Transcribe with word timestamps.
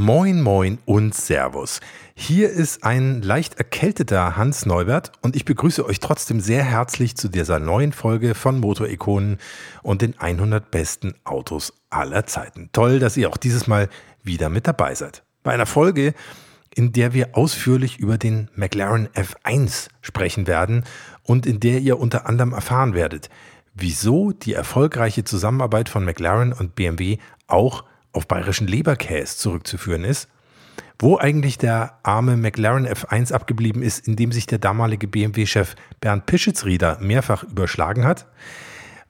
Moin, 0.00 0.40
moin 0.40 0.78
und 0.86 1.14
Servus. 1.14 1.78
Hier 2.14 2.48
ist 2.48 2.84
ein 2.84 3.20
leicht 3.20 3.58
erkälteter 3.58 4.34
Hans 4.34 4.64
Neubert 4.64 5.12
und 5.20 5.36
ich 5.36 5.44
begrüße 5.44 5.84
euch 5.84 6.00
trotzdem 6.00 6.40
sehr 6.40 6.64
herzlich 6.64 7.18
zu 7.18 7.28
dieser 7.28 7.58
neuen 7.58 7.92
Folge 7.92 8.34
von 8.34 8.60
Motorikonen 8.60 9.36
und 9.82 10.00
den 10.00 10.18
100 10.18 10.70
besten 10.70 11.12
Autos 11.24 11.74
aller 11.90 12.24
Zeiten. 12.24 12.70
Toll, 12.72 12.98
dass 12.98 13.18
ihr 13.18 13.28
auch 13.28 13.36
dieses 13.36 13.66
Mal 13.66 13.90
wieder 14.22 14.48
mit 14.48 14.66
dabei 14.66 14.94
seid. 14.94 15.22
Bei 15.42 15.52
einer 15.52 15.66
Folge, 15.66 16.14
in 16.74 16.92
der 16.92 17.12
wir 17.12 17.36
ausführlich 17.36 17.98
über 17.98 18.16
den 18.16 18.48
McLaren 18.54 19.06
F1 19.08 19.88
sprechen 20.00 20.46
werden 20.46 20.84
und 21.24 21.44
in 21.44 21.60
der 21.60 21.80
ihr 21.80 22.00
unter 22.00 22.26
anderem 22.26 22.54
erfahren 22.54 22.94
werdet, 22.94 23.28
wieso 23.74 24.32
die 24.32 24.54
erfolgreiche 24.54 25.24
Zusammenarbeit 25.24 25.90
von 25.90 26.06
McLaren 26.06 26.54
und 26.54 26.74
BMW 26.74 27.18
auch 27.48 27.84
auf 28.12 28.26
bayerischen 28.26 28.66
Leberkäse 28.66 29.36
zurückzuführen 29.36 30.04
ist, 30.04 30.28
wo 30.98 31.18
eigentlich 31.18 31.58
der 31.58 31.98
arme 32.02 32.36
McLaren 32.36 32.86
F1 32.86 33.32
abgeblieben 33.32 33.82
ist, 33.82 34.06
in 34.06 34.16
dem 34.16 34.32
sich 34.32 34.46
der 34.46 34.58
damalige 34.58 35.08
BMW-Chef 35.08 35.74
Bernd 36.00 36.26
Pischitzrieder 36.26 36.98
mehrfach 37.00 37.42
überschlagen 37.44 38.04
hat, 38.04 38.26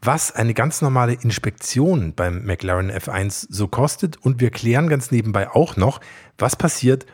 was 0.02 0.32
eine 0.32 0.54
ganz 0.54 0.80
normale 0.80 1.14
Inspektion 1.14 2.14
beim 2.14 2.44
McLaren 2.44 2.90
F1 2.90 3.46
so 3.50 3.68
kostet 3.68 4.16
und 4.18 4.40
wir 4.40 4.50
klären 4.50 4.88
ganz 4.88 5.10
nebenbei 5.10 5.50
auch 5.50 5.76
noch, 5.76 6.00
was 6.38 6.56
passiert, 6.56 7.06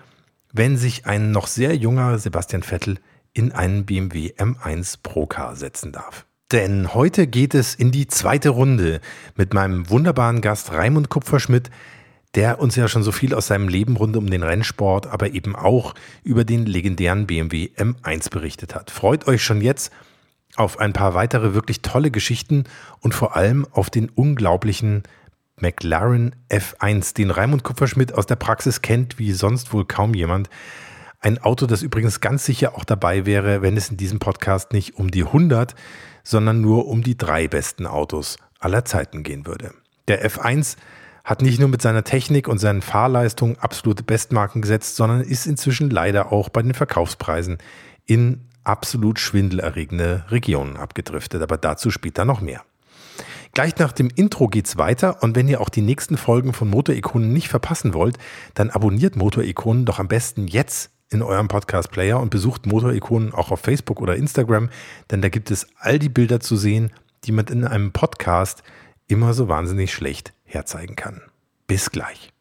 wenn 0.53 0.77
sich 0.77 1.07
ein 1.07 1.33
noch 1.33 1.47
sehr 1.47 1.75
junger 1.77 2.19
Sebastian 2.19 2.63
Vettel 2.63 2.99
in 3.33 3.53
einen 3.53 3.85
BMW 3.85 4.33
M1 4.37 4.99
Procar 5.03 5.57
setzen 5.57 5.93
darf. 5.93 6.27
Denn 6.53 6.95
heute 6.95 7.27
geht 7.27 7.55
es 7.55 7.75
in 7.75 7.91
die 7.91 8.07
zweite 8.07 8.51
Runde 8.51 9.01
mit 9.35 9.53
meinem 9.53 9.91
wunderbaren 9.91 10.41
Gast 10.41 10.71
Raimund 10.73 11.09
Kupferschmidt, 11.09 11.71
der 12.37 12.61
uns 12.61 12.77
ja 12.77 12.87
schon 12.87 13.03
so 13.03 13.11
viel 13.11 13.35
aus 13.35 13.49
seinem 13.49 13.69
Leben 13.69 13.97
rund 13.97 14.17
um 14.17 14.31
den 14.31 14.45
Rennsport, 14.45 15.09
aber 15.09 15.31
eben 15.33 15.57
auch 15.57 15.95
über 16.23 16.45
den 16.45 16.65
legendären 16.65 17.27
BMW 17.27 17.71
M1 17.77 18.31
berichtet 18.31 18.77
hat. 18.77 18.93
Freut 18.93 19.27
euch 19.27 19.43
schon 19.43 19.61
jetzt 19.61 19.93
auf 20.55 20.79
ein 20.79 20.93
paar 20.93 21.15
weitere 21.15 21.53
wirklich 21.53 21.83
tolle 21.83 22.13
Geschichten 22.13 22.65
und 23.01 23.13
vor 23.13 23.35
allem 23.35 23.67
auf 23.73 23.91
den 23.91 24.09
unglaublichen 24.09 25.03
McLaren 25.59 26.37
F1, 26.49 27.15
den 27.15 27.31
Raimund 27.33 27.65
Kupferschmidt 27.65 28.15
aus 28.15 28.27
der 28.27 28.37
Praxis 28.37 28.83
kennt, 28.83 29.19
wie 29.19 29.33
sonst 29.33 29.73
wohl 29.73 29.85
kaum 29.85 30.15
jemand. 30.15 30.49
Ein 31.19 31.39
Auto, 31.39 31.67
das 31.67 31.83
übrigens 31.83 32.21
ganz 32.21 32.45
sicher 32.45 32.77
auch 32.77 32.85
dabei 32.85 33.27
wäre, 33.27 33.63
wenn 33.63 33.77
es 33.77 33.91
in 33.91 33.97
diesem 33.97 34.21
Podcast 34.21 34.73
nicht 34.73 34.97
um 34.97 35.11
die 35.11 35.25
100, 35.25 35.75
sondern 36.27 36.61
nur 36.61 36.89
um 36.89 37.03
die 37.05 37.17
drei 37.17 37.47
besten 37.47 37.87
Autos 37.87 38.37
aller 38.59 38.85
Zeiten 38.85 39.23
gehen 39.23 39.47
würde. 39.47 39.73
Der 40.09 40.29
F1 40.29 40.77
hat 41.23 41.41
nicht 41.41 41.61
nur 41.61 41.69
mit 41.69 41.81
seiner 41.81 42.03
Technik 42.03 42.49
und 42.49 42.59
seinen 42.59 42.83
Fahrleistungen 42.83 43.57
absolute 43.61 44.03
Bestmarken 44.03 44.61
gesetzt, 44.61 44.97
sondern 44.97 45.21
ist 45.21 45.47
inzwischen 45.47 45.89
leider 45.89 46.33
auch 46.33 46.49
bei 46.49 46.63
den 46.63 46.75
Verkaufspreisen 46.75 47.59
in 48.07 48.41
absolut 48.65 49.21
schwindelerregende 49.21 50.25
Regionen 50.31 50.77
abgedriftet. 50.77 51.43
Aber 51.43 51.59
dazu 51.59 51.93
später 51.93 52.25
noch 52.25 52.41
mehr. 52.41 52.63
Gleich 53.53 53.77
nach 53.77 53.93
dem 53.93 54.11
Intro 54.15 54.49
geht's 54.49 54.77
weiter 54.77 55.23
und 55.23 55.37
wenn 55.37 55.49
ihr 55.49 55.61
auch 55.61 55.69
die 55.69 55.81
nächsten 55.81 56.17
Folgen 56.17 56.53
von 56.53 56.69
Motorikonen 56.69 57.33
nicht 57.33 57.49
verpassen 57.49 57.95
wollt, 57.95 58.19
dann 58.55 58.71
abonniert 58.71 59.15
Motorikonen 59.15 59.85
doch 59.85 60.01
am 60.01 60.09
besten 60.09 60.49
jetzt 60.49 60.91
in 61.11 61.23
eurem 61.23 61.49
Podcast-Player 61.49 62.19
und 62.21 62.31
besucht 62.31 62.67
Motorikonen 62.67 63.33
auch 63.33 63.51
auf 63.51 63.61
Facebook 63.61 64.01
oder 64.01 64.17
Instagram, 64.17 64.71
denn 65.11 65.23
da 65.23 65.29
gibt 65.29 65.51
es 65.51 65.67
all 65.79 65.99
die 65.99 66.09
Bilder 66.09 66.41
zu 66.41 66.57
sehen, 66.57 66.91
die 67.25 67.33
man 67.33 67.47
in 67.47 67.65
einem 67.65 67.93
Podcast 67.93 68.63
immer 69.09 69.35
so 69.35 69.49
wahnsinnig 69.49 69.93
schlecht 69.93 70.33
herzeigen 70.45 70.97
kann. 70.97 71.23
Bis 71.67 71.91
gleich. 71.91 72.33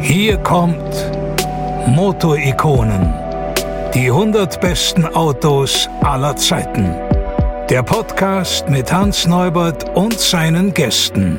Hier 0.00 0.38
kommt 0.38 1.12
Motorikonen. 1.86 3.12
Die 3.94 4.06
100 4.06 4.60
besten 4.60 5.04
Autos 5.04 5.88
aller 6.02 6.36
Zeiten. 6.36 7.07
Der 7.70 7.82
Podcast 7.82 8.70
mit 8.70 8.90
Hans 8.90 9.26
Neubert 9.26 9.94
und 9.94 10.18
seinen 10.18 10.72
Gästen. 10.72 11.38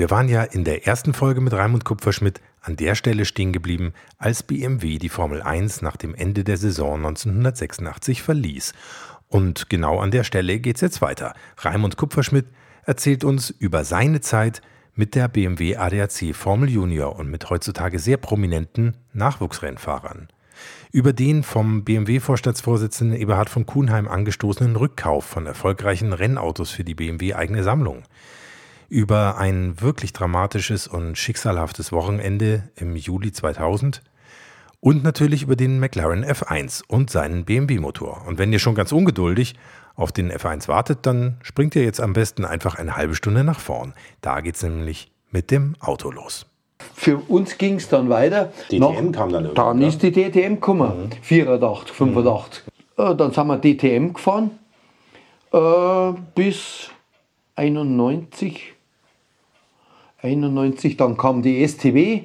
Wir 0.00 0.08
waren 0.08 0.30
ja 0.30 0.44
in 0.44 0.64
der 0.64 0.86
ersten 0.86 1.12
Folge 1.12 1.42
mit 1.42 1.52
Raimund 1.52 1.84
Kupferschmidt 1.84 2.40
an 2.62 2.74
der 2.74 2.94
Stelle 2.94 3.26
stehen 3.26 3.52
geblieben, 3.52 3.92
als 4.16 4.42
BMW 4.42 4.96
die 4.96 5.10
Formel 5.10 5.42
1 5.42 5.82
nach 5.82 5.98
dem 5.98 6.14
Ende 6.14 6.42
der 6.42 6.56
Saison 6.56 7.04
1986 7.04 8.22
verließ. 8.22 8.72
Und 9.28 9.68
genau 9.68 9.98
an 9.98 10.10
der 10.10 10.24
Stelle 10.24 10.58
geht 10.58 10.76
es 10.76 10.80
jetzt 10.80 11.02
weiter. 11.02 11.34
Raimund 11.58 11.98
Kupferschmidt 11.98 12.46
erzählt 12.86 13.24
uns 13.24 13.50
über 13.50 13.84
seine 13.84 14.22
Zeit 14.22 14.62
mit 14.94 15.14
der 15.14 15.28
BMW 15.28 15.76
ADAC 15.76 16.34
Formel 16.34 16.70
Junior 16.70 17.16
und 17.16 17.30
mit 17.30 17.50
heutzutage 17.50 17.98
sehr 17.98 18.16
prominenten 18.16 18.96
Nachwuchsrennfahrern. 19.12 20.28
Über 20.92 21.12
den 21.12 21.42
vom 21.42 21.84
BMW-Vorstandsvorsitzenden 21.84 23.20
Eberhard 23.20 23.50
von 23.50 23.66
Kuhnheim 23.66 24.08
angestoßenen 24.08 24.76
Rückkauf 24.76 25.26
von 25.26 25.44
erfolgreichen 25.44 26.14
Rennautos 26.14 26.70
für 26.70 26.84
die 26.84 26.94
BMW 26.94 27.34
eigene 27.34 27.62
Sammlung 27.62 28.04
über 28.90 29.38
ein 29.38 29.80
wirklich 29.80 30.12
dramatisches 30.12 30.86
und 30.86 31.16
schicksalhaftes 31.16 31.92
Wochenende 31.92 32.64
im 32.76 32.96
Juli 32.96 33.32
2000 33.32 34.02
und 34.80 35.04
natürlich 35.04 35.42
über 35.44 35.56
den 35.56 35.78
McLaren 35.78 36.24
F1 36.24 36.82
und 36.86 37.08
seinen 37.10 37.44
BMW-Motor. 37.44 38.24
Und 38.26 38.38
wenn 38.38 38.52
ihr 38.52 38.58
schon 38.58 38.74
ganz 38.74 38.92
ungeduldig 38.92 39.54
auf 39.94 40.12
den 40.12 40.32
F1 40.32 40.68
wartet, 40.68 41.00
dann 41.02 41.36
springt 41.42 41.76
ihr 41.76 41.84
jetzt 41.84 42.00
am 42.00 42.12
besten 42.12 42.44
einfach 42.44 42.74
eine 42.74 42.96
halbe 42.96 43.14
Stunde 43.14 43.44
nach 43.44 43.60
vorn. 43.60 43.94
Da 44.20 44.40
geht 44.40 44.56
es 44.56 44.62
nämlich 44.62 45.10
mit 45.30 45.50
dem 45.50 45.76
Auto 45.80 46.10
los. 46.10 46.46
Für 46.94 47.18
uns 47.18 47.58
ging 47.58 47.76
es 47.76 47.88
dann 47.88 48.08
weiter. 48.08 48.52
DTM 48.70 48.80
Nach, 48.80 49.12
kam 49.12 49.32
dann 49.32 49.44
irgendwann. 49.44 49.78
Dann 49.78 49.82
ist 49.82 50.02
die 50.02 50.10
DTM 50.10 50.54
gekommen, 50.54 51.10
mhm. 51.10 51.22
84, 51.22 51.92
85. 51.92 52.64
Mhm. 52.96 53.04
Äh, 53.04 53.16
dann 53.16 53.32
sind 53.32 53.46
wir 53.46 53.58
DTM 53.58 54.12
gefahren 54.14 54.50
äh, 55.52 56.12
bis 56.34 56.90
91. 57.56 58.74
91, 60.22 60.96
dann 60.96 61.16
kam 61.16 61.42
die 61.42 61.66
STW, 61.66 62.22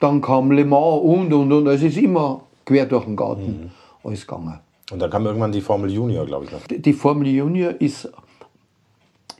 dann 0.00 0.20
kam 0.20 0.50
Le 0.50 0.64
Mans 0.64 1.02
und 1.02 1.32
und 1.32 1.52
und. 1.52 1.66
Es 1.68 1.82
ist 1.82 1.96
immer 1.96 2.42
quer 2.64 2.86
durch 2.86 3.04
den 3.04 3.16
Garten 3.16 3.46
mhm. 3.64 3.70
alles 4.04 4.26
gegangen. 4.26 4.60
Und 4.90 4.98
dann 4.98 5.10
kam 5.10 5.24
irgendwann 5.26 5.52
die 5.52 5.60
Formel 5.60 5.90
Junior, 5.90 6.26
glaube 6.26 6.44
ich. 6.44 6.52
Noch. 6.52 6.66
Die, 6.66 6.80
die 6.80 6.92
Formel 6.92 7.28
Junior 7.28 7.72
ist, 7.80 8.10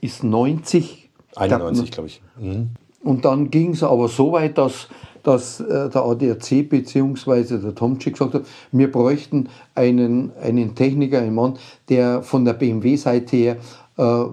ist 0.00 0.24
90. 0.24 1.10
91, 1.36 1.90
glaube 1.90 2.08
ich. 2.08 2.22
Mhm. 2.40 2.70
Und 3.02 3.24
dann 3.24 3.50
ging 3.50 3.72
es 3.72 3.82
aber 3.82 4.08
so 4.08 4.32
weit, 4.32 4.58
dass, 4.58 4.88
dass 5.22 5.60
äh, 5.60 5.90
der 5.90 6.02
ADAC 6.02 6.68
bzw. 6.68 7.58
der 7.58 7.74
Tomczyk 7.74 8.14
gesagt 8.14 8.34
hat, 8.34 8.42
wir 8.70 8.90
bräuchten 8.90 9.48
einen, 9.74 10.32
einen 10.40 10.74
Techniker, 10.74 11.18
einen 11.18 11.34
Mann, 11.34 11.58
der 11.88 12.22
von 12.22 12.44
der 12.44 12.54
BMW-Seite 12.54 13.36
her 13.36 13.56
äh, 13.96 14.24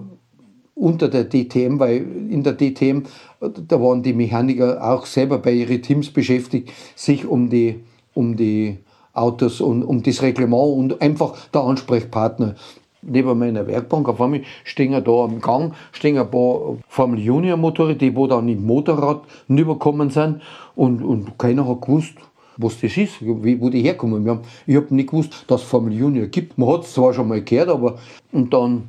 unter 0.80 1.08
der 1.08 1.28
DTM, 1.28 1.78
weil 1.78 2.04
in 2.30 2.42
der 2.42 2.56
DTM, 2.56 3.02
da 3.40 3.80
waren 3.80 4.02
die 4.02 4.14
Mechaniker 4.14 4.82
auch 4.82 5.06
selber 5.06 5.38
bei 5.38 5.52
ihren 5.52 5.82
Teams 5.82 6.10
beschäftigt, 6.10 6.72
sich 6.96 7.26
um 7.26 7.50
die, 7.50 7.80
um 8.14 8.36
die 8.36 8.78
Autos 9.12 9.60
und 9.60 9.82
um 9.82 10.02
das 10.02 10.22
Reglement 10.22 10.76
und 10.76 11.02
einfach 11.02 11.36
der 11.52 11.62
Ansprechpartner. 11.62 12.54
Neben 13.02 13.38
meiner 13.38 13.66
Werkbank, 13.66 14.08
auf 14.08 14.20
einmal 14.20 14.42
stehen 14.64 14.92
da 14.92 15.10
am 15.10 15.40
Gang, 15.40 15.74
stehen 15.92 16.18
ein 16.18 16.30
paar 16.30 16.76
Formel 16.88 17.18
Junior 17.18 17.56
Motoren, 17.56 17.96
die 17.96 18.14
wo 18.14 18.26
dann 18.26 18.48
im 18.48 18.64
Motorrad 18.64 19.22
rübergekommen 19.48 20.10
sind 20.10 20.42
und, 20.74 21.02
und 21.02 21.38
keiner 21.38 21.66
hat 21.66 21.80
gewusst, 21.82 22.14
was 22.58 22.78
das 22.80 22.96
ist, 22.96 23.22
wie, 23.22 23.60
wo 23.60 23.70
die 23.70 23.82
herkommen. 23.82 24.24
Wir 24.24 24.32
haben, 24.32 24.42
ich 24.66 24.76
habe 24.76 24.94
nicht 24.94 25.10
gewusst, 25.10 25.44
dass 25.46 25.62
es 25.62 25.68
Formel 25.68 25.94
Junior 25.94 26.26
gibt. 26.26 26.58
Man 26.58 26.68
hat 26.68 26.84
es 26.84 26.92
zwar 26.92 27.14
schon 27.14 27.28
mal 27.28 27.42
gehört, 27.42 27.70
aber 27.70 27.98
und 28.32 28.52
dann 28.52 28.88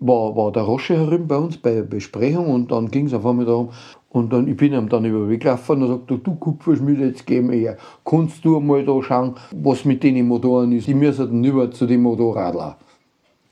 war, 0.00 0.36
war 0.36 0.52
der 0.52 0.62
Rosche 0.62 0.96
herum 0.96 1.26
bei 1.26 1.36
uns 1.36 1.56
bei 1.56 1.82
Besprechung 1.82 2.46
und 2.52 2.70
dann 2.70 2.90
ging 2.90 3.06
es 3.06 3.14
auf 3.14 3.26
einmal 3.26 3.46
darum, 3.46 3.70
und 4.10 4.32
dann, 4.32 4.48
ich 4.48 4.56
bin 4.56 4.72
ihm 4.72 4.88
dann 4.88 5.04
über 5.04 5.18
den 5.18 5.28
Weg 5.28 5.42
gelaufen 5.42 5.82
und 5.82 5.88
sagte, 5.88 6.18
du 6.18 6.34
Kupferschmied, 6.36 6.98
jetzt 6.98 7.26
gehen 7.26 7.50
wir 7.50 7.58
her. 7.58 7.76
Kannst 8.04 8.42
du 8.42 8.58
mal 8.58 8.84
da 8.84 9.02
schauen, 9.02 9.34
was 9.50 9.84
mit 9.84 10.02
den 10.02 10.26
Motoren 10.26 10.72
ist? 10.72 10.86
Die 10.86 10.94
müssen 10.94 11.26
dann 11.26 11.44
über 11.44 11.70
zu 11.70 11.86
den 11.86 12.02
Motorradlern. 12.02 12.74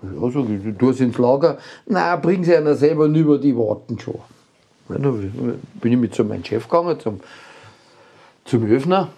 Ja, 0.03 0.31
sag 0.31 0.49
ich, 0.49 0.63
du 0.63 0.73
tust 0.73 1.01
ins 1.01 1.19
Lager. 1.19 1.59
Nein, 1.87 2.21
bring 2.23 2.43
sie 2.43 2.57
einer 2.57 2.75
selber 2.75 3.05
rüber, 3.05 3.39
die 3.39 3.57
warten 3.57 3.99
schon. 3.99 4.19
Ja, 4.89 4.99
da 4.99 5.11
bin 5.11 5.93
ich 5.93 5.99
mit 5.99 6.15
zu 6.15 6.25
meinem 6.25 6.45
Chef 6.45 6.69
gegangen, 6.69 6.99
zum, 7.01 7.21
zum 8.45 8.65
Öfner. 8.65 9.09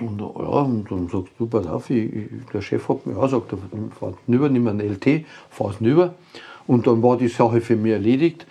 Und, 0.00 0.20
ja, 0.20 0.26
und 0.26 0.90
dann 0.90 1.08
sagst 1.08 1.32
du, 1.38 1.46
pass 1.46 1.66
auf, 1.66 1.88
ich, 1.90 2.10
der 2.52 2.60
Chef 2.62 2.88
hat 2.88 3.06
mir 3.06 3.16
auch 3.16 3.22
gesagt, 3.22 3.54
fahr 3.98 4.12
rüber, 4.28 4.48
nimm 4.48 4.66
einen 4.68 4.80
LT, 4.80 5.24
fahr's 5.50 5.80
rüber. 5.80 6.14
Und 6.66 6.86
dann 6.86 7.02
war 7.02 7.16
die 7.16 7.28
Sache 7.28 7.60
für 7.60 7.76
mich 7.76 7.92
erledigt. 7.92 8.46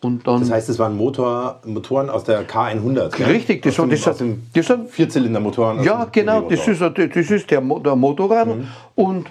Und 0.00 0.26
dann, 0.26 0.40
Das 0.40 0.50
heißt, 0.50 0.68
es 0.68 0.78
waren 0.78 0.96
Motor, 0.96 1.60
Motoren 1.64 2.08
aus 2.08 2.22
der 2.24 2.46
K100. 2.46 3.16
gell? 3.16 3.26
Richtig, 3.26 3.62
das 3.62 3.78
aus 3.80 3.88
das 4.04 4.18
dem 4.18 4.42
das 4.54 4.66
sind- 4.66 4.90
Vierzylindermotoren. 4.90 5.82
ja, 5.82 6.06
genau, 6.10 6.42
das 6.42 6.66
ist, 6.68 6.80
das 6.80 6.96
ist 7.30 7.50
der, 7.50 7.60
der 7.60 7.96
Motorrad 7.96 8.48
und, 8.94 9.26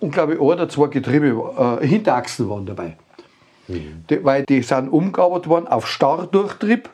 und 0.00 0.12
glaube 0.12 0.32
ich, 0.34 0.38
ein 0.40 0.44
oder 0.44 0.68
zwei 0.68 0.86
Getriebe, 0.88 1.78
äh, 1.82 1.86
Hinterachsen 1.86 2.48
waren 2.48 2.64
dabei. 2.66 2.96
Die, 3.68 4.24
weil 4.24 4.44
die 4.44 4.62
sind 4.62 4.88
umgearbeitet 4.90 5.48
worden 5.48 5.66
auf 5.66 5.86
Starrdurchtrieb 5.88 6.88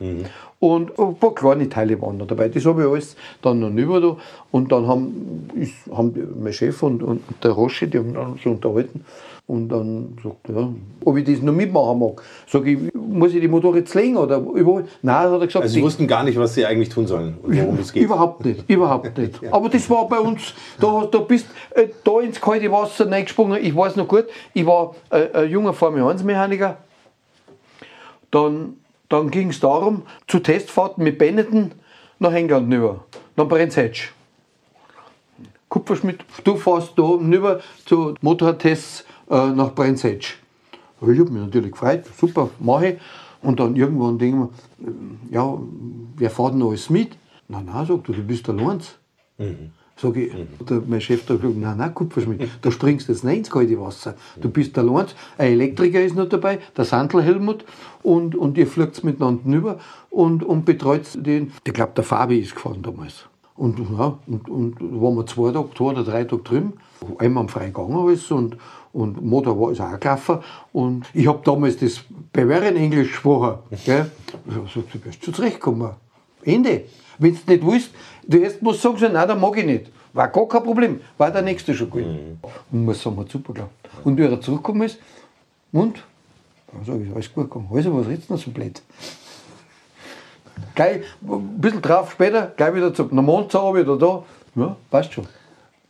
und 0.63 0.97
ein 0.97 1.15
paar 1.15 1.35
kleine 1.35 1.67
Teile 1.67 2.01
waren 2.01 2.15
noch 2.15 2.27
dabei. 2.27 2.47
Das 2.47 2.65
habe 2.65 2.83
ich 2.83 2.87
alles 2.87 3.17
dann 3.41 3.59
noch 3.59 3.69
rüber 3.69 3.99
da. 3.99 4.15
Und 4.49 4.71
dann 4.71 4.87
haben, 4.87 5.49
ist, 5.55 5.73
haben 5.93 6.13
mein 6.41 6.53
Chef 6.53 6.81
und, 6.83 7.03
und 7.03 7.21
der 7.43 7.51
Roschi, 7.51 7.87
die 7.87 7.97
haben 7.97 8.13
dann 8.13 8.39
so 8.41 8.51
unterhalten. 8.51 9.03
Und 9.45 9.67
dann 9.67 10.17
sagt 10.23 10.47
er, 10.47 10.55
ja, 10.55 10.69
ob 11.03 11.17
ich 11.17 11.25
das 11.25 11.41
noch 11.41 11.51
mitmachen 11.51 11.99
mag. 11.99 12.21
Sag 12.47 12.65
ich, 12.65 12.77
muss 12.93 13.33
ich 13.33 13.41
die 13.41 13.49
Motor 13.49 13.75
jetzt 13.75 13.93
legen 13.93 14.15
oder 14.15 14.37
überall? 14.37 14.85
Nein, 15.01 15.31
hat 15.31 15.41
er 15.41 15.47
gesagt, 15.47 15.63
Also 15.63 15.73
sie 15.73 15.81
wussten 15.81 16.07
gar 16.07 16.23
nicht, 16.23 16.39
was 16.39 16.55
sie 16.55 16.65
eigentlich 16.65 16.87
tun 16.87 17.07
sollen 17.07 17.37
und 17.43 17.57
worum 17.57 17.79
es 17.79 17.91
geht. 17.91 18.03
Überhaupt 18.03 18.45
nicht, 18.45 18.63
überhaupt 18.69 19.17
nicht. 19.17 19.41
Aber 19.51 19.67
das 19.67 19.89
war 19.89 20.07
bei 20.07 20.19
uns, 20.19 20.53
da, 20.79 21.05
da 21.11 21.19
bist 21.19 21.47
äh, 21.71 21.87
da 22.05 22.21
ins 22.21 22.39
kalte 22.39 22.71
Wasser 22.71 23.11
reingesprungen. 23.11 23.61
Ich 23.61 23.75
weiß 23.75 23.97
noch 23.97 24.07
gut, 24.07 24.27
ich 24.53 24.65
war 24.65 24.95
äh, 25.09 25.27
ein 25.33 25.49
junger 25.49 25.73
Formel 25.73 26.03
1 26.03 26.23
Mechaniker. 26.23 26.77
Dann, 28.31 28.77
dann 29.13 29.29
ging 29.29 29.49
es 29.49 29.59
darum, 29.59 30.01
zu 30.27 30.39
Testfahrten 30.39 31.03
mit 31.03 31.19
Benetton 31.19 31.71
nach 32.17 32.33
England 32.33 32.73
rüber. 32.73 33.05
Dann 33.35 33.47
Brenzhetsch. 33.47 34.11
Kupferschmidt, 35.69 36.25
du 36.43 36.55
fährst 36.55 36.93
da 36.97 37.03
rüber 37.03 37.59
zu 37.85 38.15
Motortests 38.21 39.05
äh, 39.29 39.49
nach 39.49 39.73
Brenzhetsch. 39.75 40.35
Ich 41.01 41.19
habe 41.19 41.29
mich 41.29 41.43
natürlich 41.43 41.71
gefreut, 41.71 42.05
super, 42.17 42.49
mache 42.59 42.87
ich. 42.87 42.99
Und 43.43 43.59
dann 43.59 43.75
irgendwann 43.75 44.17
denken 44.17 44.49
wir, 44.79 44.87
äh, 44.87 45.35
ja, 45.35 45.59
wer 46.15 46.29
fährt 46.31 46.53
denn 46.53 46.63
alles 46.63 46.89
mit? 46.89 47.11
Nein, 47.47 47.65
nein, 47.65 47.85
sagt 47.85 48.09
er, 48.09 48.15
du 48.15 48.23
bist 48.23 48.47
der 48.47 48.55
Lenz. 48.55 48.95
Sag 50.03 50.17
ich, 50.17 50.33
der, 50.69 50.81
mein 50.85 50.99
Chef 50.99 51.25
da 51.25 51.35
gesagt, 51.35 51.55
nein, 51.55 51.77
nein, 51.77 51.93
Kupferschmidt, 51.93 52.49
da 52.61 52.69
springst 52.71 53.07
du 53.07 53.13
jetzt 53.13 53.23
nicht 53.23 53.37
ins 53.37 53.49
kalte 53.49 53.79
Wasser. 53.79 54.15
Du 54.41 54.49
bist 54.49 54.75
der 54.75 54.83
Lenz, 54.83 55.15
ein 55.37 55.53
Elektriker 55.53 56.01
ist 56.01 56.13
noch 56.13 56.27
dabei, 56.27 56.59
der 56.75 56.83
Sandl 56.83 57.21
Helmut 57.21 57.63
und, 58.01 58.35
und 58.35 58.57
ihr 58.57 58.67
fliegt 58.67 59.01
miteinander 59.05 59.45
rüber 59.45 59.79
und, 60.09 60.43
und 60.43 60.65
betreut 60.65 61.07
den. 61.15 61.53
Ich 61.63 61.71
glaube, 61.71 61.93
der 61.95 62.03
Fabi 62.03 62.39
ist 62.39 62.53
gefahren 62.53 62.81
damals. 62.81 63.27
Und, 63.55 63.79
ja, 63.97 64.17
und, 64.27 64.49
und 64.49 65.01
waren 65.01 65.15
wir 65.15 65.25
zwei 65.25 65.53
Tage, 65.53 65.69
zwei 65.77 65.85
oder 65.85 66.03
drei 66.03 66.25
Tage 66.25 66.43
drüben. 66.43 66.73
Einmal 67.17 67.43
am 67.43 67.49
frei 67.49 67.67
gegangen 67.67 67.95
alles 67.95 68.29
und, 68.29 68.57
und 68.91 69.23
Motor 69.23 69.57
war 69.57 69.71
ist 69.71 69.79
auch 69.79 69.97
gelaufen. 69.97 70.39
Und 70.73 71.05
ich 71.13 71.27
habe 71.27 71.39
damals 71.45 71.77
das 71.77 72.01
Bavarian 72.33 72.75
Englisch 72.75 73.11
gesprochen. 73.11 73.59
Gell? 73.85 74.11
Gesagt, 74.45 74.93
du 74.93 75.05
wirst 75.05 75.23
schon 75.23 75.33
zurechtkommen. 75.33 75.91
Ende. 76.43 76.83
Wenn 77.19 77.35
du 77.35 77.51
nicht 77.51 77.65
willst, 77.65 77.91
du 78.27 78.37
erst 78.37 78.61
musst 78.61 78.81
sagen, 78.81 78.97
so, 78.97 79.07
nein, 79.07 79.27
das 79.27 79.39
mag 79.39 79.57
ich 79.57 79.65
nicht. 79.65 79.91
War 80.13 80.27
gar 80.27 80.47
kein 80.47 80.63
Problem. 80.63 81.01
War 81.17 81.31
der 81.31 81.41
nächste 81.41 81.73
schon 81.73 81.89
gut. 81.89 82.03
Und 82.71 82.85
muss 82.85 83.01
sagen, 83.01 83.17
hat 83.17 83.29
super 83.29 83.53
geklappt. 83.53 83.89
Und 84.03 84.17
wie 84.17 84.23
er 84.23 84.39
zurückgekommen 84.39 84.83
ist, 84.83 84.99
und? 85.71 86.03
Dann 86.71 86.85
sage 86.85 87.03
ich, 87.03 87.13
alles 87.13 87.33
gut 87.33 87.49
gegangen. 87.49 87.69
Also, 87.73 87.97
was 87.97 88.07
redest 88.07 88.29
du 88.29 88.33
noch 88.33 88.41
so 88.41 88.51
blöd? 88.51 88.81
Gleich 90.75 91.01
ein 91.27 91.59
bisschen 91.59 91.81
drauf 91.81 92.11
später, 92.11 92.51
gleich 92.55 92.75
wieder 92.75 92.93
zum 92.93 93.09
Mond 93.13 93.53
wieder 93.53 93.97
da. 93.97 94.23
Ja, 94.55 94.75
passt 94.89 95.13
schon. 95.13 95.27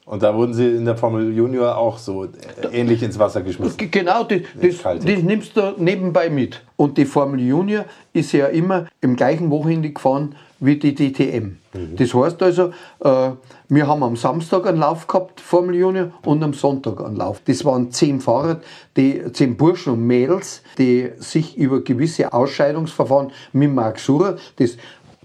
Und 0.06 0.22
da 0.22 0.36
wurden 0.36 0.54
sie 0.54 0.68
in 0.68 0.84
der 0.84 0.98
Formel 0.98 1.34
Junior 1.34 1.78
auch 1.78 1.98
so 1.98 2.26
äh, 2.26 2.30
ähnlich 2.74 3.02
ins 3.04 3.18
Wasser 3.18 3.42
geschmissen. 3.42 3.90
Genau, 3.90 4.24
das, 4.24 4.42
das, 4.62 4.82
das 4.82 5.22
nimmst 5.22 5.56
du 5.56 5.76
nebenbei 5.78 6.30
mit. 6.30 6.62
Und 6.76 6.98
die 6.98 7.06
Formel 7.06 7.40
Junior 7.40 7.86
ist 8.12 8.34
ja 8.34 8.48
immer 8.48 8.88
im 9.00 9.16
gleichen 9.16 9.50
Wochenende 9.50 9.92
gefahren 9.92 10.36
wie 10.60 10.78
die 10.78 10.94
DTM. 10.94 11.58
Das 11.74 12.14
heißt 12.14 12.42
also, 12.44 12.72
äh, 13.00 13.32
wir 13.68 13.88
haben 13.88 14.04
am 14.04 14.16
Samstag 14.16 14.68
einen 14.68 14.80
Lauf 14.80 15.08
gehabt, 15.08 15.42
Formel 15.42 15.76
Junior, 15.76 16.12
und 16.24 16.44
am 16.44 16.54
Sonntag 16.54 17.04
einen 17.04 17.16
Lauf. 17.16 17.42
Das 17.46 17.66
waren 17.66 17.92
zehn 17.92 18.22
Fahrer, 18.22 18.62
die, 18.96 19.24
zehn 19.34 19.58
Burschen 19.58 19.94
und 19.94 20.06
Mädels, 20.06 20.62
die 20.78 21.12
sich 21.18 21.58
über 21.58 21.84
gewisse 21.84 22.32
Ausscheidungsverfahren 22.32 23.32
mit 23.54 23.74
Mark 23.74 24.00
Surer, 24.00 24.38
das 24.58 24.78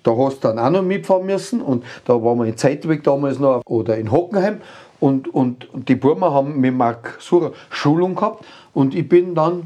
da 0.04 0.16
hast 0.16 0.44
du 0.44 0.48
dann 0.48 0.58
auch 0.58 0.70
noch 0.70 0.82
mitfahren 0.82 1.26
müssen 1.26 1.60
und 1.60 1.84
da 2.04 2.14
waren 2.14 2.38
wir 2.38 2.46
in 2.46 2.56
Zeitweg 2.56 3.02
damals 3.02 3.38
noch 3.38 3.62
oder 3.66 3.98
in 3.98 4.10
Hockenheim 4.10 4.60
und, 5.00 5.28
und 5.34 5.68
die 5.72 5.96
Burmer 5.96 6.32
haben 6.32 6.60
mit 6.60 6.72
Marc 6.72 7.18
Surer 7.20 7.52
Schulung 7.68 8.14
gehabt 8.14 8.44
und 8.72 8.94
ich 8.94 9.08
bin 9.08 9.34
dann, 9.34 9.64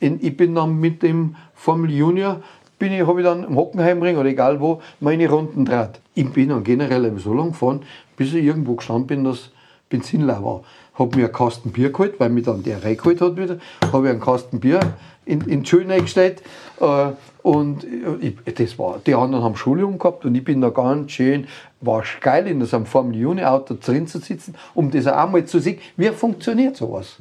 in, 0.00 0.24
ich 0.24 0.36
bin 0.36 0.54
dann 0.54 0.78
mit 0.78 1.02
dem 1.02 1.36
Formel 1.54 1.90
Junior 1.90 2.40
bin 2.78 2.92
ich, 2.92 3.06
habe 3.06 3.20
ich 3.20 3.26
dann 3.26 3.44
im 3.44 3.56
Hockenheimring 3.56 4.16
oder 4.16 4.28
egal 4.28 4.60
wo 4.60 4.80
meine 5.00 5.28
Runden 5.28 5.64
draht. 5.64 6.00
Ich 6.14 6.30
bin 6.30 6.48
dann 6.50 6.64
generell 6.64 7.12
so 7.18 7.34
lange 7.34 7.50
gefahren, 7.50 7.82
bis 8.16 8.34
ich 8.34 8.44
irgendwo 8.44 8.74
gestanden 8.74 9.06
bin, 9.06 9.24
dass 9.24 9.50
Benzin 9.88 10.26
leer 10.26 10.42
war. 10.42 10.62
Habe 10.94 11.16
mir 11.16 11.24
einen 11.24 11.32
Kasten 11.32 11.72
Bier 11.72 11.90
geholt, 11.90 12.18
weil 12.18 12.30
mich 12.30 12.44
dann 12.44 12.62
der 12.62 12.84
reingeholt 12.84 13.20
hat 13.20 13.36
wieder. 13.36 13.58
Habe 13.92 14.06
ich 14.06 14.10
einen 14.12 14.20
Kasten 14.20 14.60
Bier 14.60 14.80
in, 15.24 15.40
in 15.42 15.62
die 15.62 15.68
Schule 15.68 15.92
eingestellt. 15.92 16.42
Äh, 16.80 17.12
und 17.42 17.86
ich, 18.20 18.36
das 18.54 18.78
war, 18.78 19.00
die 19.06 19.14
anderen 19.14 19.44
haben 19.44 19.54
Schulung 19.54 19.98
gehabt 19.98 20.24
und 20.24 20.34
ich 20.34 20.42
bin 20.42 20.62
da 20.62 20.70
ganz 20.70 21.12
schön, 21.12 21.46
war 21.82 22.02
geil, 22.22 22.46
in 22.46 22.64
so 22.64 22.74
einem 22.74 22.86
Formel 22.86 23.16
Juni 23.16 23.44
Auto 23.44 23.76
drin 23.78 24.06
zu 24.06 24.18
sitzen, 24.18 24.54
um 24.72 24.90
das 24.90 25.06
auch 25.06 25.30
mal 25.30 25.44
zu 25.44 25.58
sehen, 25.60 25.78
wie 25.98 26.08
funktioniert 26.08 26.74
sowas. 26.76 27.16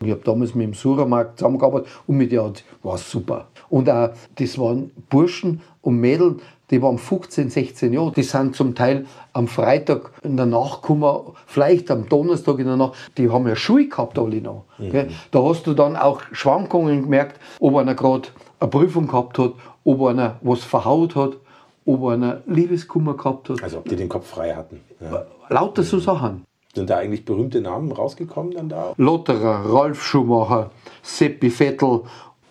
Ich 0.00 0.10
habe 0.10 0.22
damals 0.24 0.54
mit 0.54 0.68
dem 0.68 0.72
Suramarkt 0.72 1.38
zusammengearbeitet 1.38 1.88
und 2.06 2.16
mit 2.16 2.32
der 2.32 2.50
war 2.82 2.96
super. 2.96 3.48
Und 3.68 3.90
auch, 3.90 4.10
das 4.36 4.58
waren 4.58 4.90
Burschen 5.10 5.60
und 5.82 6.00
Mädels, 6.00 6.40
die 6.70 6.82
waren 6.82 6.98
15, 6.98 7.50
16 7.50 7.92
Jahre. 7.92 8.12
Die 8.12 8.22
sind 8.22 8.56
zum 8.56 8.74
Teil 8.74 9.06
am 9.32 9.46
Freitag 9.48 10.12
in 10.22 10.36
der 10.36 10.46
Nacht 10.46 10.82
gekommen, 10.82 11.32
vielleicht 11.46 11.90
am 11.90 12.08
Donnerstag 12.08 12.58
in 12.58 12.66
der 12.66 12.76
Nacht. 12.76 12.94
Die 13.16 13.30
haben 13.30 13.46
ja 13.46 13.54
Schuhe 13.56 13.88
gehabt 13.88 14.18
alle 14.18 14.40
noch. 14.40 14.64
gell. 14.78 15.10
Da 15.30 15.42
hast 15.42 15.66
du 15.66 15.74
dann 15.74 15.96
auch 15.96 16.22
Schwankungen 16.32 17.02
gemerkt, 17.02 17.40
ob 17.60 17.76
einer 17.76 17.94
gerade 17.94 18.28
eine 18.58 18.70
Prüfung 18.70 19.06
gehabt 19.06 19.38
hat, 19.38 19.52
ob 19.84 20.02
einer 20.06 20.38
was 20.42 20.64
verhaut 20.64 21.14
hat, 21.14 21.36
ob 21.84 22.04
einer 22.06 22.42
Liebeskummer 22.46 23.14
gehabt 23.16 23.48
hat. 23.48 23.62
Also 23.62 23.78
ob 23.78 23.88
die 23.88 23.96
den 23.96 24.08
Kopf 24.08 24.26
frei 24.26 24.54
hatten. 24.54 24.80
Ja. 25.00 25.26
Lauter 25.48 25.82
so 25.84 25.98
Sachen. 25.98 26.44
Sind 26.74 26.90
da 26.90 26.98
eigentlich 26.98 27.24
berühmte 27.24 27.60
Namen 27.60 27.90
rausgekommen 27.90 28.52
dann 28.52 28.68
da? 28.68 28.92
Lotterer, 28.98 29.64
Ralf 29.72 30.02
Schumacher, 30.02 30.70
Seppi 31.02 31.48
Vettel, 31.48 32.02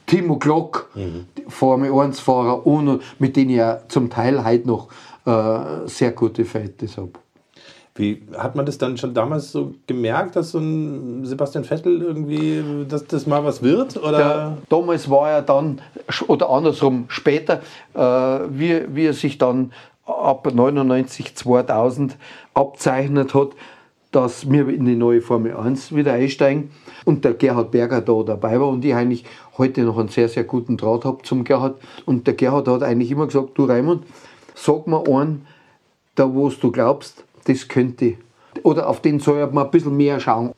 Timo 0.06 0.38
Glock, 0.38 0.90
die 0.96 1.46
Formel 1.48 1.92
1-Fahrer, 1.92 2.66
und 2.66 3.02
mit 3.20 3.36
denen 3.36 3.50
ich 3.50 3.58
ja 3.58 3.80
zum 3.88 4.10
Teil 4.10 4.44
heute 4.46 4.68
noch 4.68 4.90
äh, 5.26 5.88
sehr 5.88 6.12
gute 6.12 6.46
Verhältnisse 6.46 7.02
habe. 7.02 7.12
Wie 7.98 8.22
hat 8.38 8.58
man 8.58 8.66
das 8.66 8.78
dann 8.78 8.98
schon 8.98 9.14
damals 9.14 9.54
so 9.54 9.74
gemerkt, 9.88 10.36
dass 10.36 10.52
so 10.52 10.60
ein 10.60 11.26
Sebastian 11.26 11.64
Vettel 11.64 12.02
irgendwie, 12.02 12.62
dass 12.90 13.06
das 13.06 13.26
mal 13.26 13.46
was 13.46 13.64
wird? 13.64 13.96
Oder? 13.96 14.18
Der, 14.18 14.58
damals 14.68 15.10
war 15.10 15.32
er 15.32 15.42
dann, 15.42 15.82
oder 16.28 16.50
andersrum 16.50 17.06
später, 17.08 17.62
äh, 17.94 18.00
wie, 18.00 18.82
wie 18.94 19.06
er 19.06 19.14
sich 19.14 19.38
dann 19.38 19.72
ab 20.06 20.46
99, 20.54 21.36
2000 21.36 22.18
abzeichnet 22.54 23.34
hat, 23.34 23.52
dass 24.12 24.50
wir 24.50 24.68
in 24.70 24.86
die 24.86 24.96
neue 24.96 25.22
Formel 25.22 25.56
1 25.56 25.96
wieder 25.96 26.14
einsteigen 26.14 26.72
und 27.04 27.26
der 27.26 27.34
Gerhard 27.34 27.72
Berger 27.72 28.02
da 28.02 28.24
dabei 28.24 28.60
war 28.60 28.70
und 28.70 28.84
ich 28.86 28.96
eigentlich 28.96 29.26
heute 29.58 29.82
noch 29.84 29.98
einen 29.98 30.10
sehr, 30.10 30.30
sehr 30.30 30.44
guten 30.44 30.78
Draht 30.78 31.06
habe 31.06 31.24
zum 31.24 31.44
Gerhard. 31.44 31.80
Und 32.06 32.28
der 32.28 32.34
Gerhard 32.34 32.68
hat 32.68 32.84
eigentlich 32.84 33.12
immer 33.12 33.28
gesagt, 33.28 33.52
du 33.56 33.66
Raimund, 33.66 34.04
sag 34.54 34.88
mir 34.88 35.06
einen, 35.08 35.46
da 36.16 36.34
wo 36.34 36.50
du 36.50 36.72
glaubst, 36.72 37.24
das 37.46 37.68
könnte. 37.68 38.16
Oder 38.64 38.88
auf 38.90 39.02
den 39.02 39.20
soll 39.20 39.46
man 39.52 39.66
ein 39.66 39.72
bisschen 39.72 39.96
mehr 39.96 40.20
schauen. 40.20 40.52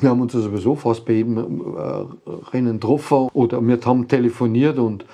Wir 0.00 0.10
haben 0.10 0.20
uns 0.20 0.34
ja 0.34 0.40
sowieso 0.40 0.74
fast 0.74 1.04
bei 1.06 1.14
jedem 1.14 1.38
äh, 1.38 2.52
Rennen 2.52 2.74
getroffen 2.74 3.28
oder 3.32 3.60
wir 3.66 3.78
haben 3.84 4.06
telefoniert 4.06 4.78
und 4.78 5.04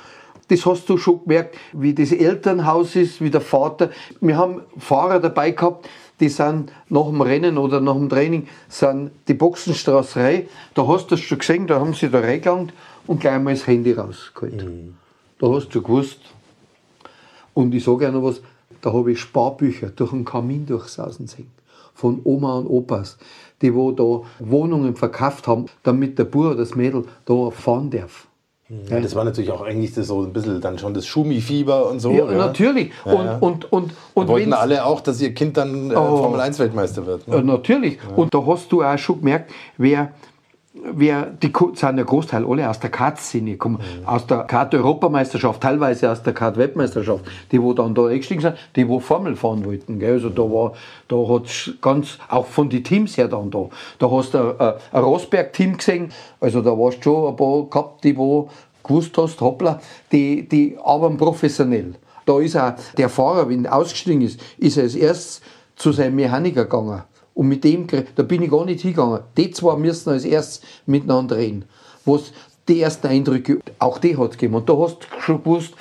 das 0.49 0.67
hast 0.67 0.89
du 0.91 0.99
schon 0.99 1.23
gemerkt, 1.23 1.57
wie 1.73 1.95
das 1.95 2.13
Elternhaus 2.13 2.97
ist, 2.97 3.21
wie 3.23 3.31
der 3.31 3.41
Vater. 3.41 3.91
Wir 4.21 4.37
haben 4.37 4.61
Fahrer 4.77 5.21
dabei 5.21 5.53
gehabt, 5.53 5.89
die 6.21 6.29
sind 6.29 6.71
nach 6.89 7.07
dem 7.07 7.21
Rennen 7.23 7.57
oder 7.57 7.81
nach 7.81 7.95
dem 7.95 8.09
Training 8.09 8.47
sind 8.69 9.11
die 9.27 9.35
Boxenstraße 9.35 10.21
rein. 10.21 10.49
Da 10.75 10.87
hast 10.87 11.11
du 11.11 11.15
es 11.15 11.23
schon 11.23 11.39
gesehen, 11.39 11.67
da 11.67 11.81
haben 11.81 11.95
sie 11.95 12.11
da 12.11 12.21
reingelangt 12.21 12.73
und 13.07 13.21
gleich 13.21 13.41
mal 13.41 13.55
das 13.55 13.67
Handy 13.67 13.93
rausgeholt. 13.93 14.65
Da 15.39 15.49
hast 15.49 15.69
du 15.75 15.83
gewusst. 15.83 16.21
Und 17.53 17.75
ich 17.75 17.85
sage 17.85 18.09
auch 18.09 18.13
noch 18.13 18.23
was, 18.25 18.41
da 18.81 18.93
habe 18.93 19.13
ich 19.13 19.21
Sparbücher 19.21 19.89
durch 19.89 20.11
den 20.11 20.25
Kamin 20.25 20.67
durchsausen 20.67 21.27
sehen. 21.27 21.51
Von 21.95 22.21
Oma 22.25 22.59
und 22.59 22.67
Opas, 22.67 23.17
die 23.63 23.73
wo 23.75 23.93
da 23.93 24.23
Wohnungen 24.41 24.97
verkauft 24.97 25.47
haben, 25.47 25.67
damit 25.85 26.19
der 26.19 26.25
Bub 26.25 26.47
oder 26.47 26.57
das 26.57 26.75
Mädel 26.75 27.05
da 27.25 27.51
fahren 27.51 27.91
darf. 27.91 28.27
Ja, 28.89 28.99
das 28.99 29.15
war 29.15 29.25
natürlich 29.25 29.51
auch 29.51 29.61
eigentlich 29.61 29.95
das 29.95 30.07
so 30.07 30.23
ein 30.23 30.33
bisschen 30.33 30.61
dann 30.61 30.79
schon 30.79 30.95
das 30.95 31.07
Schumi-Fieber 31.07 31.89
und 31.91 32.01
so. 32.01 32.11
Ja, 32.13 32.25
natürlich. 32.25 32.91
Ja, 33.05 33.13
und, 33.13 33.25
ja. 33.27 33.37
und, 33.39 33.73
und, 33.73 33.93
und 34.15 34.29
Wollten 34.29 34.53
alle 34.55 34.85
auch, 34.87 35.01
dass 35.01 35.21
ihr 35.21 35.35
Kind 35.35 35.57
dann 35.59 35.91
äh, 35.91 35.95
Oh. 35.95 36.17
Formel 36.17 36.41
1 36.41 36.59
Weltmeister 36.59 37.05
wird. 37.07 37.27
Ja, 37.27 37.37
Ne? 37.37 37.45
natürlich. 37.45 37.99
Und 38.17 38.33
da 38.35 38.45
hast 38.45 38.73
du 38.73 38.83
auch 38.83 38.97
schon 38.99 39.19
gemerkt, 39.21 39.53
wer, 39.77 40.13
wer 40.75 41.27
die 41.27 41.53
sind 41.75 41.99
ja 41.99 42.03
Großteil 42.03 42.45
alle 42.45 42.69
aus 42.69 42.81
der 42.81 42.91
Kart-Szene 42.91 43.53
gekommen, 43.53 43.79
aus 44.05 44.27
der 44.27 44.39
Kart-Europameisterschaft, 44.39 45.61
teilweise 45.61 46.11
aus 46.11 46.23
der 46.23 46.33
Kart-Weltmeisterschaft, 46.33 47.25
die 47.53 47.63
wo 47.63 47.73
dann 47.73 47.95
da 47.95 48.07
eingestiegen 48.07 48.41
sind, 48.43 48.57
die 48.75 48.89
wo 48.89 48.99
Formel 48.99 49.37
fahren 49.37 49.65
wollten. 49.65 50.01
Gell? 50.01 50.15
Also 50.15 50.31
da 50.31 50.43
war, 50.43 50.73
da 51.09 51.17
hat's 51.17 51.71
ganz, 51.81 52.19
auch 52.29 52.47
von 52.47 52.69
den 52.69 52.83
Teams 52.83 53.17
her 53.17 53.29
dann 53.29 53.51
da. 53.51 53.69
Da 53.99 54.11
hast 54.11 54.35
du 54.35 54.39
ein, 54.39 54.61
ein, 54.61 54.75
ein 54.93 55.05
Rosberg-Team 55.05 55.77
gesehen, 55.77 56.13
also 56.41 56.61
da 56.61 56.71
warst 56.71 56.99
du 56.99 57.03
schon 57.03 57.29
ein 57.29 57.37
paar 57.37 57.65
gehabt, 57.71 58.05
die 58.05 58.17
wo 58.17 58.51
gewusst 58.83 59.17
hast, 59.17 59.41
hoppla, 59.41 59.81
die, 60.11 60.49
die 60.49 60.77
arbeiten 60.83 61.17
professionell. 61.17 61.95
Da 62.27 62.41
ist 62.41 62.57
auch 62.57 62.73
der 62.97 63.09
Fahrer, 63.09 63.49
wenn 63.49 63.65
er 63.65 63.77
ausgestiegen 63.77 64.23
ist, 64.23 64.41
ist 64.59 64.77
er 64.77 64.85
als 64.85 64.95
erstes 64.95 65.41
zu 65.77 65.93
seinem 65.93 66.17
Mechaniker 66.17 66.65
gegangen. 66.65 67.03
Und 67.35 67.49
mit 67.49 67.65
dem, 67.65 67.87
da 67.89 68.23
bin 68.23 68.43
ich 68.43 68.51
gar 68.51 68.65
nicht 68.65 68.83
hingegangen. 68.83 69.21
Die 69.37 69.51
zwei 69.51 69.77
müssen 69.77 70.11
als 70.11 70.25
erstes 70.25 70.63
miteinander 70.87 71.37
reden. 71.37 71.65
Was 72.05 72.33
die 72.69 72.81
ersten 72.81 73.09
Eindrücke, 73.09 73.61
auch 73.79 73.99
die 73.99 74.17
hat 74.17 74.31
es 74.31 74.39
gegeben. 74.39 74.55
Und 74.55 74.69
da 74.69 74.77
hast 74.77 75.01
du 75.01 75.21
schon 75.21 75.43
gewusst, 75.43 75.75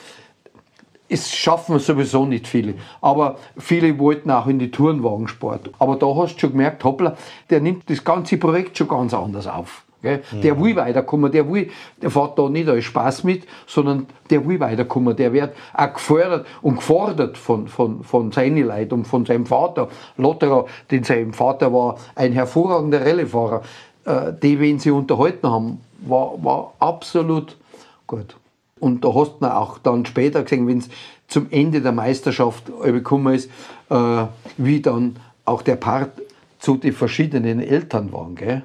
es 1.08 1.32
schaffen 1.32 1.78
sowieso 1.80 2.26
nicht 2.26 2.48
viele. 2.48 2.74
Aber 3.02 3.38
viele 3.58 3.98
wollten 4.00 4.32
auch 4.32 4.48
in 4.48 4.58
die 4.58 4.72
Tourenwagensport. 4.72 5.70
Aber 5.78 5.96
da 5.96 6.08
hast 6.16 6.36
du 6.36 6.40
schon 6.40 6.52
gemerkt, 6.52 6.84
hoppla, 6.84 7.16
der 7.50 7.62
nimmt 7.62 7.90
das 7.90 8.04
ganze 8.04 8.38
Projekt 8.38 8.78
schon 8.78 8.88
ganz 8.88 9.14
anders 9.14 9.46
auf. 9.46 9.83
Gell? 10.04 10.22
Der 10.44 10.60
will 10.60 10.76
weiterkommen, 10.76 11.32
der 11.32 11.50
will, 11.50 11.72
der 12.02 12.12
fährt 12.12 12.38
da 12.38 12.50
nicht 12.50 12.68
als 12.68 12.84
Spaß 12.84 13.24
mit, 13.24 13.48
sondern 13.66 14.06
der 14.30 14.46
will 14.46 14.60
weiterkommen. 14.60 15.16
Der 15.16 15.32
wird 15.32 15.56
auch 15.74 15.94
gefördert 15.94 16.46
und 16.62 16.76
gefordert 16.76 17.38
von, 17.38 17.70
von, 17.70 18.04
von 18.04 18.34
seinen 18.34 18.68
Leuten 18.68 18.96
und 18.96 19.08
von 19.08 19.26
seinem 19.26 19.46
Vater. 19.46 19.88
Lotterer, 20.18 20.66
denn 20.92 21.06
sein 21.06 21.32
Vater 21.32 21.72
war 21.72 21.96
ein 22.16 22.34
hervorragender 22.34 23.06
Rallyefahrer. 23.06 23.62
Äh, 24.04 24.34
die, 24.44 24.60
wen 24.60 24.78
sie 24.78 24.92
unterhalten 24.92 25.50
haben, 25.50 25.80
war, 26.06 26.34
war 26.44 26.74
absolut 26.80 27.56
gut. 28.06 28.36
Und 28.82 29.06
da 29.06 29.16
hast 29.16 29.36
du 29.40 29.46
auch 29.46 29.78
dann 29.78 30.06
später 30.06 30.44
gesehen, 30.44 30.68
wenn 30.68 30.80
es 30.80 30.90
zum 31.30 31.48
Ende 31.50 31.80
der 31.80 31.94
Meisterschaft 31.94 32.66
gekommen 32.84 33.34
ist, 33.34 33.50
äh, 33.90 34.26
wie 34.58 34.82
dann 34.82 35.16
auch 35.46 35.62
der 35.62 35.78
Part 35.78 36.12
zu 36.60 36.76
den 36.76 36.92
verschiedenen 36.92 37.62
Eltern 37.62 38.12
waren. 38.12 38.36
Gell? 38.36 38.64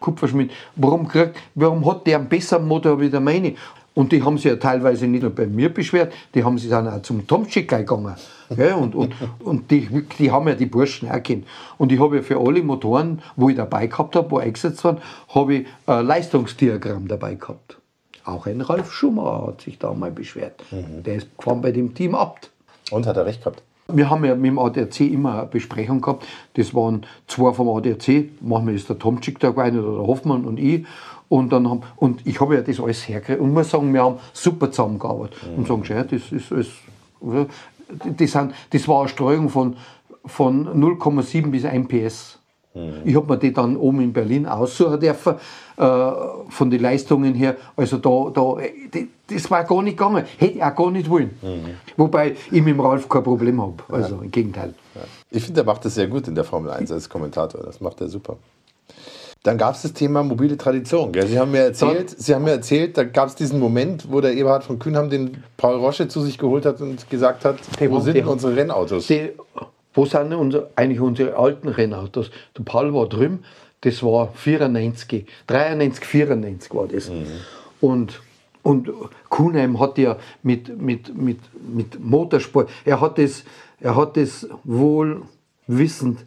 Kupferschmied, 0.00 0.50
warum, 0.76 1.06
kriegt, 1.06 1.36
warum 1.54 1.86
hat 1.86 2.06
der 2.06 2.18
einen 2.18 2.28
besseren 2.28 2.66
Motor 2.66 3.00
wie 3.00 3.10
der 3.10 3.20
meine? 3.20 3.54
Und 3.94 4.12
die 4.12 4.22
haben 4.22 4.36
sich 4.36 4.46
ja 4.46 4.56
teilweise 4.56 5.06
nicht 5.06 5.22
nur 5.22 5.30
bei 5.30 5.46
mir 5.46 5.68
beschwert, 5.68 6.12
die 6.34 6.44
haben 6.44 6.58
sich 6.58 6.70
dann 6.70 6.88
auch 6.88 7.02
zum 7.02 7.26
Tomczyk 7.26 7.68
gegangen. 7.68 8.14
Gell? 8.48 8.74
Und, 8.74 8.94
und, 8.94 9.14
und 9.40 9.70
die, 9.70 9.88
die 10.18 10.30
haben 10.30 10.48
ja 10.48 10.54
die 10.54 10.66
Burschen 10.66 11.10
auch 11.10 11.22
kennt. 11.22 11.46
Und 11.76 11.92
ich 11.92 12.00
habe 12.00 12.16
ja 12.16 12.22
für 12.22 12.38
alle 12.38 12.62
Motoren, 12.62 13.20
wo 13.36 13.48
ich 13.48 13.56
dabei 13.56 13.88
gehabt 13.88 14.14
habe, 14.16 14.30
wo 14.30 14.38
eingesetzt 14.38 14.84
waren, 14.84 14.98
habe 15.34 15.54
ich 15.54 15.66
ein 15.86 16.06
Leistungsdiagramm 16.06 17.08
dabei 17.08 17.34
gehabt. 17.34 17.78
Auch 18.24 18.46
ein 18.46 18.60
Ralf 18.60 18.92
Schumacher 18.92 19.48
hat 19.48 19.60
sich 19.62 19.78
da 19.78 19.92
mal 19.92 20.10
beschwert. 20.12 20.62
Der 20.70 21.16
ist 21.16 21.36
gefahren 21.36 21.60
bei 21.60 21.72
dem 21.72 21.94
Team 21.94 22.14
Abt. 22.14 22.50
Und 22.90 23.06
hat 23.06 23.16
er 23.16 23.26
recht 23.26 23.40
gehabt. 23.40 23.62
Wir 23.96 24.10
haben 24.10 24.24
ja 24.24 24.34
mit 24.34 24.46
dem 24.46 24.58
ADAC 24.58 25.00
immer 25.00 25.40
eine 25.40 25.46
Besprechung 25.46 26.00
gehabt. 26.00 26.26
Das 26.54 26.74
waren 26.74 27.06
zwei 27.26 27.52
vom 27.52 27.68
ADAC. 27.68 28.30
Manchmal 28.40 28.74
ist 28.74 28.88
der 28.88 28.98
Tomczyk 28.98 29.38
da 29.38 29.50
gewesen 29.50 29.80
oder 29.80 29.98
der 29.98 30.06
Hoffmann 30.06 30.44
und 30.44 30.58
ich. 30.58 30.84
Und, 31.28 31.52
dann 31.52 31.70
haben, 31.70 31.82
und 31.96 32.26
ich 32.26 32.40
habe 32.40 32.56
ja 32.56 32.60
das 32.60 32.80
alles 32.80 33.08
hergekriegt. 33.08 33.40
Und 33.40 33.52
muss 33.52 33.70
sagen, 33.70 33.92
wir 33.94 34.02
haben 34.02 34.16
super 34.32 34.70
zusammengearbeitet. 34.70 35.38
Und 35.56 35.68
sagen, 35.68 35.84
ja, 35.88 36.02
das 36.02 36.32
ist 36.32 36.52
alles. 36.52 36.68
Das, 38.16 38.32
sind, 38.32 38.54
das 38.70 38.88
war 38.88 39.00
eine 39.00 39.08
Streuung 39.08 39.48
von, 39.48 39.76
von 40.24 40.68
0,7 40.68 41.50
bis 41.50 41.64
1 41.64 41.88
PS. 41.88 42.39
Ich 43.04 43.16
habe 43.16 43.26
mir 43.26 43.36
die 43.38 43.52
dann 43.52 43.76
oben 43.76 44.00
in 44.00 44.12
Berlin 44.12 44.46
aussuchen 44.46 45.00
dürfen, 45.00 45.34
äh, 45.76 45.82
von 46.50 46.70
den 46.70 46.80
Leistungen 46.80 47.34
her. 47.34 47.56
Also 47.76 47.96
da, 47.98 48.30
da, 48.32 48.56
die- 48.94 49.08
das 49.26 49.50
war 49.50 49.64
gar 49.64 49.82
nicht 49.82 49.96
gegangen. 49.96 50.24
Hätte 50.38 50.54
ich 50.58 50.62
auch 50.62 50.74
gar 50.76 50.90
nicht 50.92 51.10
wollen. 51.10 51.30
Wobei 51.96 52.36
ich 52.50 52.62
mit 52.62 52.68
dem 52.74 52.80
Ralf 52.80 53.08
kein 53.08 53.24
Problem 53.24 53.60
habe. 53.60 53.74
Also 53.88 54.20
im 54.22 54.30
Gegenteil. 54.30 54.74
Ich 55.30 55.44
finde, 55.44 55.62
er 55.62 55.64
macht 55.64 55.84
das 55.84 55.94
sehr 55.96 56.06
gut 56.06 56.28
in 56.28 56.34
der 56.36 56.44
Formel 56.44 56.70
1 56.70 56.92
als 56.92 57.08
Kommentator. 57.08 57.60
Das 57.64 57.80
macht 57.80 58.00
er 58.00 58.08
super. 58.08 58.36
Dann 59.42 59.56
gab 59.56 59.74
es 59.74 59.82
das 59.82 59.92
Thema 59.94 60.22
mobile 60.22 60.56
Tradition. 60.58 61.10
Gell? 61.12 61.26
Sie 61.26 61.38
haben 61.38 61.50
mir 61.50 61.60
erzählt, 61.60 62.10
Sie 62.20 62.34
haben 62.34 62.44
mir 62.44 62.50
erzählt, 62.52 62.96
da 62.98 63.04
gab 63.04 63.28
es 63.28 63.34
diesen 63.34 63.58
Moment, 63.58 64.12
wo 64.12 64.20
der 64.20 64.34
Eberhard 64.34 64.64
von 64.64 64.78
Kühnham 64.78 65.08
den 65.10 65.42
Paul 65.56 65.76
Rosche 65.76 66.08
zu 66.08 66.20
sich 66.20 66.36
geholt 66.38 66.66
hat 66.66 66.80
und 66.82 67.08
gesagt 67.08 67.44
hat, 67.46 67.56
wo 67.88 68.00
sind 68.00 68.14
unsere 68.26 68.54
Rennautos? 68.54 69.06
Die, 69.06 69.30
wo 69.94 70.04
sind 70.06 70.32
unsere, 70.32 70.70
eigentlich 70.76 71.00
unsere 71.00 71.36
alten 71.36 71.68
Rennautos? 71.68 72.30
Der 72.56 72.62
Paul 72.62 72.94
war 72.94 73.08
drüben, 73.08 73.44
das 73.80 74.02
war 74.02 74.32
94, 74.34 75.26
93, 75.46 76.04
94 76.04 76.74
war 76.74 76.86
das. 76.86 77.10
Und, 77.80 78.20
und 78.62 78.90
Kuhnheim 79.28 79.80
hat 79.80 79.98
ja 79.98 80.16
mit, 80.42 80.80
mit, 80.80 81.16
mit, 81.16 81.38
mit 81.74 82.02
Motorsport, 82.02 82.68
er 82.84 83.00
hat 83.00 83.18
das, 83.18 83.44
er 83.80 83.96
hat 83.96 84.16
das 84.16 84.48
wohl 84.64 85.22
wissend 85.66 86.24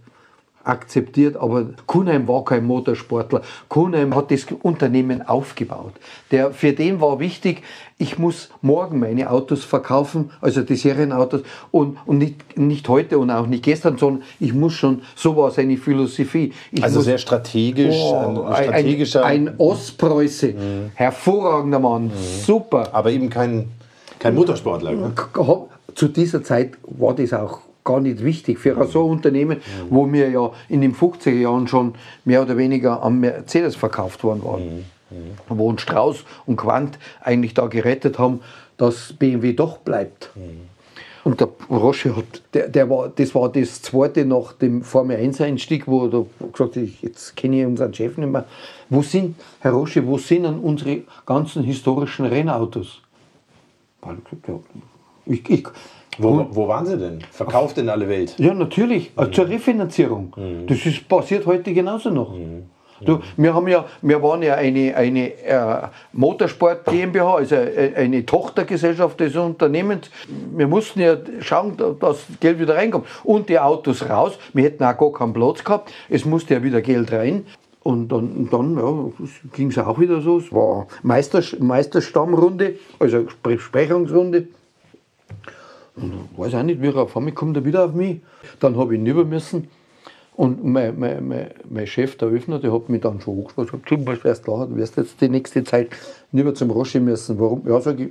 akzeptiert, 0.63 1.35
aber 1.35 1.65
Kuhnheim 1.87 2.27
war 2.27 2.45
kein 2.45 2.65
Motorsportler. 2.65 3.41
Kuhnheim 3.69 4.15
hat 4.15 4.31
das 4.31 4.45
Unternehmen 4.61 5.21
aufgebaut. 5.21 5.93
Der, 6.31 6.51
für 6.51 6.73
den 6.73 7.01
war 7.01 7.19
wichtig, 7.19 7.63
ich 7.97 8.17
muss 8.17 8.49
morgen 8.61 8.99
meine 8.99 9.29
Autos 9.29 9.63
verkaufen, 9.63 10.31
also 10.41 10.61
die 10.61 10.75
Serienautos, 10.75 11.41
und, 11.71 11.97
und 12.05 12.17
nicht, 12.17 12.57
nicht 12.57 12.87
heute 12.89 13.17
und 13.17 13.29
auch 13.29 13.47
nicht 13.47 13.63
gestern, 13.63 13.97
sondern 13.97 14.23
ich 14.39 14.53
muss 14.53 14.73
schon, 14.73 15.01
so 15.15 15.35
war 15.37 15.51
seine 15.51 15.77
Philosophie. 15.77 16.53
Ich 16.71 16.83
Also 16.83 16.97
muss, 16.99 17.05
sehr 17.05 17.17
strategisch, 17.17 17.95
Oh, 17.95 18.43
ein 18.47 18.63
strategischer, 18.63 19.25
ein 19.25 19.53
Ostpreuße, 19.57 20.53
hervorragender 20.95 21.79
Mann, 21.79 22.11
super. 22.45 22.89
aber 22.93 23.11
eben 23.11 23.29
kein, 23.29 23.69
kein 24.19 24.35
Motorsportler. 24.35 24.91
Ne? 24.91 25.13
Zu 25.95 26.07
dieser 26.07 26.43
Zeit 26.43 26.71
war 26.87 27.13
das 27.13 27.33
auch 27.33 27.59
gar 27.83 27.99
nicht 27.99 28.23
wichtig 28.23 28.59
für 28.59 28.85
so 28.85 29.05
ein 29.05 29.11
Unternehmen, 29.11 29.61
wo 29.89 30.11
wir 30.11 30.29
ja 30.29 30.51
in 30.69 30.81
den 30.81 30.95
50er 30.95 31.31
Jahren 31.31 31.67
schon 31.67 31.95
mehr 32.25 32.41
oder 32.41 32.57
weniger 32.57 33.01
am 33.01 33.19
Mercedes 33.19 33.75
verkauft 33.75 34.23
worden 34.23 34.43
waren. 34.43 34.85
Wo 35.47 35.69
uns 35.69 35.81
Strauß 35.81 36.23
und 36.45 36.55
Quandt 36.55 36.97
eigentlich 37.21 37.53
da 37.53 37.67
gerettet 37.67 38.17
haben, 38.17 38.41
dass 38.77 39.13
BMW 39.13 39.53
doch 39.53 39.77
bleibt. 39.77 40.31
Und 41.23 41.39
der 41.39 41.49
Rosche 41.69 42.17
hat, 42.17 42.41
der, 42.53 42.67
der 42.67 42.89
war, 42.89 43.09
das 43.09 43.33
war 43.33 43.49
das 43.49 43.81
zweite 43.81 44.25
nach 44.25 44.53
dem 44.53 44.81
Formel 44.83 45.17
1 45.17 45.39
Einstieg, 45.39 45.87
wo 45.87 46.05
er 46.05 46.25
gesagt 46.51 46.75
hat, 46.75 46.83
jetzt 47.01 47.35
kenne 47.37 47.61
ich 47.61 47.65
unseren 47.65 47.93
Chef 47.93 48.17
nicht 48.17 48.29
mehr. 48.29 48.45
Wo 48.89 49.01
sind, 49.01 49.35
Herr 49.59 49.71
Rosche, 49.71 50.05
wo 50.05 50.17
sind 50.17 50.43
denn 50.43 50.59
unsere 50.59 51.03
ganzen 51.25 51.63
historischen 51.63 52.25
Rennautos? 52.25 53.01
Ich, 55.25 55.49
ich, 55.49 55.67
Wo, 56.17 56.47
wo 56.51 56.67
waren 56.67 56.85
sie 56.85 56.97
denn? 56.97 57.19
Verkauft 57.31 57.77
in 57.77 57.89
alle 57.89 58.07
Welt. 58.07 58.35
ja, 58.37 58.53
natürlich, 58.53 59.11
äh, 59.17 59.29
zur 59.31 59.47
Refinanzierung. 59.49 60.33
Das 60.67 60.85
ist 60.85 61.07
passiert 61.07 61.45
heute 61.45 61.73
genauso 61.73 62.09
noch. 62.09 62.33
Du, 63.05 63.19
wir, 63.35 63.53
haben 63.53 63.67
ja, 63.67 63.83
wir 64.01 64.23
waren 64.23 64.41
ja 64.43 64.53
eine, 64.55 64.95
eine 64.95 65.33
äh, 65.43 65.87
Motorsport 66.13 66.85
GmbH, 66.85 67.35
also 67.35 67.55
äh, 67.55 67.91
eine 67.97 68.25
Tochtergesellschaft 68.25 69.19
des 69.19 69.35
Unternehmens. 69.35 70.09
Wir 70.55 70.67
mussten 70.67 71.01
ja 71.01 71.17
schauen, 71.41 71.73
da- 71.75 71.91
dass 71.99 72.25
Geld 72.39 72.59
wieder 72.59 72.75
reinkommt. 72.75 73.05
Und 73.25 73.49
die 73.49 73.59
Autos 73.59 74.07
raus. 74.09 74.37
Wir 74.53 74.63
hätten 74.65 74.85
auch 74.85 74.97
gar 74.97 75.11
keinen 75.11 75.33
Platz 75.33 75.63
gehabt. 75.65 75.91
Es 76.09 76.23
musste 76.23 76.53
ja 76.53 76.63
wieder 76.63 76.81
Geld 76.81 77.11
rein. 77.11 77.45
Und 77.81 78.07
dann, 78.09 78.31
und 78.31 78.53
dann 78.53 78.77
ja, 78.77 79.25
ging 79.53 79.67
es 79.69 79.77
auch 79.77 79.99
wieder 79.99 80.21
so. 80.21 80.37
Es 80.37 80.49
war 80.53 80.87
Meister, 81.01 81.41
Meisterstammrunde, 81.59 82.75
also 82.99 83.25
Besprechungsrunde. 83.41 84.47
Und 85.95 86.29
weiß 86.37 86.55
auch 86.55 86.63
nicht, 86.63 86.81
wie 86.81 86.87
er 86.87 86.97
auf 86.97 87.15
einmal 87.15 87.33
kommt 87.33 87.57
er 87.57 87.65
wieder 87.65 87.85
auf 87.85 87.93
mich. 87.93 88.19
Dann 88.59 88.77
habe 88.77 88.95
ich 88.95 88.99
ihn 88.99 89.07
rüber 89.07 89.25
müssen. 89.25 89.67
Und 90.35 90.63
mein, 90.63 90.99
mein, 90.99 91.27
mein, 91.27 91.51
mein 91.69 91.85
Chef, 91.85 92.17
der 92.17 92.29
Öffner, 92.29 92.57
der 92.57 92.73
hat 92.73 92.89
mich 92.89 93.01
dann 93.01 93.21
schon 93.21 93.45
angesprochen. 93.55 94.23
Wärst 94.23 94.47
da, 94.47 94.65
du 94.65 94.75
wirst 94.75 94.97
jetzt 94.97 95.21
die 95.21 95.29
nächste 95.29 95.63
Zeit 95.63 95.89
rüber 96.33 96.55
zum 96.55 96.71
Roshi 96.71 96.99
müssen. 96.99 97.39
Warum? 97.39 97.61
Ja, 97.67 97.79
sag 97.79 97.99
ich, 97.99 98.09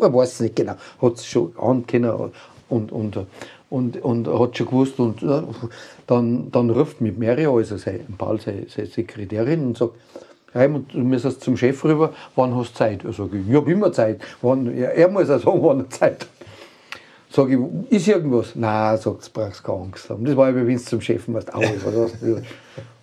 er 0.00 0.14
weiß 0.14 0.34
es 0.34 0.40
nicht 0.40 0.56
genau. 0.56 0.74
Hat 1.02 1.14
es 1.14 1.26
schon 1.26 1.52
ankennen 1.58 2.12
und, 2.68 2.92
und, 2.92 3.18
und, 3.70 3.96
und 4.02 4.28
hat 4.28 4.56
schon 4.56 4.66
gewusst. 4.66 5.00
Und 5.00 5.20
dann, 6.06 6.52
dann 6.52 6.70
ruft 6.70 7.00
mit 7.00 7.18
Mario, 7.18 7.56
also 7.56 7.76
sein, 7.76 8.06
Paul, 8.16 8.40
seine, 8.40 8.66
seine 8.68 8.86
Sekretärin, 8.86 9.66
und 9.66 9.76
sagt, 9.76 9.94
Raimund, 10.54 10.94
du 10.94 10.98
müsstest 10.98 11.40
zum 11.40 11.56
Chef 11.56 11.84
rüber, 11.84 12.12
wann 12.36 12.54
hast 12.54 12.74
du 12.74 12.78
Zeit? 12.78 13.04
Ich 13.04 13.16
sage, 13.16 13.42
ich 13.48 13.54
habe 13.54 13.72
immer 13.72 13.92
Zeit. 13.92 14.20
Wann, 14.40 14.66
ja, 14.78 14.86
er 14.90 15.08
muss 15.08 15.28
auch 15.28 15.40
sagen, 15.40 15.62
wann 15.62 15.80
er 15.80 15.90
Zeit 15.90 16.20
hat. 16.20 16.28
Sag 17.34 17.48
ich, 17.50 17.58
ist 17.90 18.06
irgendwas? 18.06 18.54
Nein, 18.54 18.96
sagt 18.96 19.32
brauchst 19.32 19.64
keine 19.64 19.78
Angst 19.80 20.08
haben. 20.08 20.24
Das 20.24 20.36
war 20.36 20.48
ja, 20.50 20.54
wenn 20.54 20.68
du 20.68 20.76
zum 20.78 21.00
Chef 21.00 21.26
machst. 21.26 21.52
Oder? 21.52 22.08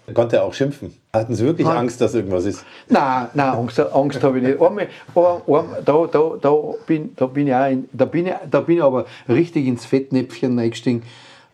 Da 0.08 0.14
konnte 0.14 0.38
er 0.38 0.46
auch 0.46 0.54
schimpfen. 0.54 0.94
Hatten 1.14 1.36
Sie 1.36 1.46
wirklich 1.46 1.68
Nein. 1.68 1.78
Angst, 1.78 2.00
dass 2.00 2.16
irgendwas 2.16 2.46
ist? 2.46 2.64
Nein, 2.88 3.28
nein, 3.34 3.50
Angst, 3.50 3.80
Angst 3.80 4.24
habe 4.24 4.38
ich 4.40 4.44
nicht. 4.46 4.62
Einmal, 4.62 4.88
ein, 5.16 5.24
ein, 5.54 5.66
da, 5.86 6.08
da, 6.08 6.32
da, 6.42 6.56
bin, 6.88 7.14
da, 7.16 7.26
bin 7.28 7.48
ich 7.48 7.54
auch 7.54 7.70
in, 7.70 7.90
da, 7.92 8.06
bin 8.06 8.26
ich, 8.28 8.34
da 8.50 8.62
bin 8.62 8.78
ich 8.78 8.84
aber 8.84 9.06
richtig 9.28 9.68
ins 9.68 9.86
Fettnäpfchen 9.86 10.58
eingestiegen, 10.58 11.04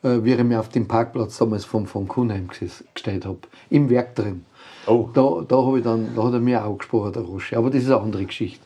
äh, 0.03 0.19
wie 0.23 0.33
ich 0.33 0.43
mich 0.43 0.57
auf 0.57 0.69
dem 0.69 0.87
Parkplatz 0.87 1.37
damals 1.39 1.65
vom, 1.65 1.87
vom 1.87 2.07
Kuhnheim 2.07 2.47
ges- 2.49 2.83
gestellt 2.93 3.25
habe. 3.25 3.39
Im 3.71 3.89
Werk 3.89 4.13
drin. 4.15 4.45
Oh. 4.85 5.09
Da, 5.13 5.41
da, 5.47 5.75
ich 5.75 5.83
dann, 5.83 6.09
da 6.15 6.23
hat 6.23 6.33
er 6.33 6.39
mir 6.39 6.63
auch 6.63 6.77
gesprochen, 6.77 7.11
der 7.13 7.23
Rosche. 7.23 7.57
Aber 7.57 7.69
das 7.71 7.81
ist 7.83 7.87
eine 7.91 7.99
andere 8.01 8.25
Geschichte. 8.25 8.63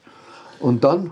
Und 0.60 0.84
dann, 0.84 1.12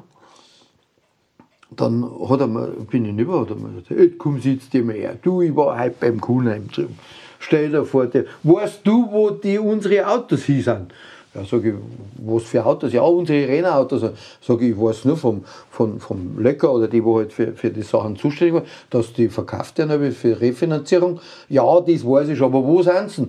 dann 1.72 2.10
hat 2.28 2.40
er 2.42 2.48
mir, 2.48 2.68
bin 2.90 3.06
ich 3.06 3.18
rüber, 3.18 3.42
hat 3.42 3.50
er 3.50 3.56
mir 3.56 3.82
gesagt, 3.82 4.18
komm, 4.18 4.40
sitz 4.42 4.70
dir 4.70 4.84
mal 4.84 4.96
her. 4.96 5.18
Du, 5.22 5.42
ich 5.42 5.56
war 5.56 5.80
heute 5.80 5.96
beim 6.00 6.20
Kuhnheim 6.20 6.68
drüben. 6.68 6.98
Stell 7.40 7.70
dir 7.70 7.86
vor, 7.86 8.08
der, 8.08 8.26
weißt 8.44 8.82
du, 8.84 9.08
wo 9.12 9.30
die 9.30 9.60
unsere 9.60 10.08
Autos 10.08 10.44
hier 10.44 10.64
sind? 10.64 10.92
Ja, 11.36 11.46
sag 11.46 11.64
ich, 11.64 11.76
was 12.18 12.44
für 12.44 12.66
Autos? 12.66 12.92
Ja, 12.92 13.04
unsere 13.04 13.48
Rennautos. 13.48 14.02
Sag 14.42 14.62
ich, 14.62 14.70
ich 14.70 14.78
weiß 14.78 15.06
nur 15.06 15.16
vom, 15.16 15.44
vom, 15.70 16.00
vom 16.00 16.40
Löcker 16.40 16.74
oder 16.74 16.88
die, 16.88 17.04
wo 17.04 17.20
halt 17.20 17.32
für, 17.32 17.54
für 17.54 17.70
die 17.70 17.84
Sachen 17.84 18.16
zuständig 18.16 18.56
waren, 18.56 18.66
dass 18.90 19.14
die 19.14 19.30
verkauft 19.30 19.78
werden 19.78 20.12
für 20.12 20.42
Refinanzierung. 20.42 21.20
Ja, 21.48 21.80
das 21.82 22.04
weiß 22.04 22.30
ich, 22.30 22.42
aber 22.42 22.64
wo 22.64 22.82
sind 22.82 23.12
sie? 23.12 23.28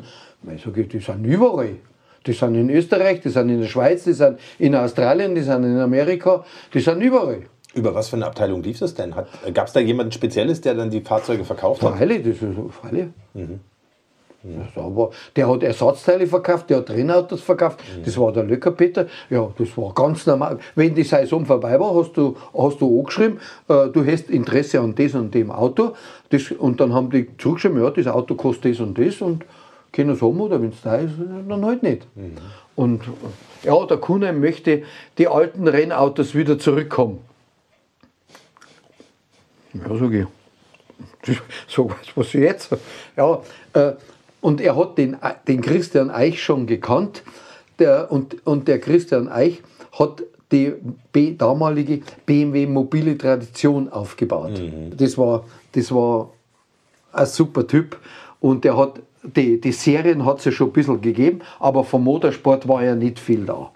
Ich 0.54 0.62
sage, 0.62 0.84
die 0.84 0.98
sind 0.98 1.24
überall. 1.26 1.76
Die 2.26 2.32
sind 2.32 2.54
in 2.54 2.70
Österreich, 2.70 3.20
die 3.20 3.28
sind 3.28 3.50
in 3.50 3.60
der 3.60 3.68
Schweiz, 3.68 4.04
die 4.04 4.14
sind 4.14 4.38
in 4.58 4.74
Australien, 4.74 5.34
die 5.34 5.42
sind 5.42 5.64
in 5.64 5.78
Amerika, 5.78 6.44
die 6.72 6.80
sind 6.80 7.02
überall. 7.02 7.42
Über 7.74 7.94
was 7.94 8.08
für 8.08 8.16
eine 8.16 8.26
Abteilung 8.26 8.62
lief 8.62 8.80
das 8.80 8.94
denn? 8.94 9.14
Gab 9.54 9.68
es 9.68 9.72
da 9.72 9.80
jemanden 9.80 10.12
Spezielles, 10.12 10.60
der 10.60 10.74
dann 10.74 10.90
die 10.90 11.00
Fahrzeuge 11.00 11.44
verkauft 11.44 11.82
hat? 11.82 11.96
Freilich, 11.96 12.22
das 12.24 12.42
ist 12.42 12.56
freilich. 12.80 13.08
Das 14.42 14.82
aber 14.82 15.10
der 15.36 15.48
hat 15.50 15.62
Ersatzteile 15.62 16.26
verkauft, 16.26 16.70
der 16.70 16.78
hat 16.78 16.90
Rennautos 16.90 17.42
verkauft, 17.42 17.80
das 18.02 18.16
war 18.16 18.32
der 18.32 18.44
Löckerpeter. 18.44 19.06
Ja, 19.28 19.52
das 19.58 19.76
war 19.76 19.92
ganz 19.92 20.24
normal. 20.26 20.58
Wenn 20.74 20.94
die 20.94 21.02
Saison 21.02 21.44
vorbei 21.44 21.78
war, 21.78 21.94
hast 21.94 22.16
du, 22.16 22.36
hast 22.56 22.80
du 22.80 23.00
angeschrieben, 23.00 23.38
äh, 23.68 23.88
du 23.88 24.04
hast 24.04 24.30
Interesse 24.30 24.80
an 24.80 24.94
das 24.94 25.14
und 25.14 25.34
dem 25.34 25.50
Auto. 25.50 25.92
Das, 26.30 26.50
und 26.52 26.80
dann 26.80 26.94
haben 26.94 27.10
die 27.10 27.28
zurückgeschrieben, 27.36 27.82
ja, 27.82 27.90
das 27.90 28.06
Auto 28.06 28.34
kostet 28.34 28.72
das 28.72 28.80
und 28.80 28.98
das 28.98 29.20
und 29.20 29.44
können 29.92 30.10
es 30.10 30.22
haben 30.22 30.40
oder 30.40 30.62
wenn 30.62 30.70
es 30.70 30.80
da 30.82 30.96
ist, 30.96 31.12
dann 31.48 31.64
halt 31.64 31.82
nicht. 31.82 32.06
Und 32.76 33.02
äh, 33.02 33.66
ja, 33.66 33.84
der 33.84 33.98
Kunde 33.98 34.32
möchte 34.32 34.84
die 35.18 35.28
alten 35.28 35.68
Rennautos 35.68 36.34
wieder 36.34 36.58
zurückkommen. 36.58 37.18
Ja, 39.74 39.96
sag 39.96 40.12
ich. 40.12 40.26
So 41.66 41.88
was, 41.88 42.16
was 42.16 42.32
jetzt. 42.32 42.70
Ja, 43.16 43.40
äh, 43.74 43.92
und 44.40 44.60
er 44.60 44.76
hat 44.76 44.98
den, 44.98 45.16
den 45.46 45.60
Christian 45.60 46.10
Eich 46.10 46.42
schon 46.42 46.66
gekannt. 46.66 47.22
Der, 47.78 48.10
und, 48.10 48.46
und 48.46 48.68
der 48.68 48.80
Christian 48.80 49.28
Eich 49.28 49.62
hat 49.98 50.22
die 50.52 50.72
B, 51.12 51.34
damalige 51.36 52.00
BMW 52.26 52.66
mobile 52.66 53.16
Tradition 53.16 53.88
aufgebaut. 53.88 54.60
Das, 54.96 55.16
war, 55.16 55.44
das 55.72 55.92
war 55.92 56.30
ein 57.12 57.26
super 57.26 57.66
Typ. 57.66 57.98
Und 58.40 58.64
der 58.64 58.76
hat 58.76 59.00
die, 59.22 59.60
die 59.60 59.72
Serien 59.72 60.24
hat 60.24 60.38
es 60.38 60.46
ja 60.46 60.52
schon 60.52 60.68
ein 60.68 60.72
bisschen 60.72 61.00
gegeben, 61.00 61.40
aber 61.58 61.84
vom 61.84 62.04
Motorsport 62.04 62.66
war 62.66 62.82
ja 62.82 62.94
nicht 62.94 63.18
viel 63.18 63.44
da. 63.44 63.70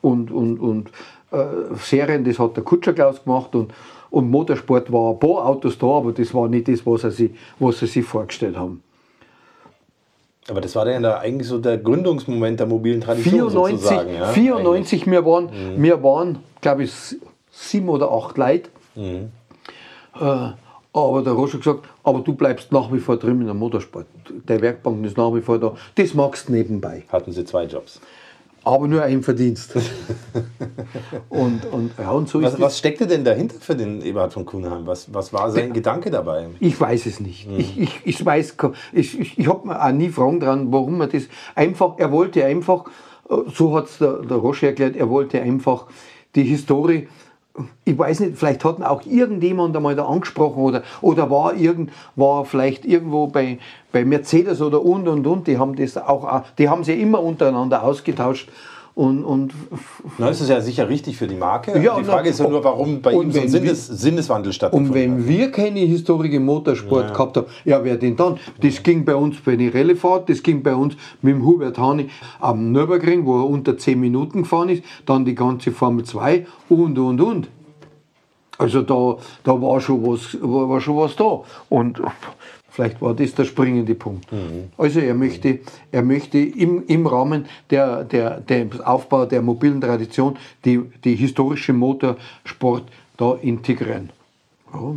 Und, 0.00 0.30
und, 0.30 0.58
und 0.58 0.90
äh, 1.32 1.74
Serien, 1.76 2.24
das 2.24 2.38
hat 2.38 2.56
der 2.56 2.62
Kutscher 2.62 2.92
Klaus 2.92 3.24
gemacht 3.24 3.54
und, 3.54 3.72
und 4.10 4.30
Motorsport 4.30 4.90
war 4.92 5.12
ein 5.12 5.18
paar 5.18 5.46
Autos 5.46 5.78
da, 5.78 5.86
aber 5.86 6.12
das 6.12 6.32
war 6.34 6.48
nicht 6.48 6.68
das, 6.68 6.84
was 6.86 7.02
sie, 7.02 7.10
sich- 7.10 7.30
was 7.58 7.78
sie 7.78 7.86
sich 7.86 8.04
vorgestellt 8.04 8.56
haben. 8.56 8.82
Aber 10.48 10.60
das 10.60 10.74
war 10.74 10.84
dann 10.84 11.02
ja 11.04 11.18
eigentlich 11.18 11.46
so 11.48 11.58
der 11.58 11.78
Gründungsmoment 11.78 12.58
der 12.58 12.66
mobilen 12.66 13.00
Tradition 13.00 13.50
94, 13.50 13.80
sozusagen. 13.80 14.14
Ja? 14.14 14.26
94 14.28 15.06
wir 15.06 15.24
waren, 15.24 15.48
wir 15.76 16.02
waren 16.02 16.38
glaube 16.60 16.84
ich, 16.84 16.92
sieben 17.52 17.88
oder 17.88 18.10
acht 18.10 18.36
Leute. 18.36 18.68
Äh, 18.96 20.48
aber 20.92 21.22
der 21.22 21.34
Roger 21.34 21.58
gesagt, 21.58 21.86
aber 22.02 22.18
du 22.20 22.34
bleibst 22.34 22.72
nach 22.72 22.92
wie 22.92 22.98
vor 22.98 23.16
drin 23.16 23.40
in 23.40 23.46
der 23.46 23.54
Motorsport. 23.54 24.06
Der 24.48 24.60
Werkbank 24.60 25.04
ist 25.06 25.16
nach 25.16 25.32
wie 25.34 25.40
vor 25.40 25.58
da. 25.58 25.76
Das 25.94 26.14
magst 26.14 26.48
du 26.48 26.52
nebenbei. 26.52 27.04
Hatten 27.12 27.30
sie 27.32 27.44
zwei 27.44 27.64
Jobs. 27.64 28.00
Aber 28.70 28.86
nur 28.86 29.02
ein 29.02 29.24
Verdienst. 29.24 29.74
und, 31.28 31.66
und, 31.72 31.90
ja, 31.98 32.12
und 32.12 32.28
so 32.28 32.38
ist 32.38 32.44
Was, 32.44 32.52
das. 32.52 32.60
was 32.60 32.78
steckte 32.78 33.08
denn 33.08 33.24
dahinter 33.24 33.56
für 33.58 33.74
den 33.74 34.00
Eberhard 34.00 34.32
von 34.32 34.44
Kuhnheim? 34.44 34.86
Was, 34.86 35.12
was 35.12 35.32
war 35.32 35.50
sein 35.50 35.72
Gedanke 35.72 36.08
dabei? 36.08 36.46
Ich 36.60 36.80
weiß 36.80 37.06
es 37.06 37.18
nicht. 37.18 37.48
Ich, 37.58 37.80
ich, 37.80 38.00
ich 38.04 38.24
weiß, 38.24 38.54
ich, 38.92 39.18
ich, 39.18 39.38
ich 39.40 39.48
habe 39.48 39.66
mir 39.66 39.84
auch 39.84 39.90
nie 39.90 40.10
Fragen 40.10 40.38
dran, 40.38 40.72
warum 40.72 41.00
er 41.00 41.08
das 41.08 41.24
einfach, 41.56 41.98
er 41.98 42.12
wollte 42.12 42.44
einfach, 42.44 42.84
äh, 43.28 43.38
so 43.52 43.74
hat 43.74 43.86
es 43.86 43.98
der, 43.98 44.18
der 44.18 44.36
Roche 44.36 44.68
erklärt, 44.68 44.94
er 44.94 45.10
wollte 45.10 45.42
einfach 45.42 45.88
die 46.36 46.44
Historie, 46.44 47.08
ich 47.84 47.98
weiß 47.98 48.20
nicht, 48.20 48.38
vielleicht 48.38 48.64
hat 48.64 48.82
auch 48.82 49.02
irgendjemand 49.04 49.76
einmal 49.76 49.96
da 49.96 50.06
angesprochen 50.06 50.62
oder, 50.62 50.82
oder 51.00 51.30
war, 51.30 51.54
irgend, 51.54 51.90
war 52.16 52.44
vielleicht 52.44 52.84
irgendwo 52.84 53.26
bei, 53.26 53.58
bei 53.92 54.04
Mercedes 54.04 54.60
oder 54.62 54.82
und 54.82 55.08
und 55.08 55.26
und, 55.26 55.46
die 55.46 55.58
haben 55.58 55.74
das 55.76 55.96
auch- 55.96 56.44
die 56.58 56.68
haben 56.68 56.84
sie 56.84 57.00
immer 57.00 57.22
untereinander 57.22 57.82
ausgetauscht. 57.82 58.48
Und, 59.00 59.24
und 59.24 59.54
Na, 60.18 60.26
das 60.26 60.42
ist 60.42 60.50
ja 60.50 60.60
sicher 60.60 60.86
richtig 60.86 61.16
für 61.16 61.26
die 61.26 61.34
Marke. 61.34 61.72
Ja, 61.80 61.98
die 61.98 62.04
Frage 62.04 62.24
na, 62.24 62.30
ist 62.32 62.38
ja 62.38 62.46
nur, 62.46 62.62
warum 62.62 63.00
bei 63.00 63.14
und 63.14 63.28
ihm 63.28 63.32
so 63.32 63.40
ein 63.40 63.48
Sinnes, 63.48 63.86
Sinneswandel 63.86 64.50
Und 64.50 64.52
stattgefunden 64.52 64.94
wenn 64.94 65.26
wir 65.26 65.50
keine 65.50 65.80
Historie 65.80 66.34
im 66.34 66.44
Motorsport 66.44 67.14
gehabt 67.14 67.38
haben, 67.38 67.46
ja, 67.64 67.82
wer 67.82 67.96
denn 67.96 68.14
dann? 68.14 68.38
Das 68.60 68.82
ging 68.82 69.06
bei 69.06 69.14
uns 69.14 69.40
bei 69.40 69.56
der 69.56 69.74
Rallye-Fahrt, 69.74 70.28
das 70.28 70.42
ging 70.42 70.62
bei 70.62 70.74
uns 70.74 70.96
mit 71.22 71.34
dem 71.34 71.46
Hubert 71.46 71.78
Hani 71.78 72.10
am 72.40 72.72
Nürburgring, 72.72 73.24
wo 73.24 73.38
er 73.38 73.48
unter 73.48 73.78
10 73.78 73.98
Minuten 73.98 74.42
gefahren 74.42 74.68
ist, 74.68 74.82
dann 75.06 75.24
die 75.24 75.34
ganze 75.34 75.72
Formel 75.72 76.04
2 76.04 76.46
und, 76.68 76.98
und, 76.98 77.22
und. 77.22 77.48
Also 78.58 78.82
da, 78.82 79.16
da 79.44 79.62
war, 79.62 79.80
schon 79.80 80.06
was, 80.06 80.36
war, 80.42 80.68
war 80.68 80.78
schon 80.78 80.98
was 80.98 81.16
da. 81.16 81.40
Und 81.70 82.02
vielleicht 82.70 83.00
war 83.02 83.14
das 83.14 83.34
der 83.34 83.44
springende 83.44 83.94
Punkt. 83.94 84.26
Also 84.76 85.00
er 85.00 85.14
möchte, 85.14 85.60
er 85.92 86.02
möchte 86.02 86.38
im, 86.38 86.84
im 86.86 87.06
Rahmen 87.06 87.46
der, 87.70 88.04
der, 88.04 88.40
des 88.40 88.80
Aufbau 88.80 89.26
der 89.26 89.42
mobilen 89.42 89.80
Tradition 89.80 90.36
die, 90.64 90.80
die 91.04 91.16
historische 91.16 91.72
Motorsport 91.72 92.84
da 93.16 93.34
integrieren. 93.34 94.10
Ja, 94.72 94.94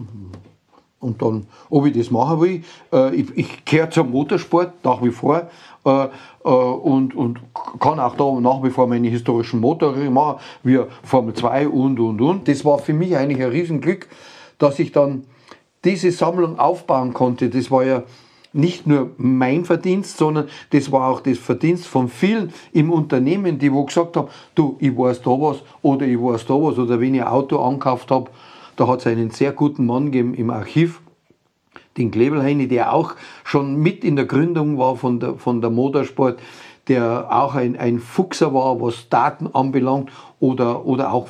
und 1.04 1.22
dann, 1.22 1.46
ob 1.70 1.86
ich 1.86 1.98
das 1.98 2.10
machen 2.10 2.40
will, 2.40 2.64
äh, 2.92 3.14
ich, 3.14 3.38
ich 3.38 3.66
gehöre 3.66 3.90
zum 3.92 4.12
Motorsport 4.12 4.74
nach 4.84 5.04
wie 5.04 5.12
vor 5.12 5.50
äh, 5.86 6.06
äh, 6.06 6.48
und, 6.48 7.14
und 7.14 7.40
kann 7.80 8.00
auch 8.00 8.16
da 8.16 8.40
nach 8.40 8.64
wie 8.64 8.70
vor 8.70 8.88
meine 8.88 9.10
historischen 9.10 9.60
Motorräder 9.60 10.10
machen, 10.10 10.40
wie 10.64 10.80
Formel 11.04 11.34
2 11.34 11.68
und 11.68 12.00
und 12.00 12.22
und. 12.22 12.48
Das 12.48 12.64
war 12.64 12.80
für 12.80 12.94
mich 12.94 13.18
eigentlich 13.18 13.44
ein 13.44 13.52
Riesenglück, 13.52 14.08
dass 14.58 14.80
ich 14.80 14.94
dann 14.94 15.26
diese 15.84 16.12
Sammlung 16.12 16.60
aufbauen 16.60 17.14
konnte. 17.14 17.50
Das 17.50 17.70
war 17.72 17.84
ja 17.84 18.04
nicht 18.54 18.86
nur 18.86 19.12
mein 19.18 19.66
Verdienst, 19.66 20.18
sondern 20.18 20.48
das 20.70 20.92
war 20.92 21.10
auch 21.10 21.22
das 21.22 21.40
Verdienst 21.40 21.88
von 21.88 22.08
vielen 22.08 22.54
im 22.72 22.92
Unternehmen, 22.92 23.58
die 23.58 23.74
wo 23.74 23.84
gesagt 23.84 24.16
haben, 24.16 24.28
du, 24.54 24.78
ich 24.80 24.96
weiß 24.96 25.22
da 25.22 25.32
was 25.32 25.58
oder 25.82 26.06
ich 26.06 26.20
weiß 26.20 26.46
da 26.46 26.54
was 26.54 26.78
oder 26.78 27.00
wenn 27.00 27.16
ich 27.16 27.22
ein 27.22 27.28
Auto 27.28 27.60
angekauft 27.60 28.12
habe, 28.12 28.30
da 28.76 28.88
hat 28.88 29.00
es 29.00 29.08
einen 29.08 29.32
sehr 29.32 29.52
guten 29.52 29.86
Mann 29.86 30.06
gegeben 30.06 30.36
im 30.36 30.50
Archiv, 30.52 31.02
den 31.98 32.12
Klebelheini, 32.12 32.68
der 32.68 32.94
auch 32.94 33.16
schon 33.44 33.76
mit 33.76 34.04
in 34.04 34.16
der 34.16 34.26
Gründung 34.26 34.78
war 34.78 34.96
von 34.96 35.20
der, 35.20 35.36
von 35.36 35.62
der 35.62 35.70
Motorsport, 35.70 36.40
der 36.88 37.28
auch 37.32 37.56
ein, 37.56 37.78
ein 37.78 38.00
Fuchser 38.00 38.54
war, 38.54 38.82
was 38.82 39.10
Daten 39.10 39.48
anbelangt, 39.54 40.12
oder, 40.40 40.86
oder 40.86 41.14
auch 41.14 41.28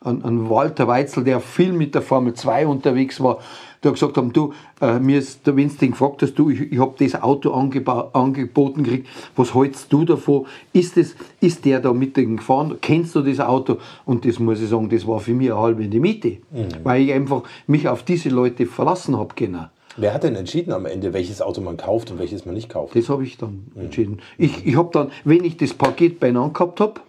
an, 0.00 0.48
Walter 0.48 0.86
Weitzel, 0.86 1.24
der 1.24 1.40
viel 1.40 1.72
mit 1.72 1.94
der 1.94 2.02
Formel 2.02 2.34
2 2.34 2.66
unterwegs 2.66 3.20
war, 3.20 3.38
der 3.82 3.92
gesagt 3.92 4.16
haben, 4.16 4.32
du, 4.32 4.52
äh, 4.80 4.98
mir 4.98 5.18
ist 5.18 5.46
der 5.46 5.56
Winston 5.56 5.90
gefragt 5.90 6.22
hast, 6.22 6.34
du, 6.34 6.50
ich, 6.50 6.72
ich 6.72 6.78
habe 6.78 6.94
das 6.98 7.20
Auto 7.20 7.52
angeboten 7.52 8.82
gekriegt, 8.82 9.08
was 9.36 9.54
hältst 9.54 9.92
du 9.92 10.04
davon? 10.04 10.46
Ist, 10.72 10.96
das, 10.96 11.14
ist 11.40 11.64
der 11.64 11.80
da 11.80 11.92
mit 11.92 12.16
dem 12.16 12.38
gefahren? 12.38 12.78
Kennst 12.80 13.14
du 13.14 13.22
das 13.22 13.40
Auto? 13.40 13.78
Und 14.04 14.24
das 14.24 14.38
muss 14.38 14.60
ich 14.60 14.68
sagen, 14.68 14.88
das 14.88 15.06
war 15.06 15.20
für 15.20 15.34
mich 15.34 15.50
eine 15.50 15.60
halbe 15.60 15.84
in 15.84 15.90
die 15.90 16.00
Miete, 16.00 16.38
weil 16.82 17.02
ich 17.02 17.12
einfach 17.12 17.42
mich 17.66 17.88
auf 17.88 18.02
diese 18.02 18.28
Leute 18.28 18.66
verlassen 18.66 19.16
habe 19.16 19.34
genau. 19.34 19.66
Wer 20.00 20.14
hat 20.14 20.22
denn 20.22 20.36
entschieden 20.36 20.72
am 20.72 20.86
Ende, 20.86 21.12
welches 21.12 21.42
Auto 21.42 21.60
man 21.60 21.76
kauft 21.76 22.12
und 22.12 22.20
welches 22.20 22.46
man 22.46 22.54
nicht 22.54 22.68
kauft? 22.68 22.94
Das 22.94 23.08
habe 23.08 23.24
ich 23.24 23.36
dann 23.36 23.66
entschieden. 23.74 24.20
Ich, 24.36 24.64
ich 24.64 24.76
habe 24.76 24.90
dann, 24.92 25.10
wenn 25.24 25.42
ich 25.42 25.56
das 25.56 25.74
Paket 25.74 26.20
beieinander 26.20 26.52
gehabt 26.52 26.78
habe 26.78 27.00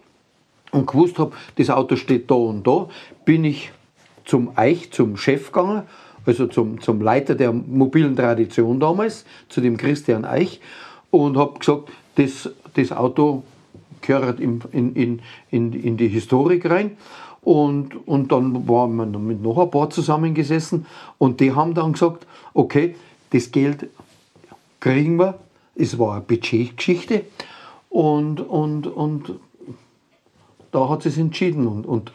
und 0.72 0.88
gewusst 0.88 1.20
habe, 1.20 1.30
das 1.54 1.70
Auto 1.70 1.94
steht 1.94 2.28
da 2.30 2.34
und 2.34 2.66
da, 2.66 2.88
bin 3.24 3.44
ich 3.44 3.70
zum 4.24 4.52
Eich, 4.56 4.90
zum 4.90 5.16
Chef 5.16 5.52
gegangen, 5.52 5.84
also 6.26 6.46
zum, 6.46 6.80
zum 6.80 7.00
Leiter 7.00 7.34
der 7.34 7.52
mobilen 7.52 8.16
Tradition 8.16 8.80
damals, 8.80 9.24
zu 9.48 9.60
dem 9.60 9.76
Christian 9.76 10.24
Eich, 10.24 10.60
und 11.10 11.36
habe 11.36 11.58
gesagt, 11.58 11.90
das, 12.16 12.50
das 12.74 12.92
Auto 12.92 13.42
gehört 14.00 14.40
in, 14.40 14.62
in, 14.72 15.20
in, 15.50 15.72
in, 15.72 15.96
die 15.96 16.08
Historik 16.08 16.68
rein. 16.68 16.96
Und, 17.42 18.06
und 18.06 18.32
dann 18.32 18.68
waren 18.68 18.96
wir 18.96 19.06
mit 19.06 19.42
noch 19.42 19.58
ein 19.58 19.70
paar 19.70 19.88
zusammengesessen 19.90 20.86
und 21.16 21.40
die 21.40 21.52
haben 21.52 21.74
dann 21.74 21.94
gesagt, 21.94 22.26
okay, 22.52 22.96
das 23.30 23.50
Geld 23.50 23.88
kriegen 24.78 25.16
wir, 25.16 25.38
es 25.74 25.98
war 25.98 26.14
eine 26.14 26.20
Budgetgeschichte 26.20 27.24
und, 27.88 28.40
und, 28.40 28.86
und 28.86 29.34
da 30.70 30.88
hat 30.88 31.06
es 31.06 31.16
entschieden. 31.16 31.66
Und, 31.66 31.86
und 31.86 32.12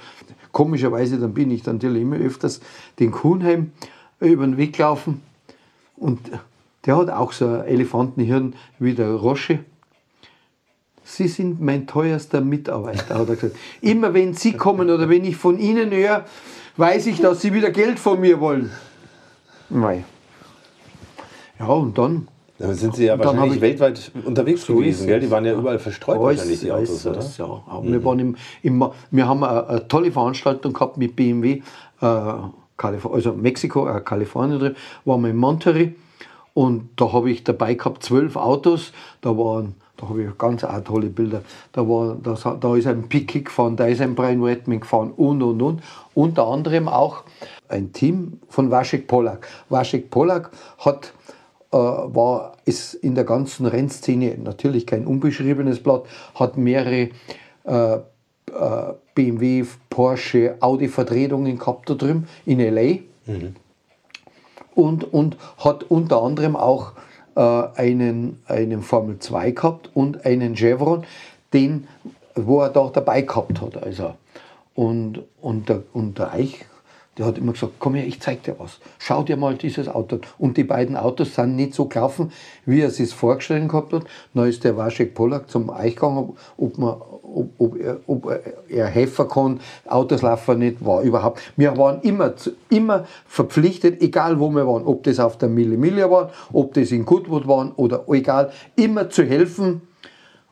komischerweise, 0.52 1.20
dann 1.20 1.34
bin 1.34 1.52
ich 1.52 1.66
natürlich 1.66 2.02
immer 2.02 2.18
öfters 2.18 2.62
den 3.00 3.12
Kuhnheim 3.12 3.72
über 4.20 4.46
den 4.46 4.58
Weg 4.58 4.74
gelaufen 4.74 5.22
und 5.98 6.20
der 6.86 6.98
hat 6.98 7.10
auch 7.10 7.32
so 7.32 7.48
ein 7.48 7.66
Elefantenhirn 7.66 8.54
wie 8.80 8.94
der 8.94 9.12
Rosche. 9.12 9.60
Sie 11.04 11.28
sind 11.28 11.62
mein 11.62 11.86
teuerster 11.88 12.42
Mitarbeiter, 12.42 13.16
hat 13.20 13.30
er 13.30 13.36
gesagt. 13.36 13.56
Immer 13.82 14.14
wenn 14.14 14.34
Sie 14.34 14.54
kommen 14.54 14.90
oder 14.90 15.08
wenn 15.08 15.24
ich 15.24 15.36
von 15.36 15.60
Ihnen 15.60 15.92
höre, 15.92 16.26
weiß 16.78 17.08
ich, 17.08 17.22
dass 17.22 17.42
Sie 17.42 17.54
wieder 17.54 17.70
Geld 17.70 18.00
von 18.00 18.20
mir 18.20 18.40
wollen. 18.40 18.72
Nein. 19.70 20.04
Ja, 21.60 21.68
und 21.68 21.98
dann. 21.98 22.28
Dann 22.58 22.74
sind 22.74 22.96
Sie 22.96 23.06
ja 23.06 23.20
wahrscheinlich 23.20 23.60
weltweit 23.60 24.12
unterwegs 24.24 24.66
so 24.66 24.76
gewesen, 24.76 25.08
gell? 25.08 25.20
Die 25.20 25.30
waren 25.30 25.46
ja 25.46 25.54
überall 25.54 25.78
verstreut, 25.78 26.18
alles, 26.18 26.40
wahrscheinlich, 26.40 26.60
die 26.62 26.72
Autos, 26.72 27.06
oder? 27.06 27.16
Das, 27.16 27.38
ja. 27.38 27.46
Mhm. 27.48 27.92
Wir, 27.92 28.04
waren 28.04 28.20
im, 28.20 28.36
im, 28.64 28.92
wir 29.12 29.28
haben 29.28 29.44
eine, 29.44 29.68
eine, 29.68 29.88
tolle 29.88 30.12
Veranstaltung 30.12 30.72
gehabt 30.72 30.98
mit 30.98 31.16
BMW, 31.16 31.62
äh, 32.02 32.34
also 32.78 33.34
Mexiko, 33.34 33.88
äh, 33.88 34.02
Kalifornien 34.02 34.60
drin, 34.60 34.76
waren 35.06 35.22
wir 35.22 35.30
in 35.30 35.38
Monterey 35.38 35.96
und 36.54 36.90
da 36.96 37.12
habe 37.14 37.32
ich 37.32 37.44
dabei 37.44 37.74
gehabt 37.74 38.04
zwölf 38.04 38.36
Autos, 38.36 38.92
da 39.22 39.38
waren 39.38 39.76
da 39.98 40.10
habe 40.10 40.24
ich 40.24 40.38
ganz 40.38 40.66
tolle 40.84 41.08
Bilder. 41.08 41.42
Da, 41.72 41.88
war, 41.88 42.18
das, 42.22 42.44
da 42.44 42.76
ist 42.76 42.88
ein 42.88 43.08
Picky 43.08 43.42
gefahren, 43.42 43.76
da 43.76 43.86
ist 43.88 44.02
ein 44.02 44.16
Brian 44.16 44.44
Redman 44.44 44.82
gefahren 44.82 45.12
und 45.12 45.42
und 45.42 45.62
und. 45.62 45.84
Unter 46.14 46.48
anderem 46.48 46.88
auch 46.88 47.24
ein 47.70 47.94
Team 47.94 48.40
von 48.50 48.72
Waschek 48.72 49.08
Polak. 49.08 49.48
Waschek 49.70 50.10
Polak 50.10 50.52
hat, 50.80 51.14
äh, 51.72 51.78
war, 51.78 52.58
ist 52.66 52.94
in 52.94 53.16
der 53.16 53.24
ganzen 53.24 53.66
Rennszene 53.66 54.38
natürlich 54.38 54.86
kein 54.86 55.08
unbeschriebenes 55.08 55.82
Blatt, 55.82 56.04
hat 56.36 56.58
mehrere 56.58 57.10
äh, 57.64 57.96
äh, 57.96 58.94
BMW, 59.16 59.66
Porsche, 59.90 60.58
Audi-Vertretungen 60.60 61.58
gehabt 61.58 61.90
da 61.90 61.96
drüben 61.96 62.28
in 62.46 62.60
L.A. 62.60 63.00
Mhm. 63.26 63.56
Und, 64.76 65.14
und 65.14 65.38
hat 65.58 65.84
unter 65.84 66.22
anderem 66.22 66.56
auch 66.56 66.92
äh, 67.36 67.40
einen, 67.40 68.42
einen 68.48 68.82
Formel 68.82 69.20
2 69.20 69.52
gehabt 69.52 69.90
und 69.94 70.26
einen 70.26 70.56
Chevron, 70.56 71.06
den, 71.54 71.88
wo 72.36 72.62
er 72.62 72.70
da 72.70 72.90
dabei 72.90 73.22
gehabt 73.22 73.62
hat. 73.62 73.82
Also. 73.82 74.16
Und, 74.76 75.24
und, 75.42 75.70
der, 75.70 75.84
und 75.94 76.20
der 76.20 76.34
Eich 76.34 76.66
der 77.18 77.26
hat 77.26 77.38
immer 77.38 77.54
gesagt, 77.54 77.74
komm 77.80 77.96
her, 77.96 78.06
ich 78.06 78.20
zeig 78.20 78.44
dir 78.44 78.56
was. 78.58 78.80
Schau 79.00 79.24
dir 79.24 79.38
mal 79.38 79.56
dieses 79.56 79.88
Auto. 79.88 80.20
Und 80.38 80.58
die 80.58 80.66
beiden 80.66 80.98
Autos 80.98 81.36
sind 81.36 81.56
nicht 81.56 81.74
so 81.74 81.86
gelaufen, 81.86 82.32
wie 82.66 82.82
er 82.82 82.90
sich 82.90 83.14
vorgestellt 83.14 83.70
gehabt 83.70 83.94
hat. 83.94 84.04
Dann 84.34 84.50
ist 84.50 84.64
der 84.66 84.76
Waschek 84.76 85.16
Pollack 85.16 85.50
zum 85.50 85.70
Eich 85.70 85.96
gegangen, 85.96 86.34
ob, 86.58 86.78
man, 86.78 86.96
ob, 87.24 87.50
ob, 87.58 87.80
er, 87.80 88.00
ob 88.08 88.30
er 88.68 88.88
helfen 88.88 89.28
kann. 89.30 89.60
Autos 89.88 90.24
laufen 90.24 90.60
nicht, 90.60 90.84
war 90.86 91.04
überhaupt. 91.04 91.42
Wir 91.56 91.78
waren 91.78 92.02
immer, 92.02 92.34
immer 92.70 93.06
verpflichtet, 93.26 94.02
egal 94.02 94.40
wo 94.40 94.50
wir 94.50 94.68
waren, 94.68 94.86
ob 94.86 95.04
das 95.04 95.20
auf 95.20 95.38
der 95.38 95.48
Mille 95.48 95.78
Mille 95.78 96.12
war, 96.12 96.32
ob 96.52 96.74
das 96.74 96.92
in 96.92 97.06
Goodwood 97.06 97.48
waren 97.48 97.72
oder 97.78 98.04
egal, 98.10 98.52
immer 98.76 99.10
zu 99.10 99.24
helfen 99.24 99.82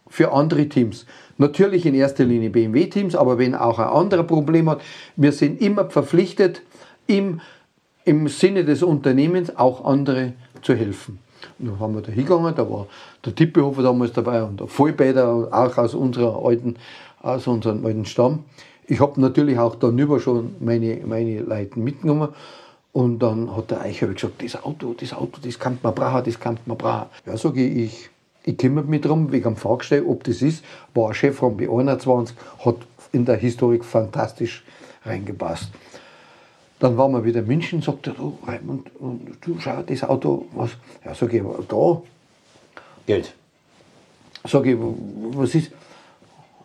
für 0.07 0.31
andere 0.31 0.69
Teams. 0.69 1.05
Natürlich 1.43 1.85
in 1.85 1.93
erster 1.93 2.23
Linie 2.23 2.49
BMW-Teams, 2.49 3.15
aber 3.15 3.37
wenn 3.37 3.53
auch 3.53 3.77
ein 3.77 3.89
anderer 3.89 4.23
Problem 4.23 4.69
hat, 4.69 4.79
wir 5.17 5.33
sind 5.33 5.59
immer 5.59 5.89
verpflichtet, 5.89 6.61
im, 7.05 7.41
im 8.05 8.29
Sinne 8.29 8.63
des 8.63 8.81
Unternehmens 8.81 9.53
auch 9.57 9.83
andere 9.83 10.31
zu 10.61 10.73
helfen. 10.73 11.19
Und 11.59 11.67
dann 11.67 11.79
haben 11.81 11.95
wir 11.95 12.01
da 12.01 12.13
hingegangen, 12.13 12.55
da 12.55 12.69
war 12.69 12.87
der 13.25 13.35
Tippehofer 13.35 13.83
damals 13.83 14.13
dabei 14.13 14.41
und 14.41 14.61
der 14.61 14.67
Vollbäder, 14.67 15.49
auch 15.51 15.77
aus, 15.77 15.93
unserer 15.93 16.45
alten, 16.45 16.77
aus 17.21 17.45
unserem 17.45 17.85
alten 17.85 18.05
Stamm. 18.05 18.45
Ich 18.87 19.01
habe 19.01 19.19
natürlich 19.19 19.59
auch 19.59 19.75
darüber 19.75 20.21
schon 20.21 20.55
meine, 20.61 21.01
meine 21.05 21.41
Leute 21.41 21.77
mitgenommen. 21.77 22.29
Und 22.93 23.19
dann 23.19 23.53
hat 23.53 23.69
der 23.69 23.81
Eicher 23.81 24.07
gesagt, 24.07 24.41
das 24.41 24.63
Auto, 24.63 24.95
das 24.97 25.11
Auto, 25.11 25.41
das 25.43 25.59
kann 25.59 25.77
man 25.83 25.93
brauchen, 25.93 26.23
das 26.23 26.39
kann 26.39 26.57
man 26.65 26.77
brauchen. 26.77 27.07
Ja, 27.25 27.35
sage 27.35 27.65
ich, 27.65 28.11
ich 28.45 28.57
kümmere 28.57 28.85
mich 28.85 29.01
darum, 29.01 29.31
wegen 29.31 29.43
dem 29.43 29.55
Fahrgestell, 29.55 30.03
ob 30.05 30.23
das 30.23 30.41
ist. 30.41 30.63
War 30.93 31.09
ein 31.09 31.13
Chef 31.13 31.37
von 31.37 31.57
B21, 31.57 32.33
hat 32.65 32.75
in 33.11 33.25
der 33.25 33.37
Historik 33.37 33.85
fantastisch 33.85 34.63
reingepasst. 35.05 35.69
Dann 36.79 36.97
waren 36.97 37.13
wir 37.13 37.23
wieder 37.23 37.39
in 37.39 37.47
München, 37.47 37.81
sagt 37.81 38.07
er, 38.07 38.13
du 38.13 38.37
Raimund, 38.45 38.91
du 38.99 39.59
schau, 39.59 39.83
das 39.83 40.03
Auto, 40.03 40.47
was? 40.53 40.71
Ja, 41.05 41.15
sag 41.15 41.33
ich, 41.33 41.41
da. 41.69 42.01
Geld. 43.05 43.33
Sag 44.45 44.65
ich, 44.65 44.75
was 44.77 45.55
ist? 45.55 45.71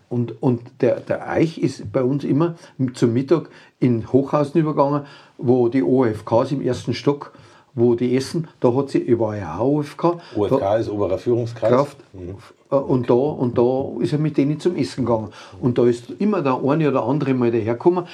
Und, 0.08 0.42
und 0.42 0.62
der, 0.80 1.00
der 1.00 1.28
Eich 1.28 1.58
ist 1.58 1.92
bei 1.92 2.02
uns 2.02 2.24
immer 2.24 2.56
zum 2.94 3.12
Mittag 3.12 3.50
in 3.78 4.10
Hochhausen 4.10 4.60
übergegangen, 4.60 5.06
wo 5.36 5.68
die 5.68 5.82
OFKs 5.82 6.52
im 6.52 6.62
ersten 6.62 6.94
Stock 6.94 7.32
wo 7.74 7.94
die 7.94 8.16
essen, 8.16 8.48
da 8.60 8.74
hat 8.74 8.90
sie, 8.90 8.98
ich 8.98 9.18
war 9.18 9.36
ja 9.36 9.58
auch 9.58 9.78
OFK. 9.78 10.20
Da, 10.50 10.76
ist 10.76 10.88
oberer 10.88 11.18
Führungskreis. 11.18 11.70
Kraft, 11.70 11.96
mhm. 12.12 12.36
Äh, 12.70 12.76
und, 12.76 13.08
da, 13.08 13.14
und 13.14 13.56
da 13.56 14.02
ist 14.02 14.12
er 14.12 14.18
mit 14.18 14.36
denen 14.36 14.60
zum 14.60 14.76
Essen 14.76 15.04
gegangen. 15.04 15.28
Und 15.60 15.78
da 15.78 15.86
ist 15.86 16.10
immer 16.18 16.42
der 16.42 16.60
eine 16.64 16.88
oder 16.88 17.04
andere 17.04 17.34
mal 17.34 17.50
dahergekommen. 17.50 18.06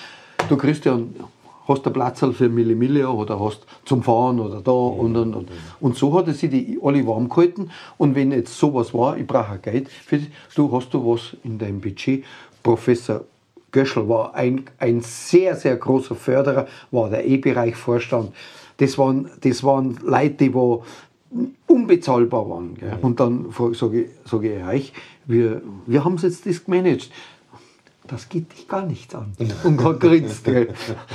Du 0.48 0.56
kriegst 0.56 0.84
ja, 0.84 0.98
hast 1.66 1.86
einen 1.86 1.92
Platz 1.92 2.20
für 2.20 2.48
Milli 2.48 2.74
Milli 2.74 3.04
oder 3.04 3.40
hast 3.40 3.66
zum 3.84 4.02
Fahren 4.02 4.40
oder 4.40 4.60
da 4.60 4.72
mhm. 4.72 5.00
und, 5.00 5.16
und, 5.16 5.34
und. 5.34 5.48
Und 5.80 5.96
so 5.96 6.12
hat 6.14 6.26
er 6.26 6.34
sich 6.34 6.50
die 6.50 6.78
alle 6.82 7.06
warm 7.06 7.28
gehalten. 7.28 7.70
Und 7.96 8.14
wenn 8.14 8.32
jetzt 8.32 8.58
sowas 8.58 8.92
war, 8.94 9.16
ich 9.16 9.26
brauche 9.26 9.58
Geld 9.58 9.88
für 9.88 10.18
dich, 10.18 10.30
du 10.54 10.70
hast 10.72 10.92
du 10.92 11.04
was 11.04 11.36
in 11.42 11.58
deinem 11.58 11.80
Budget. 11.80 12.24
Professor 12.62 13.24
Göschel 13.74 14.08
war 14.08 14.34
ein, 14.34 14.64
ein 14.78 15.02
sehr, 15.02 15.54
sehr 15.56 15.76
großer 15.76 16.14
Förderer, 16.14 16.66
war 16.90 17.10
der 17.10 17.26
E-Bereich-Vorstand 17.26 18.32
das 18.78 18.98
waren, 18.98 19.30
das 19.40 19.62
waren 19.62 19.98
Leute, 20.02 20.34
die 20.34 20.54
wo 20.54 20.84
unbezahlbar 21.66 22.48
waren. 22.48 22.74
Gell? 22.76 22.98
Und 23.02 23.18
dann 23.18 23.46
sage 23.72 24.02
ich, 24.02 24.08
sag 24.24 24.42
ich 24.44 24.64
euch, 24.64 24.92
wir, 25.26 25.62
wir 25.86 26.04
haben 26.04 26.16
jetzt 26.18 26.46
das 26.46 26.64
gemanagt 26.64 27.10
das 28.06 28.28
geht 28.28 28.52
dich 28.52 28.68
gar 28.68 28.84
nichts 28.84 29.14
an. 29.14 29.32
Und 29.64 29.82
hat 29.82 30.00
grinst. 30.00 30.46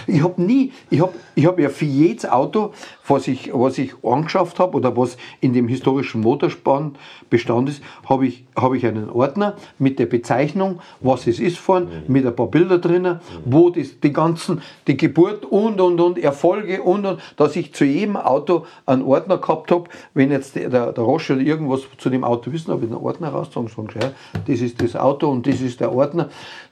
Ich 0.08 0.24
habe 0.24 0.42
nie, 0.42 0.72
ich 0.90 1.02
habe 1.02 1.14
ich 1.36 1.46
hab 1.46 1.60
ja 1.60 1.70
für 1.70 1.86
jedes 1.86 2.28
Auto, 2.28 2.74
was 3.08 3.28
ich, 3.28 3.52
was 3.54 3.78
ich 3.78 3.94
angeschafft 4.04 4.60
habe 4.60 4.76
oder 4.78 4.96
was 4.98 5.18
in 5.40 5.54
dem 5.54 5.68
historischen 5.68 6.22
Motorspann 6.22 6.96
Bestand 7.30 7.70
ist, 7.70 7.84
habe 8.08 8.26
ich, 8.26 8.46
hab 8.56 8.74
ich 8.74 8.86
einen 8.86 9.10
Ordner 9.10 9.56
mit 9.78 10.00
der 10.00 10.08
Bezeichnung, 10.08 10.80
was 11.00 11.28
es 11.28 11.40
ist 11.40 11.60
vorn, 11.60 11.86
mhm. 11.86 12.14
mit 12.14 12.26
ein 12.26 12.36
paar 12.36 12.48
Bilder 12.48 12.80
drinnen, 12.80 13.16
mhm. 13.46 13.54
wo 13.54 13.70
das, 13.70 14.00
die 14.00 14.12
ganzen, 14.12 14.62
die 14.88 14.98
Geburt 14.98 15.46
und 15.46 15.80
und 15.80 16.00
und 16.00 16.18
Erfolge 16.18 16.82
und 16.82 17.06
und, 17.06 17.20
dass 17.38 17.56
ich 17.56 17.74
zu 17.74 17.86
jedem 17.86 18.18
Auto 18.18 18.66
einen 18.88 19.04
Ordner 19.04 19.38
gehabt 19.38 19.72
habe, 19.72 19.90
wenn 20.16 20.32
jetzt 20.32 20.56
der, 20.56 20.70
der, 20.70 20.92
der 20.92 21.04
Roche 21.04 21.34
oder 21.34 21.42
irgendwas 21.44 21.82
zu 21.98 22.10
dem 22.10 22.24
Auto 22.24 22.52
wissen, 22.52 22.72
habe 22.72 22.84
ich 22.84 22.92
einen 22.92 23.00
Ordner 23.00 23.30
rausgezogen 23.30 23.72
und 23.76 23.94
gesagt, 23.94 24.16
ja, 24.34 24.42
das 24.48 24.62
ist 24.62 24.82
das 24.82 24.96
Auto 24.96 25.30
und 25.30 25.46
das 25.46 25.62
ist 25.62 25.80
der 25.80 25.94
Ordner 25.94 26.30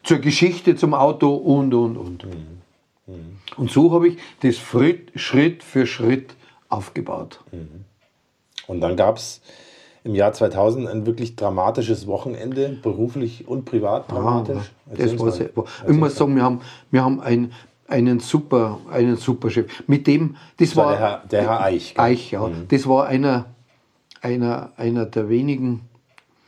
zur 0.08 0.20
Geschichte 0.20 0.76
zum 0.76 0.94
Auto 0.94 1.36
und, 1.36 1.74
und, 1.74 1.98
und. 1.98 2.26
Mhm. 2.26 2.32
Mhm. 3.08 3.38
Und 3.58 3.72
so 3.72 3.92
habe 3.92 4.08
ich 4.08 4.18
das 4.42 4.56
Schritt 4.56 5.64
für 5.64 5.86
Schritt 5.86 6.34
aufgebaut. 6.70 7.42
Mhm. 7.52 7.84
Und 8.68 8.82
dann 8.82 8.96
gab 8.96 9.18
es 9.18 9.42
im 10.04 10.16
Jahr 10.16 10.32
2000 10.32 10.88
ein 10.88 11.06
wirklich 11.06 11.36
dramatisches 11.36 12.08
Wochenende, 12.08 12.78
beruflich 12.82 13.48
und 13.48 13.66
privat 13.66 14.10
dramatisch. 14.10 14.72
Ah, 14.90 14.96
das 14.96 15.20
war 15.20 15.32
sehr, 15.32 15.50
ich 15.88 15.98
muss 15.98 16.16
sagen, 16.16 16.36
wir 16.36 16.44
haben, 16.44 16.62
wir 16.90 17.04
haben 17.04 17.20
ein, 17.20 17.52
einen 17.88 18.22
super, 18.22 18.80
einen 18.90 19.18
super 19.18 19.50
Chef. 19.50 19.84
Mit 19.88 20.08
dem, 20.08 20.38
das, 20.58 20.70
das 20.70 20.78
war, 20.78 20.92
der 20.92 21.00
Herr, 21.00 21.24
der 21.30 21.42
Herr 21.42 21.62
Eich. 21.62 21.96
Gell? 21.96 22.06
Eich, 22.06 22.32
ja. 22.32 22.48
Mhm. 22.48 22.68
Das 22.70 22.88
war 22.88 23.08
einer, 23.08 23.48
einer, 24.22 24.72
einer 24.78 25.06
der 25.06 25.28
wenigen, 25.28 25.82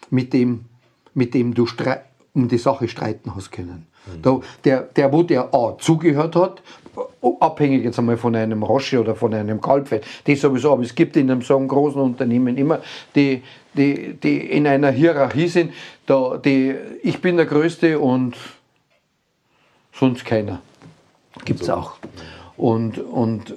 mit 0.10 0.32
dem, 0.32 0.66
mit 1.14 1.34
dem 1.34 1.54
du 1.54 1.66
streitest 1.66 2.09
um 2.34 2.48
die 2.48 2.58
Sache 2.58 2.88
streiten 2.88 3.36
hast 3.36 3.52
können. 3.52 3.88
Mhm. 4.06 4.22
Da, 4.22 4.40
der, 4.64 4.82
der, 4.84 5.12
wo 5.12 5.24
der 5.24 5.54
A 5.54 5.78
zugehört 5.78 6.36
hat, 6.36 6.62
abhängig 7.40 7.84
jetzt 7.84 8.00
einmal 8.00 8.18
von 8.18 8.36
einem 8.36 8.64
Rosche 8.64 9.00
oder 9.00 9.16
von 9.16 9.34
einem 9.34 9.62
Kalbfett, 9.62 10.06
das 10.26 10.42
sowieso, 10.42 10.74
aber 10.74 10.84
es 10.84 10.96
gibt 10.96 11.16
in 11.16 11.30
einem 11.32 11.42
so 11.42 11.58
einem 11.58 11.68
großen 11.68 12.02
Unternehmen 12.02 12.58
immer, 12.58 12.80
die, 13.16 13.44
die, 13.74 14.14
die 14.14 14.38
in 14.38 14.68
einer 14.68 14.92
Hierarchie 14.92 15.48
sind, 15.48 15.74
da, 16.06 16.38
die, 16.38 16.76
ich 17.04 17.22
bin 17.22 17.38
der 17.38 17.46
Größte 17.46 18.00
und 18.00 18.36
sonst 19.94 20.26
keiner. 20.26 20.62
Gibt 21.46 21.62
es 21.62 21.70
auch. 21.70 21.94
Und, 22.58 22.98
und, 22.98 23.54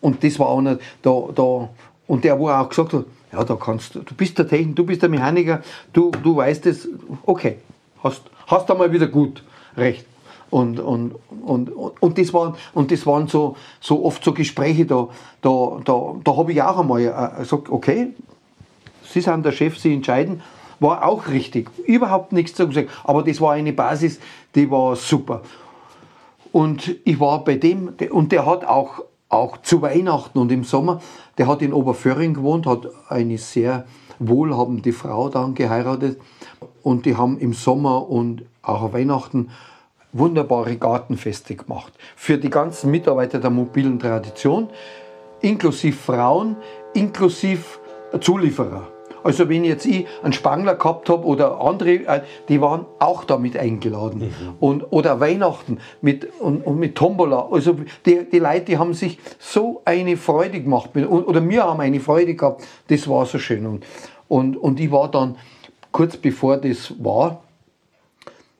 und 0.00 0.24
das 0.24 0.38
war 0.38 0.48
auch 0.48 0.60
nicht, 0.60 0.80
da, 1.02 1.28
da, 1.34 1.68
und 2.06 2.24
der, 2.24 2.38
wo 2.38 2.48
er 2.48 2.60
auch 2.60 2.68
gesagt 2.68 2.92
hat, 2.92 3.04
ja, 3.32 3.44
da 3.44 3.54
kannst 3.54 3.94
du, 3.94 4.00
du 4.00 4.14
bist 4.14 4.36
der 4.38 4.48
Techniker, 4.48 4.74
du 4.74 4.84
bist 4.84 5.02
der 5.02 5.08
Mechaniker, 5.08 5.62
du, 5.92 6.10
du 6.10 6.36
weißt 6.36 6.66
es, 6.66 6.88
okay, 7.24 7.58
hast, 8.02 8.22
hast 8.46 8.70
einmal 8.70 8.92
wieder 8.92 9.06
gut 9.06 9.42
recht. 9.76 10.06
Und, 10.50 10.80
und, 10.80 11.14
und, 11.42 11.68
und, 11.68 12.18
das 12.18 12.34
waren, 12.34 12.54
und 12.74 12.90
das 12.90 13.06
waren 13.06 13.28
so, 13.28 13.56
so 13.80 14.04
oft 14.04 14.24
so 14.24 14.32
Gespräche, 14.32 14.84
da, 14.84 15.08
da, 15.42 15.80
da, 15.84 16.14
da 16.24 16.36
habe 16.36 16.52
ich 16.52 16.60
auch 16.60 16.78
einmal 16.78 17.02
äh, 17.02 17.40
gesagt, 17.40 17.70
okay, 17.70 18.12
Sie 19.02 19.20
sind 19.20 19.44
der 19.44 19.52
Chef, 19.52 19.78
Sie 19.78 19.94
entscheiden, 19.94 20.42
war 20.80 21.04
auch 21.04 21.28
richtig. 21.28 21.70
Überhaupt 21.86 22.32
nichts 22.32 22.54
zu 22.54 22.70
sagen. 22.70 22.88
Aber 23.04 23.22
das 23.22 23.40
war 23.40 23.52
eine 23.52 23.72
Basis, 23.72 24.18
die 24.54 24.70
war 24.70 24.96
super. 24.96 25.42
Und 26.52 26.96
ich 27.04 27.20
war 27.20 27.44
bei 27.44 27.56
dem, 27.56 27.92
und 28.10 28.32
der 28.32 28.46
hat 28.46 28.64
auch, 28.64 29.04
auch 29.28 29.58
zu 29.58 29.82
Weihnachten 29.82 30.38
und 30.38 30.50
im 30.50 30.64
Sommer, 30.64 31.00
der 31.38 31.46
hat 31.46 31.62
in 31.62 31.72
Oberföhring 31.72 32.34
gewohnt, 32.34 32.66
hat 32.66 32.88
eine 33.08 33.38
sehr 33.38 33.84
wohlhabende 34.18 34.92
Frau 34.92 35.28
dann 35.28 35.54
geheiratet. 35.54 36.20
Und 36.82 37.06
die 37.06 37.16
haben 37.16 37.38
im 37.38 37.52
Sommer 37.52 38.08
und 38.08 38.42
auch 38.62 38.82
an 38.82 38.92
Weihnachten 38.92 39.50
wunderbare 40.12 40.76
Gartenfeste 40.76 41.54
gemacht. 41.54 41.92
Für 42.16 42.38
die 42.38 42.50
ganzen 42.50 42.90
Mitarbeiter 42.90 43.38
der 43.38 43.50
mobilen 43.50 43.98
Tradition, 43.98 44.68
inklusive 45.40 45.96
Frauen, 45.96 46.56
inklusive 46.94 47.62
Zulieferer. 48.20 48.88
Also 49.22 49.48
wenn 49.48 49.64
jetzt 49.64 49.84
ich 49.86 50.06
einen 50.22 50.32
Spangler 50.32 50.74
gehabt 50.74 51.08
habe 51.10 51.24
oder 51.26 51.60
andere, 51.60 52.06
äh, 52.06 52.22
die 52.48 52.60
waren 52.60 52.86
auch 52.98 53.24
damit 53.24 53.56
eingeladen. 53.56 54.20
Mhm. 54.20 54.54
Und, 54.60 54.84
oder 54.90 55.20
Weihnachten 55.20 55.78
mit, 56.00 56.28
und, 56.40 56.66
und, 56.66 56.78
mit 56.78 56.94
Tombola. 56.94 57.48
Also 57.50 57.76
die, 58.06 58.24
die 58.30 58.38
Leute, 58.38 58.62
die 58.62 58.78
haben 58.78 58.94
sich 58.94 59.18
so 59.38 59.82
eine 59.84 60.16
Freude 60.16 60.60
gemacht. 60.60 60.90
Oder 60.96 61.46
wir 61.46 61.64
haben 61.64 61.80
eine 61.80 62.00
Freude 62.00 62.34
gehabt. 62.34 62.64
Das 62.88 63.08
war 63.08 63.26
so 63.26 63.38
schön. 63.38 63.66
Und, 63.66 63.84
und, 64.28 64.56
und 64.56 64.80
ich 64.80 64.90
war 64.90 65.10
dann, 65.10 65.36
kurz 65.92 66.16
bevor 66.16 66.56
das 66.56 66.92
war, 67.02 67.42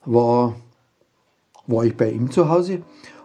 war, 0.04 0.54
war 1.66 1.84
ich 1.84 1.96
bei 1.96 2.10
ihm 2.10 2.30
zu 2.30 2.48
Hause. 2.48 2.82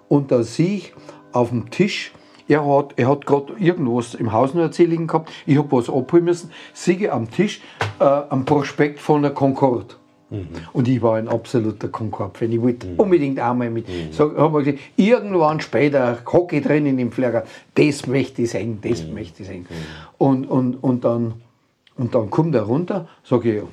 Und 0.07 0.31
da 0.31 0.43
sehe 0.43 0.77
ich 0.77 0.93
auf 1.31 1.49
dem 1.49 1.69
Tisch 1.69 2.11
er 2.47 2.65
hat, 2.65 2.93
er 2.95 3.09
hat 3.09 3.25
gerade 3.25 3.53
irgendwas 3.57 4.13
im 4.13 4.31
Haus 4.31 4.53
noch 4.53 4.61
erzählen 4.61 5.07
gehabt. 5.07 5.31
Ich 5.45 5.57
habe 5.57 5.71
was 5.71 5.89
abholen 5.89 6.25
müssen. 6.25 6.51
Sehe 6.73 7.11
am 7.11 7.29
Tisch 7.29 7.61
äh, 7.99 8.03
am 8.03 8.45
Prospekt 8.45 8.99
von 8.99 9.23
der 9.23 9.31
Concorde. 9.31 9.95
Mhm. 10.29 10.47
Und 10.73 10.87
ich 10.87 11.01
war 11.01 11.15
ein 11.15 11.27
absoluter 11.27 11.87
Concorde-Fan. 11.87 12.51
Ich 12.51 12.61
wollte 12.61 12.87
mhm. 12.87 12.99
unbedingt 12.99 13.39
einmal 13.39 13.69
mit. 13.69 13.87
Mhm. 13.87 14.11
So, 14.11 14.35
hab 14.37 14.53
gesagt, 14.53 14.79
irgendwann 14.95 15.59
später 15.59 16.19
hocke 16.31 16.57
ich 16.57 16.63
drin 16.63 16.85
in 16.85 16.97
dem 16.97 17.11
Flieger. 17.11 17.43
Das 17.73 18.05
möchte 18.05 18.43
ich 18.43 18.51
sehen, 18.51 18.79
das 18.81 19.03
mhm. 19.03 19.13
möchte 19.13 19.41
ich 19.41 19.49
sehen. 19.49 19.61
Mhm. 19.61 19.75
Und, 20.17 20.45
und, 20.45 20.83
und, 20.83 21.03
dann, 21.03 21.33
und 21.97 22.13
dann 22.13 22.29
kommt 22.29 22.53
er 22.53 22.63
runter, 22.63 23.07
sage 23.23 23.57
ich, 23.57 23.63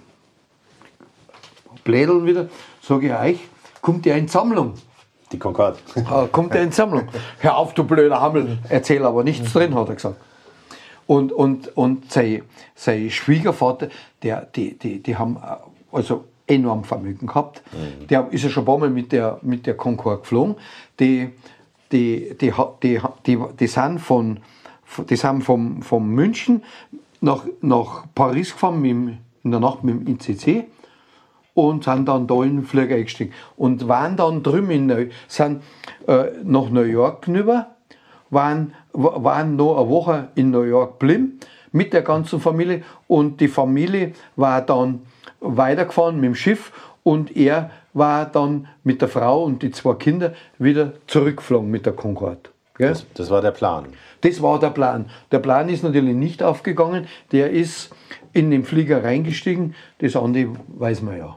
blädeln 1.85 2.27
wieder, 2.27 2.49
sage 2.81 3.07
ich 3.07 3.13
euch, 3.13 3.39
kommt 3.81 4.07
ja 4.07 4.17
in 4.17 4.29
Sammlung. 4.29 4.75
Die 5.33 5.39
Concorde. 5.39 5.79
Ah, 6.05 6.27
kommt 6.31 6.53
der 6.53 6.63
in 6.63 6.73
Sammlung. 6.73 7.09
Hör 7.39 7.57
auf, 7.57 7.73
du 7.75 7.85
blöder 7.85 8.21
Hammel. 8.21 8.59
Erzähl 8.69 9.05
aber 9.05 9.25
nichts 9.25 9.53
drin, 9.53 9.75
hat 9.75 9.89
er 9.89 9.95
gesagt. 9.95 10.17
Und, 11.07 11.33
und, 11.33 11.77
und 11.77 12.13
sein, 12.13 12.43
sein 12.75 13.11
Schwiegervater, 13.11 13.89
der, 14.23 14.47
die, 14.55 14.79
die, 14.79 15.03
die 15.03 15.17
haben 15.17 15.37
äh, 15.37 15.97
also 15.97 16.25
enorm 16.47 16.85
Vermögen 16.85 17.27
gehabt. 17.27 17.63
Mhm. 17.73 18.07
Der 18.09 18.29
ist 18.31 18.45
ja 18.45 18.51
schon 18.51 18.63
ein 18.63 18.67
paar 18.67 18.79
Mal 18.79 18.91
mit 18.91 19.13
der, 19.13 19.39
mit 19.43 19.67
der 19.67 19.75
Concorde 19.75 20.21
geflogen. 20.21 20.57
Die, 21.01 21.31
die, 21.91 22.37
die, 22.41 22.53
die, 22.83 23.01
die, 23.27 23.39
die 23.59 23.67
sind 23.67 23.99
von, 23.99 24.41
die 25.09 25.17
sind 25.17 25.43
vom, 25.43 25.83
von 25.83 26.07
München 26.07 26.63
nach, 27.21 27.45
nach 27.61 28.05
Paris 28.15 28.53
gefahren 28.53 28.81
mit, 28.81 29.19
in 29.45 29.51
der 29.51 29.61
Nacht 29.61 29.83
mit 29.83 30.07
dem 30.07 30.15
ICC 30.15 30.67
und 31.55 31.85
sind 31.85 32.07
dann 32.07 32.27
da 32.27 32.43
in 32.43 32.57
den 32.57 32.65
Flieger 32.65 32.97
eingestiegen. 32.97 33.33
Und 33.57 33.89
waren 33.89 34.17
dann 34.17 34.43
drüben 34.43 34.71
in 34.71 34.87
Neu 34.87 35.09
sind 35.29 35.63
äh, 36.07 36.25
nach 36.45 36.71
New 36.71 36.83
York 36.83 37.29
rüber, 37.29 37.69
waren, 38.31 38.75
waren 38.93 39.57
noch 39.57 39.79
eine 39.79 39.89
Woche 39.89 40.29
in 40.35 40.51
New 40.51 40.63
York 40.63 40.99
geblieben 40.99 41.39
mit 41.73 41.93
der 41.93 42.03
ganzen 42.03 42.41
Familie 42.41 42.83
und 43.09 43.41
die 43.41 43.49
Familie 43.49 44.13
war 44.37 44.63
dann 44.63 45.01
weitergefahren 45.41 46.17
mit 46.17 46.25
dem 46.25 46.35
Schiff 46.35 46.73
und 47.03 47.37
er 47.37 47.71
war 47.95 48.27
dann 48.27 48.69
mit 48.85 49.03
der 49.03 49.09
Frau 49.09 49.45
und 49.45 49.63
die 49.63 49.71
zwei 49.71 49.95
Kinder 49.95 50.35
wieder 50.59 50.93
zurückgeflogen 51.07 51.71
mit 51.71 51.87
der 51.87 51.95
Concorde. 51.95 52.41
Das, 52.79 53.07
das, 53.15 53.31
war 53.31 53.43
der 53.43 53.51
Plan. 53.51 53.87
Das 54.23 54.41
war 54.43 54.59
der 54.59 54.71
Plan. 54.71 55.07
Der 55.31 55.39
Plan 55.39 55.69
ist 55.69 55.85
natürlich 55.85 56.15
nicht 56.15 56.43
aufgegangen. 56.43 57.07
Der 57.31 57.51
ist 57.51 57.91
in 58.33 58.51
den 58.51 58.65
Flieger 58.65 59.05
reingestiegen. 59.05 59.75
Das 59.99 60.17
andere 60.17 60.49
weiß 60.69 61.03
man 61.03 61.19
ja. 61.19 61.37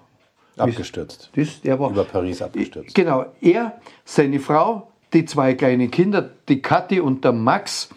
Abgestürzt. 0.58 1.30
Das, 1.36 1.62
der 1.62 1.80
war, 1.80 1.92
Über 1.92 2.06
Paris 2.06 2.42
abgestürzt. 2.42 2.96
Genau. 2.96 3.26
Er, 3.42 3.80
seine 4.06 4.40
Frau, 4.40 4.92
die 5.14 5.26
zwei 5.26 5.54
kleinen 5.54 5.92
Kinder, 5.92 6.30
die 6.48 6.62
Kathi 6.62 7.00
und 7.00 7.24
der 7.24 7.34
Max 7.34 7.90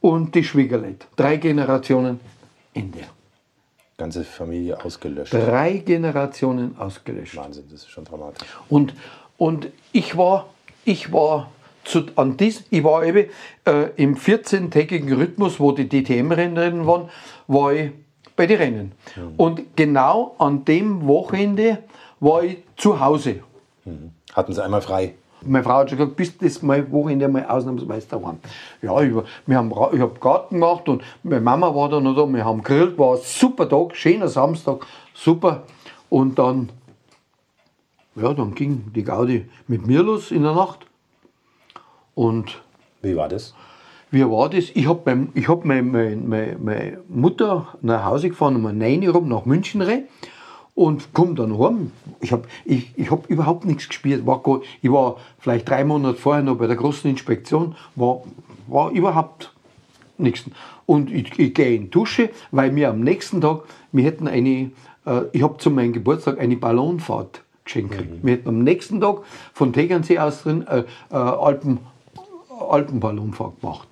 und 0.00 0.34
die 0.34 0.44
Schwiegerlet. 0.44 1.06
Drei 1.16 1.36
Generationen 1.36 2.20
Ende. 2.74 3.00
Ganze 3.96 4.22
Familie 4.22 4.82
ausgelöscht. 4.84 5.34
Drei 5.34 5.78
Generationen 5.78 6.76
ausgelöscht. 6.78 7.36
Wahnsinn, 7.36 7.64
das 7.70 7.80
ist 7.80 7.90
schon 7.90 8.04
dramatisch. 8.04 8.46
Und, 8.68 8.94
und 9.36 9.68
ich 9.92 10.16
war, 10.16 10.50
ich 10.84 11.12
war 11.12 11.50
zu, 11.82 12.04
an 12.14 12.36
dies, 12.36 12.64
ich 12.70 12.84
war 12.84 13.04
eben 13.04 13.28
äh, 13.66 13.90
im 13.96 14.14
14-tägigen 14.14 15.12
Rhythmus, 15.16 15.58
wo 15.58 15.72
die 15.72 15.88
DTM-Rennen 15.88 16.86
waren, 16.86 17.08
war 17.48 17.72
ich 17.72 17.90
bei 18.36 18.46
den 18.46 18.58
Rennen. 18.58 18.92
Mhm. 19.16 19.34
Und 19.36 19.76
genau 19.76 20.36
an 20.38 20.64
dem 20.64 21.08
Wochenende 21.08 21.78
war 22.20 22.42
ich 22.42 22.58
zu 22.76 22.98
Hause. 23.00 23.40
Mhm. 23.84 24.10
Hatten 24.34 24.52
Sie 24.52 24.62
einmal 24.62 24.82
frei? 24.82 25.14
Meine 25.44 25.62
Frau 25.62 25.78
hat 25.78 25.90
schon 25.90 25.98
gesagt, 25.98 26.16
bist 26.16 26.42
das 26.42 26.62
mal 26.62 26.90
Wochenende 26.90 27.28
mal 27.28 27.46
ausnahmsweise 27.46 28.08
daheim. 28.08 28.38
Ja, 28.82 29.00
ich, 29.00 29.12
wir 29.46 29.56
haben, 29.56 29.72
ich 29.92 30.00
habe 30.00 30.18
Garten 30.18 30.56
gemacht 30.56 30.88
und 30.88 31.02
meine 31.22 31.40
Mama 31.40 31.74
war 31.74 31.88
dann 31.88 32.02
noch 32.02 32.16
da, 32.16 32.26
wir 32.26 32.44
haben 32.44 32.62
gegrillt, 32.62 32.98
war 32.98 33.14
ein 33.14 33.20
super 33.22 33.68
Tag, 33.68 33.94
schöner 33.94 34.28
Samstag, 34.28 34.84
super. 35.14 35.62
Und 36.10 36.38
dann, 36.38 36.70
ja, 38.16 38.34
dann 38.34 38.54
ging 38.54 38.90
die 38.94 39.04
Gaudi 39.04 39.48
mit 39.68 39.86
mir 39.86 40.02
los 40.02 40.32
in 40.32 40.42
der 40.42 40.54
Nacht. 40.54 40.86
Und 42.16 42.60
wie 43.02 43.14
war 43.14 43.28
das? 43.28 43.54
Wie 44.10 44.28
war 44.28 44.48
das? 44.48 44.70
Ich 44.74 44.88
habe 44.88 45.28
hab 45.46 45.64
meine, 45.64 45.82
meine, 45.82 46.56
meine, 46.58 46.98
Mutter 47.08 47.68
nach 47.80 48.04
Hause 48.04 48.30
gefahren 48.30 48.56
um 48.56 48.62
9 48.76 49.06
Uhr 49.06 49.12
rum 49.12 49.28
nach 49.28 49.44
München 49.44 49.82
rein 49.82 50.08
und 50.78 51.12
komme 51.12 51.34
dann 51.34 51.58
heim. 51.58 51.90
Ich 52.20 52.30
habe 52.30 52.44
ich, 52.64 52.92
ich 52.96 53.10
hab 53.10 53.28
überhaupt 53.28 53.64
nichts 53.64 53.88
gespielt. 53.88 54.24
War, 54.26 54.40
ich 54.80 54.92
war 54.92 55.16
vielleicht 55.40 55.68
drei 55.68 55.82
Monate 55.82 56.16
vorher 56.16 56.44
noch 56.44 56.56
bei 56.56 56.68
der 56.68 56.76
großen 56.76 57.10
Inspektion, 57.10 57.74
war, 57.96 58.22
war 58.68 58.92
überhaupt 58.92 59.52
nichts. 60.18 60.44
Und 60.86 61.10
ich, 61.10 61.36
ich 61.36 61.52
gehe 61.52 61.74
in 61.74 61.82
die 61.82 61.90
Dusche, 61.90 62.30
weil 62.52 62.70
mir 62.70 62.90
am 62.90 63.00
nächsten 63.00 63.40
Tag, 63.40 63.62
wir 63.90 64.04
hätten 64.04 64.28
eine, 64.28 64.70
äh, 65.04 65.22
ich 65.32 65.42
habe 65.42 65.58
zu 65.58 65.72
meinem 65.72 65.92
Geburtstag 65.92 66.38
eine 66.38 66.56
Ballonfahrt 66.56 67.42
geschenkt. 67.64 67.96
Mhm. 67.96 68.20
Wir 68.22 68.34
hätten 68.34 68.48
am 68.48 68.62
nächsten 68.62 69.00
Tag 69.00 69.22
von 69.52 69.72
Tegernsee 69.72 70.20
aus 70.20 70.44
drin 70.44 70.64
äh, 70.68 70.84
äh, 71.10 71.16
Alpen, 71.16 71.80
Alpenballonfahrt 72.56 73.60
gemacht. 73.60 73.88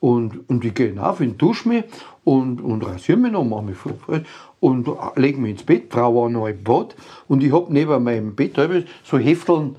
Und, 0.00 0.48
und 0.48 0.64
ich 0.64 0.74
gehe 0.74 1.00
auf, 1.02 1.20
in 1.20 1.36
dusche 1.36 1.68
mich 1.68 1.84
und, 2.24 2.62
und 2.62 2.86
rasiere 2.86 3.18
mich 3.18 3.32
noch, 3.32 3.44
mache 3.44 3.62
mich 3.62 3.76
voll 3.76 4.24
und 4.60 4.88
lege 5.16 5.38
mich 5.38 5.52
ins 5.52 5.62
Bett. 5.62 5.84
Frau 5.90 6.14
war 6.14 6.30
noch 6.30 6.46
im 6.46 6.62
Bad 6.62 6.96
und 7.28 7.42
ich 7.42 7.52
habe 7.52 7.72
neben 7.72 8.02
meinem 8.02 8.34
Bett 8.34 8.56
so 9.04 9.18
Hefteln, 9.18 9.76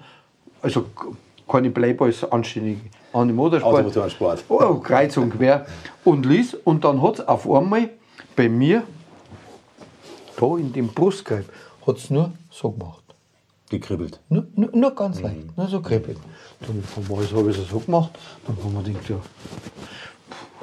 also 0.62 0.86
keine 1.47 1.71
Playboys, 1.71 2.23
anständig 2.23 2.77
an 3.13 3.27
dem 3.27 3.36
Motorsport. 3.36 3.84
Motorsport. 3.84 4.43
Oh, 4.47 4.75
kreuz 4.75 5.17
und 5.17 5.31
quer. 5.31 5.65
Und 6.03 6.25
lies, 6.25 6.53
und 6.53 6.84
dann 6.84 7.01
hat 7.01 7.19
es 7.19 7.27
auf 7.27 7.49
einmal 7.49 7.89
bei 8.36 8.47
mir, 8.47 8.84
da 10.38 10.57
in 10.57 10.71
dem 10.71 10.88
Brustgreif, 10.88 11.45
hat 11.86 11.97
es 11.97 12.10
nur 12.10 12.31
so 12.49 12.71
gemacht. 12.71 13.03
Gekribbelt? 13.69 14.19
Nur, 14.29 14.45
nur, 14.55 14.69
nur 14.75 14.95
ganz 14.95 15.17
mhm. 15.17 15.23
leicht, 15.23 15.57
nur 15.57 15.67
so 15.67 15.81
kribbelt. 15.81 16.17
Dann 16.60 16.84
habe 17.07 17.51
ich 17.51 17.57
es 17.57 17.69
so 17.69 17.79
gemacht, 17.79 18.12
dann 18.45 18.57
haben 18.63 18.73
wir 18.73 18.84
gedacht, 18.84 19.10
ja, 19.10 19.15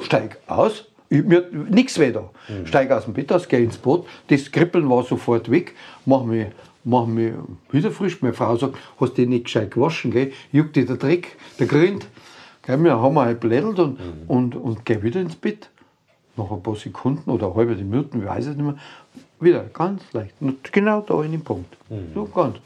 steig 0.02 0.38
aus, 0.46 0.84
mir 1.10 1.48
nichts 1.70 1.98
weh 1.98 2.12
da. 2.12 2.30
Mhm. 2.48 2.66
Steig 2.66 2.90
aus 2.90 3.04
dem 3.04 3.14
Bett 3.14 3.32
aus, 3.32 3.48
geh 3.48 3.62
ins 3.62 3.78
Boot, 3.78 4.06
das 4.28 4.50
Kribbeln 4.50 4.88
war 4.88 5.04
sofort 5.04 5.50
weg, 5.50 5.74
mach 6.04 6.24
mich, 6.24 6.46
mach 6.84 7.06
mich 7.06 7.32
wieder 7.70 7.90
frisch. 7.90 8.20
Meine 8.22 8.34
Frau 8.34 8.56
sagt, 8.56 8.76
hast 9.00 9.12
du 9.12 9.16
dich 9.16 9.28
nicht 9.28 9.44
gescheit 9.44 9.70
gewaschen, 9.70 10.10
gell? 10.10 10.32
juckt 10.52 10.76
dir 10.76 10.86
der 10.86 10.96
Dreck, 10.96 11.36
der 11.58 11.66
Grind. 11.66 12.06
Gell, 12.62 12.82
wir 12.84 13.00
haben 13.00 13.18
halt 13.18 13.40
blädelt 13.40 13.78
und, 13.78 13.98
mhm. 13.98 14.22
und, 14.28 14.56
und 14.56 14.84
geh 14.84 15.02
wieder 15.02 15.20
ins 15.20 15.36
Bett. 15.36 15.70
Nach 16.36 16.50
ein 16.52 16.62
paar 16.62 16.76
Sekunden 16.76 17.30
oder 17.30 17.52
halbe 17.54 17.74
Minuten, 17.74 18.20
ich 18.20 18.26
weiß 18.26 18.46
es 18.46 18.56
nicht 18.56 18.64
mehr, 18.64 18.76
wieder 19.40 19.64
ganz 19.64 20.02
leicht. 20.12 20.34
Und 20.40 20.72
genau 20.72 21.00
da 21.00 21.22
in 21.24 21.32
den 21.32 21.42
Punkt. 21.42 21.76
Mhm. 21.90 22.12
So 22.14 22.26
ganz. 22.26 22.58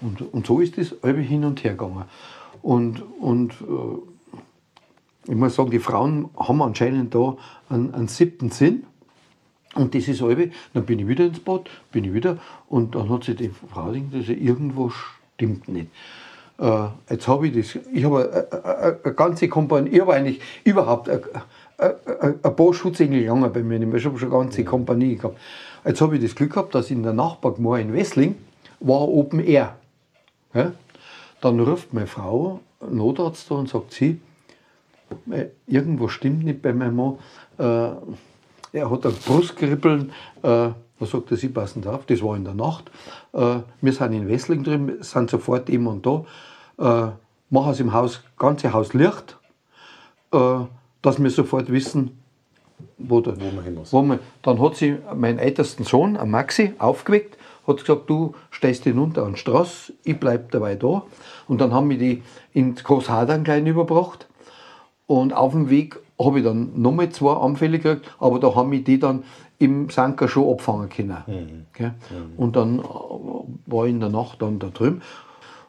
Und, 0.00 0.32
und 0.32 0.46
so 0.46 0.60
ist 0.60 0.76
das 0.76 0.94
halbe 1.02 1.20
hin 1.20 1.44
und 1.44 1.62
her 1.64 1.72
gegangen. 1.72 2.04
Und, 2.62 3.02
und 3.20 3.52
äh, 3.52 4.15
ich 5.28 5.34
muss 5.34 5.54
sagen, 5.54 5.70
die 5.70 5.78
Frauen 5.78 6.30
haben 6.36 6.62
anscheinend 6.62 7.14
da 7.14 7.36
einen, 7.68 7.92
einen 7.94 8.08
siebten 8.08 8.50
Sinn. 8.50 8.84
Und 9.74 9.94
das 9.94 10.08
ist 10.08 10.22
halbe, 10.22 10.50
dann 10.72 10.86
bin 10.86 10.98
ich 10.98 11.08
wieder 11.08 11.26
ins 11.26 11.40
Bad, 11.40 11.68
bin 11.92 12.04
ich 12.04 12.14
wieder, 12.14 12.38
und 12.68 12.94
dann 12.94 13.10
hat 13.10 13.24
sich 13.24 13.36
die 13.36 13.50
Frau 13.50 13.90
gedacht, 13.90 14.28
irgendwo 14.30 14.90
stimmt 15.34 15.68
nicht. 15.68 15.88
Äh, 16.58 16.86
jetzt 17.10 17.28
habe 17.28 17.48
ich 17.48 17.54
das, 17.54 17.82
ich 17.92 18.04
habe 18.04 18.98
eine, 19.04 19.14
ganze 19.14 19.48
Kompanie, 19.48 19.90
ich 19.90 20.00
habe 20.00 20.14
eigentlich 20.14 20.40
überhaupt 20.64 21.10
eine, 21.10 21.20
ein 22.42 22.56
paar 22.56 22.72
Schutzengel 22.72 23.20
gegangen 23.20 23.52
bei 23.52 23.62
mir, 23.62 23.78
ich 23.94 24.04
habe 24.06 24.18
schon 24.18 24.32
eine 24.32 24.38
ganze 24.38 24.64
Kompanie 24.64 25.16
gehabt. 25.16 25.36
Jetzt 25.84 26.00
habe 26.00 26.16
ich 26.16 26.22
das 26.22 26.34
Glück 26.34 26.54
gehabt, 26.54 26.74
dass 26.74 26.90
in 26.90 27.02
der 27.02 27.12
Nachbargemeinde 27.12 27.92
in 27.92 27.98
Wessling 27.98 28.34
war 28.80 29.02
Open 29.02 29.40
Air. 29.40 29.76
Ja? 30.54 30.72
Dann 31.42 31.60
ruft 31.60 31.92
meine 31.92 32.06
Frau, 32.06 32.60
Notarzt 32.90 33.50
da 33.50 33.56
und 33.56 33.68
sagt 33.68 33.92
sie, 33.92 34.20
irgendwo 35.66 36.08
stimmt 36.08 36.44
nicht 36.44 36.62
bei 36.62 36.72
meinem 36.72 36.96
Mann. 36.96 37.18
Äh, 37.58 38.78
er 38.78 38.90
hat 38.90 39.06
ein 39.06 39.14
Brustkribbeln. 39.24 40.12
Äh, 40.42 40.70
was 40.98 41.10
sagt 41.10 41.30
er, 41.30 41.36
Sie 41.36 41.48
passen 41.48 41.86
auf, 41.86 42.06
das 42.06 42.22
war 42.22 42.36
in 42.36 42.44
der 42.44 42.54
Nacht. 42.54 42.90
Äh, 43.32 43.58
wir 43.80 43.92
sind 43.92 44.12
in 44.12 44.28
Wessling 44.28 44.64
drin, 44.64 44.96
sind 45.00 45.30
sofort 45.30 45.68
immer 45.68 45.90
und 45.90 46.06
da. 46.06 46.24
Äh, 46.78 47.12
machen 47.50 47.74
Sie 47.74 47.82
im 47.82 47.92
Haus, 47.92 48.22
ganze 48.38 48.72
Haus 48.72 48.94
Licht, 48.94 49.36
äh, 50.32 50.60
dass 51.02 51.22
wir 51.22 51.30
sofort 51.30 51.70
wissen, 51.70 52.18
wo, 52.98 53.20
der, 53.20 53.40
Wo 53.40 53.50
man 53.50 53.64
hin 53.64 53.74
muss. 53.74 53.92
man, 53.92 54.18
dann 54.42 54.60
hat 54.60 54.76
sie 54.76 54.96
meinen 55.14 55.38
ältesten 55.38 55.84
Sohn, 55.84 56.18
Maxi, 56.30 56.74
aufgeweckt, 56.78 57.38
hat 57.66 57.78
gesagt, 57.78 58.08
du 58.08 58.34
stehst 58.50 58.84
hinunter 58.84 59.24
an 59.24 59.34
die 59.34 59.38
Straße, 59.38 59.92
ich 60.04 60.18
bleib 60.18 60.50
dabei 60.50 60.76
da. 60.76 61.02
Und 61.48 61.60
dann 61.60 61.72
haben 61.72 61.90
wir 61.90 61.98
die 61.98 62.22
ins 62.52 62.84
Großhadern 62.84 63.44
klein 63.44 63.66
überbracht. 63.66 64.25
Und 65.06 65.32
auf 65.32 65.52
dem 65.52 65.70
Weg 65.70 65.98
habe 66.18 66.38
ich 66.38 66.44
dann 66.44 66.80
nochmal 66.80 67.10
zwei 67.10 67.34
Anfälle 67.34 67.78
gekriegt, 67.78 68.10
aber 68.18 68.40
da 68.40 68.54
haben 68.54 68.72
wir 68.72 68.82
die 68.82 68.98
dann 68.98 69.24
im 69.58 69.88
Sanker 69.88 70.28
schon 70.28 70.52
abfangen 70.52 70.88
können. 70.88 71.66
Gell? 71.72 71.94
Und 72.36 72.56
dann 72.56 72.80
äh, 72.80 72.82
war 73.66 73.86
ich 73.86 73.90
in 73.92 74.00
der 74.00 74.08
Nacht 74.08 74.42
dann 74.42 74.58
da 74.58 74.68
drüben. 74.68 75.02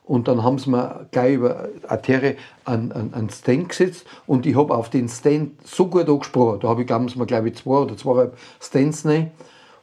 Und 0.04 0.30
dann 0.30 0.42
haben 0.42 0.58
sie 0.58 0.70
mir 0.70 1.08
gleich 1.12 1.36
über 1.36 1.68
Arterie 1.88 2.38
an, 2.64 2.94
an, 2.94 3.10
an 3.14 3.30
Stand 3.30 3.70
gesetzt 3.70 4.06
und 4.26 4.46
ich 4.46 4.56
habe 4.56 4.74
auf 4.74 4.90
den 4.90 5.10
Stand 5.10 5.52
so 5.68 5.88
gut 5.88 6.08
angesprochen. 6.08 6.62
Da 6.62 6.70
habe 6.70 6.82
ich, 6.82 6.88
glauben 6.88 7.10
sie 7.10 7.20
mir, 7.20 7.26
glaube 7.26 7.50
ich, 7.50 7.56
zwei 7.56 7.80
oder 7.80 7.98
zweieinhalb 7.98 8.38
Stands 8.62 9.06
rein 9.06 9.32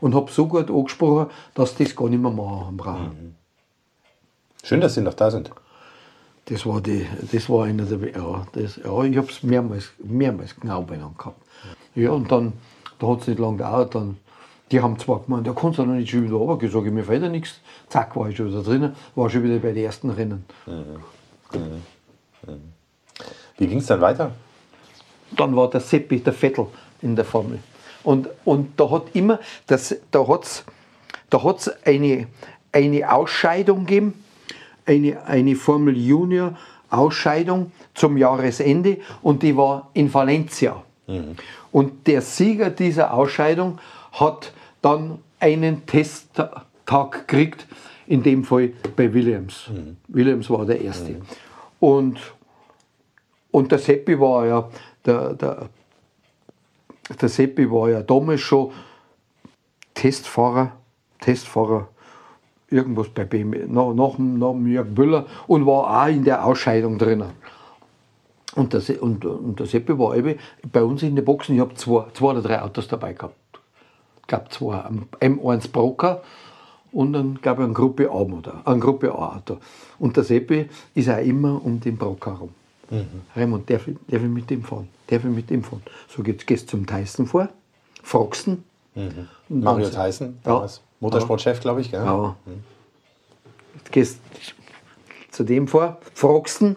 und 0.00 0.14
habe 0.14 0.30
so 0.30 0.46
gut 0.46 0.70
angesprochen, 0.70 1.26
dass 1.54 1.76
das 1.76 1.94
gar 1.94 2.08
nicht 2.08 2.22
mehr 2.22 2.30
machen 2.30 2.76
brauchen. 2.76 3.36
Schön, 4.62 4.80
dass 4.80 4.94
Sie 4.94 5.02
noch 5.02 5.12
da 5.12 5.30
sind. 5.30 5.50
Das 6.46 6.66
war, 6.66 6.80
die, 6.80 7.06
das 7.32 7.48
war 7.48 7.64
einer 7.64 7.84
der, 7.84 8.10
ja, 8.10 8.46
das, 8.52 8.76
ja 8.76 9.02
ich 9.04 9.16
habe 9.16 9.28
es 9.30 9.42
mehrmals, 9.42 9.90
mehrmals 9.98 10.54
genau 10.58 10.82
beieinander 10.82 11.16
gehabt. 11.16 11.40
Ja, 11.94 12.10
und 12.10 12.30
dann, 12.30 12.52
da 12.98 13.08
hat 13.08 13.22
es 13.22 13.28
nicht 13.28 13.38
lange 13.38 13.56
gedauert, 13.56 13.94
dann, 13.94 14.18
die 14.70 14.80
haben 14.80 14.98
zwar 14.98 15.20
gemeint, 15.20 15.46
der 15.46 15.54
kannst 15.54 15.78
du 15.78 15.84
noch 15.84 15.94
nicht 15.94 16.10
schon 16.10 16.24
wieder 16.24 16.34
runter. 16.34 16.66
Ich 16.66 16.72
sage, 16.72 16.90
mir 16.90 17.04
fällt 17.04 17.22
ja 17.22 17.28
nichts. 17.28 17.60
Zack, 17.88 18.16
war 18.16 18.28
ich 18.28 18.36
schon 18.36 18.48
wieder 18.48 18.62
drinnen, 18.62 18.94
war 19.14 19.30
schon 19.30 19.42
wieder 19.42 19.58
bei 19.58 19.72
den 19.72 19.84
ersten 19.84 20.10
Rennen. 20.10 20.44
Wie 23.56 23.66
ging 23.66 23.78
es 23.78 23.86
dann 23.86 24.00
weiter? 24.00 24.32
Dann 25.36 25.54
war 25.54 25.70
der 25.70 25.80
Seppi, 25.80 26.20
der 26.20 26.32
Vettel 26.32 26.66
in 27.02 27.16
der 27.16 27.24
Formel. 27.24 27.58
Und, 28.02 28.28
und 28.44 28.78
da 28.78 28.90
hat 28.90 29.04
immer, 29.14 29.38
das, 29.66 29.96
da 30.10 30.26
hat's, 30.26 30.64
da 31.30 31.42
hat's 31.42 31.70
eine, 31.84 32.26
eine 32.72 33.12
Ausscheidung 33.12 33.86
gegeben, 33.86 34.23
eine, 34.86 35.24
eine 35.26 35.56
Formel 35.56 35.96
Junior 35.96 36.56
Ausscheidung 36.90 37.72
zum 37.94 38.16
Jahresende 38.16 38.98
und 39.22 39.42
die 39.42 39.56
war 39.56 39.90
in 39.94 40.12
Valencia. 40.12 40.82
Und 41.72 42.06
der 42.06 42.22
Sieger 42.22 42.70
dieser 42.70 43.12
Ausscheidung 43.12 43.78
hat 44.12 44.52
dann 44.80 45.18
einen 45.40 45.84
Testtag 45.86 46.64
gekriegt, 46.86 47.66
in 48.06 48.22
dem 48.22 48.44
Fall 48.44 48.72
bei 48.96 49.12
Williams. 49.12 49.70
Williams 50.08 50.48
war 50.50 50.64
der 50.64 50.80
Erste. 50.80 51.16
Und, 51.80 52.20
und 53.50 53.72
der 53.72 53.78
Seppi 53.78 54.18
war 54.18 54.46
ja, 54.46 54.68
der, 55.04 55.34
der, 55.34 55.68
der 57.20 57.28
Seppi 57.28 57.70
war 57.70 57.90
ja 57.90 58.02
damals 58.02 58.40
schon 58.40 58.72
Testfahrer, 59.94 60.72
Testfahrer, 61.20 61.88
irgendwas 62.70 63.08
bei 63.08 63.24
BMW, 63.24 63.58
dem- 63.60 63.72
nach 63.74 64.16
dem 64.16 64.66
Jörg 64.66 64.86
Müller 64.96 65.26
und 65.46 65.66
war 65.66 66.04
auch 66.04 66.08
in 66.08 66.24
der 66.24 66.44
Ausscheidung 66.44 66.98
drinnen. 66.98 67.30
Und 68.56 68.72
der, 68.72 68.80
Se- 68.80 69.00
und, 69.00 69.24
und 69.24 69.58
der 69.58 69.66
Seppi 69.66 69.98
war 69.98 70.16
eben 70.16 70.38
bei 70.70 70.82
uns 70.82 71.02
in 71.02 71.16
den 71.16 71.24
Boxen, 71.24 71.54
ich 71.56 71.60
habe 71.60 71.74
zwei, 71.74 72.04
zwei 72.14 72.26
oder 72.30 72.42
drei 72.42 72.62
Autos 72.62 72.86
dabei 72.86 73.12
gehabt. 73.12 73.34
Ich 74.20 74.26
glaube 74.28 74.46
zwei, 74.50 74.80
ein 74.80 75.06
M1 75.20 75.70
Broker 75.72 76.22
und 76.92 77.12
dann 77.14 77.40
glaube 77.42 77.62
ich 77.62 77.64
eine 77.66 77.74
Gruppe 77.74 78.08
A 78.10 78.24
Motor, 78.24 78.62
eine 78.64 78.78
Gruppe 78.78 79.12
A 79.12 79.36
Auto. 79.36 79.56
Und 79.98 80.16
der 80.16 80.22
Seppi 80.24 80.68
ist 80.94 81.08
auch 81.10 81.18
immer 81.18 81.60
um 81.64 81.80
den 81.80 81.96
Broker 81.96 82.32
herum. 82.34 82.50
Raymond, 83.34 83.68
darf 83.68 83.88
ich, 83.88 83.96
darf 84.06 84.22
ich 84.22 84.28
mit 84.28 84.48
dem 84.50 84.62
fahren? 84.62 84.88
Darf 85.08 85.24
ich 85.24 85.30
mit 85.30 85.50
dem 85.50 85.64
fahren? 85.64 85.82
So 86.08 86.22
jetzt 86.22 86.46
gehst 86.46 86.66
du 86.72 86.76
zum 86.76 86.86
Tyson 86.86 87.26
vor, 87.26 87.48
fragst 88.02 88.46
ihn. 88.46 88.62
Dann 88.94 89.28
Mario 89.48 89.88
Tyson, 89.90 90.38
Ja. 90.44 90.52
Motorsportchef, 91.04 91.60
glaube 91.60 91.82
ich. 91.82 91.90
Gell? 91.90 92.02
Ja. 92.04 92.34
Jetzt 93.76 93.92
gehst 93.92 94.20
zu 95.30 95.44
dem 95.44 95.68
vor, 95.68 95.98
fragst 96.14 96.62
ihn, 96.62 96.76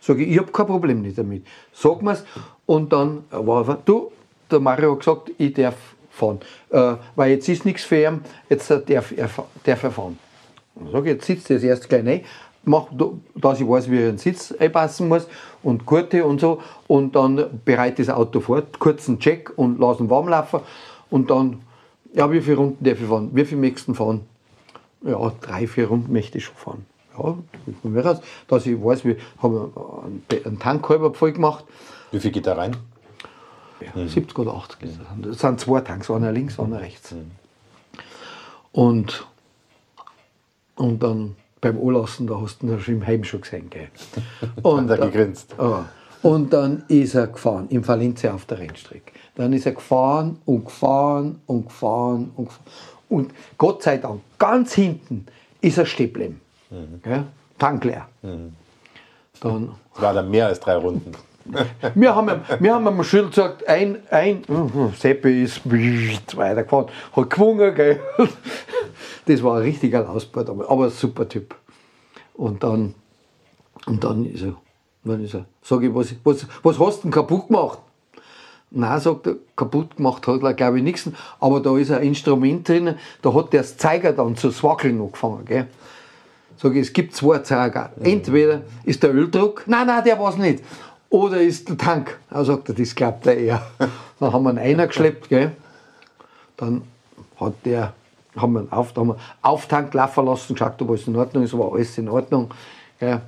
sag 0.00 0.18
ich, 0.18 0.28
ich 0.28 0.38
habe 0.38 0.52
kein 0.52 0.66
Problem 0.66 1.00
nicht 1.02 1.16
damit. 1.16 1.46
Sag 1.72 2.02
mir's 2.02 2.24
und 2.66 2.92
dann 2.92 3.24
war 3.30 3.60
einfach, 3.60 3.78
du, 3.84 4.10
der 4.50 4.60
Mario 4.60 4.92
hat 4.92 4.98
gesagt, 5.00 5.30
ich 5.38 5.54
darf 5.54 5.76
fahren. 6.10 6.40
Äh, 6.70 6.94
weil 7.16 7.30
jetzt 7.32 7.48
ist 7.48 7.64
nichts 7.64 7.84
für 7.84 8.02
ihn, 8.02 8.20
jetzt 8.48 8.70
darf 8.70 9.12
er, 9.16 9.30
darf 9.64 9.82
er 9.82 9.90
fahren. 9.90 10.18
Dann 10.74 10.90
sag 10.92 11.04
ich, 11.04 11.12
jetzt 11.12 11.26
sitzt 11.26 11.50
er 11.50 11.62
erst 11.62 11.88
gleich 11.88 12.04
rein, 12.04 12.24
mach, 12.64 12.86
dass 13.34 13.60
ich 13.60 13.68
weiß, 13.68 13.90
wie 13.90 13.98
er 13.98 14.12
den 14.12 14.18
Sitz 14.18 14.52
einpassen 14.52 15.08
muss 15.08 15.26
und 15.62 15.86
Gurte 15.86 16.24
und 16.24 16.40
so 16.40 16.60
und 16.86 17.16
dann 17.16 17.60
bereite 17.64 18.04
das 18.04 18.14
Auto 18.14 18.40
vor, 18.40 18.62
kurzen 18.78 19.18
Check 19.18 19.52
und 19.56 19.78
lass 19.78 20.00
ihn 20.00 20.10
warm 20.10 20.28
laufen 20.28 20.60
und 21.10 21.30
dann, 21.30 21.62
ja, 22.14 22.30
wie 22.32 22.40
viele 22.40 22.56
Runden 22.56 22.82
darf 22.84 22.98
ich 23.00 23.06
fahren? 23.06 23.30
Wie 23.32 23.44
viele 23.44 23.60
möchtest 23.60 23.88
du 23.88 23.94
fahren? 23.94 24.20
Ja, 25.02 25.32
drei, 25.42 25.66
vier 25.66 25.88
Runden 25.88 26.12
möchte 26.12 26.38
ich 26.38 26.44
schon 26.46 26.56
fahren. 26.56 26.86
Ja, 27.18 27.36
von 27.82 27.92
mir 27.92 28.04
aus, 28.10 28.20
dass 28.48 28.64
ich 28.66 28.82
weiß, 28.82 29.04
wir 29.04 29.16
haben 29.42 29.70
einen 30.04 30.24
Be- 30.26 30.40
einen 30.44 30.58
Tank 30.58 30.88
halber 30.88 31.12
voll 31.12 31.32
gemacht. 31.32 31.64
Wie 32.10 32.18
viel 32.20 32.30
geht 32.30 32.46
da 32.46 32.54
rein? 32.54 32.76
Ja, 33.80 34.06
70 34.08 34.38
oder 34.38 34.54
80 34.54 34.82
ist 34.82 34.98
das. 35.22 35.38
Sind 35.40 35.60
zwei 35.60 35.80
Tanks, 35.82 36.10
einer 36.10 36.32
links, 36.32 36.58
einer 36.58 36.80
rechts. 36.80 37.14
Und, 38.72 39.26
und 40.76 41.02
dann 41.02 41.36
beim 41.60 41.78
Anlassen, 41.78 42.26
da 42.26 42.40
hast 42.40 42.62
du 42.62 42.66
ihn 42.68 42.80
schon 42.80 42.94
im 42.94 43.06
Heim 43.06 43.24
schon 43.24 43.40
gesehen. 43.42 43.68
Gell? 43.70 43.88
Und, 44.62 44.88
er 44.90 44.98
gegrinst. 44.98 45.54
Ja. 45.58 45.88
Und 46.24 46.54
dann 46.54 46.84
ist 46.88 47.14
er 47.14 47.26
gefahren, 47.26 47.66
im 47.68 47.86
Valencia 47.86 48.32
auf 48.32 48.46
der 48.46 48.58
Rennstrecke. 48.58 49.12
Dann 49.34 49.52
ist 49.52 49.66
er 49.66 49.72
gefahren 49.72 50.38
und 50.46 50.64
gefahren 50.64 51.38
und 51.44 51.66
gefahren 51.66 52.32
und 52.34 52.46
gefahren. 52.46 52.66
Und 53.10 53.34
Gott 53.58 53.82
sei 53.82 53.98
Dank, 53.98 54.22
ganz 54.38 54.72
hinten 54.72 55.26
ist 55.60 55.76
er 55.76 55.84
stehen 55.84 56.06
geblieben. 56.06 56.40
Gell? 57.02 57.24
Tank 57.58 57.84
leer. 57.84 58.08
Dann, 58.22 59.72
Es 59.94 60.00
war 60.00 60.14
dann 60.14 60.30
mehr 60.30 60.46
als 60.46 60.60
drei 60.60 60.76
Runden. 60.76 61.12
wir 61.94 62.14
haben, 62.16 62.40
wir 62.58 62.74
haben 62.74 62.86
ihm 62.86 63.04
schon 63.04 63.28
gesagt, 63.28 63.68
ein, 63.68 63.98
ein, 64.10 64.44
mhm, 64.48 64.94
Seppi 64.98 65.42
ist 65.42 65.60
weitergefahren, 65.68 66.86
hat 67.14 67.30
gewungen, 67.30 67.74
gell. 67.74 68.00
Das 69.26 69.42
war 69.42 69.56
ein 69.56 69.62
richtiger 69.62 70.08
Ausbau, 70.08 70.40
aber, 70.40 70.70
aber 70.70 70.84
ein 70.84 70.90
super 70.90 71.28
Typ. 71.28 71.54
Und 72.32 72.62
dann, 72.62 72.94
und 73.84 74.02
dann 74.02 74.24
ist 74.24 74.42
er, 74.42 74.54
dann 75.04 75.24
ist 75.24 75.34
er, 75.34 75.44
sag 75.62 75.82
ich, 75.82 75.94
was, 75.94 76.14
was, 76.24 76.46
was 76.62 76.78
hast 76.78 76.98
du 76.98 77.02
denn 77.02 77.10
kaputt 77.10 77.48
gemacht? 77.48 77.78
Nein, 78.70 78.98
sagt 79.00 79.26
er, 79.26 79.36
kaputt 79.54 79.96
gemacht 79.96 80.26
hat 80.26 80.42
er, 80.42 80.54
glaube 80.54 80.78
ich, 80.78 80.84
nichts. 80.84 81.08
Aber 81.38 81.60
da 81.60 81.76
ist 81.78 81.92
ein 81.92 82.02
Instrument 82.02 82.68
drin, 82.68 82.94
da 83.22 83.32
hat 83.32 83.52
der 83.52 83.60
das 83.60 83.76
Zeiger 83.76 84.12
dann 84.12 84.36
zu 84.36 84.50
swackeln 84.50 85.00
angefangen. 85.00 85.44
Gell? 85.44 85.66
Sag 86.56 86.72
ich, 86.74 86.80
es 86.80 86.92
gibt 86.92 87.14
zwei 87.14 87.38
Zeiger. 87.40 87.92
Entweder 88.00 88.62
ist 88.84 89.02
der 89.02 89.14
Öldruck, 89.14 89.64
nein, 89.66 89.86
nein, 89.86 90.02
der 90.02 90.18
war 90.18 90.30
es 90.30 90.38
nicht. 90.38 90.64
Oder 91.10 91.40
ist 91.40 91.68
der 91.68 91.76
Tank. 91.76 92.18
Er 92.30 92.44
sagt 92.44 92.68
er, 92.70 92.74
das 92.74 92.94
glaubt 92.94 93.26
er 93.26 93.36
eher. 93.36 93.62
Dann 94.18 94.32
haben 94.32 94.42
wir 94.42 94.50
einen 94.50 94.58
einer 94.58 94.86
geschleppt, 94.86 95.28
gell? 95.28 95.52
Dann 96.56 96.82
hat 97.38 97.54
der, 97.64 97.92
haben 98.36 98.52
wir 98.54 98.60
einen 98.60 98.72
auf, 98.72 98.92
da 98.92 99.02
haben 99.02 99.08
wir 99.08 99.16
Auftank 99.42 99.92
laufen 99.94 100.24
lassen, 100.24 100.54
geschaut, 100.54 100.80
ob 100.80 100.90
alles 100.90 101.06
in 101.06 101.16
Ordnung 101.16 101.44
ist, 101.44 101.56
war 101.56 101.72
alles 101.72 101.98
in 101.98 102.08
Ordnung. 102.08 102.50
Gell? 102.98 103.20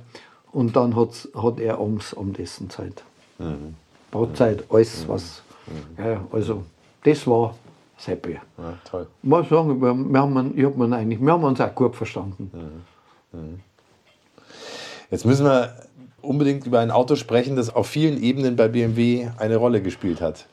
Und 0.51 0.75
dann 0.75 0.95
hat's, 0.95 1.27
hat 1.35 1.59
er 1.59 1.79
ums 1.79 2.13
Abendessen 2.13 2.69
Zeit. 2.69 3.03
Brotzeit, 4.11 4.63
alles 4.69 5.07
was. 5.07 5.41
Ja, 5.97 6.25
also, 6.31 6.63
das 7.03 7.27
war 7.27 7.55
Seppi. 7.97 8.39
Ja, 8.57 8.77
toll. 8.89 9.07
Ich 9.21 9.29
muss 9.29 9.49
sagen, 9.49 9.81
wir, 9.81 9.93
wir, 9.93 10.21
haben, 10.21 10.57
ich 10.57 10.65
hab 10.65 10.79
eigentlich, 10.79 11.19
wir 11.19 11.31
haben 11.31 11.43
uns 11.43 11.59
auch 11.59 11.75
gut 11.75 11.95
verstanden. 11.95 12.51
Jetzt 15.11 15.25
müssen 15.25 15.45
wir 15.45 15.73
unbedingt 16.21 16.65
über 16.65 16.79
ein 16.79 16.91
Auto 16.91 17.15
sprechen, 17.15 17.55
das 17.55 17.73
auf 17.73 17.87
vielen 17.87 18.21
Ebenen 18.21 18.55
bei 18.55 18.67
BMW 18.67 19.29
eine 19.37 19.57
Rolle 19.57 19.81
gespielt 19.81 20.21
hat. 20.21 20.47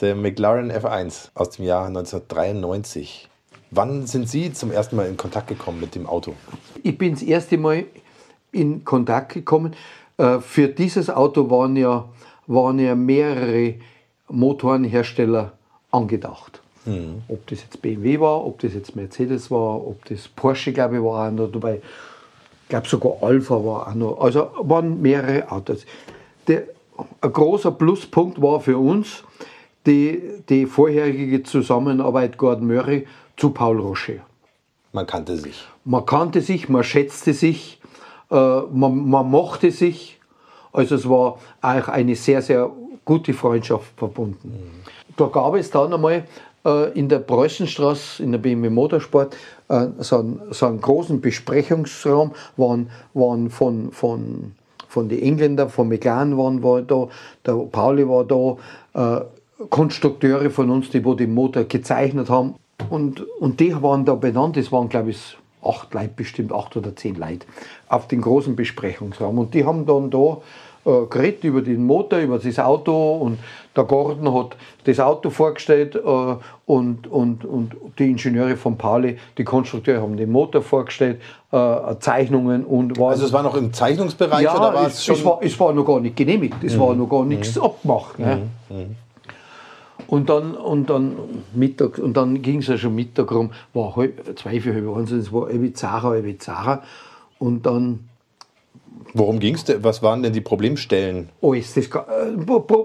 Der 0.00 0.14
McLaren 0.14 0.70
F1 0.70 1.30
aus 1.34 1.50
dem 1.50 1.64
Jahr 1.64 1.86
1993. 1.86 3.28
Wann 3.70 4.06
sind 4.06 4.28
Sie 4.28 4.52
zum 4.52 4.70
ersten 4.70 4.96
Mal 4.96 5.06
in 5.06 5.16
Kontakt 5.16 5.48
gekommen 5.48 5.80
mit 5.80 5.94
dem 5.94 6.06
Auto? 6.06 6.34
Ich 6.82 6.96
bin 6.96 7.12
das 7.12 7.22
erste 7.22 7.58
Mal 7.58 7.84
in 8.52 8.84
Kontakt 8.84 9.34
gekommen. 9.34 9.74
Äh, 10.16 10.40
Für 10.40 10.68
dieses 10.68 11.10
Auto 11.10 11.50
waren 11.50 11.76
ja, 11.76 12.08
waren 12.46 12.78
ja 12.78 12.94
mehrere 12.94 13.74
Motorenhersteller 14.28 15.52
angedacht. 15.90 16.60
Ob 17.28 17.46
das 17.48 17.62
jetzt 17.62 17.82
BMW 17.82 18.18
war, 18.18 18.46
ob 18.46 18.60
das 18.60 18.72
jetzt 18.72 18.96
Mercedes 18.96 19.50
war, 19.50 19.86
ob 19.86 20.04
das 20.06 20.26
Porsche, 20.28 20.72
glaube 20.72 20.96
ich, 20.96 21.02
war 21.02 21.28
auch 21.28 21.32
noch 21.32 21.48
dabei. 21.48 21.82
Ich 22.62 22.68
glaube 22.68 22.88
sogar 22.88 23.22
Alpha 23.22 23.54
war 23.56 23.88
auch 23.88 23.94
noch. 23.94 24.20
Also 24.20 24.48
waren 24.60 25.02
mehrere 25.02 25.50
Autos. 25.50 25.84
Der, 26.46 26.62
ein 27.20 27.32
großer 27.32 27.72
Pluspunkt 27.72 28.40
war 28.40 28.60
für 28.60 28.78
uns 28.78 29.22
die, 29.86 30.22
die 30.48 30.64
vorherige 30.66 31.42
Zusammenarbeit 31.42 32.38
Gordon 32.38 32.66
Murray 32.66 33.06
zu 33.36 33.50
Paul 33.50 33.80
Rocher. 33.80 34.20
Man 34.92 35.06
kannte 35.06 35.36
sich. 35.36 35.66
Man 35.84 36.06
kannte 36.06 36.40
sich, 36.40 36.68
man 36.68 36.84
schätzte 36.84 37.34
sich, 37.34 37.77
man, 38.30 39.08
man 39.08 39.30
mochte 39.30 39.70
sich. 39.70 40.18
Also 40.72 40.94
es 40.96 41.08
war 41.08 41.38
auch 41.62 41.88
eine 41.88 42.14
sehr, 42.14 42.42
sehr 42.42 42.70
gute 43.04 43.32
Freundschaft 43.32 43.92
verbunden. 43.96 44.82
Da 45.16 45.26
gab 45.26 45.54
es 45.54 45.70
dann 45.70 45.92
einmal 45.92 46.24
äh, 46.64 46.92
in 46.92 47.08
der 47.08 47.20
Preußenstraße, 47.20 48.22
in 48.22 48.32
der 48.32 48.38
BMW 48.38 48.68
Motorsport, 48.68 49.36
äh, 49.68 49.86
so, 49.98 50.18
einen, 50.18 50.40
so 50.50 50.66
einen 50.66 50.80
großen 50.80 51.20
Besprechungsraum, 51.20 52.32
waren, 52.56 52.90
waren 53.14 53.50
von, 53.50 53.92
von, 53.92 54.52
von 54.88 55.08
den 55.08 55.22
Engländern, 55.22 55.70
von 55.70 55.88
McLaren 55.88 56.36
waren 56.36 56.62
war 56.62 56.82
da, 56.82 57.08
der 57.46 57.54
Pauli 57.54 58.06
war 58.08 58.24
da, 58.24 59.18
äh, 59.18 59.24
Konstrukteure 59.70 60.50
von 60.50 60.70
uns, 60.70 60.90
die 60.90 61.04
wo 61.04 61.14
den 61.14 61.34
Motor 61.34 61.64
gezeichnet 61.64 62.30
haben. 62.30 62.54
Und, 62.90 63.26
und 63.40 63.58
die 63.58 63.74
waren 63.82 64.04
da 64.04 64.14
benannt, 64.14 64.56
das 64.56 64.70
waren 64.70 64.88
glaube 64.88 65.10
ich 65.10 65.36
acht 65.62 65.94
Leute, 65.94 66.10
bestimmt 66.16 66.52
acht 66.52 66.76
oder 66.76 66.94
zehn 66.94 67.14
Leute, 67.16 67.46
auf 67.88 68.08
den 68.08 68.20
großen 68.20 68.56
Besprechungsraum. 68.56 69.38
Und 69.38 69.54
die 69.54 69.64
haben 69.64 69.86
dann 69.86 70.10
da 70.10 70.38
äh, 70.84 71.06
geredet 71.06 71.44
über 71.44 71.60
den 71.60 71.84
Motor, 71.84 72.20
über 72.20 72.38
das 72.38 72.58
Auto 72.58 73.16
und 73.16 73.38
der 73.76 73.84
Gordon 73.84 74.32
hat 74.34 74.56
das 74.84 75.00
Auto 75.00 75.30
vorgestellt 75.30 75.94
äh, 75.94 75.98
und, 75.98 77.06
und, 77.06 77.44
und 77.44 77.76
die 77.98 78.10
Ingenieure 78.10 78.56
von 78.56 78.76
Pauli, 78.76 79.18
die 79.36 79.44
Konstrukteure 79.44 80.00
haben 80.00 80.16
den 80.16 80.30
Motor 80.30 80.62
vorgestellt, 80.62 81.20
äh, 81.52 81.96
Zeichnungen 82.00 82.64
und 82.64 82.98
war 82.98 83.10
Also 83.10 83.26
es 83.26 83.32
war 83.32 83.42
noch 83.42 83.56
im 83.56 83.72
Zeichnungsbereich 83.72 84.42
ja, 84.42 84.56
oder 84.56 84.74
war 84.74 84.86
es, 84.86 84.94
es 84.94 85.04
schon? 85.04 85.16
es, 85.16 85.24
war, 85.24 85.38
es 85.42 85.60
war 85.60 85.72
noch 85.72 85.84
gar 85.84 86.00
nicht 86.00 86.16
genehmigt, 86.16 86.62
es 86.62 86.78
war 86.78 86.94
noch 86.94 87.08
gar 87.08 87.24
nichts 87.24 87.58
abgemacht. 87.58 88.18
Ne? 88.18 88.48
Und 90.06 90.30
dann, 90.30 90.54
und 90.54 90.88
dann 90.88 91.16
Mittag, 91.54 91.98
und 91.98 92.16
dann 92.16 92.40
ging 92.40 92.60
es 92.60 92.68
ja 92.68 92.78
schon 92.78 92.94
Mittag 92.94 93.30
rum, 93.32 93.50
war 93.74 93.96
halb, 93.96 94.38
zwei, 94.38 94.60
vier, 94.60 94.74
halb 94.74 94.96
eins, 94.96 95.12
und 95.12 95.18
es 95.18 95.32
war 95.32 95.48
halb 95.48 95.76
Zara, 95.76 96.10
halb 96.10 96.42
Zara. 96.42 96.82
Und 97.38 97.66
dann 97.66 98.08
Worum 99.14 99.38
ging 99.38 99.54
es 99.54 99.64
denn? 99.64 99.82
Was 99.82 100.02
waren 100.02 100.22
denn 100.22 100.32
die 100.32 100.40
Problemstellen? 100.40 101.30
alles. 101.40 101.74
Das, 101.74 101.86
äh, 101.86 101.90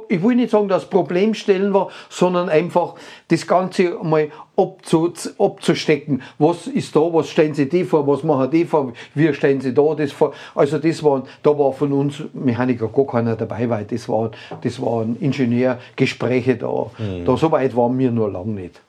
ich 0.09 0.23
will 0.23 0.35
nicht 0.35 0.51
sagen, 0.51 0.67
dass 0.67 0.85
Problemstellen 0.85 1.73
war, 1.73 1.89
sondern 2.09 2.49
einfach 2.49 2.95
das 3.27 3.45
Ganze 3.45 3.97
mal 4.01 4.29
abzu, 4.55 5.11
abzustecken. 5.39 6.21
Was 6.37 6.67
ist 6.67 6.95
da, 6.95 7.01
was 7.01 7.29
stellen 7.29 7.53
Sie 7.53 7.67
die 7.67 7.83
vor, 7.83 8.05
was 8.07 8.23
machen 8.23 8.51
die 8.51 8.65
vor, 8.65 8.93
wie 9.15 9.33
stellen 9.33 9.61
Sie 9.61 9.73
da 9.73 9.95
das 9.95 10.11
vor. 10.11 10.33
Also 10.53 10.77
das 10.77 11.03
waren, 11.03 11.23
da 11.41 11.57
war 11.57 11.73
von 11.73 11.91
uns 11.91 12.21
Mechaniker 12.33 12.87
gar 12.87 13.05
keiner 13.07 13.35
dabei, 13.35 13.69
weil 13.69 13.85
das 13.85 14.07
waren, 14.07 14.31
das 14.61 14.81
waren 14.81 15.15
Ingenieurgespräche 15.19 16.57
da. 16.57 16.87
da. 17.25 17.37
So 17.37 17.51
weit 17.51 17.75
waren 17.75 17.97
wir 17.97 18.11
noch 18.11 18.27
lange 18.27 18.51
nicht. 18.51 18.81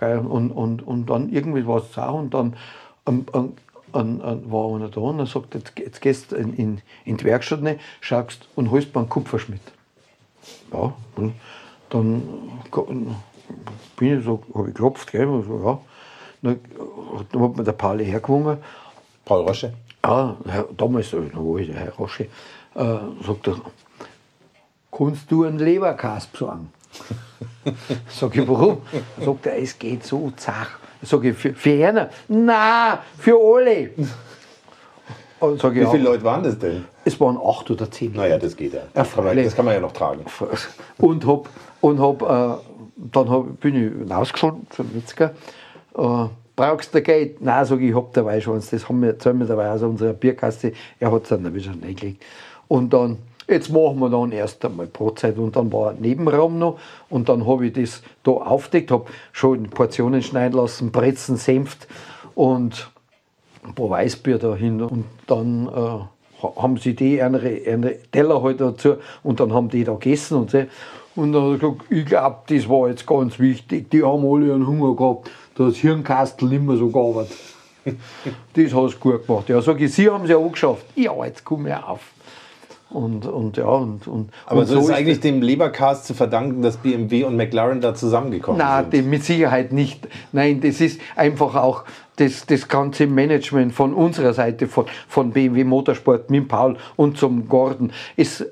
Gell, 0.00 0.18
Und, 0.18 0.50
und, 0.50 0.86
und 0.86 1.10
dann 1.10 1.30
irgendwie 1.30 1.66
war 1.66 1.78
es 1.78 1.96
auch 1.96 2.18
und 2.18 2.34
dann 2.34 2.56
ähm, 3.06 3.26
an, 3.32 3.52
an, 3.92 4.50
war 4.50 4.74
einer 4.74 4.88
da 4.88 5.00
und 5.00 5.20
er 5.20 5.26
sagt, 5.26 5.54
jetzt, 5.54 5.72
jetzt 5.78 6.00
gehst 6.00 6.32
du 6.32 6.36
in, 6.36 6.54
in, 6.56 6.80
in 7.04 7.16
die 7.16 7.24
Werkstatt 7.24 7.62
rein, 7.62 7.78
schaust 8.00 8.48
und 8.56 8.70
holst 8.70 8.94
mir 8.94 9.02
einen 9.02 9.08
Kupferschmidt. 9.08 9.60
Ja, 10.72 10.92
und 11.16 11.34
dann 11.90 12.22
bin 13.96 14.18
ich 14.18 14.24
so, 14.24 14.42
habe 14.54 14.68
ich 14.68 14.74
geklopft, 14.74 15.10
gell, 15.12 15.26
und 15.26 15.44
so, 15.44 15.64
ja. 15.64 15.78
Dann, 16.42 16.60
dann 17.32 17.42
hat 17.42 17.56
mir 17.56 17.64
der 17.64 17.72
Pauli 17.72 18.04
hergewungen. 18.04 18.58
Paul 19.24 19.42
Rosche. 19.46 19.72
Ja, 20.04 20.36
Herr, 20.46 20.66
damals, 20.76 21.10
da 21.10 21.18
war 21.18 21.58
ich 21.58 21.68
der 21.68 21.76
Herr 21.76 21.94
Rosche, 21.94 22.24
äh, 22.24 22.28
sagt 23.26 23.48
er, 23.48 23.56
kannst 24.92 25.30
du 25.30 25.44
einen 25.44 25.58
Leberkas 25.58 26.26
besorgen? 26.26 26.70
Sag 28.08 28.36
ich, 28.36 28.46
warum? 28.46 28.82
Sagt 29.18 29.46
er, 29.46 29.58
es 29.58 29.78
geht 29.78 30.04
so 30.04 30.30
zach. 30.36 30.78
Sag 31.02 31.24
ich, 31.24 31.36
für, 31.36 31.54
für 31.54 31.86
einer? 31.86 32.10
Nein, 32.28 32.98
für 33.18 33.36
alle. 33.36 33.90
Und 35.40 35.60
sag 35.60 35.72
ich, 35.72 35.80
Wie 35.80 35.84
ja, 35.84 35.90
viele 35.90 36.04
Leute 36.04 36.24
waren 36.24 36.42
das 36.42 36.58
denn? 36.58 36.84
Es 37.04 37.18
waren 37.20 37.38
acht 37.38 37.70
oder 37.70 37.90
zehn. 37.90 38.12
Naja, 38.12 38.38
das 38.38 38.56
geht 38.56 38.72
ja. 38.72 38.80
Ja, 38.80 38.86
Das 38.94 39.12
kann 39.12 39.24
man, 39.24 39.36
das 39.36 39.54
kann 39.54 39.64
man 39.64 39.74
ja 39.74 39.80
noch 39.80 39.92
tragen. 39.92 40.24
Und 40.98 41.26
hab, 41.26 41.48
und 41.80 42.00
hab, 42.00 42.22
äh, 42.22 42.54
dann 42.96 43.28
hab, 43.30 43.60
bin 43.60 43.74
ich 43.74 43.92
hinausgefahren 43.92 44.66
zum 44.70 44.90
Metzger. 44.94 45.32
Äh, 45.96 46.26
brauchst 46.56 46.94
du 46.94 47.02
Geld? 47.02 47.40
Nein, 47.40 47.64
sag 47.64 47.80
ich, 47.80 47.90
ich 47.90 47.94
hab 47.94 48.12
dabei 48.12 48.40
schon 48.40 48.56
eins. 48.56 48.70
Das 48.70 48.88
haben 48.88 49.02
wir, 49.02 49.18
zahlen 49.18 49.40
wir 49.40 49.46
dabei 49.46 49.70
aus 49.70 49.82
unserer 49.82 50.12
Bierkaste. 50.12 50.72
Er 51.00 51.10
hat 51.12 51.24
es 51.24 51.28
dann 51.30 51.54
wieder 51.54 51.70
reingelegt. 51.70 52.22
Und 52.68 52.92
dann, 52.92 53.18
jetzt 53.48 53.70
machen 53.70 53.98
wir 53.98 54.08
dann 54.08 54.32
erst 54.32 54.64
einmal 54.64 54.86
Brotzeit. 54.86 55.36
Und 55.38 55.56
dann 55.56 55.72
war 55.72 55.90
ein 55.90 56.00
Nebenraum 56.00 56.58
noch. 56.58 56.78
Und 57.10 57.28
dann 57.28 57.46
habe 57.46 57.66
ich 57.66 57.72
das 57.72 58.02
da 58.22 58.30
aufgedeckt, 58.32 58.90
habe 58.90 59.06
schon 59.32 59.64
Portionen 59.64 60.22
schneiden 60.22 60.56
lassen, 60.58 60.92
Brezen, 60.92 61.36
Senft 61.36 61.88
und 62.34 62.90
ein 63.64 63.74
paar 63.74 63.90
Weißbier 63.90 64.38
dahin. 64.38 64.80
Und 64.82 65.04
dann 65.26 65.66
äh, 65.66 65.70
ha- 66.42 66.62
haben 66.62 66.76
sie 66.76 66.94
die 66.94 67.16
ihre, 67.16 67.48
ihre 67.50 67.98
Teller 68.12 68.42
halt 68.42 68.60
dazu 68.60 68.96
und 69.22 69.40
dann 69.40 69.52
haben 69.52 69.68
die 69.68 69.84
da 69.84 69.92
gegessen 69.94 70.38
und 70.38 70.50
so. 70.50 70.64
Und 71.16 71.32
dann 71.32 71.54
hat 71.54 71.62
er 71.62 71.70
gesagt, 71.70 71.92
ich 71.92 72.06
glaube, 72.06 72.36
das 72.48 72.68
war 72.68 72.88
jetzt 72.88 73.06
ganz 73.06 73.38
wichtig. 73.38 73.90
Die 73.90 74.02
haben 74.02 74.24
alle 74.24 74.54
einen 74.54 74.66
Hunger 74.66 74.96
gehabt. 74.96 75.30
Das 75.56 75.76
Hirnkastel 75.76 76.48
nicht 76.48 76.62
mehr 76.62 76.76
so 76.76 76.88
gearbeitet. 76.88 77.36
das 77.84 78.74
hast 78.74 78.94
du 78.94 78.98
gut 78.98 79.26
gemacht. 79.26 79.48
Ja, 79.48 79.60
sag 79.60 79.80
ich, 79.80 79.92
Sie 79.92 80.08
haben 80.08 80.24
es 80.24 80.30
ja 80.30 80.36
auch 80.36 80.50
geschafft. 80.50 80.86
Ja, 80.96 81.12
jetzt 81.24 81.44
komm 81.44 81.66
ich 81.66 81.74
auf. 81.74 82.00
Und, 82.90 83.26
und 83.26 83.56
ja, 83.56 83.66
und, 83.66 84.06
und, 84.06 84.30
Aber 84.46 84.60
und 84.60 84.66
so 84.66 84.78
ist 84.78 84.90
eigentlich 84.90 85.18
dem 85.18 85.42
Lebercast 85.42 86.06
zu 86.06 86.14
verdanken, 86.14 86.62
dass 86.62 86.76
BMW 86.76 87.24
und 87.24 87.36
McLaren 87.36 87.80
da 87.80 87.92
zusammengekommen 87.92 88.58
Nein, 88.58 88.84
sind. 88.84 88.92
dem 88.92 89.10
mit 89.10 89.24
Sicherheit 89.24 89.72
nicht. 89.72 90.06
Nein, 90.30 90.60
das 90.60 90.80
ist 90.80 91.00
einfach 91.16 91.56
auch 91.56 91.82
das, 92.16 92.46
das 92.46 92.68
ganze 92.68 93.08
Management 93.08 93.72
von 93.72 93.94
unserer 93.94 94.32
Seite, 94.32 94.68
von, 94.68 94.86
von 95.08 95.32
BMW 95.32 95.64
Motorsport, 95.64 96.30
mit 96.30 96.46
Paul 96.46 96.76
und 96.94 97.18
zum 97.18 97.48
Gordon. 97.48 97.92
Es, 98.16 98.46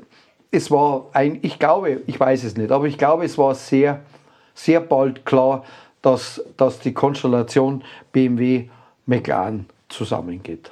es 0.53 0.71
war 0.71 1.07
ein, 1.15 1.39
ich 1.43 1.59
glaube, 1.59 2.03
ich 2.07 2.21
weiß 2.21 2.45
es 2.45 2.57
nicht, 2.57 2.71
aber 2.71 2.85
ich 2.85 2.99
glaube, 2.99 3.25
es 3.25 3.39
war 3.39 3.55
sehr, 3.55 4.01
sehr 4.55 4.81
bald 4.81 5.25
klar, 5.25 5.65
dass, 6.03 6.45
dass 6.59 6.79
die 6.79 6.93
Konstellation 6.93 7.83
BMW 8.13 8.69
McLaren 9.07 9.67
zusammengeht. 9.89 10.71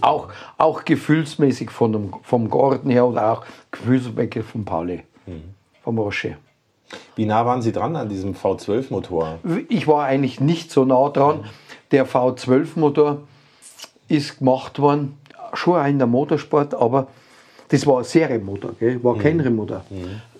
Auch, 0.00 0.28
auch 0.56 0.84
gefühlsmäßig 0.84 1.70
von 1.70 1.92
dem, 1.92 2.14
vom 2.22 2.48
Gordon 2.48 2.90
her 2.90 3.06
oder 3.06 3.32
auch 3.32 3.44
gefühlsmäßig 3.72 4.44
von 4.44 4.64
Pauli, 4.64 5.02
vom 5.82 5.98
Rocher. 5.98 6.36
Wie 7.16 7.26
nah 7.26 7.44
waren 7.44 7.60
Sie 7.60 7.72
dran 7.72 7.96
an 7.96 8.08
diesem 8.08 8.34
V12-Motor? 8.34 9.40
Ich 9.68 9.86
war 9.88 10.04
eigentlich 10.04 10.40
nicht 10.40 10.70
so 10.70 10.84
nah 10.84 11.08
dran. 11.08 11.44
Der 11.90 12.06
V12-Motor 12.06 13.22
ist 14.08 14.38
gemacht 14.38 14.78
worden, 14.78 15.18
schon 15.54 15.84
in 15.86 15.98
der 15.98 16.06
Motorsport, 16.06 16.74
aber 16.74 17.08
das 17.70 17.86
war 17.86 17.98
ein 17.98 18.04
Serienmotor, 18.04 18.72
gell? 18.78 19.02
war 19.02 19.16
kein 19.18 19.40
Remotor. 19.40 19.82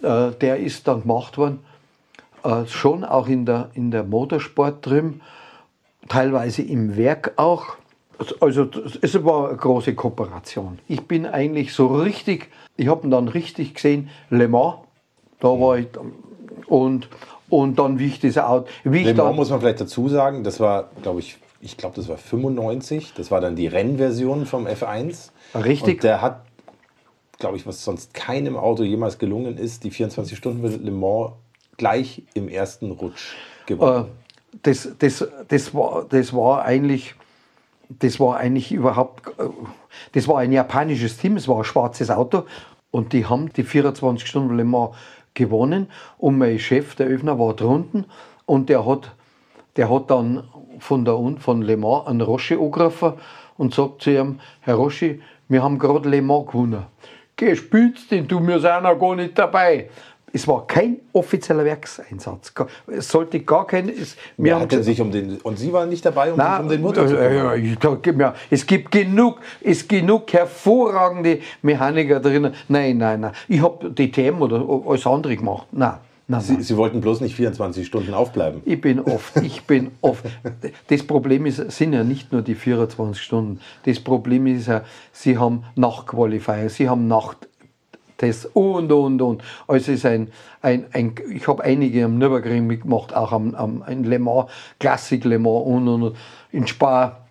Äh, 0.02 0.32
der 0.40 0.56
ist 0.58 0.86
dann 0.88 1.02
gemacht 1.02 1.38
worden, 1.38 1.60
äh, 2.44 2.66
schon 2.66 3.04
auch 3.04 3.28
in 3.28 3.46
der, 3.46 3.70
in 3.74 3.90
der 3.90 4.04
Motorsport 4.04 4.84
drin, 4.86 5.20
teilweise 6.08 6.62
im 6.62 6.96
Werk 6.96 7.32
auch. 7.36 7.66
Also 8.40 8.64
das- 8.66 8.98
es 9.00 9.24
war 9.24 9.48
eine 9.48 9.56
große 9.56 9.94
Kooperation. 9.94 10.78
Ich 10.88 11.02
bin 11.06 11.24
eigentlich 11.26 11.72
so 11.72 11.86
richtig, 11.86 12.48
ich 12.76 12.88
habe 12.88 13.06
ihn 13.06 13.10
dann 13.10 13.28
richtig 13.28 13.74
gesehen, 13.74 14.10
Le 14.28 14.46
Mans, 14.48 14.74
da 15.40 15.48
war 15.48 15.78
ich 15.78 15.86
und, 16.66 17.08
und 17.48 17.78
dann 17.78 17.98
wie 17.98 18.06
ich 18.06 18.20
das 18.20 18.36
Auto, 18.38 18.66
wie 18.84 18.98
Le 19.04 19.14
Mans 19.14 19.16
dann, 19.16 19.36
muss 19.36 19.50
man 19.50 19.60
vielleicht 19.60 19.80
dazu 19.80 20.08
sagen, 20.08 20.44
das 20.44 20.60
war, 20.60 20.90
glaube 21.02 21.20
ich, 21.20 21.38
ich 21.62 21.76
glaube, 21.76 21.94
das 21.96 22.08
war 22.08 22.16
95. 22.16 23.12
Das 23.16 23.30
war 23.30 23.40
dann 23.42 23.54
die 23.54 23.66
Rennversion 23.66 24.46
vom 24.46 24.66
F1. 24.66 25.28
Richtig. 25.54 25.96
Und 25.96 26.04
der 26.04 26.22
hat, 26.22 26.40
glaube 27.40 27.56
ich, 27.56 27.66
was 27.66 27.84
sonst 27.84 28.14
keinem 28.14 28.56
Auto 28.56 28.84
jemals 28.84 29.18
gelungen 29.18 29.58
ist, 29.58 29.82
die 29.82 29.90
24 29.90 30.38
Stunden 30.38 30.62
Le 30.84 30.90
Mans 30.92 31.32
gleich 31.76 32.22
im 32.34 32.48
ersten 32.48 32.92
Rutsch 32.92 33.34
äh, 33.34 33.66
gewonnen. 33.66 34.06
das, 34.62 34.88
das, 34.98 35.26
das, 35.48 35.74
war, 35.74 36.04
das 36.08 36.32
war 36.32 36.62
eigentlich, 36.64 37.14
das 37.88 38.20
war 38.20 38.36
eigentlich 38.36 38.70
überhaupt, 38.70 39.26
äh, 39.38 39.44
das 40.12 40.28
war 40.28 40.38
ein 40.38 40.52
japanisches 40.52 41.16
Team, 41.18 41.36
es 41.36 41.48
war 41.48 41.58
ein 41.58 41.64
schwarzes 41.64 42.10
Auto 42.10 42.44
und 42.92 43.12
die 43.12 43.26
haben 43.26 43.52
die 43.52 43.64
24 43.64 44.28
Stunden 44.28 44.56
Le 44.56 44.64
Mans 44.64 44.94
gewonnen 45.34 45.88
und 46.18 46.38
mein 46.38 46.58
Chef, 46.58 46.94
der 46.94 47.06
Öfner, 47.06 47.38
war 47.38 47.54
drunten 47.54 48.04
und 48.46 48.68
der 48.68 48.84
hat, 48.86 49.12
der 49.76 49.88
hat 49.90 50.10
dann 50.10 50.44
von, 50.78 51.04
der, 51.04 51.18
Un- 51.18 51.38
von 51.38 51.62
Le 51.62 51.76
Mans 51.78 52.06
einen 52.06 52.20
Roche 52.20 52.58
angerufen 52.58 53.14
und 53.56 53.72
sagt 53.74 54.02
zu 54.02 54.10
ihm, 54.10 54.40
Herr 54.60 54.74
Roche, 54.74 55.20
wir 55.48 55.62
haben 55.62 55.78
gerade 55.78 56.08
Le 56.08 56.20
Mans 56.20 56.46
gewonnen. 56.48 56.84
Geh, 57.40 57.56
spielst 57.56 58.10
denn 58.10 58.28
du, 58.28 58.46
wir 58.46 58.60
sind 58.60 58.64
ja 58.64 58.92
gar 58.92 59.16
nicht 59.16 59.38
dabei. 59.38 59.88
es 60.30 60.46
war 60.46 60.66
kein 60.66 60.98
offizieller 61.14 61.64
Werkseinsatz. 61.64 62.52
Es 62.86 63.08
sollte 63.08 63.40
gar 63.40 63.66
kein. 63.66 63.88
Es, 63.88 64.14
wir 64.36 64.56
haben 64.56 64.68
gesagt, 64.68 64.84
sich 64.84 65.00
um 65.00 65.10
den. 65.10 65.38
Und 65.38 65.58
Sie 65.58 65.72
waren 65.72 65.88
nicht 65.88 66.04
dabei, 66.04 66.32
um, 66.32 66.36
nein, 66.36 66.52
sich 66.52 66.60
um 66.60 66.68
den 66.68 66.82
Motor 66.82 67.06
zu 67.06 67.96
kümmern? 68.02 68.20
Ja, 68.20 68.34
es 68.50 68.66
gibt 68.66 68.90
genug, 68.90 69.38
es 69.62 69.88
genug 69.88 70.30
hervorragende 70.30 71.40
Mechaniker 71.62 72.20
drin. 72.20 72.52
Nein, 72.68 72.98
nein, 72.98 73.20
nein. 73.20 73.32
Ich 73.48 73.62
habe 73.62 73.90
DTM 73.90 74.42
oder 74.42 74.62
alles 74.86 75.06
andere 75.06 75.34
gemacht. 75.34 75.66
Nein. 75.72 75.94
Nein, 76.30 76.42
Sie, 76.42 76.62
Sie, 76.62 76.76
wollten 76.76 77.00
bloß 77.00 77.22
nicht 77.22 77.34
24 77.34 77.84
Stunden 77.84 78.14
aufbleiben. 78.14 78.62
Ich 78.64 78.80
bin 78.80 79.00
oft, 79.00 79.36
ich 79.38 79.64
bin 79.64 79.90
oft. 80.00 80.24
Das 80.86 81.02
Problem 81.02 81.44
ist, 81.44 81.72
sind 81.72 81.92
ja 81.92 82.04
nicht 82.04 82.30
nur 82.30 82.42
die 82.42 82.54
24 82.54 83.20
Stunden. 83.20 83.58
Das 83.84 83.98
Problem 83.98 84.46
ist 84.46 84.68
ja, 84.68 84.84
Sie 85.10 85.38
haben 85.38 85.64
Nachtqualifier, 85.74 86.70
Sie 86.70 86.88
haben 86.88 87.08
Nachttests 87.08 88.46
und, 88.52 88.92
und, 88.92 89.20
und. 89.20 89.42
Also 89.66 89.90
ist 89.90 90.06
ein, 90.06 90.28
ein, 90.62 90.84
ein 90.92 91.14
ich 91.34 91.48
habe 91.48 91.64
einige 91.64 92.04
am 92.04 92.18
Nürburgring 92.18 92.64
mitgemacht, 92.64 93.12
auch 93.12 93.32
am, 93.32 93.56
am 93.56 93.82
in 93.88 94.04
Le 94.04 94.20
Mans, 94.20 94.48
Klassik 94.78 95.24
Le 95.24 95.40
Mans 95.40 95.66
und, 95.66 95.88
und, 95.88 96.02
und 96.04 96.16
in 96.52 96.68
Spa. 96.68 97.26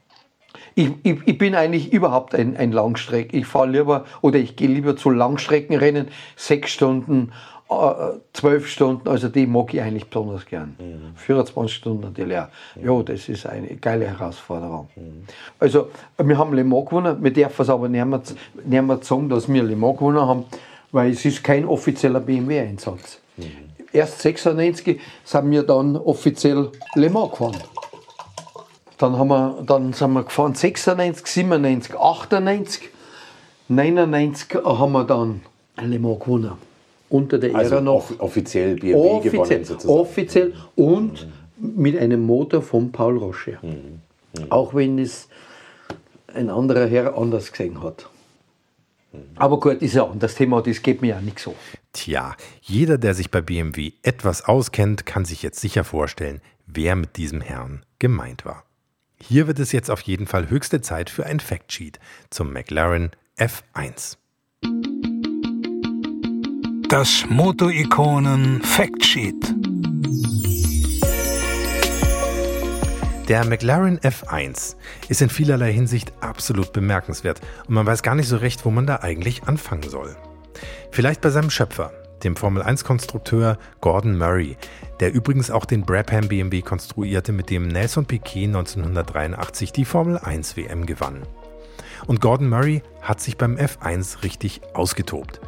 Ich, 0.75 0.89
ich, 1.03 1.19
ich, 1.25 1.37
bin 1.37 1.55
eigentlich 1.55 1.93
überhaupt 1.93 2.35
ein, 2.35 2.57
ein 2.57 2.73
Langstreck. 2.73 3.33
Ich 3.33 3.45
fahre 3.45 3.69
lieber 3.69 4.03
oder 4.19 4.39
ich 4.39 4.57
gehe 4.57 4.67
lieber 4.67 4.97
zu 4.97 5.09
Langstreckenrennen, 5.09 6.09
sechs 6.35 6.71
Stunden 6.71 7.31
zwölf 8.33 8.67
Stunden, 8.67 9.07
also 9.07 9.29
die 9.29 9.45
mag 9.45 9.71
ich 9.75 9.81
eigentlich 9.81 10.07
besonders 10.07 10.45
gern. 10.45 10.75
Mhm. 10.79 11.15
24 11.15 11.75
Stunden 11.75 12.13
die 12.15 12.23
leer. 12.23 12.49
Mhm. 12.75 12.85
Ja, 12.85 13.03
das 13.03 13.29
ist 13.29 13.45
eine 13.45 13.75
geile 13.75 14.07
Herausforderung. 14.07 14.89
Mhm. 14.95 15.25
Also, 15.59 15.89
wir 16.17 16.37
haben 16.37 16.53
Le 16.53 16.63
Mans 16.63 16.87
gewonnen, 16.89 17.23
wir 17.23 17.31
dürfen 17.31 17.61
es 17.61 17.69
aber 17.69 17.87
nicht 17.87 18.03
mehr, 18.03 18.21
nicht 18.65 18.81
mehr 18.81 18.99
sagen, 19.03 19.29
dass 19.29 19.47
wir 19.47 19.61
Le 19.61 19.75
Mans 19.75 19.99
gewonnen 19.99 20.21
haben, 20.21 20.45
weil 20.91 21.11
es 21.11 21.23
ist 21.25 21.43
kein 21.43 21.63
offizieller 21.65 22.19
BMW-Einsatz. 22.19 23.19
Mhm. 23.37 23.45
Erst 23.93 24.19
96 24.21 24.99
sind 25.23 25.51
wir 25.51 25.61
dann 25.61 25.95
offiziell 25.95 26.71
Le 26.95 27.09
Mans 27.11 27.31
gefahren. 27.31 27.57
Dann, 28.97 29.15
haben 29.15 29.27
wir, 29.27 29.63
dann 29.65 29.93
sind 29.93 30.11
wir 30.13 30.23
gefahren 30.23 30.55
96, 30.55 31.27
97, 31.27 31.95
98, 31.95 32.89
99 33.67 34.55
haben 34.65 34.91
wir 34.91 35.03
dann 35.03 35.41
Le 35.79 35.99
Mans 35.99 36.19
gewonnen 36.19 36.68
unter 37.09 37.37
der 37.37 37.55
also 37.55 37.75
Ära 37.75 37.81
noch. 37.81 38.19
offiziell 38.19 38.75
BMW 38.75 38.95
offiziell, 38.95 39.31
gewonnen 39.31 39.65
sozusagen. 39.65 39.99
Offiziell 39.99 40.53
und 40.75 41.27
mhm. 41.57 41.73
mit 41.81 41.97
einem 41.97 42.21
Motor 42.21 42.61
von 42.61 42.91
Paul 42.91 43.17
Roche. 43.17 43.57
Mhm. 43.61 43.69
Mhm. 43.69 44.51
Auch 44.51 44.73
wenn 44.73 44.99
es 44.99 45.27
ein 46.33 46.49
anderer 46.49 46.87
Herr 46.87 47.17
anders 47.17 47.51
gesehen 47.51 47.81
hat. 47.81 48.09
Mhm. 49.11 49.19
Aber 49.35 49.59
gut, 49.59 49.81
ist 49.81 49.95
ja 49.95 50.09
das 50.17 50.35
Thema, 50.35 50.61
das 50.61 50.81
geht 50.81 51.01
mir 51.01 51.09
ja 51.09 51.21
nicht 51.21 51.39
so. 51.39 51.55
Tja, 51.93 52.35
jeder, 52.61 52.97
der 52.97 53.13
sich 53.13 53.31
bei 53.31 53.41
BMW 53.41 53.93
etwas 54.03 54.45
auskennt, 54.45 55.05
kann 55.05 55.25
sich 55.25 55.41
jetzt 55.41 55.59
sicher 55.59 55.83
vorstellen, 55.83 56.41
wer 56.67 56.95
mit 56.95 57.17
diesem 57.17 57.41
Herrn 57.41 57.83
gemeint 57.97 58.45
war. 58.45 58.63
Hier 59.21 59.47
wird 59.47 59.59
es 59.59 59.71
jetzt 59.71 59.89
auf 59.89 60.01
jeden 60.01 60.27
Fall 60.27 60.49
höchste 60.49 60.81
Zeit 60.81 61.09
für 61.09 61.25
ein 61.25 61.39
Factsheet 61.39 61.99
zum 62.29 62.53
McLaren 62.53 63.11
F1. 63.37 64.17
Das 66.89 67.23
Moto-Ikonen 67.29 68.63
Factsheet. 68.63 69.35
Der 73.27 73.45
McLaren 73.45 73.99
F1 73.99 74.75
ist 75.07 75.21
in 75.21 75.29
vielerlei 75.29 75.71
Hinsicht 75.71 76.11
absolut 76.19 76.73
bemerkenswert 76.73 77.41
und 77.67 77.75
man 77.75 77.85
weiß 77.85 78.01
gar 78.01 78.15
nicht 78.15 78.27
so 78.27 78.37
recht, 78.37 78.65
wo 78.65 78.71
man 78.71 78.87
da 78.87 78.95
eigentlich 79.01 79.43
anfangen 79.43 79.87
soll. 79.87 80.17
Vielleicht 80.89 81.21
bei 81.21 81.29
seinem 81.29 81.51
Schöpfer, 81.51 81.91
dem 82.23 82.35
Formel-1-Konstrukteur 82.35 83.59
Gordon 83.81 84.17
Murray, 84.17 84.57
der 84.99 85.13
übrigens 85.13 85.51
auch 85.51 85.65
den 85.65 85.83
Brabham 85.83 86.27
BMW 86.27 86.63
konstruierte, 86.63 87.33
mit 87.33 87.51
dem 87.51 87.67
Nelson 87.67 88.07
Piquet 88.07 88.45
1983 88.45 89.71
die 89.71 89.85
Formel 89.85 90.17
1 90.17 90.57
WM 90.57 90.87
gewann. 90.87 91.21
Und 92.07 92.19
Gordon 92.19 92.49
Murray 92.49 92.81
hat 93.03 93.21
sich 93.21 93.37
beim 93.37 93.57
F1 93.57 94.23
richtig 94.23 94.61
ausgetobt. 94.73 95.39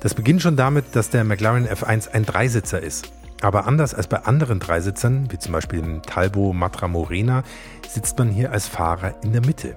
Das 0.00 0.14
beginnt 0.14 0.40
schon 0.40 0.56
damit, 0.56 0.96
dass 0.96 1.10
der 1.10 1.24
McLaren 1.24 1.66
F1 1.66 2.08
ein 2.08 2.24
Dreisitzer 2.24 2.80
ist. 2.82 3.12
Aber 3.42 3.66
anders 3.66 3.94
als 3.94 4.06
bei 4.06 4.18
anderen 4.18 4.58
Dreisitzern, 4.58 5.30
wie 5.30 5.38
zum 5.38 5.52
Beispiel 5.52 5.82
dem 5.82 6.02
Talbo 6.02 6.54
Matra 6.54 6.88
Morena, 6.88 7.42
sitzt 7.86 8.18
man 8.18 8.30
hier 8.30 8.50
als 8.50 8.66
Fahrer 8.66 9.14
in 9.22 9.32
der 9.32 9.44
Mitte. 9.44 9.76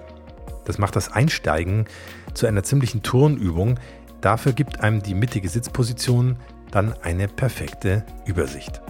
Das 0.64 0.78
macht 0.78 0.96
das 0.96 1.12
Einsteigen 1.12 1.84
zu 2.32 2.46
einer 2.46 2.62
ziemlichen 2.62 3.02
Turnübung. 3.02 3.78
Dafür 4.22 4.52
gibt 4.52 4.80
einem 4.80 5.02
die 5.02 5.14
mittige 5.14 5.48
Sitzposition 5.48 6.36
dann 6.70 6.94
eine 7.02 7.28
perfekte 7.28 8.02
Übersicht. 8.24 8.80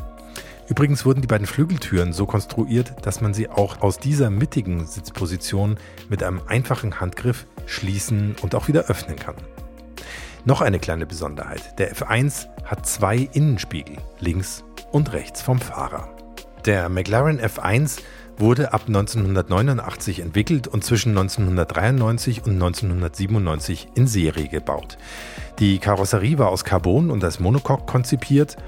Übrigens 0.68 1.04
wurden 1.04 1.20
die 1.20 1.26
beiden 1.26 1.48
Flügeltüren 1.48 2.12
so 2.12 2.26
konstruiert, 2.26 2.94
dass 3.02 3.20
man 3.20 3.34
sie 3.34 3.50
auch 3.50 3.82
aus 3.82 3.98
dieser 3.98 4.30
mittigen 4.30 4.86
Sitzposition 4.86 5.78
mit 6.08 6.22
einem 6.22 6.40
einfachen 6.46 7.00
Handgriff 7.00 7.46
schließen 7.66 8.36
und 8.40 8.54
auch 8.54 8.68
wieder 8.68 8.84
öffnen 8.84 9.16
kann. 9.16 9.34
Noch 10.46 10.60
eine 10.60 10.78
kleine 10.78 11.06
Besonderheit. 11.06 11.78
Der 11.78 11.94
F1 11.94 12.48
hat 12.66 12.86
zwei 12.86 13.16
Innenspiegel, 13.32 13.96
links 14.20 14.62
und 14.92 15.14
rechts 15.14 15.40
vom 15.40 15.58
Fahrer. 15.58 16.08
Der 16.66 16.90
McLaren 16.90 17.40
F1 17.40 18.00
wurde 18.36 18.74
ab 18.74 18.82
1989 18.86 20.20
entwickelt 20.20 20.68
und 20.68 20.84
zwischen 20.84 21.10
1993 21.10 22.44
und 22.44 22.52
1997 22.54 23.88
in 23.94 24.06
Serie 24.06 24.48
gebaut. 24.48 24.98
Die 25.60 25.78
Karosserie 25.78 26.38
war 26.38 26.48
aus 26.48 26.64
Carbon 26.64 27.10
und 27.10 27.24
als 27.24 27.40
Monocoque 27.40 27.86
konzipiert, 27.86 28.58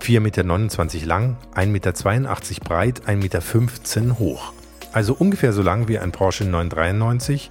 4,29 0.00 0.20
Meter 0.20 1.06
lang, 1.06 1.36
1,82 1.54 1.66
Meter 1.66 1.92
breit, 2.64 3.02
1,15 3.06 3.16
Meter 4.00 4.18
hoch. 4.18 4.52
Also 4.92 5.14
ungefähr 5.14 5.52
so 5.52 5.60
lang 5.60 5.88
wie 5.88 5.98
ein 5.98 6.12
Porsche 6.12 6.44
993, 6.44 7.50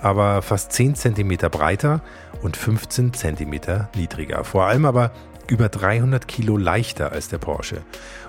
aber 0.00 0.40
fast 0.42 0.72
10 0.72 0.94
cm 0.94 1.36
breiter 1.50 2.00
und 2.42 2.56
15 2.56 3.12
cm 3.12 3.60
niedriger. 3.94 4.44
Vor 4.44 4.66
allem 4.66 4.84
aber 4.84 5.12
über 5.50 5.68
300 5.68 6.26
Kilo 6.28 6.56
leichter 6.56 7.12
als 7.12 7.28
der 7.28 7.38
Porsche. 7.38 7.82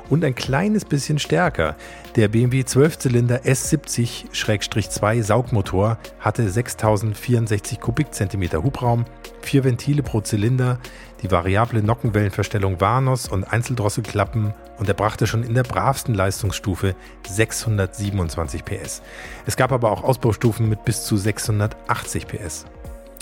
Und 0.09 0.25
ein 0.25 0.35
kleines 0.35 0.83
bisschen 0.83 1.19
stärker. 1.19 1.77
Der 2.15 2.27
BMW 2.27 2.61
12-Zylinder 2.61 3.43
S70-2 3.43 5.23
Saugmotor 5.23 5.97
hatte 6.19 6.49
6064 6.49 7.79
Kubikzentimeter 7.79 8.63
Hubraum, 8.63 9.05
vier 9.41 9.63
Ventile 9.63 10.03
pro 10.03 10.19
Zylinder, 10.19 10.79
die 11.21 11.31
variable 11.31 11.81
Nockenwellenverstellung 11.81 12.81
Vanos 12.81 13.29
und 13.29 13.45
Einzeldrosselklappen 13.45 14.53
und 14.79 14.89
er 14.89 14.95
brachte 14.95 15.27
schon 15.27 15.43
in 15.43 15.53
der 15.53 15.63
bravsten 15.63 16.15
Leistungsstufe 16.15 16.95
627 17.29 18.65
PS. 18.65 19.01
Es 19.45 19.55
gab 19.55 19.71
aber 19.71 19.91
auch 19.91 20.03
Ausbaustufen 20.03 20.67
mit 20.67 20.83
bis 20.83 21.05
zu 21.05 21.15
680 21.15 22.27
PS. 22.27 22.65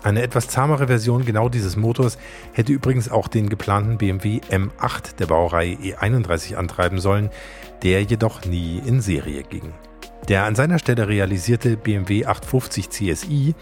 Eine 0.02 0.22
etwas 0.22 0.48
zahmere 0.48 0.88
Version 0.88 1.26
genau 1.26 1.50
dieses 1.50 1.76
Motors 1.76 2.18
hätte 2.54 2.72
übrigens 2.72 3.12
auch 3.12 3.28
den 3.28 3.50
geplanten 3.50 3.98
BMW 3.98 4.40
M8 4.50 5.18
der 5.18 5.28
Baureihe 5.28 5.76
E31 5.76 6.56
antreiben 6.56 7.00
sollen, 7.00 7.30
der 7.84 8.04
jedoch 8.04 8.46
nie 8.46 8.82
in 8.86 9.02
Serie 9.02 9.44
ging. 9.44 9.74
Der 10.30 10.46
an 10.46 10.56
seiner 10.56 10.80
Stelle 10.80 11.08
realisierte 11.10 11.76
BMW 11.76 12.26
850 12.26 12.90
CSI 12.90 13.56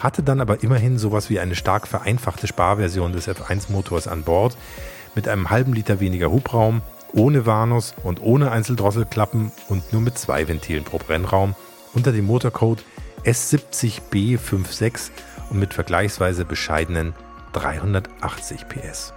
hatte 0.00 0.24
dann 0.24 0.40
aber 0.40 0.64
immerhin 0.64 0.98
sowas 0.98 1.30
wie 1.30 1.38
eine 1.38 1.54
stark 1.54 1.86
vereinfachte 1.86 2.48
Sparversion 2.48 3.12
des 3.12 3.28
F1-Motors 3.28 4.08
an 4.08 4.22
Bord, 4.24 4.56
mit 5.14 5.28
einem 5.28 5.50
halben 5.50 5.72
Liter 5.72 6.00
weniger 6.00 6.32
Hubraum, 6.32 6.82
ohne 7.12 7.46
Warnus 7.46 7.94
und 8.02 8.20
ohne 8.20 8.50
Einzeldrosselklappen 8.50 9.52
und 9.68 9.92
nur 9.92 10.02
mit 10.02 10.18
zwei 10.18 10.48
Ventilen 10.48 10.82
pro 10.82 10.98
Brennraum 10.98 11.54
unter 11.92 12.10
dem 12.10 12.24
Motorcode 12.24 12.84
S70B56 13.24 15.10
und 15.50 15.58
mit 15.58 15.74
vergleichsweise 15.74 16.44
bescheidenen 16.44 17.14
380 17.52 18.68
PS. 18.68 19.12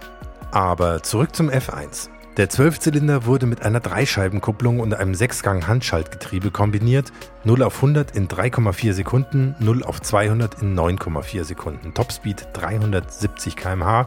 Aber 0.50 1.02
zurück 1.02 1.34
zum 1.34 1.50
F1. 1.50 2.08
Der 2.38 2.48
Zwölfzylinder 2.48 3.26
wurde 3.26 3.46
mit 3.46 3.62
einer 3.62 3.80
Dreischeibenkupplung 3.80 4.78
und 4.78 4.94
einem 4.94 5.14
Sechsgang-Handschaltgetriebe 5.14 6.52
kombiniert. 6.52 7.12
0 7.42 7.64
auf 7.64 7.74
100 7.76 8.14
in 8.14 8.28
3,4 8.28 8.92
Sekunden, 8.92 9.56
0 9.58 9.82
auf 9.82 10.00
200 10.00 10.62
in 10.62 10.78
9,4 10.78 11.42
Sekunden. 11.42 11.94
Topspeed 11.94 12.46
370 12.52 13.56
km/h. 13.56 14.06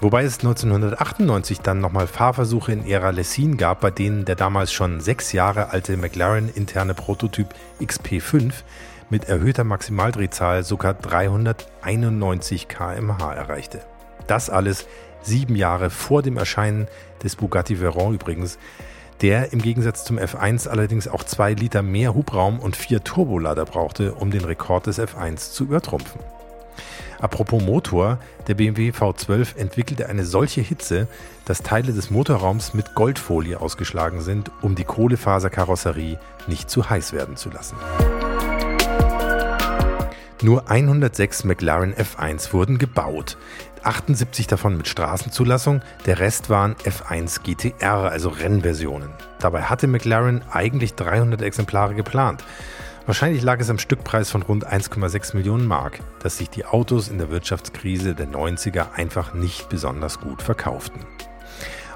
Wobei 0.00 0.24
es 0.24 0.40
1998 0.40 1.60
dann 1.60 1.80
nochmal 1.80 2.06
Fahrversuche 2.06 2.72
in 2.72 2.86
Ära 2.86 3.08
Lessin 3.08 3.56
gab, 3.56 3.80
bei 3.80 3.90
denen 3.90 4.26
der 4.26 4.36
damals 4.36 4.70
schon 4.70 5.00
sechs 5.00 5.32
Jahre 5.32 5.70
alte 5.70 5.96
McLaren 5.96 6.50
interne 6.50 6.92
Prototyp 6.92 7.54
XP5 7.80 8.52
mit 9.10 9.28
erhöhter 9.28 9.64
Maximaldrehzahl 9.64 10.64
sogar 10.64 10.94
391 10.94 12.68
km/h 12.68 13.32
erreichte. 13.32 13.80
Das 14.26 14.50
alles 14.50 14.86
sieben 15.22 15.56
Jahre 15.56 15.90
vor 15.90 16.22
dem 16.22 16.36
Erscheinen 16.36 16.88
des 17.22 17.36
Bugatti 17.36 17.80
Veyron 17.80 18.14
übrigens, 18.14 18.58
der 19.22 19.52
im 19.52 19.62
Gegensatz 19.62 20.04
zum 20.04 20.18
F1 20.18 20.68
allerdings 20.68 21.08
auch 21.08 21.24
zwei 21.24 21.54
Liter 21.54 21.82
mehr 21.82 22.14
Hubraum 22.14 22.58
und 22.58 22.76
vier 22.76 23.02
Turbolader 23.02 23.64
brauchte, 23.64 24.14
um 24.14 24.30
den 24.30 24.44
Rekord 24.44 24.86
des 24.86 24.98
F1 24.98 25.52
zu 25.52 25.64
übertrumpfen. 25.64 26.20
Apropos 27.18 27.62
Motor, 27.62 28.18
der 28.46 28.54
BMW 28.54 28.90
V12 28.90 29.56
entwickelte 29.56 30.08
eine 30.08 30.26
solche 30.26 30.60
Hitze, 30.60 31.08
dass 31.46 31.62
Teile 31.62 31.92
des 31.94 32.10
Motorraums 32.10 32.74
mit 32.74 32.94
Goldfolie 32.94 33.58
ausgeschlagen 33.58 34.20
sind, 34.20 34.50
um 34.60 34.74
die 34.74 34.84
Kohlefaserkarosserie 34.84 36.18
nicht 36.46 36.68
zu 36.68 36.90
heiß 36.90 37.14
werden 37.14 37.36
zu 37.36 37.48
lassen. 37.48 37.76
Nur 40.46 40.70
106 40.70 41.42
McLaren 41.42 41.92
F1 41.92 42.52
wurden 42.52 42.78
gebaut. 42.78 43.36
78 43.82 44.46
davon 44.46 44.76
mit 44.76 44.86
Straßenzulassung, 44.86 45.80
der 46.06 46.20
Rest 46.20 46.50
waren 46.50 46.76
F1 46.84 47.42
GTR, 47.42 48.12
also 48.12 48.28
Rennversionen. 48.28 49.08
Dabei 49.40 49.62
hatte 49.62 49.88
McLaren 49.88 50.42
eigentlich 50.52 50.94
300 50.94 51.42
Exemplare 51.42 51.96
geplant. 51.96 52.44
Wahrscheinlich 53.06 53.42
lag 53.42 53.58
es 53.58 53.70
am 53.70 53.80
Stückpreis 53.80 54.30
von 54.30 54.42
rund 54.42 54.64
1,6 54.64 55.34
Millionen 55.34 55.66
Mark, 55.66 55.98
dass 56.20 56.38
sich 56.38 56.48
die 56.48 56.64
Autos 56.64 57.08
in 57.08 57.18
der 57.18 57.28
Wirtschaftskrise 57.30 58.14
der 58.14 58.28
90er 58.28 58.92
einfach 58.92 59.34
nicht 59.34 59.68
besonders 59.68 60.20
gut 60.20 60.42
verkauften. 60.42 61.00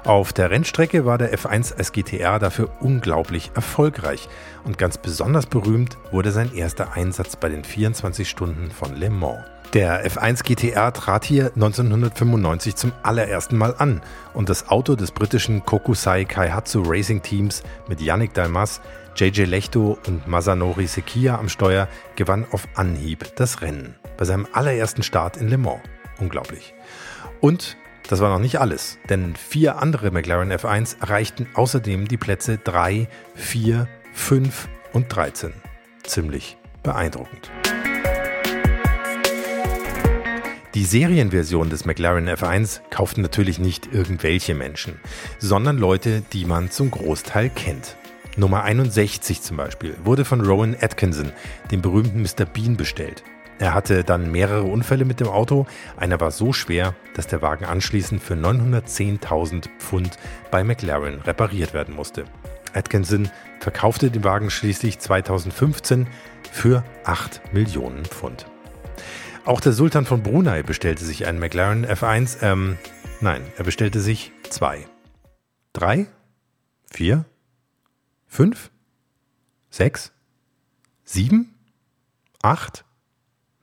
Auf 0.03 0.33
der 0.33 0.49
Rennstrecke 0.49 1.05
war 1.05 1.19
der 1.19 1.31
F1 1.37 1.77
als 1.77 1.91
GTR 1.91 2.39
dafür 2.39 2.71
unglaublich 2.79 3.51
erfolgreich 3.53 4.27
und 4.63 4.79
ganz 4.79 4.97
besonders 4.97 5.45
berühmt 5.45 5.95
wurde 6.11 6.31
sein 6.31 6.55
erster 6.55 6.93
Einsatz 6.93 7.35
bei 7.35 7.49
den 7.49 7.63
24 7.63 8.27
Stunden 8.27 8.71
von 8.71 8.95
Le 8.95 9.11
Mans. 9.11 9.43
Der 9.73 10.05
F1 10.09 10.43
GTR 10.43 10.91
trat 10.91 11.23
hier 11.23 11.51
1995 11.53 12.75
zum 12.75 12.91
allerersten 13.03 13.57
Mal 13.57 13.75
an 13.77 14.01
und 14.33 14.49
das 14.49 14.69
Auto 14.69 14.95
des 14.95 15.11
britischen 15.11 15.63
Kokusai 15.65 16.25
Kaihatsu 16.25 16.81
Racing 16.83 17.21
Teams 17.21 17.61
mit 17.87 18.01
Yannick 18.01 18.33
Dalmas, 18.33 18.81
JJ 19.15 19.43
Lechto 19.43 19.99
und 20.07 20.27
Masanori 20.27 20.87
Sekia 20.87 21.37
am 21.37 21.47
Steuer 21.47 21.87
gewann 22.15 22.47
auf 22.51 22.67
Anhieb 22.73 23.35
das 23.35 23.61
Rennen 23.61 23.95
bei 24.17 24.25
seinem 24.25 24.47
allerersten 24.51 25.03
Start 25.03 25.37
in 25.37 25.47
Le 25.47 25.59
Mans. 25.59 25.81
Unglaublich. 26.19 26.73
Und 27.39 27.77
das 28.11 28.19
war 28.19 28.29
noch 28.29 28.39
nicht 28.39 28.59
alles, 28.59 28.99
denn 29.07 29.37
vier 29.37 29.81
andere 29.81 30.11
McLaren 30.11 30.51
F1 30.51 30.99
erreichten 30.99 31.47
außerdem 31.53 32.09
die 32.09 32.17
Plätze 32.17 32.57
3, 32.57 33.07
4, 33.35 33.87
5 34.11 34.67
und 34.91 35.15
13. 35.15 35.53
Ziemlich 36.03 36.57
beeindruckend. 36.83 37.49
Die 40.73 40.83
Serienversion 40.83 41.69
des 41.69 41.85
McLaren 41.85 42.27
F1 42.27 42.81
kauften 42.89 43.21
natürlich 43.21 43.59
nicht 43.59 43.93
irgendwelche 43.93 44.55
Menschen, 44.55 44.99
sondern 45.39 45.77
Leute, 45.77 46.21
die 46.33 46.43
man 46.43 46.69
zum 46.69 46.91
Großteil 46.91 47.49
kennt. 47.49 47.95
Nummer 48.35 48.63
61 48.63 49.41
zum 49.41 49.55
Beispiel 49.55 49.95
wurde 50.03 50.25
von 50.25 50.41
Rowan 50.41 50.75
Atkinson, 50.81 51.31
dem 51.71 51.81
berühmten 51.81 52.21
Mr. 52.21 52.43
Bean, 52.43 52.75
bestellt. 52.75 53.23
Er 53.61 53.75
hatte 53.75 54.03
dann 54.03 54.31
mehrere 54.31 54.63
Unfälle 54.63 55.05
mit 55.05 55.19
dem 55.19 55.27
Auto. 55.27 55.67
Einer 55.95 56.19
war 56.19 56.31
so 56.31 56.51
schwer, 56.51 56.95
dass 57.13 57.27
der 57.27 57.43
Wagen 57.43 57.63
anschließend 57.63 58.19
für 58.19 58.33
910.000 58.33 59.69
Pfund 59.77 60.17
bei 60.49 60.63
McLaren 60.63 61.21
repariert 61.21 61.71
werden 61.71 61.93
musste. 61.93 62.25
Atkinson 62.73 63.29
verkaufte 63.59 64.09
den 64.09 64.23
Wagen 64.23 64.49
schließlich 64.49 64.97
2015 64.97 66.07
für 66.51 66.83
8 67.03 67.53
Millionen 67.53 68.03
Pfund. 68.05 68.47
Auch 69.45 69.61
der 69.61 69.73
Sultan 69.73 70.07
von 70.07 70.23
Brunei 70.23 70.63
bestellte 70.63 71.05
sich 71.05 71.27
einen 71.27 71.37
McLaren 71.37 71.85
F1. 71.85 72.41
Ähm, 72.41 72.79
nein, 73.19 73.43
er 73.59 73.63
bestellte 73.63 73.99
sich 73.99 74.31
zwei. 74.49 74.87
Drei? 75.71 76.07
Vier? 76.89 77.25
Fünf? 78.25 78.71
Sechs? 79.69 80.13
Sieben? 81.03 81.53
Acht? 82.41 82.85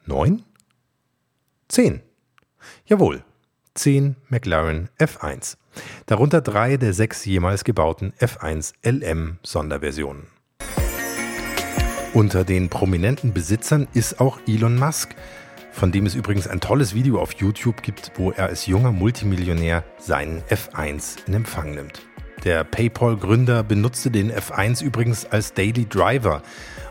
Neun? 0.09 0.43
Zehn. 1.69 2.01
Jawohl, 2.87 3.25
zehn 3.75 4.17
McLaren 4.31 4.89
F1. 4.99 5.59
Darunter 6.07 6.41
drei 6.41 6.79
der 6.79 6.95
sechs 6.95 7.27
jemals 7.27 7.63
gebauten 7.63 8.15
F1 8.19 8.73
LM 8.83 9.39
Sonderversionen. 9.43 10.29
Unter 12.15 12.45
den 12.45 12.71
prominenten 12.71 13.35
Besitzern 13.35 13.87
ist 13.93 14.19
auch 14.19 14.41
Elon 14.47 14.79
Musk, 14.79 15.15
von 15.73 15.93
dem 15.93 16.07
es 16.07 16.15
übrigens 16.15 16.49
ein 16.49 16.61
tolles 16.61 16.95
Video 16.95 17.21
auf 17.21 17.35
YouTube 17.35 17.83
gibt, 17.83 18.13
wo 18.17 18.31
er 18.31 18.47
als 18.47 18.65
junger 18.65 18.93
Multimillionär 18.93 19.85
seinen 19.99 20.41
F1 20.45 21.19
in 21.27 21.35
Empfang 21.35 21.75
nimmt. 21.75 22.01
Der 22.45 22.65
PayPal-Gründer 22.65 23.63
benutzte 23.63 24.11
den 24.11 24.33
F1 24.33 24.83
übrigens 24.83 25.27
als 25.27 25.53
Daily 25.53 25.85
Driver 25.87 26.43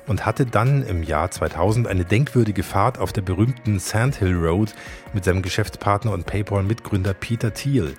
und 0.07 0.25
hatte 0.25 0.45
dann 0.45 0.85
im 0.87 1.03
Jahr 1.03 1.29
2000 1.29 1.87
eine 1.87 2.05
denkwürdige 2.05 2.63
Fahrt 2.63 2.97
auf 2.97 3.13
der 3.13 3.21
berühmten 3.21 3.79
Sandhill 3.79 4.35
Road 4.35 4.73
mit 5.13 5.25
seinem 5.25 5.41
Geschäftspartner 5.41 6.13
und 6.13 6.25
PayPal-Mitgründer 6.25 7.13
Peter 7.13 7.53
Thiel, 7.53 7.95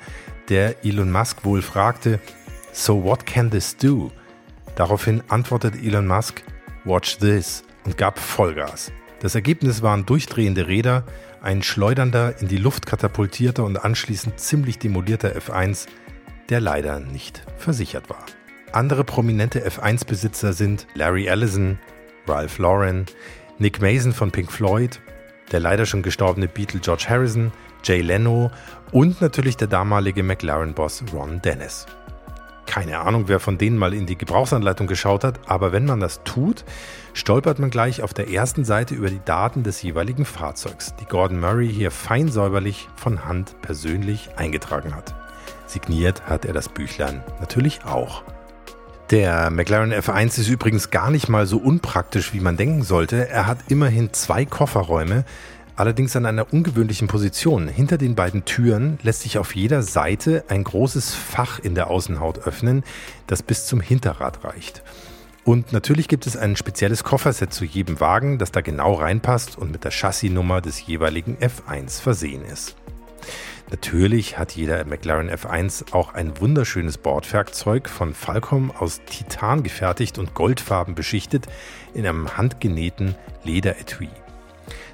der 0.49 0.85
Elon 0.85 1.13
Musk 1.13 1.45
wohl 1.45 1.63
fragte, 1.63 2.19
So 2.73 3.05
what 3.05 3.27
can 3.27 3.51
this 3.51 3.77
do? 3.77 4.11
Daraufhin 4.75 5.23
antwortete 5.29 5.79
Elon 5.79 6.07
Musk, 6.07 6.43
Watch 6.85 7.19
this 7.19 7.63
und 7.85 7.99
gab 7.99 8.19
Vollgas. 8.19 8.91
Das 9.21 9.35
Ergebnis 9.35 9.83
waren 9.83 10.07
durchdrehende 10.07 10.69
Räder, 10.69 11.05
ein 11.43 11.63
schleudernder, 11.63 12.41
in 12.41 12.49
die 12.49 12.57
Luft 12.57 12.87
katapultierter 12.87 13.65
und 13.65 13.85
anschließend 13.85 14.39
ziemlich 14.39 14.79
demolierter 14.79 15.37
F1, 15.37 15.87
der 16.49 16.61
leider 16.61 17.01
nicht 17.01 17.43
versichert 17.57 18.09
war. 18.09 18.25
Andere 18.73 19.05
prominente 19.05 19.67
F1-Besitzer 19.67 20.53
sind 20.53 20.87
Larry 20.95 21.27
Ellison, 21.27 21.79
Ralph 22.29 22.59
Lauren, 22.59 23.07
Nick 23.59 23.81
Mason 23.81 24.13
von 24.13 24.31
Pink 24.31 24.53
Floyd, 24.53 25.01
der 25.51 25.61
leider 25.61 25.87
schon 25.87 26.03
gestorbene 26.03 26.49
Beatle 26.49 26.81
George 26.81 27.07
Harrison, 27.09 27.53
Jay 27.83 28.01
Leno 28.01 28.51
und 28.93 29.21
natürlich 29.21 29.57
der 29.57 29.69
damalige 29.69 30.23
McLaren-Boss 30.23 31.05
Ron 31.13 31.41
Dennis. 31.43 31.87
Keine 32.67 32.99
Ahnung, 32.99 33.29
wer 33.29 33.41
von 33.41 33.57
denen 33.57 33.79
mal 33.79 33.95
in 33.95 34.05
die 34.05 34.19
Gebrauchsanleitung 34.19 34.87
geschaut 34.87 35.25
hat, 35.25 35.41
aber 35.47 35.73
wenn 35.73 35.87
man 35.87 36.01
das 36.01 36.23
tut, 36.25 36.65
stolpert 37.15 37.59
man 37.59 37.71
gleich 37.71 38.03
auf 38.03 38.13
der 38.13 38.29
ersten 38.31 38.65
Seite 38.65 38.95
über 38.95 39.09
die 39.09 39.25
Daten 39.25 39.63
des 39.63 39.81
jeweiligen 39.81 40.27
Fahrzeugs, 40.27 40.95
die 41.01 41.07
Gordon 41.07 41.41
Murray 41.41 41.73
hier 41.73 41.91
fein 41.91 42.29
säuberlich 42.29 42.89
von 42.95 43.25
Hand 43.25 43.57
persönlich 43.63 44.29
eingetragen 44.37 44.95
hat. 44.95 45.15
Signiert 45.67 46.27
hat 46.27 46.45
er 46.45 46.53
das 46.53 46.69
Büchlein 46.69 47.25
natürlich 47.41 47.85
auch. 47.87 48.23
Der 49.11 49.49
McLaren 49.51 49.95
F1 49.95 50.39
ist 50.39 50.49
übrigens 50.49 50.91
gar 50.91 51.11
nicht 51.11 51.31
mal 51.31 51.47
so 51.47 51.57
unpraktisch, 51.57 52.35
wie 52.35 52.41
man 52.41 52.59
denken 52.59 52.83
sollte. 52.83 53.27
Er 53.27 53.47
hat 53.47 53.57
immerhin 53.69 54.13
zwei 54.13 54.45
Kofferräume, 54.45 55.25
allerdings 55.77 56.15
an 56.15 56.27
einer 56.27 56.53
ungewöhnlichen 56.53 57.09
Position. 57.09 57.69
Hinter 57.69 57.97
den 57.97 58.15
beiden 58.15 58.45
Türen 58.45 58.99
lässt 59.03 59.23
sich 59.23 59.39
auf 59.39 59.55
jeder 59.55 59.83
Seite 59.83 60.45
ein 60.49 60.63
großes 60.63 61.15
Fach 61.15 61.59
in 61.59 61.75
der 61.75 61.89
Außenhaut 61.89 62.47
öffnen, 62.47 62.85
das 63.27 63.43
bis 63.43 63.65
zum 63.65 63.81
Hinterrad 63.81 64.45
reicht. 64.45 64.83
Und 65.43 65.73
natürlich 65.73 66.09
gibt 66.09 66.27
es 66.27 66.37
ein 66.37 66.57
spezielles 66.57 67.03
Kofferset 67.03 67.51
zu 67.51 67.65
jedem 67.65 68.01
Wagen, 68.01 68.37
das 68.37 68.53
da 68.53 68.61
genau 68.61 68.93
reinpasst 68.93 69.57
und 69.57 69.73
mit 69.73 69.85
der 69.85 69.91
Chassisnummer 69.91 70.61
des 70.61 70.87
jeweiligen 70.87 71.39
F1 71.39 72.03
versehen 72.03 72.45
ist. 72.45 72.77
Natürlich 73.71 74.39
hat 74.39 74.53
jeder 74.53 74.85
McLaren 74.87 75.31
F1 75.31 75.93
auch 75.93 76.15
ein 76.15 76.41
wunderschönes 76.41 76.97
Bordwerkzeug 76.97 77.89
von 77.89 78.15
Falcom 78.15 78.71
aus 78.71 79.03
Titan 79.05 79.63
gefertigt 79.63 80.19
und 80.19 80.33
goldfarben 80.35 80.95
beschichtet 80.95 81.47
in 81.93 82.07
einem 82.07 82.39
handgenähten 82.39 83.15
Lederetui. 83.45 84.09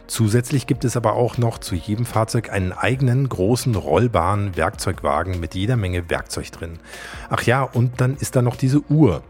Zusätzlich 0.08 0.66
gibt 0.66 0.84
es 0.84 0.96
aber 0.96 1.14
auch 1.14 1.38
noch 1.38 1.58
zu 1.58 1.76
jedem 1.76 2.04
Fahrzeug 2.04 2.50
einen 2.50 2.72
eigenen 2.72 3.28
großen 3.28 3.74
rollbaren 3.76 4.56
Werkzeugwagen 4.56 5.38
mit 5.38 5.54
jeder 5.54 5.76
Menge 5.76 6.10
Werkzeug 6.10 6.50
drin. 6.50 6.78
Ach 7.30 7.42
ja, 7.44 7.62
und 7.62 8.00
dann 8.00 8.16
ist 8.16 8.36
da 8.36 8.42
noch 8.42 8.56
diese 8.56 8.80
Uhr. 8.90 9.22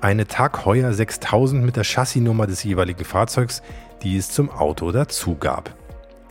Eine 0.00 0.26
Tag 0.26 0.64
Heuer 0.66 0.92
6000 0.92 1.64
mit 1.64 1.76
der 1.76 1.84
Chassisnummer 1.84 2.46
des 2.46 2.64
jeweiligen 2.64 3.04
Fahrzeugs, 3.04 3.62
die 4.02 4.16
es 4.16 4.30
zum 4.30 4.50
Auto 4.50 4.92
dazu 4.92 5.36
gab. 5.36 5.74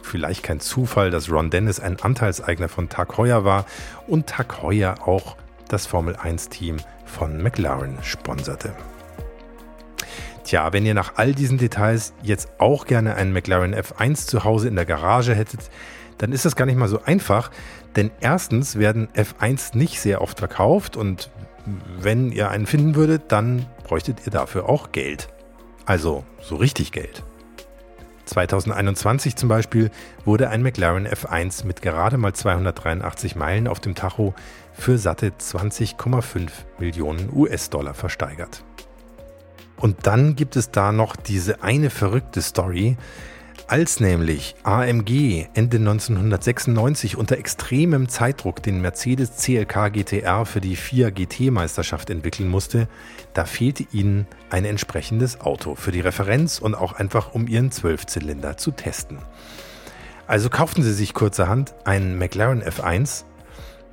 Vielleicht 0.01 0.43
kein 0.43 0.59
Zufall, 0.59 1.11
dass 1.11 1.31
Ron 1.31 1.49
Dennis 1.49 1.79
ein 1.79 1.99
Anteilseigner 1.99 2.69
von 2.69 2.89
Tag 2.89 3.17
Heuer 3.17 3.45
war 3.45 3.65
und 4.07 4.27
Tag 4.27 4.61
Heuer 4.61 5.07
auch 5.07 5.35
das 5.67 5.85
Formel 5.85 6.15
1 6.15 6.49
Team 6.49 6.77
von 7.05 7.41
McLaren 7.41 7.97
sponserte. 8.01 8.73
Tja, 10.43 10.73
wenn 10.73 10.85
ihr 10.85 10.95
nach 10.95 11.13
all 11.15 11.33
diesen 11.33 11.57
Details 11.57 12.13
jetzt 12.23 12.49
auch 12.57 12.85
gerne 12.85 13.15
einen 13.15 13.33
McLaren 13.33 13.75
F1 13.75 14.25
zu 14.25 14.43
Hause 14.43 14.67
in 14.67 14.75
der 14.75 14.85
Garage 14.85 15.35
hättet, 15.35 15.69
dann 16.17 16.31
ist 16.31 16.45
das 16.45 16.55
gar 16.55 16.65
nicht 16.65 16.77
mal 16.77 16.87
so 16.87 17.03
einfach, 17.03 17.51
denn 17.95 18.11
erstens 18.19 18.77
werden 18.77 19.07
F1 19.15 19.77
nicht 19.77 19.99
sehr 19.99 20.21
oft 20.21 20.39
verkauft 20.39 20.97
und 20.97 21.29
wenn 21.99 22.31
ihr 22.31 22.49
einen 22.49 22.65
finden 22.65 22.95
würdet, 22.95 23.31
dann 23.31 23.65
bräuchtet 23.83 24.25
ihr 24.25 24.31
dafür 24.31 24.67
auch 24.67 24.91
Geld. 24.91 25.29
Also 25.85 26.23
so 26.41 26.55
richtig 26.55 26.91
Geld. 26.91 27.23
2021 28.29 29.35
zum 29.35 29.49
Beispiel 29.49 29.89
wurde 30.23 30.49
ein 30.49 30.61
McLaren 30.61 31.07
F1 31.07 31.65
mit 31.65 31.81
gerade 31.81 32.17
mal 32.17 32.33
283 32.33 33.35
Meilen 33.35 33.67
auf 33.67 33.79
dem 33.79 33.95
Tacho 33.95 34.35
für 34.73 34.97
satte 34.97 35.31
20,5 35.31 36.49
Millionen 36.77 37.29
US-Dollar 37.33 37.93
versteigert. 37.93 38.63
Und 39.77 40.05
dann 40.05 40.35
gibt 40.35 40.55
es 40.55 40.71
da 40.71 40.91
noch 40.91 41.15
diese 41.15 41.63
eine 41.63 41.89
verrückte 41.89 42.41
Story. 42.41 42.97
Als 43.69 43.99
nämlich 43.99 44.55
AMG 44.63 45.45
Ende 45.53 45.77
1996 45.77 47.15
unter 47.15 47.37
extremem 47.37 48.09
Zeitdruck 48.09 48.63
den 48.63 48.81
Mercedes 48.81 49.37
CLK 49.37 49.93
GTR 49.93 50.47
für 50.47 50.59
die 50.59 50.75
FIA 50.75 51.11
GT-Meisterschaft 51.11 52.09
entwickeln 52.09 52.49
musste, 52.49 52.87
da 53.35 53.45
fehlte 53.45 53.85
ihnen 53.91 54.25
ein 54.49 54.65
entsprechendes 54.65 55.41
Auto 55.41 55.75
für 55.75 55.91
die 55.91 55.99
Referenz 55.99 56.57
und 56.57 56.73
auch 56.73 56.93
einfach 56.93 57.35
um 57.35 57.45
ihren 57.45 57.69
Zwölfzylinder 57.69 58.57
zu 58.57 58.71
testen. 58.71 59.19
Also 60.25 60.49
kauften 60.49 60.81
sie 60.81 60.93
sich 60.93 61.13
kurzerhand 61.13 61.75
einen 61.85 62.17
McLaren 62.17 62.63
F1, 62.63 63.25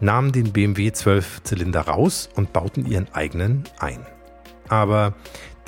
nahmen 0.00 0.32
den 0.32 0.54
BMW 0.54 0.88
12-Zylinder 0.88 1.82
raus 1.82 2.30
und 2.34 2.54
bauten 2.54 2.86
ihren 2.86 3.12
eigenen 3.12 3.64
ein. 3.78 4.06
Aber 4.68 5.12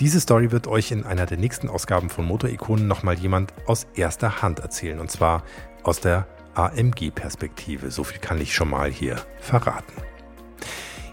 diese 0.00 0.20
Story 0.20 0.52
wird 0.52 0.68
euch 0.68 0.92
in 0.92 1.04
einer 1.04 1.26
der 1.26 1.38
nächsten 1.38 1.68
Ausgaben 1.68 2.08
von 2.08 2.24
Motorikonen 2.24 2.86
nochmal 2.86 3.18
jemand 3.18 3.52
aus 3.66 3.86
erster 3.94 4.42
Hand 4.42 4.60
erzählen. 4.60 5.00
Und 5.00 5.10
zwar 5.10 5.42
aus 5.82 6.00
der 6.00 6.26
AMG-Perspektive. 6.54 7.90
So 7.90 8.04
viel 8.04 8.20
kann 8.20 8.40
ich 8.40 8.54
schon 8.54 8.70
mal 8.70 8.90
hier 8.90 9.16
verraten. 9.40 9.92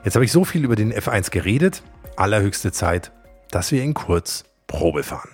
Jetzt 0.04 0.16
habe 0.16 0.26
ich 0.26 0.32
so 0.32 0.46
viel 0.46 0.64
über 0.64 0.76
den 0.76 0.94
F1 0.94 1.32
geredet. 1.32 1.82
Allerhöchste 2.16 2.72
Zeit, 2.72 3.12
dass 3.50 3.72
wir 3.72 3.84
ihn 3.84 3.96
kurz 3.96 4.44
Probe 4.68 5.04
fahren. 5.04 5.30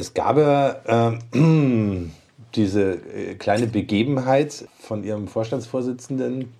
Es 0.00 0.09
gab 0.20 0.36
ja 0.36 1.10
äh, 1.12 1.18
diese 2.54 2.92
äh, 2.92 3.34
kleine 3.36 3.66
Begebenheit 3.66 4.64
von 4.80 5.02
Ihrem 5.02 5.28
Vorstandsvorsitzenden, 5.28 6.52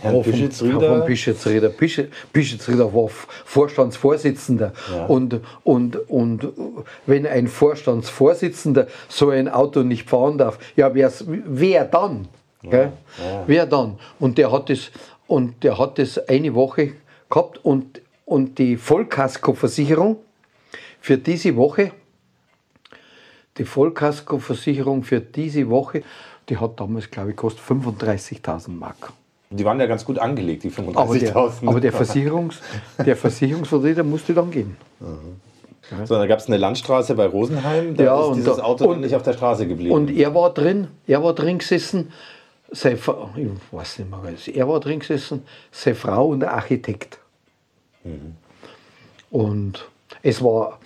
Herrn 0.00 0.16
Ja, 0.16 0.22
Bischitsrieder. 0.22 1.70
Bischi- 1.70 2.08
Bischitsrieder 2.32 2.92
war 2.92 3.08
Vorstandsvorsitzender. 3.46 4.72
Ja. 4.94 5.06
Und, 5.06 5.40
und, 5.64 5.96
und 6.10 6.48
wenn 7.06 7.26
ein 7.26 7.48
Vorstandsvorsitzender 7.48 8.88
so 9.08 9.30
ein 9.30 9.48
Auto 9.48 9.82
nicht 9.82 10.08
fahren 10.10 10.36
darf, 10.36 10.58
ja, 10.76 10.94
wer's, 10.94 11.24
wer 11.26 11.86
dann? 11.86 12.28
Gell? 12.62 12.92
Wer 13.46 13.64
dann? 13.64 13.98
Und 14.18 14.36
der 14.38 14.50
hat 14.52 14.68
das, 14.68 14.90
und 15.26 15.62
der 15.62 15.78
hat 15.78 15.98
das 15.98 16.18
eine 16.28 16.52
Woche 16.54 16.92
gehabt 17.30 17.64
und, 17.64 18.02
und 18.26 18.58
die 18.58 18.76
Vollkaskoversicherung 18.76 20.16
für 21.00 21.16
diese 21.16 21.54
Woche, 21.56 21.92
die 23.58 23.64
Vollkaskoversicherung 23.64 25.02
für 25.02 25.20
diese 25.20 25.68
Woche, 25.70 26.02
die 26.48 26.56
hat 26.58 26.78
damals, 26.78 27.10
glaube 27.10 27.30
ich, 27.30 27.36
gekostet 27.36 27.62
35.000 27.66 28.70
Mark. 28.70 29.12
Die 29.50 29.64
waren 29.64 29.78
ja 29.80 29.86
ganz 29.86 30.04
gut 30.04 30.18
angelegt, 30.18 30.64
die 30.64 30.72
Aber 30.94 31.16
der, 31.18 31.34
35.000. 31.34 31.68
aber 31.68 31.80
der, 31.80 31.92
Versicherungs, 31.92 32.60
der 33.04 33.16
Versicherungsvertreter 33.16 34.02
musste 34.02 34.34
dann 34.34 34.50
gehen. 34.50 34.76
So, 36.04 36.16
da 36.16 36.26
gab 36.26 36.40
es 36.40 36.48
eine 36.48 36.56
Landstraße 36.56 37.14
bei 37.14 37.26
Rosenheim, 37.26 37.94
da 37.96 38.04
Ja, 38.04 38.20
ist 38.20 38.26
und 38.26 38.36
dieses 38.38 38.56
da- 38.56 38.62
Auto 38.64 38.86
und- 38.90 39.00
nicht 39.02 39.14
auf 39.14 39.22
der 39.22 39.34
Straße 39.34 39.68
geblieben. 39.68 39.94
Und 39.94 40.10
er 40.10 40.34
war 40.34 40.52
drin, 40.52 40.88
er 41.06 41.22
war 41.22 41.32
drin 41.32 41.58
gesessen, 41.58 42.12
seine, 42.72 42.96
Fra- 42.96 43.30
ich 43.36 43.46
weiß 43.70 44.00
nicht 44.00 44.10
mehr, 44.10 44.56
er 44.56 44.68
war 44.68 44.80
drin 44.80 44.98
gesessen, 44.98 45.44
seine 45.70 45.94
Frau 45.94 46.26
und 46.28 46.40
der 46.40 46.52
Architekt. 46.52 47.20
Und 49.30 49.88
es 50.22 50.42
war, 50.42 50.78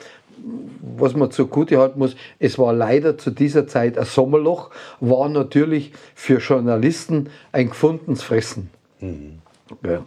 was 0.96 1.14
man 1.14 1.30
zugute 1.30 1.78
halten 1.78 1.98
muss, 1.98 2.16
es 2.38 2.58
war 2.58 2.72
leider 2.72 3.18
zu 3.18 3.30
dieser 3.30 3.66
Zeit 3.66 3.98
ein 3.98 4.04
Sommerloch, 4.04 4.70
war 5.00 5.28
natürlich 5.28 5.92
für 6.14 6.38
Journalisten 6.38 7.30
ein 7.52 7.68
gefundenes 7.68 8.22
Fressen. 8.22 8.70
Ja. 9.84 10.04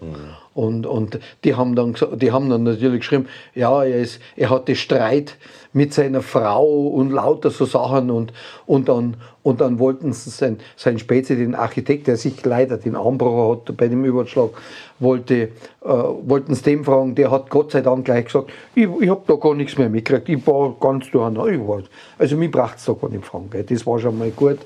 Und, 0.54 0.86
und 0.86 1.20
die, 1.44 1.56
haben 1.56 1.76
dann, 1.76 1.96
die 2.16 2.32
haben 2.32 2.50
dann 2.50 2.64
natürlich 2.64 3.00
geschrieben, 3.00 3.28
ja, 3.56 3.84
er, 3.84 4.02
ist, 4.02 4.22
er 4.36 4.50
hatte 4.50 4.76
Streit 4.76 5.38
mit 5.74 5.94
seiner 5.94 6.22
Frau 6.22 6.88
und 6.88 7.12
lauter 7.12 7.50
so 7.50 7.66
Sachen 7.66 8.12
und, 8.12 8.32
und, 8.66 8.90
dann, 8.90 9.18
und 9.42 9.60
dann 9.60 9.80
wollten 9.80 10.14
sie 10.14 10.30
sein, 10.30 10.60
sein 10.76 11.00
Spätze, 11.00 11.36
den 11.36 11.56
Architekt, 11.56 12.08
der 12.08 12.16
sich 12.18 12.44
leider 12.46 12.78
den 12.78 12.96
Armbruch 12.96 13.58
hat 13.58 13.76
bei 13.76 13.88
dem 13.88 14.06
Überschlag, 14.06 14.52
wollte, 15.00 15.36
äh, 15.36 15.50
wollten 15.84 16.54
sie 16.54 16.64
dem 16.64 16.86
fragen, 16.86 17.16
der 17.16 17.32
hat 17.32 17.50
Gott 17.50 17.72
sei 17.72 17.82
Dank 17.82 18.06
gleich 18.06 18.26
gesagt, 18.26 18.52
ich, 18.76 18.88
ich 19.02 19.10
habe 19.10 19.24
da 19.28 19.36
gar 19.36 19.56
nichts 19.56 19.78
mehr 19.78 19.90
mitgekriegt, 19.90 20.30
ich 20.30 20.48
war 20.48 20.76
ganz 20.80 21.10
durcheinander. 21.10 21.48
Ich 21.48 21.60
war, 21.60 21.82
also 22.18 22.38
mich 22.38 22.52
braucht 22.52 22.78
es 22.78 22.86
da 22.86 22.94
gar 22.94 23.10
nicht 23.10 23.26
fragen, 23.26 23.50
gell. 23.50 23.64
das 23.64 23.86
war 23.86 24.00
schon 24.00 24.18
mal 24.18 24.32
gut. 24.32 24.60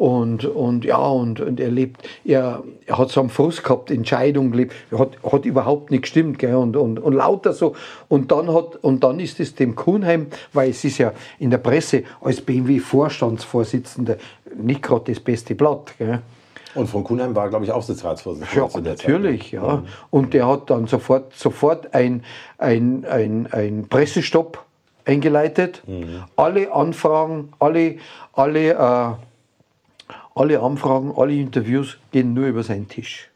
Und, 0.00 0.46
und 0.46 0.86
ja, 0.86 0.96
und, 0.96 1.40
und 1.42 1.60
er 1.60 1.70
lebt, 1.70 2.08
er, 2.24 2.62
er 2.86 2.96
hat 2.96 3.10
so 3.10 3.20
einen 3.20 3.28
Frust 3.28 3.62
gehabt, 3.62 3.90
Entscheidung 3.90 4.50
gelebt, 4.50 4.72
hat, 4.96 5.10
hat 5.30 5.44
überhaupt 5.44 5.90
nicht 5.90 6.04
gestimmt, 6.04 6.38
gell, 6.38 6.54
und, 6.54 6.74
und, 6.74 6.98
und 6.98 7.12
lauter 7.12 7.52
so. 7.52 7.76
Und 8.08 8.32
dann 8.32 8.50
hat, 8.50 8.76
und 8.76 9.04
dann 9.04 9.20
ist 9.20 9.40
es 9.40 9.56
dem 9.56 9.76
Kuhnheim, 9.76 10.28
weil 10.54 10.70
es 10.70 10.82
ist 10.84 10.96
ja 10.96 11.12
in 11.38 11.50
der 11.50 11.58
Presse 11.58 12.04
als 12.22 12.40
BMW-Vorstandsvorsitzender 12.40 14.16
nicht 14.56 14.80
gerade 14.80 15.12
das 15.12 15.20
beste 15.20 15.54
Blatt, 15.54 15.92
gell. 15.98 16.22
Und 16.74 16.86
von 16.86 17.04
Kuhnheim 17.04 17.36
war, 17.36 17.50
glaube 17.50 17.66
ich, 17.66 17.70
Aufsichtsratsvorsitzender. 17.70 18.68
Ja, 18.72 18.80
der 18.80 18.96
Zeit. 18.96 19.06
natürlich, 19.06 19.52
ja. 19.52 19.82
Und 20.08 20.32
der 20.32 20.48
hat 20.48 20.70
dann 20.70 20.86
sofort, 20.86 21.34
sofort 21.34 21.92
ein, 21.92 22.24
ein, 22.56 23.04
ein, 23.04 23.48
ein 23.52 23.86
Pressestopp 23.90 24.64
eingeleitet. 25.04 25.82
Alle 26.36 26.72
Anfragen, 26.72 27.52
alle, 27.58 27.96
alle, 28.32 28.70
äh, 28.70 29.29
alle 30.40 30.60
Anfragen, 30.60 31.12
alle 31.16 31.34
Interviews 31.34 31.98
gehen 32.12 32.32
nur 32.32 32.46
über 32.46 32.62
seinen 32.62 32.88
Tisch. 32.88 33.28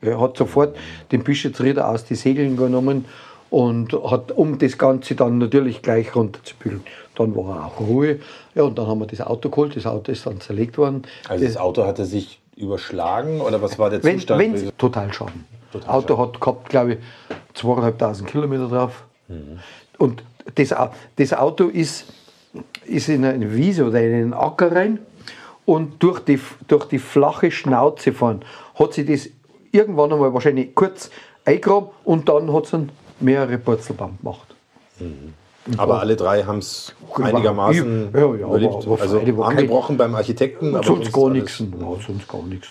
Er 0.00 0.18
hat 0.18 0.38
sofort 0.38 0.74
den 1.12 1.22
Bischofsrieder 1.22 1.86
aus 1.86 2.06
die 2.06 2.14
Segeln 2.14 2.56
genommen 2.56 3.04
und 3.50 3.92
hat, 3.92 4.32
um 4.32 4.58
das 4.58 4.78
Ganze 4.78 5.14
dann 5.14 5.36
natürlich 5.36 5.82
gleich 5.82 6.16
runterzubügeln. 6.16 6.82
Dann 7.16 7.36
war 7.36 7.56
er 7.56 7.66
auch 7.66 7.80
Ruhe. 7.80 8.20
Ja, 8.54 8.62
und 8.62 8.78
dann 8.78 8.86
haben 8.86 9.00
wir 9.00 9.06
das 9.06 9.20
Auto 9.20 9.50
geholt. 9.50 9.76
Das 9.76 9.84
Auto 9.84 10.10
ist 10.10 10.24
dann 10.24 10.40
zerlegt 10.40 10.78
worden. 10.78 11.02
Also 11.28 11.44
das 11.44 11.58
Auto 11.58 11.84
hatte 11.84 12.06
sich 12.06 12.40
überschlagen 12.56 13.42
oder 13.42 13.60
was 13.60 13.78
war 13.78 13.90
der 13.90 14.02
Wenn, 14.02 14.18
Zustand? 14.18 14.40
wenn, 14.40 14.78
total 14.78 15.12
Schaden. 15.12 15.44
Auto 15.86 16.16
hat 16.16 16.40
gehabt, 16.40 16.70
glaube 16.70 16.94
ich, 16.94 16.98
zweieinhalbtausend 17.52 18.28
Kilometer 18.28 18.68
drauf. 18.68 19.04
Und 19.98 20.22
das, 20.54 20.74
das 21.16 21.32
Auto 21.34 21.66
ist, 21.66 22.06
ist 22.86 23.08
in 23.10 23.24
eine 23.24 23.54
Wiese 23.54 23.84
oder 23.84 24.00
in 24.00 24.14
einen 24.14 24.34
Acker 24.34 24.72
rein 24.74 24.98
und 25.70 26.02
durch 26.02 26.18
die, 26.20 26.40
durch 26.66 26.86
die 26.86 26.98
flache 26.98 27.50
Schnauze 27.50 28.12
fahren 28.12 28.40
hat 28.74 28.92
sie 28.94 29.04
das 29.04 29.28
irgendwann 29.72 30.12
einmal 30.12 30.34
wahrscheinlich 30.34 30.74
kurz 30.74 31.10
eingraben 31.44 31.90
und 32.04 32.28
dann 32.28 32.52
hat 32.52 32.72
dann 32.72 32.88
mehrere 33.20 33.56
Purzelbaum 33.58 34.18
gemacht. 34.20 34.48
aber 35.76 36.00
alle 36.00 36.16
drei 36.16 36.42
haben 36.42 36.58
es 36.58 36.94
einigermaßen 37.22 38.08
Ja, 38.12 38.20
ja, 38.20 38.26
überlebt. 38.26 38.74
aber- 38.74 38.86
aber 38.94 39.02
also 39.02 39.42
angebrochen 39.42 39.96
beim 39.96 40.14
Architekten. 40.14 40.74
aber 40.74 40.84
sonst 40.84 41.12
gar 41.12 41.30
nichts. 41.30 41.60
Ja, 41.60 41.66
sonst 42.06 42.28
gar 42.28 42.42
nichts. 42.42 42.68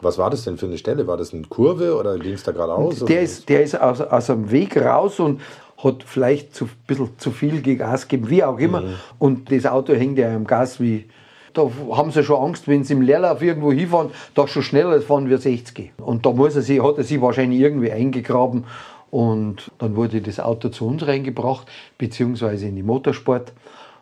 Was 0.00 0.16
war 0.18 0.30
das 0.30 0.44
denn 0.44 0.56
für 0.56 0.66
eine 0.66 0.78
Stelle? 0.78 1.06
War 1.06 1.16
das 1.16 1.32
eine 1.34 1.42
Kurve 1.44 1.96
oder 1.98 2.18
ging 2.18 2.32
es 2.32 2.42
da 2.42 2.52
geradeaus? 2.52 2.96
Der 3.00 3.04
oder? 3.04 3.20
ist, 3.20 3.48
der 3.48 3.62
ist 3.62 3.80
aus, 3.80 4.00
aus 4.00 4.26
dem 4.26 4.50
Weg 4.50 4.76
raus 4.76 5.20
und 5.20 5.40
hat 5.82 6.02
vielleicht 6.04 6.54
zu, 6.54 6.64
ein 6.64 6.70
bisschen 6.86 7.10
zu 7.18 7.30
viel 7.30 7.60
Gas 7.76 8.08
gegeben, 8.08 8.30
wie 8.30 8.42
auch 8.44 8.58
immer. 8.58 8.82
Und 9.18 9.50
das 9.52 9.66
Auto 9.66 9.92
hängt 9.94 10.18
ja 10.18 10.34
am 10.34 10.46
Gas 10.46 10.80
wie. 10.80 11.06
Da 11.54 11.70
haben 11.92 12.10
sie 12.10 12.24
schon 12.24 12.42
Angst, 12.42 12.68
wenn 12.68 12.84
sie 12.84 12.94
im 12.94 13.02
Leerlauf 13.02 13.40
irgendwo 13.40 13.72
hinfahren, 13.72 14.10
da 14.34 14.46
schon 14.46 14.62
schneller 14.62 15.00
fahren 15.00 15.30
wie 15.30 15.36
60. 15.36 15.92
Und 15.98 16.26
da 16.26 16.32
muss 16.32 16.56
er 16.56 16.62
sich, 16.62 16.82
hat 16.82 16.98
er 16.98 17.04
sich 17.04 17.20
wahrscheinlich 17.20 17.60
irgendwie 17.60 17.92
eingegraben. 17.92 18.64
Und 19.10 19.70
dann 19.78 19.94
wurde 19.94 20.20
das 20.20 20.40
Auto 20.40 20.68
zu 20.68 20.86
uns 20.86 21.06
reingebracht, 21.06 21.68
beziehungsweise 21.96 22.66
in 22.66 22.74
die 22.74 22.82
Motorsport. 22.82 23.52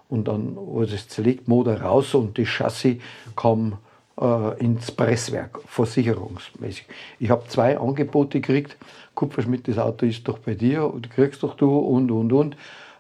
Und 0.08 0.28
dann 0.28 0.56
wurde 0.56 0.94
es 0.94 1.08
zerlegt, 1.08 1.48
Motor 1.48 1.80
raus 1.80 2.14
und 2.14 2.38
das 2.38 2.48
Chassis 2.48 2.96
kam 3.36 3.78
äh, 4.20 4.58
ins 4.58 4.90
Presswerk, 4.90 5.60
versicherungsmäßig. 5.66 6.86
Ich 7.18 7.30
habe 7.30 7.46
zwei 7.48 7.78
Angebote 7.78 8.40
gekriegt. 8.40 8.76
Kupferschmidt, 9.14 9.68
das 9.68 9.78
Auto 9.78 10.06
ist 10.06 10.26
doch 10.26 10.38
bei 10.38 10.54
dir, 10.54 10.86
und 10.86 11.10
kriegst 11.10 11.42
doch 11.42 11.54
du 11.54 11.78
und, 11.78 12.10
und, 12.10 12.32
und. 12.32 12.56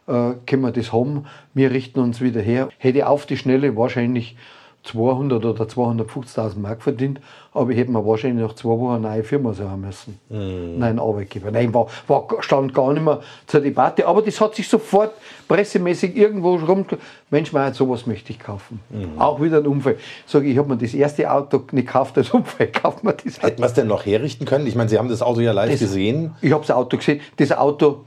Äh, 0.06 0.32
können 0.46 0.62
wir 0.62 0.72
das 0.72 0.92
haben? 0.92 1.26
Wir 1.54 1.70
richten 1.70 2.00
uns 2.00 2.20
wieder 2.20 2.40
her. 2.40 2.68
Hätte 2.78 3.06
auf 3.08 3.26
die 3.26 3.36
Schnelle 3.36 3.76
wahrscheinlich 3.76 4.36
200 4.84 5.44
oder 5.44 5.64
250.000 5.64 6.58
Mark 6.58 6.82
verdient, 6.82 7.20
aber 7.54 7.70
ich 7.70 7.78
hätte 7.78 7.92
mir 7.92 8.04
wahrscheinlich 8.04 8.44
nach 8.44 8.54
zwei 8.56 8.70
Wochen 8.70 8.94
eine 8.96 9.08
neue 9.14 9.22
Firma 9.22 9.52
suchen 9.52 9.80
müssen. 9.80 10.18
Nein, 10.28 10.98
Arbeitgeber. 10.98 11.52
Nein, 11.52 11.72
war, 11.72 11.86
war, 12.08 12.26
stand 12.40 12.74
gar 12.74 12.92
nicht 12.92 13.04
mehr 13.04 13.20
zur 13.46 13.60
Debatte, 13.60 14.04
aber 14.08 14.22
das 14.22 14.40
hat 14.40 14.56
sich 14.56 14.68
sofort 14.68 15.12
pressemäßig 15.46 16.16
irgendwo 16.16 16.56
rum. 16.56 16.84
Mensch, 17.30 17.52
mein, 17.52 17.72
sowas 17.74 18.08
möchte 18.08 18.32
ich 18.32 18.40
kaufen. 18.40 18.80
Auch 19.18 19.40
wieder 19.40 19.58
ein 19.58 19.68
Unfall. 19.68 19.98
Sag 20.26 20.42
ich, 20.42 20.50
ich 20.50 20.58
habe 20.58 20.70
mir 20.70 20.76
das 20.78 20.94
erste 20.94 21.30
Auto 21.30 21.58
nicht 21.70 21.86
gekauft 21.86 22.18
als 22.18 22.30
Unfall, 22.30 22.66
kauft 22.72 23.04
mir 23.04 23.12
das 23.12 23.40
Hätten 23.40 23.62
wir 23.62 23.66
es 23.66 23.74
denn 23.74 23.86
noch 23.86 24.04
herrichten 24.04 24.46
können? 24.46 24.66
Ich 24.66 24.74
meine, 24.74 24.88
Sie 24.88 24.98
haben 24.98 25.08
das 25.08 25.22
Auto 25.22 25.38
ja 25.40 25.52
live 25.52 25.70
das- 25.70 25.78
gesehen. 25.78 26.34
Ich 26.40 26.50
habe 26.50 26.62
das 26.66 26.74
Auto 26.74 26.96
gesehen. 26.96 27.20
Das 27.36 27.52
Auto, 27.52 28.04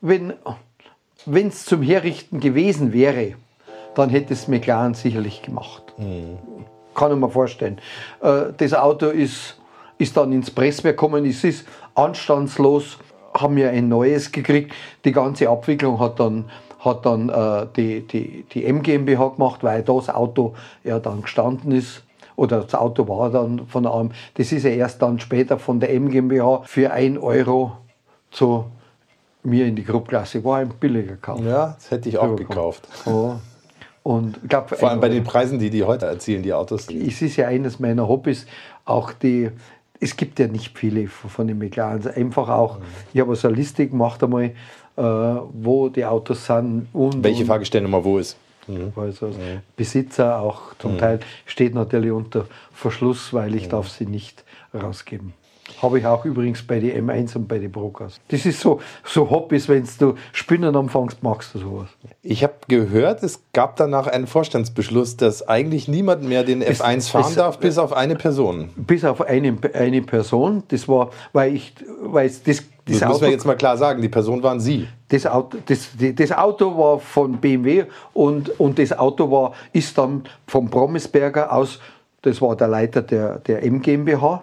wenn 0.00 0.34
es 1.26 1.64
zum 1.64 1.82
Herrichten 1.82 2.40
gewesen 2.40 2.92
wäre, 2.92 3.34
dann 3.94 4.10
hätte 4.10 4.32
es 4.32 4.48
McLaren 4.48 4.94
sicherlich 4.94 5.42
gemacht. 5.42 5.82
Kann 6.94 7.12
ich 7.12 7.18
mir 7.18 7.30
vorstellen. 7.30 7.80
Äh, 8.22 8.52
das 8.56 8.74
Auto 8.74 9.06
ist, 9.06 9.58
ist 9.98 10.16
dann 10.16 10.32
ins 10.32 10.50
Presswerk 10.50 10.96
gekommen, 10.96 11.24
es 11.24 11.44
ist 11.44 11.66
anstandslos, 11.94 12.98
haben 13.34 13.56
wir 13.56 13.70
ein 13.70 13.88
neues 13.88 14.32
gekriegt. 14.32 14.72
Die 15.04 15.12
ganze 15.12 15.48
Abwicklung 15.48 16.00
hat 16.00 16.18
dann, 16.20 16.46
hat 16.80 17.04
dann 17.06 17.28
äh, 17.28 17.66
die, 17.76 18.06
die, 18.06 18.44
die 18.52 18.64
M 18.64 18.82
GmbH 18.82 19.28
gemacht, 19.28 19.62
weil 19.62 19.82
das 19.82 20.08
Auto 20.08 20.54
ja 20.84 20.98
dann 20.98 21.22
gestanden 21.22 21.72
ist. 21.72 22.04
Oder 22.36 22.60
das 22.60 22.74
Auto 22.74 23.08
war 23.08 23.30
dann 23.30 23.66
von 23.66 23.84
AM. 23.84 24.12
Das 24.34 24.52
ist 24.52 24.62
ja 24.62 24.70
erst 24.70 25.02
dann 25.02 25.18
später 25.18 25.58
von 25.58 25.80
der 25.80 25.92
M 25.92 26.08
GmbH 26.08 26.62
für 26.64 26.92
1 26.92 27.18
Euro 27.18 27.72
zu 28.30 28.66
mir 29.42 29.66
in 29.66 29.76
die 29.76 29.84
Gruppenklasse. 29.84 30.42
War 30.44 30.58
ein 30.58 30.68
billiger 30.68 31.16
Kauf. 31.16 31.40
Ja, 31.44 31.76
das 31.78 31.90
hätte 31.90 32.08
ich 32.08 32.18
auch 32.18 32.36
gekauft. 32.36 32.88
Ja. 33.06 33.40
Und 34.02 34.38
glaub, 34.48 34.70
Vor 34.70 34.88
allem 34.88 35.00
bei 35.00 35.08
ein 35.08 35.12
den 35.12 35.24
Preisen, 35.24 35.58
die 35.58 35.70
die 35.70 35.84
heute 35.84 36.06
erzielen, 36.06 36.42
die 36.42 36.54
Autos. 36.54 36.88
es 36.88 37.20
ist 37.20 37.36
ja 37.36 37.48
eines 37.48 37.78
meiner 37.78 38.08
Hobbys, 38.08 38.46
auch 38.84 39.12
die, 39.12 39.50
es 40.00 40.16
gibt 40.16 40.38
ja 40.38 40.46
nicht 40.46 40.78
viele 40.78 41.08
von 41.08 41.46
den 41.46 41.58
McLarens, 41.58 42.06
einfach 42.06 42.48
auch, 42.48 42.78
ich 43.12 43.20
habe 43.20 43.36
so 43.36 43.48
eine 43.48 43.56
Liste 43.58 43.86
gemacht 43.86 44.22
einmal, 44.22 44.44
äh, 44.44 44.52
wo 45.02 45.90
die 45.90 46.06
Autos 46.06 46.46
sind 46.46 46.88
und, 46.94 47.22
Welche 47.22 47.42
und 47.42 47.48
Fahrgestellnummer 47.48 48.02
wo 48.02 48.18
ist? 48.18 48.36
also 48.96 49.30
Besitzer 49.76 50.40
auch 50.40 50.74
zum 50.78 50.98
Teil 50.98 51.20
steht 51.46 51.74
natürlich 51.74 52.10
unter 52.10 52.46
Verschluss, 52.72 53.32
weil 53.32 53.54
ich 53.54 53.68
darf 53.68 53.88
sie 53.88 54.06
nicht 54.06 54.44
rausgeben. 54.74 55.32
Habe 55.82 55.98
ich 55.98 56.06
auch 56.06 56.24
übrigens 56.24 56.62
bei 56.62 56.80
die 56.80 56.92
M1 56.92 57.36
und 57.36 57.46
bei 57.46 57.58
die 57.58 57.68
Brokers. 57.68 58.20
Das 58.28 58.44
ist 58.46 58.60
so, 58.60 58.80
so 59.04 59.30
Hobbys, 59.30 59.68
wenn 59.68 59.86
du 59.98 60.14
Spinnen 60.32 60.74
anfängst, 60.74 61.22
magst 61.22 61.54
du 61.54 61.58
sowas. 61.60 61.88
Ich 62.22 62.42
habe 62.42 62.54
gehört, 62.68 63.22
es 63.22 63.40
gab 63.52 63.76
danach 63.76 64.06
einen 64.06 64.26
Vorstandsbeschluss, 64.26 65.16
dass 65.16 65.46
eigentlich 65.46 65.86
niemand 65.88 66.24
mehr 66.24 66.42
den 66.44 66.62
F1 66.62 67.10
fahren 67.10 67.26
es- 67.28 67.34
darf, 67.36 67.58
bis 67.58 67.78
auf 67.78 67.92
eine 67.92 68.16
Person. 68.16 68.70
Bis 68.76 69.04
auf 69.04 69.20
eine, 69.20 69.56
eine 69.74 70.02
Person, 70.02 70.62
das 70.68 70.88
war, 70.88 71.10
weil 71.32 71.54
ich, 71.54 71.74
weil 72.02 72.28
das, 72.28 72.42
Das, 72.42 72.56
das 72.56 72.64
müssen 72.86 73.00
wir 73.00 73.10
Auto 73.14 73.24
jetzt 73.26 73.44
mal 73.46 73.56
klar 73.56 73.76
sagen, 73.76 74.00
die 74.02 74.08
Person 74.08 74.42
waren 74.42 74.60
Sie. 74.60 74.88
Das 75.10 75.26
Auto, 75.26 75.58
das, 75.66 75.90
das 76.14 76.32
Auto 76.32 76.76
war 76.76 76.98
von 76.98 77.36
BMW 77.38 77.84
und, 78.14 78.58
und 78.58 78.78
das 78.78 78.98
Auto 78.98 79.30
war, 79.30 79.52
ist 79.72 79.96
dann 79.98 80.24
vom 80.46 80.70
Promisberger 80.70 81.52
aus, 81.52 81.78
das 82.22 82.40
war 82.42 82.56
der 82.56 82.68
Leiter 82.68 83.00
der, 83.02 83.38
der 83.38 83.62
M 83.62 83.80
GmbH, 83.80 84.42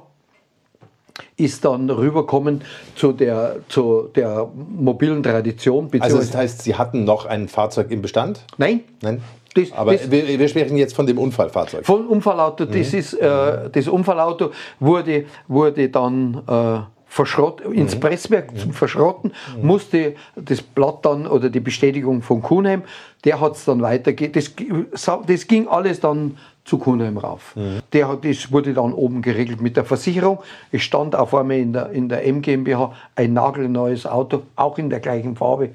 ist 1.37 1.63
dann 1.65 1.89
rübergekommen 1.89 2.61
zu 2.95 3.11
der, 3.11 3.57
zu 3.69 4.09
der 4.15 4.47
mobilen 4.55 5.23
Tradition. 5.23 5.89
Also 5.99 6.17
das 6.17 6.35
heißt, 6.35 6.61
Sie 6.63 6.75
hatten 6.75 7.03
noch 7.03 7.25
ein 7.25 7.47
Fahrzeug 7.47 7.91
im 7.91 8.01
Bestand? 8.01 8.41
Nein, 8.57 8.81
Nein? 9.01 9.21
Das- 9.53 9.71
Aber 9.71 9.93
das- 9.93 10.11
wir, 10.11 10.27
wir 10.39 10.47
sprechen 10.49 10.75
jetzt 10.75 10.93
von 10.93 11.05
dem 11.07 11.17
Unfallfahrzeug. 11.17 11.85
Von 11.85 12.05
Unfallauto, 12.07 12.65
das 12.65 12.93
ist, 12.93 13.13
äh, 13.13 13.69
das 13.71 13.87
Unfallauto 13.87 14.51
wurde, 14.81 15.25
wurde 15.47 15.87
dann 15.87 16.41
äh, 16.45 16.79
verschrott, 17.07 17.61
ins 17.61 17.95
Presswerk 17.97 18.57
zum 18.59 18.73
Verschrotten, 18.73 19.31
musste 19.61 20.15
das 20.35 20.61
Blatt 20.61 21.05
dann 21.05 21.25
oder 21.25 21.49
die 21.49 21.61
Bestätigung 21.61 22.21
von 22.21 22.41
Kuhnheim, 22.41 22.81
der 23.23 23.39
hat 23.39 23.55
es 23.55 23.63
dann 23.63 23.81
weitergegeben. 23.81 24.87
Das, 24.91 25.09
das 25.25 25.47
ging 25.47 25.69
alles 25.69 26.01
dann 26.01 26.37
zu 26.65 26.77
Kuhnheim 26.79 27.17
rauf. 27.17 27.55
Der, 27.93 28.07
hat- 28.09 28.25
das 28.25 28.51
wurde 28.51 28.73
dann 28.73 28.91
oben 28.91 29.21
geregelt 29.21 29.61
mit 29.61 29.77
der 29.77 29.85
Versicherung. 29.85 30.39
Es 30.71 30.81
stand 30.81 31.15
auf 31.15 31.33
einmal 31.35 31.57
in 31.57 31.73
der, 31.73 31.91
in 31.91 32.09
der 32.09 32.25
M 32.25 32.41
GmbH 32.41 32.91
ein 33.15 33.33
nagelneues 33.33 34.05
Auto, 34.07 34.41
auch 34.55 34.77
in 34.77 34.89
der 34.89 34.99
gleichen 34.99 35.35
Farbe 35.35 35.69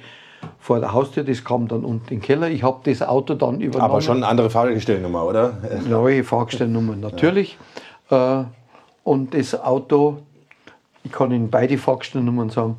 vor 0.59 0.80
der 0.80 0.93
Haustür. 0.93 1.22
Das 1.22 1.45
kam 1.45 1.68
dann 1.68 1.84
unten 1.84 2.12
in 2.14 2.18
den 2.18 2.22
Keller. 2.22 2.49
Ich 2.49 2.62
habe 2.64 2.80
das 2.91 3.03
Auto 3.03 3.34
dann 3.34 3.61
übernommen. 3.61 3.91
Aber 3.91 4.01
schon 4.01 4.16
eine 4.18 4.26
andere 4.26 4.51
Fahrgestellnummer, 4.51 5.24
oder? 5.24 5.59
Neue 5.88 6.24
Fahrgestellnummer 6.24 6.97
natürlich. 6.97 7.57
Äh, 8.11 8.43
und 9.05 9.32
das 9.32 9.59
Auto, 9.61 10.18
ich 11.05 11.12
kann 11.12 11.30
Ihnen 11.30 11.51
beide 11.51 11.78
Fahrgestellnummern 11.78 12.51
sagen, 12.51 12.76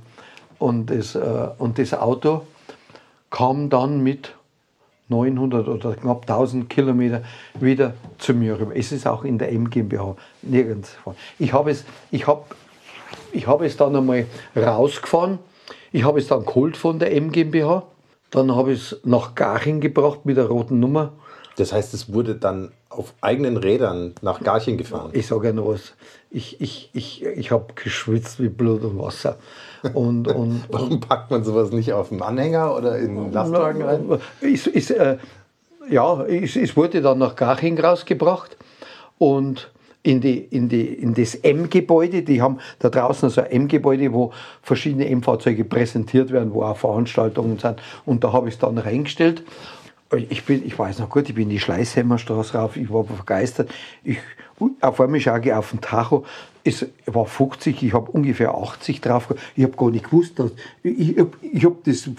und 0.59 0.89
das, 0.91 1.15
äh, 1.15 1.21
und 1.57 1.79
das 1.79 1.93
Auto 1.93 2.41
kam 3.29 3.69
dann 3.69 4.01
mit 4.03 4.35
900 5.11 5.67
oder 5.67 5.93
knapp 5.93 6.21
1000 6.21 6.69
Kilometer 6.69 7.21
wieder 7.59 7.93
zu 8.17 8.33
mir 8.33 8.59
rüber. 8.59 8.75
Es 8.75 8.91
ist 8.91 9.05
auch 9.05 9.23
in 9.23 9.37
der 9.37 9.51
M 9.51 9.69
GmbH 9.69 10.15
nirgends. 10.41 10.97
Ich 11.37 11.53
habe 11.53 11.69
es, 11.71 11.85
ich 12.09 12.25
habe, 12.25 12.43
ich 13.31 13.45
habe 13.45 13.65
es 13.65 13.77
dann 13.77 13.95
einmal 13.95 14.25
rausgefahren. 14.55 15.39
Ich 15.91 16.03
habe 16.03 16.19
es 16.19 16.27
dann 16.27 16.45
geholt 16.45 16.77
von 16.77 16.97
der 16.97 17.13
M 17.13 17.31
GmbH. 17.31 17.83
Dann 18.31 18.55
habe 18.55 18.71
ich 18.71 18.93
es 18.93 18.99
nach 19.03 19.35
Garching 19.35 19.81
gebracht 19.81 20.25
mit 20.25 20.37
der 20.37 20.45
roten 20.45 20.79
Nummer. 20.79 21.11
Das 21.57 21.73
heißt, 21.73 21.93
es 21.93 22.13
wurde 22.13 22.35
dann 22.35 22.71
auf 22.91 23.13
eigenen 23.21 23.57
Rädern 23.57 24.13
nach 24.21 24.41
Garching 24.41 24.77
gefahren. 24.77 25.11
Ich 25.13 25.27
sage 25.27 25.47
ja 25.47 25.53
noch 25.53 25.67
was. 25.67 25.93
Ich, 26.29 26.61
ich, 26.61 26.89
ich, 26.93 27.25
ich 27.25 27.51
habe 27.51 27.73
geschwitzt 27.75 28.41
wie 28.41 28.49
Blut 28.49 28.83
und 28.83 28.99
Wasser. 28.99 29.37
Und, 29.93 30.27
und, 30.35 30.63
Warum 30.69 30.99
packt 30.99 31.31
man 31.31 31.43
sowas 31.43 31.71
nicht 31.71 31.93
auf 31.93 32.11
einen 32.11 32.21
Anhänger 32.21 32.75
oder 32.75 32.97
in 32.97 33.17
einen 33.17 33.33
Lastwagen 33.33 33.81
rein? 33.81 34.19
Es, 34.41 34.67
es, 34.67 34.91
äh, 34.91 35.17
ja, 35.89 36.23
es, 36.23 36.55
es 36.55 36.75
wurde 36.77 37.01
dann 37.01 37.17
nach 37.17 37.35
Garching 37.35 37.79
rausgebracht 37.79 38.57
und 39.17 39.71
in, 40.03 40.19
die, 40.19 40.39
in, 40.39 40.67
die, 40.67 40.85
in 40.85 41.13
das 41.13 41.35
M-Gebäude, 41.35 42.23
die 42.23 42.41
haben 42.41 42.59
da 42.79 42.89
draußen 42.89 43.29
so 43.29 43.41
ein 43.41 43.51
M-Gebäude, 43.51 44.11
wo 44.13 44.31
verschiedene 44.61 45.07
M-Fahrzeuge 45.07 45.63
präsentiert 45.63 46.31
werden, 46.31 46.53
wo 46.53 46.63
auch 46.63 46.77
Veranstaltungen 46.77 47.59
sind. 47.59 47.81
Und 48.05 48.23
da 48.23 48.33
habe 48.33 48.47
ich 48.47 48.55
es 48.55 48.59
dann 48.59 48.77
reingestellt. 48.77 49.43
Ich, 50.29 50.43
bin, 50.43 50.65
ich 50.65 50.77
weiß 50.77 50.99
noch 50.99 51.09
gut, 51.09 51.29
ich 51.29 51.35
bin 51.35 51.49
die 51.49 51.59
Schleißheimerstraße 51.59 52.57
rauf, 52.57 52.75
ich 52.75 52.91
war 52.91 53.03
begeistert. 53.03 53.71
Ich, 54.03 54.17
auf 54.81 54.99
einmal 54.99 55.19
schaue 55.21 55.41
ich 55.41 55.53
auf 55.53 55.71
den 55.71 55.79
Tacho, 55.79 56.25
es 56.63 56.85
war 57.05 57.25
50, 57.25 57.81
ich 57.81 57.93
habe 57.93 58.11
ungefähr 58.11 58.53
80 58.53 59.01
drauf. 59.01 59.29
gehabt. 59.29 59.41
Ich 59.55 59.63
habe 59.63 59.75
gar 59.75 59.89
nicht 59.89 60.05
gewusst, 60.05 60.37
dass, 60.37 60.51
ich, 60.83 61.11
ich 61.11 61.17
habe 61.17 61.31
ich 61.41 61.65
hab 61.65 61.83
das, 61.85 62.09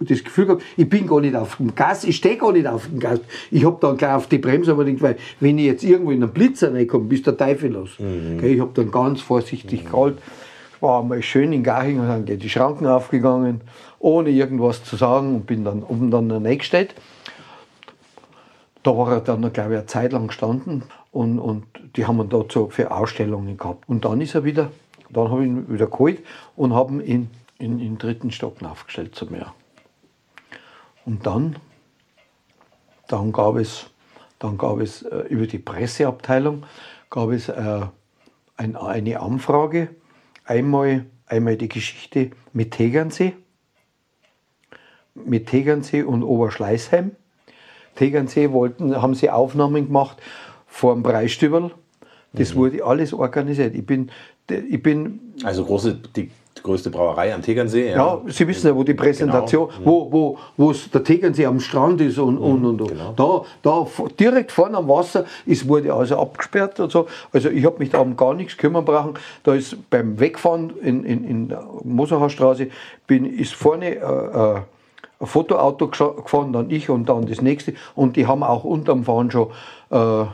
das 0.00 0.24
Gefühl 0.24 0.46
gehabt, 0.46 0.62
ich 0.76 0.88
bin 0.88 1.06
gar 1.06 1.20
nicht 1.20 1.34
auf 1.34 1.56
dem 1.56 1.74
Gas, 1.74 2.04
ich 2.04 2.16
stehe 2.16 2.36
gar 2.36 2.52
nicht 2.52 2.66
auf 2.66 2.86
dem 2.86 3.00
Gas. 3.00 3.20
Ich 3.50 3.64
habe 3.64 3.78
dann 3.80 3.96
gleich 3.96 4.12
auf 4.12 4.26
die 4.28 4.38
Bremse 4.38 4.72
aber 4.72 4.84
gedacht, 4.84 5.02
weil 5.02 5.16
wenn 5.40 5.58
ich 5.58 5.64
jetzt 5.64 5.84
irgendwo 5.84 6.12
in 6.12 6.22
einen 6.22 6.32
Blitzer 6.32 6.72
reinkomme, 6.72 7.06
bist 7.06 7.26
der 7.26 7.36
Teufel 7.36 7.72
los. 7.72 7.90
Gell, 7.98 8.44
Ich 8.44 8.60
habe 8.60 8.70
dann 8.74 8.90
ganz 8.90 9.20
vorsichtig 9.20 9.86
geholt. 9.86 10.18
War 10.80 11.00
einmal 11.00 11.22
schön 11.22 11.52
in 11.52 11.64
Garching 11.64 11.98
und 11.98 12.08
dann 12.08 12.24
geht 12.24 12.42
die 12.42 12.48
Schranken 12.48 12.86
aufgegangen, 12.86 13.62
ohne 13.98 14.30
irgendwas 14.30 14.84
zu 14.84 14.94
sagen 14.94 15.34
und 15.34 15.46
bin 15.46 15.64
dann 15.64 15.82
oben 15.82 16.12
dann 16.12 16.30
reingestellt. 16.30 16.94
Da 18.88 18.96
war 18.96 19.12
er 19.12 19.20
dann, 19.20 19.52
glaube 19.52 19.74
ich, 19.74 19.78
eine 19.80 19.84
Zeit 19.84 20.12
lang 20.12 20.28
gestanden 20.28 20.82
und, 21.12 21.38
und 21.38 21.66
die 21.94 22.06
haben 22.06 22.22
ihn 22.22 22.30
so 22.48 22.70
für 22.70 22.90
Ausstellungen 22.90 23.58
gehabt. 23.58 23.86
Und 23.86 24.06
dann 24.06 24.18
ist 24.22 24.34
er 24.34 24.44
wieder, 24.44 24.70
dann 25.10 25.30
habe 25.30 25.42
ich 25.42 25.48
ihn 25.48 25.70
wieder 25.70 25.88
geholt 25.88 26.24
und 26.56 26.72
habe 26.72 26.94
ihn 26.94 27.00
in, 27.00 27.30
in, 27.58 27.72
in 27.72 27.78
den 27.80 27.98
dritten 27.98 28.30
Stock 28.30 28.62
aufgestellt 28.62 29.14
zu 29.14 29.26
mir. 29.26 29.52
Und 31.04 31.26
dann, 31.26 31.56
dann 33.08 33.30
gab 33.30 33.56
es, 33.56 33.90
dann 34.38 34.56
gab 34.56 34.80
es 34.80 35.02
äh, 35.02 35.18
über 35.28 35.46
die 35.46 35.58
Presseabteilung 35.58 36.64
gab 37.10 37.28
es 37.28 37.50
äh, 37.50 37.80
ein, 38.56 38.74
eine 38.74 39.20
Anfrage, 39.20 39.90
einmal, 40.46 41.04
einmal 41.26 41.58
die 41.58 41.68
Geschichte 41.68 42.30
mit 42.54 42.70
Tegernsee, 42.70 43.34
mit 45.14 45.46
Tegernsee 45.46 46.04
und 46.04 46.22
Oberschleißheim. 46.22 47.14
Tegernsee 47.98 48.52
wollten, 48.52 49.00
haben 49.00 49.14
sie 49.14 49.28
Aufnahmen 49.30 49.86
gemacht 49.86 50.16
vor 50.66 50.94
dem 50.94 51.02
Breistüberl. 51.02 51.70
Das 52.32 52.54
wurde 52.54 52.84
alles 52.84 53.12
organisiert. 53.12 53.74
Ich 53.74 53.84
bin, 53.86 54.10
ich 54.48 54.82
bin 54.82 55.18
Also 55.44 55.64
große, 55.64 55.98
die 56.14 56.30
größte 56.62 56.90
Brauerei 56.90 57.32
am 57.34 57.40
Tegernsee. 57.40 57.90
ja, 57.92 58.20
Sie 58.26 58.46
wissen 58.46 58.66
ja, 58.66 58.74
wo 58.76 58.82
die 58.82 58.92
Präsentation, 58.94 59.70
wo, 59.84 60.12
wo, 60.12 60.38
wo 60.56 60.70
es 60.72 60.90
der 60.90 61.02
Tegernsee 61.04 61.46
am 61.46 61.60
Strand 61.60 62.00
ist 62.00 62.18
und, 62.18 62.36
und, 62.36 62.64
und. 62.64 62.80
und. 62.82 62.92
Da, 63.16 63.42
da 63.62 63.82
f- 63.82 64.02
direkt 64.18 64.50
vorne 64.52 64.76
am 64.76 64.88
Wasser, 64.88 65.24
es 65.46 65.66
wurde 65.68 65.92
also 65.94 66.18
abgesperrt 66.18 66.78
und 66.80 66.90
so. 66.92 67.06
Also 67.32 67.48
ich 67.48 67.64
habe 67.64 67.78
mich 67.78 67.90
da 67.90 67.98
um 68.00 68.16
gar 68.16 68.34
nichts 68.34 68.56
kümmern 68.56 68.84
brauchen. 68.84 69.14
Da 69.44 69.54
ist 69.54 69.76
beim 69.88 70.18
Wegfahren 70.20 70.72
in, 70.82 71.04
in, 71.04 71.24
in 71.24 71.48
der 71.48 71.64
Moserhausstraße, 71.84 72.68
bin, 73.06 73.24
ist 73.24 73.54
vorne 73.54 73.94
äh, 73.94 74.00
äh, 74.00 74.60
ein 75.20 75.26
Fotoauto 75.26 75.88
gefahren, 75.88 76.52
dann 76.52 76.70
ich 76.70 76.90
und 76.90 77.08
dann 77.08 77.26
das 77.26 77.42
nächste. 77.42 77.74
Und 77.94 78.16
die 78.16 78.26
haben 78.26 78.42
auch 78.42 78.64
unterm 78.64 79.04
Fahren 79.04 79.30
schon 79.30 79.48
äh, 79.90 80.24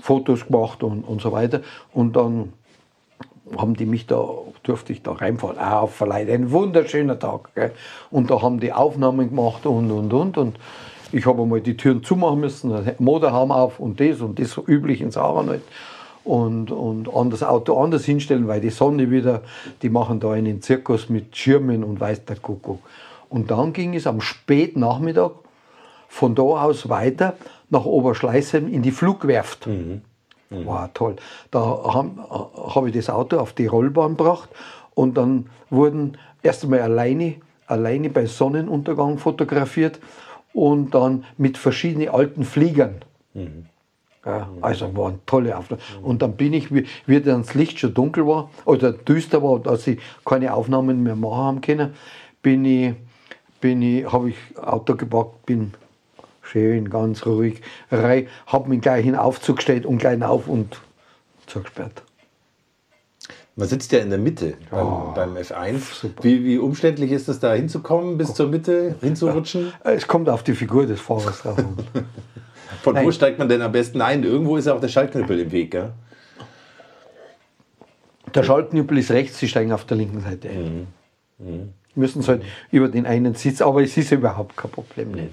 Fotos 0.00 0.46
gemacht 0.46 0.82
und, 0.82 1.02
und 1.02 1.20
so 1.20 1.32
weiter. 1.32 1.60
Und 1.92 2.16
dann 2.16 2.52
haben 3.56 3.74
die 3.74 3.86
mich 3.86 4.06
da, 4.06 4.26
durfte 4.64 4.92
ich 4.92 5.02
da 5.02 5.12
reinfahren, 5.12 5.58
auch 5.58 5.82
auf 5.82 5.94
Verleih. 5.94 6.32
Ein 6.32 6.50
wunderschöner 6.50 7.18
Tag. 7.18 7.54
Gell? 7.54 7.72
Und 8.10 8.30
da 8.30 8.42
haben 8.42 8.58
die 8.58 8.72
Aufnahmen 8.72 9.28
gemacht 9.28 9.66
und, 9.66 9.90
und, 9.90 10.12
und. 10.12 10.38
Und 10.38 10.58
ich 11.12 11.26
habe 11.26 11.42
einmal 11.42 11.60
die 11.60 11.76
Türen 11.76 12.02
zumachen 12.02 12.40
müssen, 12.40 12.74
Motorhaum 12.98 13.52
auf 13.52 13.78
und 13.78 14.00
das 14.00 14.20
und 14.20 14.38
das 14.38 14.50
so 14.50 14.64
üblichen 14.66 15.10
Sachen 15.12 15.48
halt. 15.48 15.62
Und, 16.24 16.72
und 16.72 17.14
an 17.14 17.30
das 17.30 17.44
Auto 17.44 17.80
anders 17.80 18.04
hinstellen, 18.04 18.48
weil 18.48 18.60
die 18.60 18.70
Sonne 18.70 19.12
wieder, 19.12 19.42
die 19.82 19.90
machen 19.90 20.18
da 20.18 20.32
einen 20.32 20.60
Zirkus 20.60 21.08
mit 21.08 21.36
Schirmen 21.36 21.84
und 21.84 22.00
weiß 22.00 22.24
der 22.24 22.34
Kuckuck. 22.36 22.80
Und 23.28 23.50
dann 23.50 23.72
ging 23.72 23.94
es 23.94 24.06
am 24.06 24.20
Spätnachmittag, 24.20 25.32
von 26.08 26.34
da 26.34 26.42
aus 26.42 26.88
weiter 26.88 27.34
nach 27.68 27.84
Oberschleißheim 27.84 28.72
in 28.72 28.82
die 28.82 28.92
Flugwerft. 28.92 29.68
War 30.50 30.94
toll. 30.94 31.16
Da 31.50 31.60
habe 31.60 32.10
hab 32.74 32.86
ich 32.86 32.94
das 32.94 33.10
Auto 33.10 33.38
auf 33.38 33.52
die 33.52 33.66
Rollbahn 33.66 34.16
gebracht 34.16 34.48
und 34.94 35.16
dann 35.16 35.50
wurden 35.70 36.18
erst 36.42 36.62
einmal 36.62 36.80
alleine, 36.80 37.34
alleine 37.66 38.10
bei 38.10 38.26
Sonnenuntergang 38.26 39.18
fotografiert 39.18 39.98
und 40.52 40.94
dann 40.94 41.24
mit 41.36 41.58
verschiedenen 41.58 42.08
alten 42.08 42.44
Fliegern. 42.44 43.02
Ja, 44.24 44.48
also 44.60 44.96
waren 44.96 45.20
tolle 45.26 45.56
Aufnahmen. 45.56 45.82
Und 46.02 46.22
dann 46.22 46.36
bin 46.36 46.52
ich, 46.52 46.74
wie, 46.74 46.86
wie 47.06 47.20
dann 47.20 47.42
das 47.42 47.54
Licht 47.54 47.78
schon 47.78 47.94
dunkel 47.94 48.26
war, 48.26 48.50
oder 48.64 48.92
düster 48.92 49.42
war, 49.42 49.60
dass 49.60 49.86
ich 49.86 50.00
keine 50.24 50.54
Aufnahmen 50.54 51.02
mehr 51.02 51.14
machen 51.14 51.36
haben 51.36 51.60
können, 51.60 51.94
bin 52.42 52.64
ich, 52.64 52.94
bin 53.60 53.82
ich, 53.82 54.10
habe 54.10 54.30
ich 54.30 54.36
Auto 54.60 54.94
gepackt, 54.94 55.46
bin 55.46 55.74
schön, 56.42 56.90
ganz 56.90 57.26
ruhig, 57.26 57.60
rein, 57.90 58.28
habe 58.46 58.68
mich 58.68 58.80
gleich 58.80 59.04
in 59.06 59.12
den 59.12 59.20
Aufzug 59.20 59.56
gestellt 59.56 59.86
und 59.86 59.98
gleich 59.98 60.22
auf 60.22 60.48
und 60.48 60.80
zugesperrt. 61.46 62.02
Man 63.58 63.68
sitzt 63.68 63.90
ja 63.92 64.00
in 64.00 64.10
der 64.10 64.18
Mitte 64.18 64.54
beim, 64.70 65.14
beim 65.14 65.34
F1. 65.34 66.10
Wie, 66.20 66.44
wie 66.44 66.58
umständlich 66.58 67.10
ist 67.10 67.26
es 67.26 67.40
da 67.40 67.54
hinzukommen, 67.54 68.18
bis 68.18 68.34
zur 68.34 68.48
Mitte 68.48 68.96
hinzurutschen? 69.00 69.72
Es 69.82 70.06
kommt 70.06 70.28
auf 70.28 70.42
die 70.42 70.52
Figur 70.52 70.86
des 70.86 71.00
Fahrers 71.00 71.40
drauf 71.40 71.58
an. 71.58 71.76
Von 72.82 72.94
wo 72.96 73.00
Nein. 73.00 73.12
steigt 73.12 73.38
man 73.38 73.48
denn 73.48 73.62
am 73.62 73.72
besten 73.72 74.02
ein? 74.02 74.24
Irgendwo 74.24 74.58
ist 74.58 74.66
ja 74.66 74.74
auch 74.74 74.80
der 74.80 74.88
Schaltknüppel 74.88 75.40
im 75.40 75.52
Weg, 75.52 75.70
gell? 75.70 75.92
Der 78.34 78.42
Schaltknüppel 78.42 78.98
ist 78.98 79.10
rechts, 79.10 79.38
Sie 79.38 79.48
steigen 79.48 79.72
auf 79.72 79.86
der 79.86 79.96
linken 79.96 80.20
Seite 80.20 80.50
ein. 80.50 80.86
Müssen 81.96 82.22
Sie 82.22 82.28
halt 82.28 82.42
über 82.70 82.88
den 82.88 83.06
einen 83.06 83.34
Sitz, 83.34 83.60
aber 83.60 83.82
es 83.82 83.96
ist 83.96 84.12
überhaupt 84.12 84.56
kein 84.56 84.70
Problem 84.70 85.12
nicht. 85.12 85.32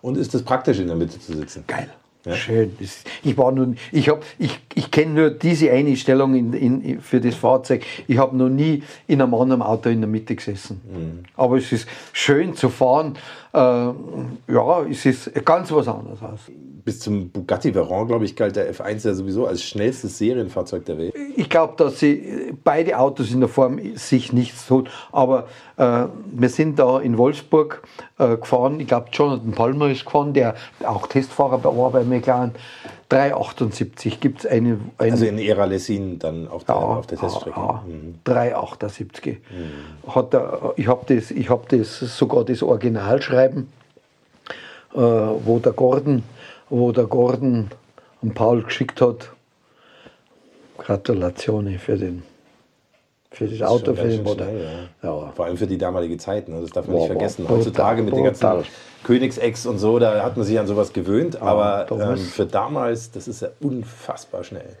Und 0.00 0.16
ist 0.16 0.34
es 0.34 0.42
praktisch, 0.42 0.78
in 0.78 0.86
der 0.86 0.96
Mitte 0.96 1.18
zu 1.18 1.34
sitzen? 1.34 1.64
Geil. 1.66 1.88
Ja. 2.24 2.34
Schön. 2.34 2.76
Das, 2.78 3.04
ich 3.22 3.38
war 3.38 3.52
nun, 3.52 3.76
ich 3.92 4.08
habe, 4.08 4.20
ich, 4.38 4.60
ich 4.74 4.90
kenne 4.90 5.12
nur 5.12 5.30
diese 5.30 5.70
eine 5.70 5.96
Stellung 5.96 6.34
in, 6.34 6.52
in, 6.52 7.00
für 7.00 7.20
das 7.20 7.36
Fahrzeug. 7.36 7.84
Ich 8.06 8.18
habe 8.18 8.36
noch 8.36 8.48
nie 8.48 8.82
in 9.06 9.22
einem 9.22 9.34
anderen 9.34 9.62
Auto 9.62 9.88
in 9.88 10.00
der 10.00 10.08
Mitte 10.08 10.34
gesessen. 10.34 10.80
Mhm. 10.84 11.24
Aber 11.36 11.56
es 11.56 11.72
ist 11.72 11.88
schön 12.12 12.54
zu 12.54 12.68
fahren. 12.68 13.14
Äh, 13.52 13.58
ja, 13.58 14.82
es 14.90 15.06
ist 15.06 15.32
ganz 15.44 15.70
was 15.72 15.88
anderes 15.88 16.20
aus. 16.20 16.40
Bis 16.88 17.00
zum 17.00 17.28
Bugatti 17.28 17.74
Veyron, 17.74 18.06
glaube 18.08 18.24
ich, 18.24 18.34
galt 18.34 18.56
der 18.56 18.72
F1 18.72 19.06
ja 19.06 19.12
sowieso 19.12 19.46
als 19.46 19.62
schnellstes 19.62 20.16
Serienfahrzeug 20.16 20.86
der 20.86 20.96
Welt. 20.96 21.14
Ich 21.36 21.50
glaube, 21.50 21.74
dass 21.76 21.98
sie 21.98 22.54
beide 22.64 22.98
Autos 22.98 23.30
in 23.30 23.40
der 23.40 23.50
Form 23.50 23.78
sich 23.94 24.32
nichts 24.32 24.66
tun. 24.66 24.88
Aber 25.12 25.48
äh, 25.76 26.04
wir 26.32 26.48
sind 26.48 26.78
da 26.78 26.98
in 26.98 27.18
Wolfsburg 27.18 27.82
äh, 28.18 28.38
gefahren. 28.38 28.80
Ich 28.80 28.86
glaube, 28.86 29.08
Jonathan 29.12 29.50
Palmer 29.50 29.90
ist 29.90 30.06
gefahren, 30.06 30.32
der 30.32 30.54
auch 30.82 31.06
Testfahrer 31.08 31.62
war 31.62 31.90
bei 31.90 32.04
McLaren. 32.04 32.52
378 33.10 34.18
gibt 34.18 34.38
es 34.40 34.46
eine, 34.46 34.78
eine 34.96 35.12
Also 35.12 35.26
in 35.26 35.38
Ära 35.38 35.66
Lessin 35.66 36.18
dann 36.18 36.48
auf 36.48 36.64
der, 36.64 36.74
ja, 36.74 36.80
auf 36.80 37.06
der 37.06 37.18
Teststrecke. 37.18 37.60
ja, 37.60 37.84
Mhm. 37.86 38.14
378. 38.24 39.36
Hat 40.06 40.32
er, 40.32 40.72
ich 40.76 40.88
habe 40.88 41.14
das, 41.14 41.30
ich 41.32 41.50
hab 41.50 41.68
das 41.68 41.98
sogar 41.98 42.46
das 42.46 42.62
Originalschreiben, 42.62 43.68
äh, 44.94 44.98
wo 44.98 45.58
der 45.62 45.72
Gordon, 45.72 46.22
wo 46.70 46.92
der 46.92 47.04
Gordon 47.06 47.70
an 48.22 48.34
Paul 48.34 48.62
geschickt 48.62 49.00
hat. 49.00 49.30
Gratulation 50.78 51.78
für 51.78 51.96
den 51.96 52.22
für 53.30 53.44
das, 53.44 53.54
ist 53.54 53.62
Auto, 53.62 53.94
für 53.94 54.08
den 54.08 54.22
Motor. 54.22 54.46
schnell, 54.46 54.88
ja. 55.02 55.32
Vor 55.36 55.44
allem 55.44 55.56
für 55.56 55.66
die 55.66 55.76
damalige 55.76 56.16
Zeit, 56.16 56.48
ne? 56.48 56.60
das 56.62 56.70
darf 56.70 56.86
man 56.86 56.94
Wow, 56.96 57.02
nicht 57.02 57.12
vergessen. 57.12 57.42
brutal, 57.44 57.58
Heutzutage 57.58 58.02
mit 58.02 58.16
den 58.16 58.24
ganzen 58.24 58.40
brutal. 58.40 58.64
Königsex 59.04 59.66
und 59.66 59.78
so, 59.78 59.98
da 59.98 60.22
hat 60.24 60.36
man 60.36 60.46
sich 60.46 60.58
an 60.58 60.66
sowas 60.66 60.92
gewöhnt, 60.92 61.40
aber 61.40 61.84
damals- 61.88 62.20
ähm, 62.20 62.26
für 62.26 62.46
damals, 62.46 63.10
das 63.10 63.28
ist 63.28 63.42
ja 63.42 63.48
unfassbar 63.60 64.44
schnell. 64.44 64.76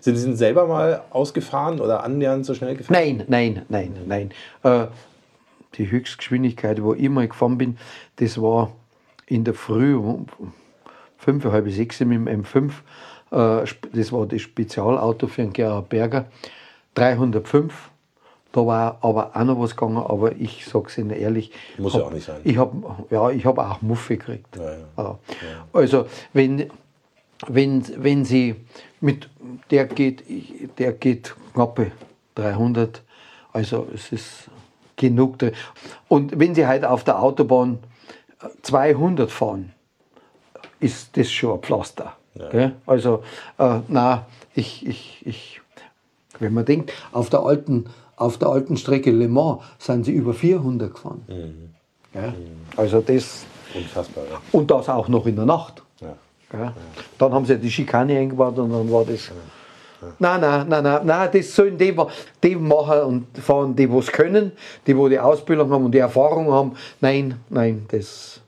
Sind 0.00 0.16
Sie 0.16 0.26
denn 0.26 0.36
selber 0.36 0.66
mal 0.66 1.02
ausgefahren 1.10 1.80
oder 1.80 2.02
annähernd 2.04 2.44
so 2.44 2.54
schnell 2.54 2.74
gefahren? 2.76 2.94
Nein, 2.94 3.24
nein, 3.28 3.62
nein, 3.68 3.92
nein. 4.06 4.30
Äh, 4.64 4.88
die 5.78 5.90
Höchstgeschwindigkeit, 5.90 6.82
wo 6.82 6.94
ich 6.94 7.08
mal 7.08 7.28
gefahren 7.28 7.56
bin, 7.58 7.78
das 8.16 8.40
war 8.42 8.72
in 9.26 9.44
der 9.44 9.54
Früh 9.54 9.98
fünf, 11.24 11.44
halb 11.44 11.68
sechs 11.70 12.00
mit 12.00 12.12
dem 12.26 12.28
M5. 12.44 12.70
Äh, 13.32 13.64
sp- 13.66 13.88
das 13.92 14.12
war 14.12 14.26
das 14.26 14.42
Spezialauto 14.42 15.26
für 15.26 15.42
den 15.42 15.52
Gerhard 15.52 15.88
Berger. 15.88 16.26
305. 16.94 17.90
Da 18.52 18.64
war 18.64 18.98
aber 19.00 19.32
auch 19.34 19.44
noch 19.44 19.58
was 19.60 19.74
gegangen, 19.74 19.96
aber 19.96 20.32
ich 20.36 20.64
sage 20.64 20.86
es 20.88 20.96
Ihnen 20.98 21.10
ehrlich. 21.10 21.50
Muss 21.76 21.94
hab- 21.94 22.00
ja 22.02 22.06
auch 22.06 22.12
nicht 22.12 22.24
sein. 22.26 22.40
Ich 22.44 22.56
habe 22.56 22.76
ja, 23.10 23.30
ich 23.30 23.44
hab 23.44 23.58
auch 23.58 23.82
Muffe 23.82 24.16
gekriegt. 24.16 24.54
Ja, 24.56 24.62
ja. 24.72 24.78
Ja. 24.96 25.16
Also, 25.72 26.06
wenn, 26.32 26.70
wenn, 27.48 27.82
wenn 28.02 28.24
Sie 28.24 28.54
mit, 29.00 29.28
der 29.70 29.86
geht, 29.86 30.22
der 30.78 30.92
geht 30.92 31.34
knappe 31.52 31.90
300, 32.36 33.02
also 33.52 33.88
es 33.92 34.12
ist 34.12 34.50
genug. 34.96 35.38
Und 36.06 36.38
wenn 36.38 36.54
Sie 36.54 36.64
heute 36.64 36.88
auf 36.90 37.02
der 37.02 37.20
Autobahn 37.20 37.78
200 38.62 39.32
fahren, 39.32 39.72
ist 40.84 41.16
das 41.16 41.30
schon 41.30 41.54
ein 41.54 41.62
Pflaster. 41.62 42.12
Gell? 42.50 42.72
Also, 42.86 43.22
äh, 43.58 43.78
na, 43.88 44.26
ich, 44.54 44.86
ich, 44.86 45.22
ich, 45.24 45.60
wenn 46.38 46.52
man 46.52 46.64
denkt, 46.64 46.92
auf 47.12 47.30
der 47.30 47.40
alten, 47.40 47.86
auf 48.16 48.38
der 48.38 48.48
alten 48.48 48.76
Strecke 48.76 49.10
Le 49.10 49.28
Mans 49.28 49.62
sind 49.78 50.04
sie 50.04 50.12
über 50.12 50.34
400 50.34 50.92
gefahren. 50.92 51.22
Gell? 52.12 52.34
Also 52.76 53.00
das, 53.00 53.46
Unfassbar, 53.74 54.24
ja. 54.30 54.40
und 54.52 54.70
das 54.70 54.88
auch 54.88 55.08
noch 55.08 55.26
in 55.26 55.36
der 55.36 55.46
Nacht. 55.46 55.82
ja. 56.00 56.16
Gell? 56.50 56.72
Dann 57.18 57.32
haben 57.32 57.46
sie 57.46 57.58
die 57.58 57.70
Schikane 57.70 58.18
eingebaut 58.18 58.58
und 58.58 58.70
dann 58.70 58.90
war 58.90 59.04
das. 59.04 59.30
Nein, 60.18 60.40
nein, 60.40 60.68
nein, 60.68 60.82
nein, 60.82 61.06
nein, 61.06 61.30
das 61.32 61.54
sollen 61.54 61.78
die, 61.78 61.96
die 62.42 62.56
machen 62.56 63.00
und 63.00 63.38
fahren, 63.38 63.74
die 63.74 63.90
was 63.90 64.08
können, 64.08 64.52
die 64.86 64.94
wo 64.94 65.08
die 65.08 65.18
Ausbildung 65.18 65.70
haben 65.70 65.86
und 65.86 65.92
die 65.92 65.98
Erfahrung 65.98 66.52
haben. 66.52 66.74
Nein, 67.00 67.40
nein, 67.48 67.86
das 67.88 68.40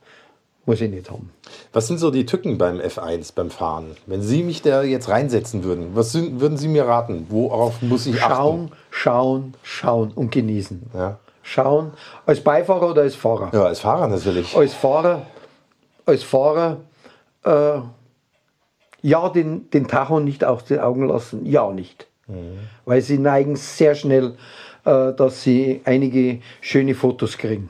muss 0.67 0.83
ich 0.83 0.91
nicht 0.91 1.11
haben. 1.11 1.31
Was 1.77 1.89
sind 1.89 1.99
so 1.99 2.11
die 2.11 2.25
Tücken 2.25 2.57
beim 2.57 2.81
F1, 2.81 3.35
beim 3.35 3.51
Fahren? 3.51 3.99
Wenn 4.07 4.23
Sie 4.23 4.43
mich 4.43 4.63
da 4.63 4.83
jetzt 4.83 5.11
reinsetzen 5.11 5.63
würden, 5.63 5.91
was 5.93 6.11
sind, 6.11 6.41
würden 6.41 6.57
Sie 6.57 6.69
mir 6.69 6.87
raten? 6.87 7.27
Worauf 7.29 7.83
muss 7.83 8.07
ich 8.07 8.19
Schauen, 8.19 8.73
schauen, 8.89 9.53
schauen 9.63 10.11
und 10.13 10.33
genießen. 10.33 10.85
achten? 10.89 10.99
Ja. 10.99 11.19
Schauen, 11.43 11.93
als 12.25 12.41
Beifahrer 12.41 12.93
oder 12.93 13.03
als 13.03 13.15
Fahrer? 13.15 13.51
ja, 13.53 13.65
als 13.67 13.81
Fahrer 13.81 14.09
natürlich. 14.09 14.57
Als 14.57 14.73
Fahrer, 14.73 15.27
als 16.07 16.23
Fahrer, 16.23 16.79
äh, 17.45 17.81
ja, 19.03 19.29
den, 19.29 19.69
den 19.69 19.87
Tacho 19.87 20.19
nicht 20.19 20.45
aus 20.45 20.65
den 20.65 20.81
Augen 20.81 21.07
lassen, 21.07 21.45
ja 21.45 21.71
nicht. 21.71 22.07
Weil 22.87 23.03
sie 23.03 23.19
neigen 23.19 23.55
sehr 23.55 23.95
schnell, 23.95 24.37
äh, 24.87 25.13
dass 25.13 25.43
sie 25.43 25.83
einige 25.85 26.41
schöne 26.63 26.95
Fotos 26.95 27.37
kriegen. 27.37 27.69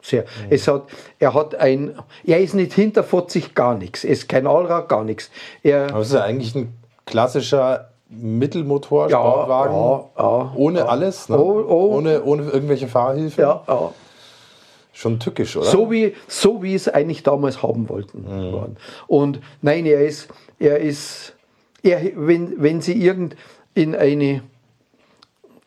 Sehr. 0.00 0.24
Es 0.48 0.68
hat, 0.68 0.84
er 1.18 1.34
hat 1.34 1.54
ein, 1.56 1.98
er 2.24 2.40
ist 2.40 2.54
nicht 2.54 2.72
hinter 2.72 3.02
40 3.02 3.54
gar 3.54 3.74
nichts. 3.76 4.04
Er 4.04 4.10
ist 4.10 4.28
kein 4.28 4.46
Allrad, 4.46 4.88
gar 4.88 5.04
nichts. 5.04 5.30
Er, 5.62 5.90
Aber 5.90 6.00
es 6.00 6.08
ist 6.08 6.14
ja 6.14 6.22
eigentlich 6.22 6.54
ein 6.54 6.72
klassischer 7.04 7.90
Mittelmotor-Sportwagen. 8.08 9.74
ja, 9.74 10.10
ja, 10.18 10.52
ohne 10.54 10.88
alles, 10.88 11.28
ne? 11.28 11.38
Oh, 11.38 11.64
oh. 11.68 11.96
Ohne, 11.96 12.22
ohne 12.22 12.44
irgendwelche 12.44 12.88
Fahrhilfen. 12.88 13.42
ja. 13.42 13.92
Schon 14.92 15.20
tückisch, 15.20 15.56
oder? 15.56 15.66
So 15.66 15.92
wie, 15.92 16.14
so 16.26 16.60
wie 16.60 16.74
es 16.74 16.88
eigentlich 16.88 17.22
damals 17.22 17.62
haben 17.62 17.88
wollten. 17.88 18.26
waren. 18.26 18.76
Und 19.06 19.40
nein, 19.62 19.86
er 19.86 20.04
ist, 20.04 20.28
er 20.58 20.78
ist, 20.78 21.34
er, 21.84 22.00
wenn, 22.16 22.60
wenn 22.60 22.80
sie 22.80 23.00
irgend 23.00 23.36
in 23.74 23.94
eine, 23.94 24.42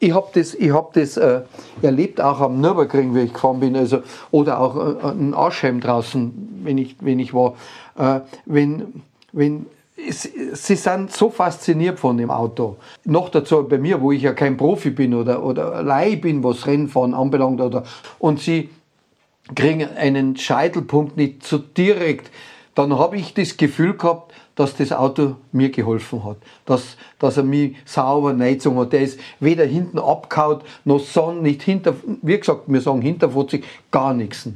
ich 0.02 0.14
habe 0.14 0.28
das, 0.34 0.56
ich 0.56 0.74
hab 0.74 0.94
das 0.94 1.16
äh, 1.16 1.42
erlebt, 1.84 2.20
auch 2.20 2.42
am 2.42 2.60
Nürburgring, 2.60 3.14
wie 3.14 3.22
ich 3.22 3.34
gefahren 3.34 3.60
bin, 3.60 3.76
also, 3.76 4.00
oder 4.32 4.60
auch 4.60 4.76
äh, 4.76 5.12
in 5.12 5.36
Aschheim 5.36 5.80
draußen, 5.80 6.60
wenn 6.64 6.80
ich, 6.80 6.96
wenn 7.02 7.20
ich 7.20 7.36
war. 7.36 7.54
Äh, 7.98 8.22
wenn, 8.48 9.04
wenn, 9.32 9.68
es, 9.96 10.24
sie 10.54 10.76
sind 10.76 11.12
so 11.12 11.30
fasziniert 11.30 12.00
von 12.00 12.18
dem 12.18 12.32
Auto. 12.32 12.78
Noch 13.06 13.30
dazu 13.30 13.64
bei 13.68 13.78
mir, 13.78 14.02
wo 14.02 14.12
ich 14.12 14.24
ja 14.24 14.34
kein 14.34 14.58
Profi 14.58 14.90
bin 14.90 15.14
oder, 15.14 15.44
oder 15.44 15.84
Leih 15.84 16.16
bin, 16.16 16.44
was 16.44 16.66
Rennfahren 16.66 17.14
anbelangt. 17.14 17.62
Oder, 17.62 17.84
und 18.18 18.40
sie 18.40 18.70
kriegen 19.54 19.88
einen 19.96 20.36
Scheitelpunkt 20.36 21.16
nicht 21.16 21.46
so 21.46 21.60
direkt, 21.60 22.32
dann 22.74 22.98
habe 22.98 23.18
ich 23.18 23.36
das 23.36 23.56
Gefühl 23.56 23.96
gehabt, 23.96 24.34
dass 24.62 24.76
das 24.76 24.92
Auto 24.92 25.36
mir 25.52 25.72
geholfen 25.72 26.24
hat. 26.24 26.38
Dass, 26.66 26.96
dass 27.18 27.38
er 27.38 27.44
mich 27.44 27.76
sauber 27.84 28.34
neizogen 28.34 28.78
hat. 28.78 28.94
Der 28.94 29.02
ist 29.02 29.20
weder 29.40 29.66
hinten 29.66 29.98
abgehaut, 29.98 30.64
noch 30.86 31.00
son, 31.00 31.42
nicht 31.42 31.64
hinter, 31.64 31.96
wie 32.22 32.38
gesagt, 32.38 32.64
wir 32.68 32.80
sagen 32.80 33.02
hinter 33.02 33.32
40, 33.32 33.66
gar 33.90 34.14
nichts. 34.14 34.48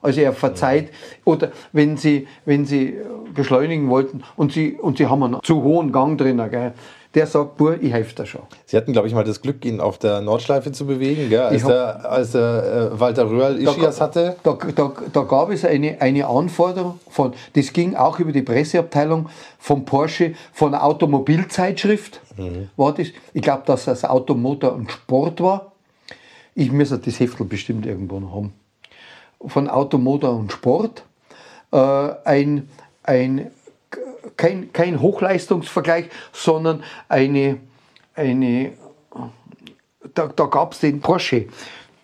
Also 0.00 0.20
er 0.20 0.32
verzeiht. 0.32 0.90
Oder 1.24 1.52
wenn 1.72 1.96
sie, 1.96 2.26
wenn 2.44 2.66
sie 2.66 2.96
beschleunigen 3.32 3.88
wollten 3.88 4.24
und 4.36 4.52
sie, 4.52 4.72
und 4.72 4.98
sie 4.98 5.06
haben 5.06 5.22
einen 5.22 5.38
zu 5.44 5.62
hohen 5.62 5.92
Gang 5.92 6.18
drin, 6.18 6.42
gell, 6.50 6.72
der 7.14 7.26
sagt, 7.26 7.56
Bur, 7.58 7.76
ich 7.82 7.92
helfe 7.92 8.14
dir 8.14 8.24
schon. 8.26 8.42
Sie 8.64 8.76
hatten, 8.76 8.92
glaube 8.92 9.06
ich, 9.08 9.14
mal 9.14 9.24
das 9.24 9.40
Glück, 9.42 9.64
ihn 9.64 9.80
auf 9.80 9.98
der 9.98 10.20
Nordschleife 10.22 10.72
zu 10.72 10.86
bewegen, 10.86 11.28
gell? 11.28 11.42
als, 11.42 11.62
hab- 11.62 11.68
der, 11.70 12.10
als 12.10 12.30
der 12.32 12.90
äh, 12.94 13.00
Walter 13.00 13.28
Röhrl 13.28 13.58
Ischias 13.60 14.00
hatte. 14.00 14.36
Da, 14.42 14.56
da, 14.74 14.92
da 15.12 15.22
gab 15.22 15.50
es 15.50 15.64
eine, 15.64 16.00
eine 16.00 16.26
Anforderung 16.26 16.98
von, 17.08 17.34
das 17.54 17.72
ging 17.72 17.94
auch 17.96 18.18
über 18.18 18.32
die 18.32 18.42
Presseabteilung 18.42 19.28
von 19.58 19.84
Porsche, 19.84 20.34
von 20.52 20.74
einer 20.74 20.84
Automobilzeitschrift, 20.84 22.20
war 22.76 22.94
das. 22.94 23.08
Ich 23.34 23.42
glaube, 23.42 23.62
dass 23.66 23.84
das 23.84 24.04
Automotor 24.04 24.72
und 24.72 24.90
Sport 24.90 25.40
war. 25.42 25.72
Ich 26.54 26.72
müsste 26.72 26.98
das 26.98 27.20
Heftel 27.20 27.46
bestimmt 27.46 27.84
irgendwo 27.86 28.20
noch 28.20 28.34
haben. 28.34 28.52
Von 29.46 29.68
Automotor 29.68 30.34
und 30.34 30.50
Sport. 30.52 31.04
Äh, 31.72 31.76
ein, 32.24 32.68
ein, 33.02 33.50
kein, 34.36 34.72
kein 34.72 35.00
Hochleistungsvergleich, 35.00 36.06
sondern 36.32 36.82
eine, 37.08 37.58
eine 38.14 38.72
da, 40.14 40.26
da 40.28 40.44
gab 40.46 40.72
es 40.72 40.80
den 40.80 41.00
Porsche, 41.00 41.46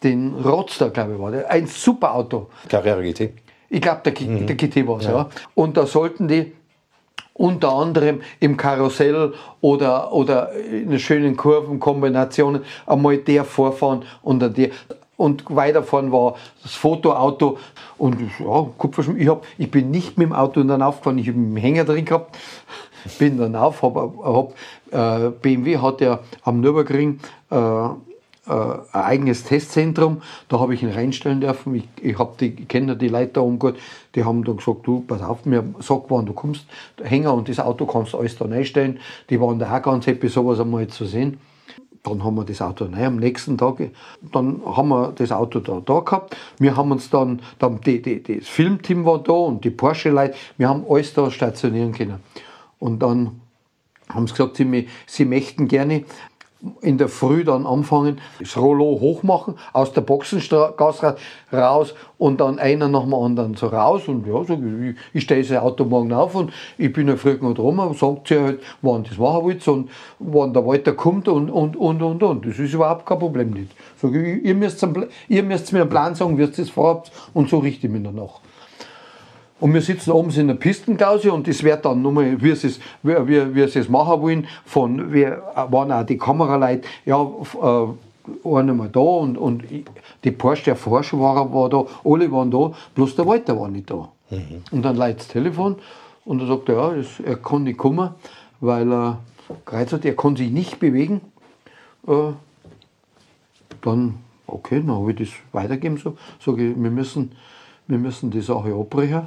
den 0.02 0.34
Roadster, 0.34 0.90
glaube 0.90 1.14
ich, 1.14 1.18
war 1.18 1.30
der. 1.30 1.50
Ein 1.50 1.66
super 1.66 2.14
Auto. 2.14 2.48
Carrera 2.68 3.00
GT. 3.00 3.32
Ich 3.70 3.80
glaube, 3.80 4.00
der, 4.04 4.12
G- 4.12 4.46
der 4.46 4.56
GT 4.56 4.86
war 4.86 4.98
es, 4.98 5.06
ja. 5.06 5.28
Und 5.54 5.76
da 5.76 5.84
sollten 5.86 6.28
die 6.28 6.52
unter 7.34 7.72
anderem 7.72 8.20
im 8.40 8.56
Karussell 8.56 9.32
oder, 9.60 10.12
oder 10.12 10.52
in 10.52 10.98
schönen 10.98 11.36
Kurvenkombinationen 11.36 12.62
einmal 12.86 13.18
der 13.18 13.44
vorfahren 13.44 14.04
und 14.22 14.40
dann 14.40 14.54
der. 14.54 14.70
Und 15.18 15.44
weiterfahren 15.48 16.12
war 16.12 16.36
das 16.62 16.74
Fotoauto. 16.74 17.58
Und 17.98 18.20
ja, 18.38 18.66
Kupferschmied. 18.78 19.20
Ich, 19.20 19.30
ich 19.58 19.70
bin 19.70 19.90
nicht 19.90 20.16
mit 20.16 20.28
dem 20.28 20.32
Auto 20.32 20.62
dann 20.62 20.80
aufgefahren, 20.80 21.18
ich 21.18 21.26
habe 21.26 21.38
einen 21.38 21.56
Hänger 21.56 21.84
drin 21.84 22.04
gehabt. 22.04 22.38
Bin 23.18 23.36
dann 23.36 23.56
auf, 23.56 23.82
hab, 23.82 23.96
hab, 23.96 24.54
äh, 24.92 25.30
BMW 25.30 25.78
hat 25.78 26.00
ja 26.00 26.20
am 26.42 26.60
Nürburgring 26.60 27.18
äh, 27.50 27.56
äh, 27.56 27.90
ein 28.48 28.80
eigenes 28.92 29.42
Testzentrum. 29.42 30.22
Da 30.48 30.60
habe 30.60 30.74
ich 30.74 30.84
ihn 30.84 30.90
reinstellen 30.90 31.40
dürfen. 31.40 31.74
Ich, 31.74 31.88
ich, 32.00 32.16
ich 32.40 32.68
kenne 32.68 32.96
die 32.96 33.08
Leute 33.08 33.32
da 33.34 33.40
oben 33.40 33.58
gut. 33.58 33.76
Die 34.14 34.22
haben 34.22 34.44
dann 34.44 34.58
gesagt, 34.58 34.86
du, 34.86 35.00
pass 35.00 35.20
auf, 35.20 35.44
mir 35.44 35.64
sag, 35.80 36.02
wann 36.10 36.26
du 36.26 36.32
kommst. 36.32 36.64
Der 36.96 37.06
Hänger 37.06 37.34
und 37.34 37.48
das 37.48 37.58
Auto 37.58 37.86
kannst 37.86 38.12
du 38.12 38.18
alles 38.18 38.38
da 38.38 38.44
reinstellen. 38.44 39.00
Die 39.30 39.40
waren 39.40 39.58
da 39.58 39.76
auch 39.76 39.82
ganz 39.82 40.06
happy, 40.06 40.28
sowas 40.28 40.60
einmal 40.60 40.86
zu 40.86 41.04
sehen. 41.06 41.40
Dann 42.02 42.24
haben 42.24 42.36
wir 42.36 42.44
das 42.44 42.62
Auto 42.62 42.84
rein 42.84 43.04
am 43.04 43.16
nächsten 43.16 43.58
Tag. 43.58 43.90
Dann 44.32 44.62
haben 44.64 44.88
wir 44.88 45.12
das 45.12 45.32
Auto 45.32 45.60
da, 45.60 45.80
da 45.84 46.00
gehabt. 46.00 46.36
Wir 46.58 46.76
haben 46.76 46.92
uns 46.92 47.10
dann, 47.10 47.40
dann 47.58 47.80
die, 47.80 48.00
die, 48.00 48.22
das 48.22 48.48
Filmteam 48.48 49.04
war 49.04 49.18
da 49.18 49.32
und 49.32 49.64
die 49.64 49.70
Porsche-Leute, 49.70 50.34
wir 50.56 50.68
haben 50.68 50.84
alles 50.88 51.14
da 51.14 51.30
stationieren 51.30 51.92
können. 51.92 52.20
Und 52.78 53.02
dann 53.02 53.40
haben 54.08 54.26
sie 54.26 54.34
gesagt, 54.34 54.56
sie, 54.56 54.88
sie 55.06 55.24
möchten 55.24 55.68
gerne 55.68 56.04
in 56.80 56.98
der 56.98 57.08
Früh 57.08 57.44
dann 57.44 57.66
anfangen, 57.66 58.20
das 58.40 58.56
Rollo 58.56 58.98
hochmachen, 59.00 59.54
aus 59.72 59.92
der 59.92 60.00
Boxengasse 60.00 61.16
raus 61.52 61.94
und 62.18 62.40
dann 62.40 62.58
einer 62.58 62.88
nach 62.88 63.04
dem 63.04 63.14
anderen 63.14 63.54
so 63.54 63.68
raus. 63.68 64.08
Und 64.08 64.26
ja, 64.26 64.42
sag 64.44 64.58
ich, 64.58 64.96
ich, 65.12 65.22
stelle 65.22 65.42
das 65.42 65.56
Auto 65.56 65.84
morgen 65.84 66.12
auf 66.12 66.34
und 66.34 66.52
ich 66.76 66.92
bin 66.92 67.06
ja 67.06 67.16
früh 67.16 67.36
genug 67.36 67.58
rum, 67.58 67.94
sagt 67.94 68.28
sie 68.28 68.40
halt, 68.40 68.60
wann 68.82 69.04
das 69.04 69.18
machen 69.18 69.44
wollt 69.44 69.68
und 69.68 69.90
wann 70.18 70.52
der 70.52 70.66
Walter 70.66 70.92
kommt 70.92 71.28
und, 71.28 71.48
und, 71.48 71.76
und, 71.76 72.02
und, 72.02 72.22
und. 72.22 72.46
Das 72.46 72.58
ist 72.58 72.74
überhaupt 72.74 73.06
kein 73.06 73.20
Problem 73.20 73.50
nicht. 73.50 73.70
Sag 74.00 74.14
ich, 74.14 74.44
ihr 74.44 74.54
müsst, 74.54 74.84
ihr 75.28 75.42
müsst 75.44 75.72
mir 75.72 75.82
einen 75.82 75.90
Plan 75.90 76.14
sagen, 76.16 76.36
wie 76.38 76.42
ihr 76.42 76.48
das 76.48 76.70
vorhabt 76.70 77.12
und 77.34 77.48
so 77.48 77.58
richte 77.58 77.86
ich 77.86 77.92
mich 77.92 78.02
danach. 78.02 78.40
Und 79.60 79.74
wir 79.74 79.82
sitzen 79.82 80.12
oben 80.12 80.30
in 80.30 80.46
der 80.46 80.54
Pistenklause 80.54 81.32
und 81.32 81.48
das 81.48 81.62
wird 81.62 81.84
dann 81.84 82.00
nochmal, 82.00 82.40
wie 82.40 82.54
sie 82.54 82.68
es, 82.68 82.80
wie, 83.02 83.14
wie, 83.26 83.54
wie 83.54 83.68
sie 83.68 83.80
es 83.80 83.88
machen 83.88 84.22
wollen, 84.22 84.46
von, 84.64 85.12
wir 85.12 85.42
waren 85.70 85.90
auch 85.90 86.04
die 86.04 86.16
Kameraleute, 86.16 86.86
ja, 87.04 87.22
äh, 87.22 87.86
einer 88.44 88.74
mal 88.74 88.88
da 88.88 89.00
und, 89.00 89.36
und 89.36 89.64
die 90.22 90.30
Porsche, 90.30 90.64
der 90.66 90.76
Forscher 90.76 91.18
war, 91.18 91.52
war 91.52 91.68
da, 91.68 91.84
alle 92.04 92.30
waren 92.30 92.50
da, 92.50 92.72
bloß 92.94 93.16
der 93.16 93.26
Walter 93.26 93.58
war 93.58 93.68
nicht 93.68 93.90
da. 93.90 94.08
Und 94.70 94.82
dann 94.82 94.96
leitet 94.96 95.20
das 95.20 95.28
Telefon 95.28 95.76
und 96.24 96.40
er 96.40 96.46
sagt, 96.46 96.68
ja, 96.68 96.90
das, 96.90 97.20
er 97.20 97.36
kann 97.36 97.64
nicht 97.64 97.78
kommen, 97.78 98.10
weil 98.60 98.92
er 98.92 99.18
gereizt 99.64 99.92
hat, 99.92 100.04
er 100.04 100.14
kann 100.14 100.36
sich 100.36 100.50
nicht 100.50 100.78
bewegen. 100.78 101.20
Äh, 102.06 102.32
dann, 103.80 104.14
okay, 104.46 104.82
dann 104.84 104.94
habe 104.94 105.12
ich 105.12 105.18
das 105.18 105.28
weitergeben. 105.52 105.96
So, 105.96 106.16
sage 106.44 106.70
ich, 106.70 106.76
wir 106.76 106.90
müssen, 106.90 107.32
wir 107.86 107.98
müssen 107.98 108.30
die 108.30 108.40
Sache 108.40 108.74
abbrechen. 108.74 109.26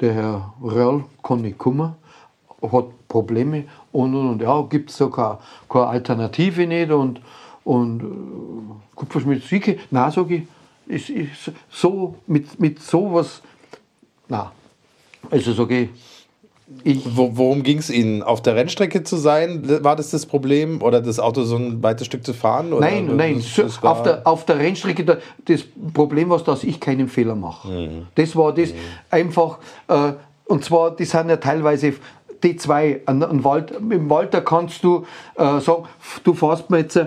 Der 0.00 0.12
Herr 0.12 0.54
Röhrl 0.60 1.04
kann 1.22 1.42
nicht 1.42 1.58
kommen, 1.58 1.94
hat 2.62 3.08
Probleme 3.08 3.64
und, 3.92 4.14
und, 4.14 4.28
und 4.30 4.42
ja, 4.42 4.60
gibt 4.62 4.90
es 4.90 4.98
keine, 4.98 5.38
keine 5.68 5.86
Alternative 5.86 6.66
nicht 6.66 6.90
und, 6.90 7.20
und 7.64 8.00
äh, 8.02 8.96
Kupferschmied 8.96 9.42
Sieke, 9.44 9.78
nein, 9.90 10.10
sage 10.10 10.34
ich, 10.36 10.42
ist, 10.86 11.10
ist 11.10 11.52
so, 11.70 12.16
mit, 12.26 12.58
mit 12.58 12.80
sowas, 12.80 13.42
nein. 14.28 14.48
Also 15.30 15.52
sage 15.52 15.82
ich, 15.82 15.90
ich, 16.82 17.16
Wo, 17.16 17.30
worum 17.34 17.62
ging 17.62 17.78
es 17.78 17.90
Ihnen? 17.90 18.22
Auf 18.22 18.40
der 18.40 18.56
Rennstrecke 18.56 19.04
zu 19.04 19.16
sein? 19.16 19.62
War 19.84 19.96
das 19.96 20.10
das 20.10 20.24
Problem? 20.24 20.80
Oder 20.82 21.02
das 21.02 21.20
Auto 21.20 21.42
so 21.42 21.56
ein 21.56 21.82
weites 21.82 22.06
Stück 22.06 22.24
zu 22.24 22.32
fahren? 22.32 22.72
Oder 22.72 22.88
Nein, 22.90 23.16
nein, 23.16 23.36
das, 23.36 23.54
das 23.54 23.82
auf, 23.82 24.02
der, 24.02 24.26
auf 24.26 24.46
der 24.46 24.58
Rennstrecke, 24.58 25.04
da, 25.04 25.18
das 25.44 25.62
Problem 25.92 26.30
war, 26.30 26.40
dass 26.40 26.64
ich 26.64 26.80
keinen 26.80 27.08
Fehler 27.08 27.34
mache. 27.34 28.06
Das 28.14 28.34
war 28.34 28.54
das 28.54 28.70
einfach, 29.10 29.58
äh, 29.88 30.12
und 30.46 30.64
zwar, 30.64 30.96
die 30.96 31.04
sind 31.04 31.28
ja 31.28 31.36
teilweise 31.36 31.94
die 32.42 32.56
zwei, 32.56 33.00
an, 33.06 33.22
an 33.22 33.44
Wald, 33.44 33.72
im 33.72 34.08
Walter 34.10 34.40
kannst 34.40 34.84
du 34.84 35.06
äh, 35.36 35.60
sagen, 35.60 35.84
du 36.24 36.34
fährst 36.34 36.70
mir 36.70 36.78
jetzt 36.78 36.98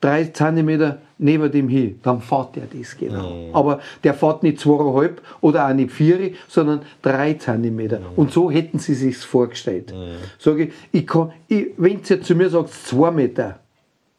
drei 0.00 0.24
Zentimeter 0.24 0.98
neben 1.18 1.50
dem 1.50 1.68
hin, 1.68 1.98
dann 2.02 2.20
fährt 2.20 2.56
der 2.56 2.64
das 2.66 2.96
genau. 2.96 3.50
Aber 3.52 3.80
der 4.04 4.14
fährt 4.14 4.42
nicht 4.42 4.60
zweieinhalb 4.60 5.22
oder 5.40 5.68
auch 5.68 5.72
nicht 5.72 5.90
vier, 5.90 6.32
sondern 6.48 6.82
drei 7.02 7.34
Zentimeter. 7.34 8.00
Und 8.16 8.32
so 8.32 8.50
hätten 8.50 8.78
sie 8.78 8.94
sich 8.94 9.16
vorgestellt. 9.16 9.94
Sage 10.38 10.64
ich, 10.64 10.72
ich 10.92 11.06
kann, 11.06 11.32
wenn 11.48 12.04
sie 12.04 12.14
jetzt 12.14 12.26
zu 12.26 12.34
mir 12.34 12.50
sagt, 12.50 12.70
zwei 12.70 13.10
Meter, 13.10 13.60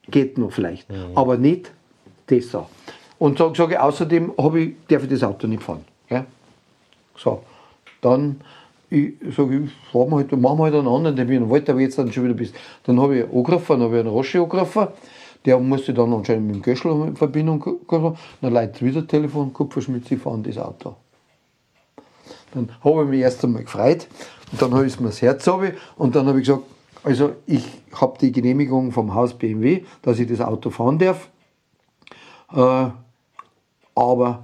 geht 0.09 0.37
noch 0.37 0.51
vielleicht, 0.51 0.87
aber 1.15 1.37
nicht 1.37 1.71
das 2.27 2.49
da. 2.51 2.67
Und 3.19 3.37
sage 3.37 3.53
sag 3.55 3.71
ich, 3.71 3.79
außerdem 3.79 4.31
ich, 4.55 4.73
darf 4.87 5.03
ich 5.03 5.09
das 5.09 5.23
Auto 5.23 5.47
nicht 5.47 5.63
fahren. 5.63 5.83
Gell? 6.07 6.25
So, 7.15 7.43
dann 8.01 8.41
ich 8.89 9.13
sage, 9.35 9.65
ich 9.65 9.91
fahren 9.91 10.09
wir 10.09 10.17
halt, 10.17 10.31
machen 10.31 10.59
wir 10.59 10.63
halt 10.63 10.75
einen 10.75 10.87
anderen 10.87 11.15
Termin. 11.15 11.49
Walter, 11.49 11.73
aber 11.73 11.81
jetzt 11.81 11.97
dann 11.97 12.11
schon 12.11 12.23
wieder 12.23 12.33
bist. 12.33 12.55
Dann 12.85 12.99
habe 13.01 13.17
ich 13.17 13.23
einen 13.23 13.33
angerufen, 13.33 13.65
dann 13.67 13.81
habe 13.81 13.95
ich 13.95 13.99
einen 13.99 14.09
Roche 14.09 14.41
angerufen. 14.41 14.87
Der 15.45 15.59
musste 15.59 15.93
dann 15.93 16.13
anscheinend 16.13 16.47
mit 16.47 16.55
dem 16.57 16.61
Göschel 16.61 16.91
in 16.91 17.15
Verbindung 17.15 17.59
kommen. 17.87 18.17
Dann 18.41 18.53
leitet 18.53 18.81
wieder 18.81 19.01
das 19.01 19.09
Telefon, 19.09 19.53
Kupferschmidt, 19.53 20.07
Sie 20.07 20.17
fahren 20.17 20.43
das 20.43 20.57
Auto. 20.57 20.95
Dann 22.53 22.69
habe 22.83 23.03
ich 23.03 23.09
mich 23.09 23.19
erst 23.21 23.43
einmal 23.43 23.63
gefreut 23.63 24.07
und 24.51 24.61
dann 24.61 24.73
habe 24.73 24.85
ich 24.87 24.99
mir 24.99 25.07
das 25.07 25.21
Herz 25.21 25.47
runter 25.47 25.73
und 25.97 26.15
dann 26.15 26.27
habe 26.27 26.39
ich 26.39 26.47
gesagt, 26.47 26.63
also 27.03 27.33
ich 27.45 27.65
habe 27.93 28.17
die 28.19 28.31
Genehmigung 28.31 28.91
vom 28.91 29.13
Haus 29.13 29.33
BMW, 29.33 29.83
dass 30.01 30.19
ich 30.19 30.27
das 30.27 30.41
Auto 30.41 30.69
fahren 30.69 30.97
darf, 30.97 31.29
äh, 32.53 32.87
aber 33.95 34.43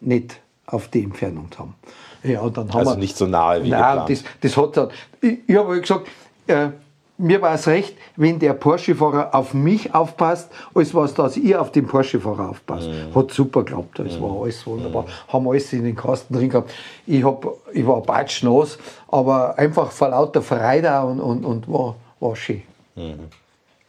nicht 0.00 0.40
auf 0.66 0.88
die 0.88 1.02
Entfernung 1.04 1.50
zu 1.50 1.58
haben. 1.60 1.74
Ja, 2.22 2.40
und 2.40 2.56
dann 2.56 2.68
haben 2.68 2.78
Also 2.78 2.92
wir, 2.92 2.98
nicht 2.98 3.16
so 3.16 3.26
nahe 3.26 3.62
wie 3.62 3.70
Nein, 3.70 3.80
geplant. 3.98 4.10
das, 4.10 4.24
das 4.40 4.56
hat 4.56 4.76
dann, 4.76 4.90
ich, 5.20 5.38
ich 5.46 5.56
habe 5.56 5.80
gesagt, 5.80 6.08
äh, 6.46 6.68
mir 7.18 7.40
war 7.42 7.54
es 7.54 7.66
recht, 7.66 7.96
wenn 8.16 8.38
der 8.38 8.54
Porsche-Fahrer 8.54 9.34
auf 9.34 9.54
mich 9.54 9.94
aufpasst, 9.94 10.50
als 10.74 10.94
was, 10.94 11.14
dass 11.14 11.36
ich 11.36 11.54
auf 11.54 11.70
den 11.70 11.86
Porsche-Fahrer 11.86 12.50
aufpasst. 12.50 12.88
Mhm. 12.88 13.14
Hat 13.14 13.30
super 13.30 13.62
geklappt, 13.62 13.98
das 13.98 14.20
war 14.20 14.42
alles 14.42 14.66
wunderbar. 14.66 15.06
Haben 15.28 15.48
alles 15.48 15.72
in 15.72 15.84
den 15.84 15.94
Kasten 15.94 16.34
drin 16.34 16.50
gehabt. 16.50 16.72
Ich, 17.06 17.22
hab, 17.22 17.46
ich 17.72 17.86
war 17.86 18.00
batschnass, 18.00 18.78
aber 19.08 19.58
einfach 19.58 19.90
vor 19.92 20.08
lauter 20.08 20.42
Freude 20.42 21.00
und, 21.02 21.20
und, 21.20 21.44
und 21.44 21.68
war, 21.68 21.96
war 22.18 22.34
schön. 22.34 22.62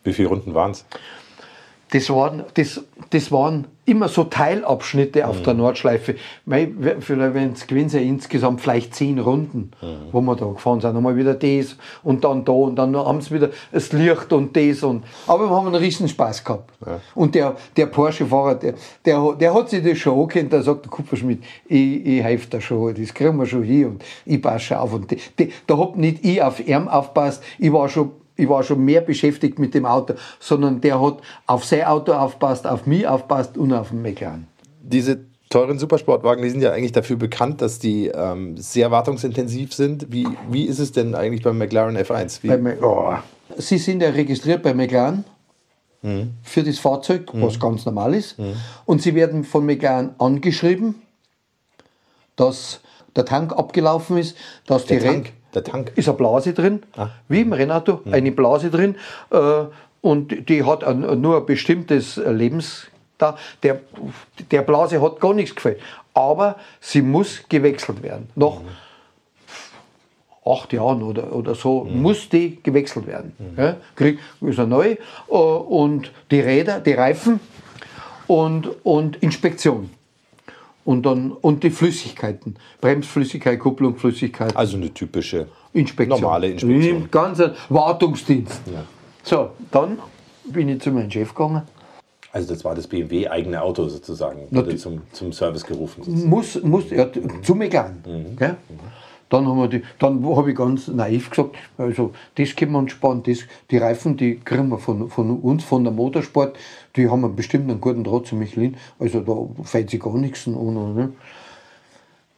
Wie 0.03 0.13
viele 0.13 0.29
Runden 0.29 0.53
waren 0.53 0.71
es? 0.71 0.85
Das 1.93 2.09
waren, 2.09 2.43
das, 2.55 2.83
das 3.11 3.31
waren 3.31 3.67
immer 3.85 4.07
so 4.07 4.23
Teilabschnitte 4.23 5.27
auf 5.27 5.43
der 5.43 5.53
Nordschleife. 5.53 6.15
Mei, 6.43 6.71
Vielleicht 6.99 7.33
wenn 7.35 7.51
es 7.51 7.91
sind, 7.91 8.01
insgesamt 8.01 8.61
vielleicht 8.61 8.95
zehn 8.95 9.19
Runden, 9.19 9.69
wo 10.11 10.19
wir 10.21 10.35
da 10.35 10.47
gefahren 10.47 10.81
sind. 10.81 10.95
Einmal 10.95 11.15
wieder 11.15 11.35
das 11.35 11.75
und 12.01 12.23
dann 12.23 12.45
da 12.45 12.51
und 12.51 12.77
dann 12.77 12.95
haben 12.95 13.21
sie 13.21 13.35
wieder 13.35 13.51
das 13.71 13.91
Licht 13.91 14.33
und 14.33 14.57
das. 14.57 14.81
Und, 14.81 15.03
aber 15.27 15.47
wir 15.47 15.55
haben 15.55 15.67
einen 15.67 15.75
riesen 15.75 16.07
Spaß 16.07 16.43
gehabt. 16.43 16.71
Und 17.13 17.35
der, 17.35 17.57
der 17.77 17.85
Porsche-Fahrer, 17.85 18.55
der, 18.55 18.73
der, 19.05 19.35
der 19.39 19.53
hat 19.53 19.69
sich 19.69 19.83
das 19.83 19.99
schon 19.99 20.19
angekannt, 20.19 20.51
der 20.51 20.63
sagt, 20.63 20.85
der 20.85 20.89
Kupferschmidt, 20.89 21.43
ich, 21.67 22.05
ich 22.07 22.23
helfe 22.23 22.47
da 22.49 22.59
schon, 22.59 22.95
das 22.95 23.13
kriegen 23.13 23.37
wir 23.37 23.45
schon 23.45 23.61
hin 23.61 23.85
und 23.85 24.03
ich 24.25 24.41
passe 24.41 24.65
schon 24.65 24.77
auf. 24.77 24.93
Und 24.93 25.11
die, 25.11 25.19
die, 25.37 25.53
da 25.67 25.77
hab 25.77 25.95
nicht 25.95 26.25
ich 26.25 26.41
auf 26.41 26.59
ihn 26.59 26.87
aufpasst, 26.87 27.43
ich 27.59 27.71
war 27.71 27.87
schon 27.87 28.13
ich 28.35 28.49
war 28.49 28.63
schon 28.63 28.83
mehr 28.83 29.01
beschäftigt 29.01 29.59
mit 29.59 29.73
dem 29.73 29.85
Auto, 29.85 30.15
sondern 30.39 30.81
der 30.81 31.01
hat 31.01 31.17
auf 31.47 31.65
sein 31.65 31.83
Auto 31.83 32.13
aufpasst, 32.13 32.65
auf 32.65 32.85
mich 32.85 33.07
aufpasst 33.07 33.57
und 33.57 33.73
auf 33.73 33.89
den 33.89 34.01
McLaren. 34.01 34.47
Diese 34.81 35.19
teuren 35.49 35.77
Supersportwagen, 35.77 36.43
die 36.43 36.49
sind 36.49 36.61
ja 36.61 36.71
eigentlich 36.71 36.91
dafür 36.91 37.15
bekannt, 37.15 37.61
dass 37.61 37.79
die 37.79 38.07
ähm, 38.07 38.57
sehr 38.57 38.89
wartungsintensiv 38.91 39.73
sind. 39.73 40.11
Wie, 40.11 40.27
wie 40.49 40.65
ist 40.65 40.79
es 40.79 40.91
denn 40.91 41.13
eigentlich 41.15 41.43
beim 41.43 41.57
McLaren 41.57 41.95
F1? 41.95 42.41
Wie, 42.41 42.49
Weil 42.49 42.57
man, 42.57 42.77
oh, 42.81 43.13
Sie 43.57 43.77
sind 43.77 44.01
ja 44.01 44.09
registriert 44.09 44.63
bei 44.63 44.73
McLaren 44.73 45.25
für 46.43 46.63
das 46.63 46.79
Fahrzeug, 46.79 47.29
was 47.31 47.57
ganz 47.59 47.85
normal 47.85 48.13
ist. 48.13 48.35
Und 48.85 49.01
Sie 49.01 49.15
werden 49.15 49.45
von 49.45 49.65
McLaren 49.65 50.15
angeschrieben, 50.17 50.95
dass 52.35 52.81
der 53.15 53.25
Tank 53.25 53.53
abgelaufen 53.53 54.17
ist, 54.17 54.35
dass 54.65 54.85
Der 54.85 54.99
die 54.99 55.05
Tank, 55.05 55.33
der 55.55 55.63
Tank. 55.63 55.91
ist 55.95 56.07
eine 56.07 56.17
Blase 56.17 56.53
drin, 56.53 56.83
wie 57.27 57.41
im 57.41 57.53
Rennauto, 57.53 58.01
eine 58.11 58.31
Blase 58.31 58.69
drin. 58.69 58.95
Äh, 59.31 59.37
und 60.01 60.49
die 60.49 60.63
hat 60.63 60.83
ein, 60.83 61.21
nur 61.21 61.37
ein 61.37 61.45
bestimmtes 61.45 62.17
Lebens. 62.17 62.87
Da. 63.17 63.37
Der, 63.61 63.79
der 64.51 64.61
Blase 64.63 65.01
hat 65.01 65.19
gar 65.19 65.33
nichts 65.33 65.55
gefällt. 65.55 65.79
Aber 66.13 66.57
sie 66.81 67.01
muss 67.01 67.41
gewechselt 67.47 68.03
werden. 68.03 68.29
Nach 68.35 68.57
acht 70.45 70.73
Jahren 70.73 71.01
oder, 71.03 71.33
oder 71.33 71.55
so 71.55 71.85
muss 71.85 72.27
die 72.27 72.61
gewechselt 72.61 73.07
werden. 73.07 73.33
Ja, 73.57 73.77
krieg, 73.95 74.19
ist 74.41 74.59
er 74.59 74.67
neu. 74.67 74.97
Äh, 75.29 75.33
Und 75.33 76.11
die 76.31 76.41
Räder, 76.41 76.79
die 76.79 76.93
Reifen 76.93 77.39
und, 78.27 78.69
und 78.83 79.17
Inspektion. 79.17 79.89
Und, 80.85 81.05
dann, 81.05 81.31
und 81.31 81.63
die 81.63 81.69
Flüssigkeiten. 81.69 82.55
Bremsflüssigkeit, 82.81 83.59
Kupplungsflüssigkeit. 83.59 84.55
Also 84.55 84.75
eine 84.77 84.93
typische 84.93 85.47
Inspektion. 85.71 86.21
normale 86.21 86.47
Inspektion. 86.47 87.03
Im 87.03 87.11
ganzen 87.11 87.51
Wartungsdienst. 87.69 88.61
So, 89.23 89.51
dann 89.71 89.99
bin 90.45 90.67
ich 90.67 90.81
zu 90.81 90.91
meinem 90.91 91.09
Chef 91.09 91.33
gegangen. 91.33 91.61
Also 92.33 92.53
das 92.53 92.65
war 92.65 92.73
das 92.73 92.87
BMW 92.87 93.27
eigene 93.27 93.61
Auto 93.61 93.87
sozusagen, 93.87 94.47
wurde 94.49 94.75
zum, 94.75 95.03
zum 95.11 95.31
Service 95.31 95.63
gerufen. 95.63 96.03
Muss, 96.27 96.61
muss, 96.63 96.89
ja, 96.89 97.07
zu 97.43 97.53
McLaren. 97.53 98.01
Gell? 98.37 98.57
Dann 99.33 99.47
haben 99.47 99.71
wir 99.71 100.35
habe 100.37 100.51
ich 100.51 100.55
ganz 100.55 100.87
naiv 100.89 101.31
gesagt, 101.31 101.55
also 101.79 102.11
das 102.35 102.55
können 102.55 102.73
wir 102.73 102.77
uns 102.77 102.91
sparen, 102.91 103.23
das, 103.23 103.39
die 103.71 103.77
Reifen, 103.77 104.15
die 104.15 104.35
kriegen 104.35 104.69
wir 104.69 104.77
von, 104.77 105.09
von 105.09 105.39
uns, 105.39 105.63
von 105.63 105.83
der 105.83 105.91
Motorsport, 105.91 106.55
die 106.95 107.09
haben 107.09 107.25
einen 107.25 107.35
bestimmt 107.35 107.67
einen 107.67 107.81
guten 107.81 108.03
Draht 108.03 108.27
zu 108.27 108.35
Michelin, 108.35 108.77
also 108.99 109.21
da 109.21 109.63
fällt 109.63 109.89
sich 109.89 109.99
gar 109.99 110.15
nichts 110.19 110.47
an. 110.47 110.93
Ne? 110.93 111.13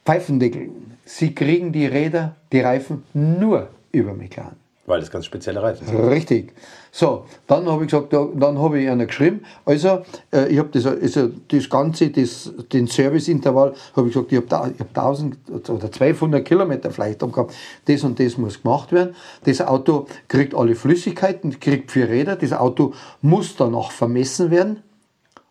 Pfeifendeckel, 0.06 0.70
sie 1.04 1.34
kriegen 1.34 1.70
die 1.70 1.84
Räder, 1.84 2.36
die 2.50 2.60
Reifen 2.60 3.02
nur 3.12 3.68
über 3.92 4.14
McLaren. 4.14 4.65
Weil 4.86 5.00
das 5.00 5.10
ganz 5.10 5.26
spezielle 5.26 5.60
Reifen 5.62 5.86
sind. 5.86 5.98
Richtig. 5.98 6.52
So, 6.92 7.24
dann 7.48 7.66
habe 7.68 7.84
ich 7.84 7.90
gesagt, 7.90 8.12
da- 8.12 8.28
dann 8.34 8.58
habe 8.58 8.80
ich 8.80 8.88
einer 8.88 9.06
geschrieben, 9.06 9.40
also 9.64 10.02
äh, 10.32 10.46
ich 10.48 10.58
habe 10.58 10.68
das, 10.72 10.86
also 10.86 11.30
das 11.48 11.68
Ganze, 11.68 12.10
das, 12.10 12.52
den 12.72 12.86
Serviceintervall, 12.86 13.74
habe 13.96 14.06
ich 14.08 14.14
gesagt, 14.14 14.32
ich 14.32 14.38
habe 14.38 14.74
hab 14.78 14.88
1000 14.96 15.36
oder 15.68 15.86
1200 15.86 16.44
Kilometer 16.44 16.90
vielleicht 16.90 17.18
gehabt, 17.18 17.52
das 17.86 18.04
und 18.04 18.18
das 18.20 18.38
muss 18.38 18.62
gemacht 18.62 18.92
werden. 18.92 19.14
Das 19.44 19.60
Auto 19.60 20.06
kriegt 20.28 20.54
alle 20.54 20.74
Flüssigkeiten, 20.76 21.58
kriegt 21.60 21.90
vier 21.90 22.08
Räder, 22.08 22.36
das 22.36 22.52
Auto 22.52 22.94
muss 23.20 23.56
danach 23.56 23.90
vermessen 23.90 24.50
werden, 24.52 24.82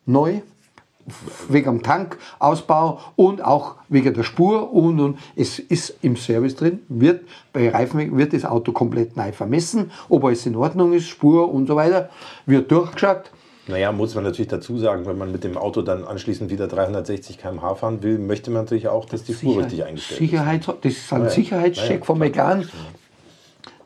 neu, 0.06 0.40
wegen 1.49 1.65
dem 1.65 1.84
Tankausbau 1.84 2.99
und 3.15 3.44
auch 3.44 3.76
wegen 3.90 4.14
der 4.14 4.23
Spur 4.23 4.73
und, 4.73 4.99
und 4.99 5.19
es 5.36 5.60
ist 5.60 5.98
im 6.02 6.15
Service 6.15 6.56
drin, 6.56 6.80
wird 6.90 7.22
bei 7.53 7.69
Reifen 7.69 8.18
wird 8.18 8.34
das 8.34 8.45
Auto 8.45 8.72
komplett 8.72 9.15
neu 9.15 9.32
vermessen, 9.32 9.91
ob 10.10 10.23
alles 10.26 10.45
in 10.45 10.56
Ordnung 10.56 10.94
ist, 10.94 11.07
Spur 11.07 11.53
und 11.53 11.68
so 11.68 11.76
weiter, 11.76 12.10
wird 12.45 12.72
durchgeschaut. 12.72 13.32
Naja, 13.68 13.91
muss 13.91 14.14
man 14.14 14.23
natürlich 14.23 14.48
dazu 14.48 14.77
sagen, 14.77 15.06
wenn 15.07 15.18
man 15.18 15.32
mit 15.32 15.44
dem 15.44 15.57
Auto 15.57 15.82
dann 15.82 16.03
anschließend 16.03 16.52
wieder 16.52 16.68
360 16.68 17.40
km/h 17.40 17.76
fahren 17.76 18.03
will, 18.03 18.19
möchte 18.19 18.52
man 18.52 18.64
natürlich 18.64 18.88
auch, 18.88 19.06
dass 19.06 19.23
die 19.23 19.34
Spur 19.34 19.57
richtig 19.64 19.84
eingestellt 19.84 20.22
ist. 20.22 20.30
Sicherheits, 20.30 20.65
das 20.82 20.94
ist 20.94 21.14
ein 21.14 21.23
ja. 21.23 21.30
Sicherheitscheck 21.30 21.90
Ja, 21.90 21.95
ja, 21.95 22.03
von 22.03 22.19
klar. 22.19 22.30
McLaren. 22.30 22.69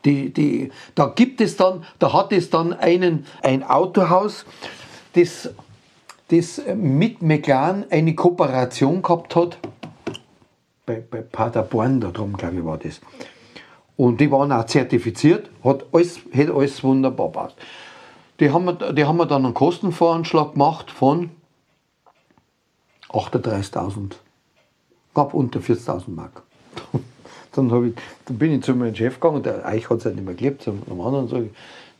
Die, 0.04 0.32
die, 0.32 0.70
da 0.94 1.12
gibt 1.14 1.40
es 1.40 1.56
dann, 1.56 1.84
da 1.98 2.12
hat 2.12 2.32
es 2.32 2.50
dann 2.50 2.72
einen, 2.72 3.26
ein 3.42 3.62
Autohaus, 3.62 4.44
das, 5.14 5.50
das 6.30 6.60
mit 6.76 7.22
McLaren 7.22 7.84
eine 7.90 8.14
Kooperation 8.14 9.02
gehabt 9.02 9.34
hat. 9.36 9.58
Bei, 10.86 11.02
bei 11.08 11.20
Paderborn, 11.22 12.00
da 12.00 12.10
drum, 12.10 12.36
glaube 12.36 12.56
ich, 12.56 12.64
war 12.64 12.78
das. 12.78 13.00
Und 13.96 14.20
die 14.20 14.30
waren 14.30 14.50
auch 14.52 14.64
zertifiziert, 14.64 15.50
hat 15.62 15.84
alles, 15.92 16.20
hat 16.34 16.50
alles 16.50 16.82
wunderbar 16.82 17.26
gepasst. 17.28 17.56
Die 18.40 18.50
haben, 18.50 18.64
wir- 18.64 18.92
die 18.92 19.04
haben 19.04 19.18
wir 19.18 19.26
dann 19.26 19.44
einen 19.44 19.54
Kostenvoranschlag 19.54 20.52
gemacht 20.52 20.90
von 20.90 21.30
38.000 23.10 24.14
gab 25.14 25.34
unter 25.34 25.60
40.000 25.60 26.10
Mark. 26.14 26.42
Dann, 27.52 27.66
ich, 27.88 27.94
dann 28.26 28.38
bin 28.38 28.52
ich 28.52 28.62
zu 28.62 28.76
meinem 28.76 28.94
Chef 28.94 29.18
gegangen, 29.18 29.42
der 29.42 29.66
Eich 29.66 29.90
hat 29.90 29.98
es 29.98 30.04
nicht 30.04 30.24
mehr 30.24 30.34
gelebt, 30.34 30.62
zum 30.62 30.80
anderen 31.04 31.26
sage 31.26 31.46
ich, 31.46 31.50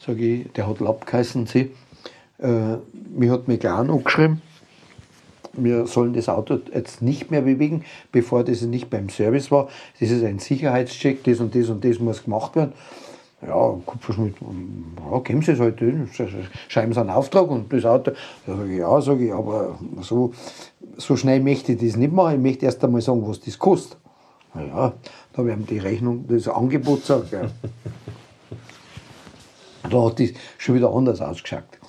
sag 0.06 0.16
ich, 0.20 0.52
der 0.52 0.68
hat 0.68 0.78
Lapp 0.78 1.04
geheißen, 1.06 1.44
sie. 1.48 1.72
Äh, 2.40 2.76
mir 3.14 3.32
hat 3.32 3.48
McLaren 3.48 3.90
angeschrieben, 3.90 4.40
wir 5.52 5.86
sollen 5.86 6.14
das 6.14 6.28
Auto 6.28 6.58
jetzt 6.72 7.02
nicht 7.02 7.30
mehr 7.30 7.42
bewegen, 7.42 7.84
bevor 8.12 8.44
das 8.44 8.62
nicht 8.62 8.88
beim 8.88 9.08
Service 9.08 9.50
war. 9.50 9.68
Das 9.98 10.10
ist 10.10 10.24
ein 10.24 10.38
Sicherheitscheck, 10.38 11.24
das 11.24 11.40
und 11.40 11.54
das 11.54 11.68
und 11.68 11.84
das 11.84 11.98
muss 11.98 12.24
gemacht 12.24 12.56
werden. 12.56 12.72
Ja, 13.42 13.74
Kupferschmied, 13.86 14.34
ja, 15.10 15.18
geben 15.20 15.40
Sie 15.40 15.52
es 15.52 15.60
halt, 15.60 15.78
hin, 15.78 16.08
schreiben 16.68 16.92
Sie 16.92 17.00
einen 17.00 17.08
Auftrag 17.08 17.50
und 17.50 17.72
das 17.72 17.86
Auto. 17.86 18.12
Da 18.46 18.56
sag 18.56 18.68
ich, 18.68 18.76
ja, 18.76 19.00
sage 19.00 19.26
ich, 19.26 19.32
aber 19.32 19.78
so, 20.02 20.34
so 20.98 21.16
schnell 21.16 21.40
möchte 21.40 21.72
ich 21.72 21.80
das 21.80 21.96
nicht 21.96 22.12
machen. 22.12 22.36
Ich 22.36 22.42
möchte 22.42 22.66
erst 22.66 22.84
einmal 22.84 23.00
sagen, 23.00 23.26
was 23.26 23.40
das 23.40 23.58
kostet. 23.58 23.96
Na 24.52 24.64
ja, 24.64 24.92
da 25.32 25.42
ihm 25.42 25.64
die 25.64 25.78
Rechnung, 25.78 26.26
das 26.28 26.48
Angebot 26.48 27.00
gesagt. 27.00 27.32
Ja. 27.32 27.42
Da 29.90 30.04
hat 30.04 30.20
das 30.20 30.28
schon 30.58 30.76
wieder 30.76 30.94
anders 30.94 31.20
ausgeschaut. 31.20 31.79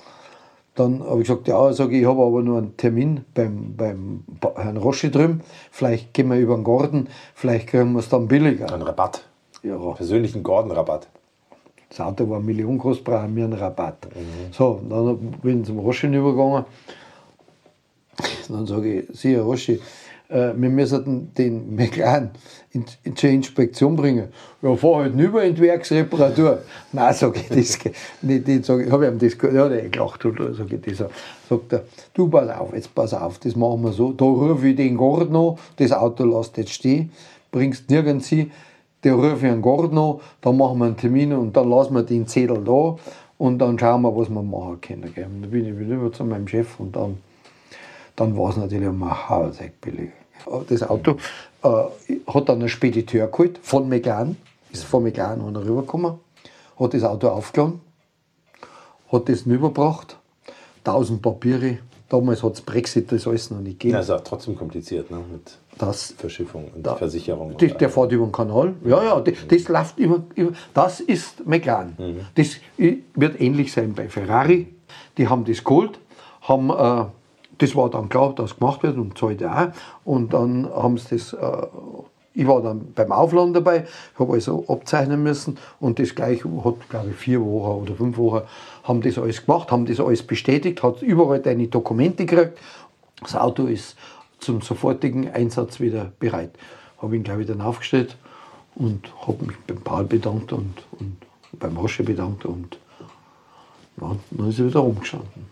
Dann 0.74 1.02
habe 1.02 1.20
ich 1.20 1.28
gesagt, 1.28 1.48
ja, 1.48 1.72
sag 1.72 1.92
ich, 1.92 2.00
ich 2.00 2.06
habe 2.06 2.22
aber 2.22 2.42
nur 2.42 2.58
einen 2.58 2.76
Termin 2.76 3.24
beim, 3.34 3.74
beim 3.76 4.24
Herrn 4.56 4.78
Roschi 4.78 5.10
drüben. 5.10 5.42
Vielleicht 5.70 6.14
gehen 6.14 6.30
wir 6.30 6.38
über 6.38 6.54
den 6.54 6.64
Garten, 6.64 7.08
vielleicht 7.34 7.68
kriegen 7.68 7.92
wir 7.92 7.98
es 7.98 8.08
dann 8.08 8.26
billiger. 8.26 8.72
Ein 8.72 8.82
Rabatt. 8.82 9.22
Ja, 9.62 9.76
Persönlichen 9.76 10.42
Gordon-Rabatt. 10.42 11.08
das 11.88 12.00
Auto 12.00 12.28
war 12.28 12.38
eine 12.38 12.46
Million 12.46 12.78
groß, 12.78 13.04
brauchen 13.04 13.36
wir 13.36 13.44
einen 13.44 13.52
Rabatt. 13.52 14.08
So, 14.50 14.80
dann 14.88 15.18
bin 15.42 15.60
ich 15.60 15.66
zum 15.66 15.78
Roschi 15.78 16.06
übergegangen. 16.06 16.64
Dann 18.48 18.66
sage 18.66 19.00
ich, 19.00 19.18
Sie, 19.18 19.34
Herr 19.34 19.42
Roschi, 19.42 19.80
äh, 20.32 20.52
wir 20.56 20.70
müssen 20.70 21.32
den 21.34 21.74
McLaren 21.76 22.30
in, 22.70 22.84
in, 23.04 23.14
zur 23.14 23.30
Inspektion 23.30 23.96
bringen. 23.96 24.28
Ja, 24.62 24.74
fahr 24.76 25.02
halt 25.02 25.16
rüber 25.16 25.44
in 25.44 25.54
die 25.54 25.62
Werksreparatur. 25.62 26.62
Nein, 26.92 27.14
sage 27.14 27.40
ich, 27.40 27.48
das 27.48 27.78
geht 27.78 27.94
nicht. 28.22 28.64
sag 28.64 28.80
ich, 28.80 28.90
habe 28.90 29.06
ich 29.06 29.12
ihm 29.12 29.18
das 29.18 29.38
gehört, 29.38 29.54
ja, 29.54 29.68
der 29.68 29.84
hat 29.84 29.92
gelacht, 29.92 30.24
oder, 30.24 30.54
sag 30.54 30.72
ich 30.72 30.80
das. 30.80 31.08
Sagt 31.48 31.72
er, 31.72 31.84
du 32.14 32.28
pass 32.28 32.48
auf, 32.48 32.74
jetzt 32.74 32.94
pass 32.94 33.14
auf, 33.14 33.38
das 33.38 33.54
machen 33.54 33.82
wir 33.82 33.92
so. 33.92 34.12
Da 34.12 34.24
rufe 34.24 34.68
ich 34.68 34.76
den 34.76 34.96
Gordon 34.96 35.36
an, 35.36 35.58
das 35.76 35.92
Auto 35.92 36.24
lässt 36.24 36.56
jetzt 36.56 36.72
stehen, 36.72 37.12
bringst 37.50 37.90
nirgends 37.90 38.28
hin. 38.28 38.50
Der 39.04 39.14
rufe 39.14 39.46
ich 39.46 39.52
einen 39.52 39.62
Gordon 39.62 39.98
an, 39.98 40.20
dann 40.40 40.56
machen 40.56 40.78
wir 40.78 40.86
einen 40.86 40.96
Termin 40.96 41.32
und 41.32 41.56
dann 41.56 41.68
lassen 41.68 41.94
wir 41.94 42.04
den 42.04 42.26
Zettel 42.26 42.62
da 42.64 42.96
und 43.36 43.58
dann 43.58 43.78
schauen 43.78 44.02
wir, 44.02 44.16
was 44.16 44.28
wir 44.28 44.42
machen 44.42 44.80
können. 44.80 45.12
Gell. 45.12 45.24
Dann 45.24 45.50
bin 45.50 45.66
ich 45.66 45.78
wieder 45.78 46.12
zu 46.12 46.24
meinem 46.24 46.46
Chef 46.46 46.78
und 46.78 46.94
dann 46.94 47.18
dann 48.16 48.36
war 48.36 48.50
es 48.50 48.56
natürlich 48.56 48.88
um 48.88 49.02
ein 49.02 49.28
Hauseck 49.28 49.80
billig. 49.80 50.10
Das 50.68 50.82
Auto 50.82 51.16
äh, 51.62 51.68
hat 52.26 52.48
dann 52.48 52.62
ein 52.62 52.68
Spediteur 52.68 53.28
geholt 53.28 53.58
von 53.62 53.88
McLaren, 53.88 54.36
ist 54.72 54.84
von 54.84 55.06
einer 55.06 55.64
rübergekommen, 55.64 56.14
hat 56.80 56.94
das 56.94 57.04
Auto 57.04 57.28
aufgeladen, 57.28 57.80
hat 59.10 59.28
das 59.28 59.46
rübergebracht, 59.46 60.16
tausend 60.84 61.22
Papiere. 61.22 61.78
Damals 62.08 62.42
hat 62.42 62.54
es 62.54 62.60
Brexit 62.60 63.10
das 63.10 63.26
alles 63.26 63.50
noch 63.50 63.60
nicht 63.60 63.78
gegeben. 63.80 63.94
Ja, 63.94 64.00
ist 64.00 64.10
auch 64.10 64.20
trotzdem 64.20 64.54
kompliziert, 64.54 65.10
ne? 65.10 65.16
Mit 65.32 65.56
Das, 65.78 66.12
Verschiffung 66.18 66.70
und 66.74 66.86
Da- 66.86 66.96
Versicherung. 66.96 67.54
das, 67.56 67.72
und 67.72 67.80
der 67.80 67.88
fährt 67.88 68.12
über 68.12 68.26
den 68.26 68.32
Kanal. 68.32 68.74
Ja, 68.84 69.02
ja, 69.02 69.20
das, 69.20 69.34
das 69.48 69.68
läuft 69.68 69.98
über, 69.98 70.22
über. 70.34 70.52
Das 70.74 71.00
ist 71.00 71.46
McLaren. 71.46 71.96
Das 72.34 72.56
i- 72.78 73.02
wird 73.14 73.40
ähnlich 73.40 73.72
sein 73.72 73.94
bei 73.94 74.10
Ferrari. 74.10 74.66
Die 75.16 75.26
haben 75.26 75.44
das 75.46 75.64
geholt, 75.64 75.98
haben, 76.42 76.68
äh, 76.68 77.04
das 77.58 77.76
war 77.76 77.90
dann 77.90 78.08
klar, 78.08 78.34
dass 78.34 78.58
gemacht 78.58 78.82
wird 78.82 78.96
und 78.96 79.16
zahlt 79.16 79.44
auch. 79.44 79.68
Und 80.04 80.32
dann 80.32 80.68
haben 80.70 80.98
sie 80.98 81.16
das. 81.16 81.32
Äh, 81.32 81.66
ich 82.34 82.46
war 82.46 82.62
dann 82.62 82.92
beim 82.94 83.12
Aufladen 83.12 83.52
dabei, 83.52 83.86
habe 84.18 84.32
also 84.32 84.64
abzeichnen 84.66 85.22
müssen 85.22 85.58
und 85.80 85.98
das 85.98 86.14
gleich 86.14 86.42
hat, 86.44 86.88
glaube 86.88 87.10
ich, 87.10 87.16
vier 87.16 87.42
Wochen 87.42 87.82
oder 87.82 87.94
fünf 87.94 88.16
Wochen 88.16 88.42
haben 88.84 89.02
das 89.02 89.18
alles 89.18 89.44
gemacht, 89.44 89.70
haben 89.70 89.84
das 89.84 90.00
alles 90.00 90.22
bestätigt, 90.22 90.82
hat 90.82 91.02
überall 91.02 91.40
deine 91.40 91.68
Dokumente 91.68 92.24
gekriegt. 92.24 92.58
Das 93.20 93.36
Auto 93.36 93.66
ist 93.66 93.96
zum 94.38 94.62
sofortigen 94.62 95.30
Einsatz 95.30 95.78
wieder 95.78 96.10
bereit. 96.18 96.52
Habe 97.02 97.16
ihn 97.16 97.22
gleich 97.22 97.38
wieder 97.38 97.64
aufgestellt 97.64 98.16
und 98.76 99.12
habe 99.26 99.44
mich 99.44 99.56
beim 99.66 99.82
Paul 99.82 100.04
bedankt 100.04 100.52
und, 100.52 100.82
und 100.98 101.16
beim 101.52 101.76
Rosche 101.76 102.02
bedankt 102.02 102.44
und 102.44 102.78
ja, 104.00 104.16
dann 104.30 104.48
ist 104.48 104.58
er 104.58 104.66
wieder 104.66 104.80
rumgestanden. 104.80 105.51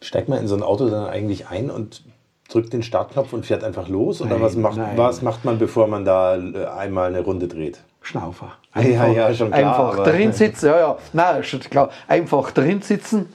Steigt 0.00 0.28
man 0.28 0.38
in 0.38 0.48
so 0.48 0.54
ein 0.54 0.62
Auto 0.62 0.88
dann 0.88 1.06
eigentlich 1.06 1.48
ein 1.48 1.70
und 1.70 2.02
drückt 2.48 2.72
den 2.72 2.82
Startknopf 2.82 3.32
und 3.32 3.46
fährt 3.46 3.64
einfach 3.64 3.88
los? 3.88 4.20
Oder 4.20 4.30
Nein, 4.30 4.42
was 4.42 4.56
macht, 4.56 4.76
nein. 4.76 4.96
was 4.96 5.22
macht 5.22 5.44
man, 5.44 5.58
bevor 5.58 5.86
man 5.86 6.04
da 6.04 6.36
äh, 6.36 6.66
einmal 6.66 7.08
eine 7.08 7.20
Runde 7.20 7.48
dreht? 7.48 7.80
Schnaufer. 8.02 8.52
Ja, 8.78 9.08
ja, 9.08 9.34
schon 9.34 9.50
klar, 9.50 9.92
einfach 9.92 10.04
drin 10.04 10.32
sitzen, 10.32 10.66
ja, 10.66 10.78
ja, 10.78 10.98
nein, 11.12 11.42
schon 11.42 11.58
klar, 11.58 11.90
einfach 12.06 12.52
drin 12.52 12.80
sitzen. 12.80 13.26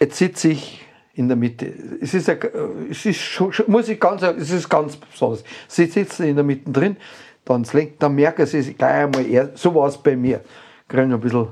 Jetzt 0.00 0.16
sitze 0.16 0.48
ich 0.48 0.84
in 1.14 1.28
der 1.28 1.36
Mitte. 1.36 1.72
Es 2.00 2.12
ist, 2.12 2.26
ja, 2.26 2.34
es 2.90 3.06
ist 3.06 3.20
schon, 3.20 3.52
muss 3.68 3.88
ich 3.88 4.00
ganz, 4.00 4.22
sagen, 4.22 4.40
es 4.40 4.50
ist 4.50 4.68
ganz 4.68 4.96
besonders. 4.96 5.44
Sie 5.68 5.86
sitzen 5.86 6.24
in 6.24 6.34
der 6.34 6.44
Mitte 6.44 6.72
drin, 6.72 6.96
dann, 7.44 7.62
das 7.62 7.72
Lenk, 7.72 8.00
dann 8.00 8.16
merken 8.16 8.46
sie 8.46 8.58
es 8.58 8.76
gleich 8.76 9.04
einmal, 9.04 9.24
eher, 9.26 9.50
so 9.54 9.72
war 9.74 9.86
es 9.86 9.96
bei 9.96 10.16
mir, 10.16 10.40
kriegen 10.88 11.12
ein 11.12 11.20
bisschen 11.20 11.48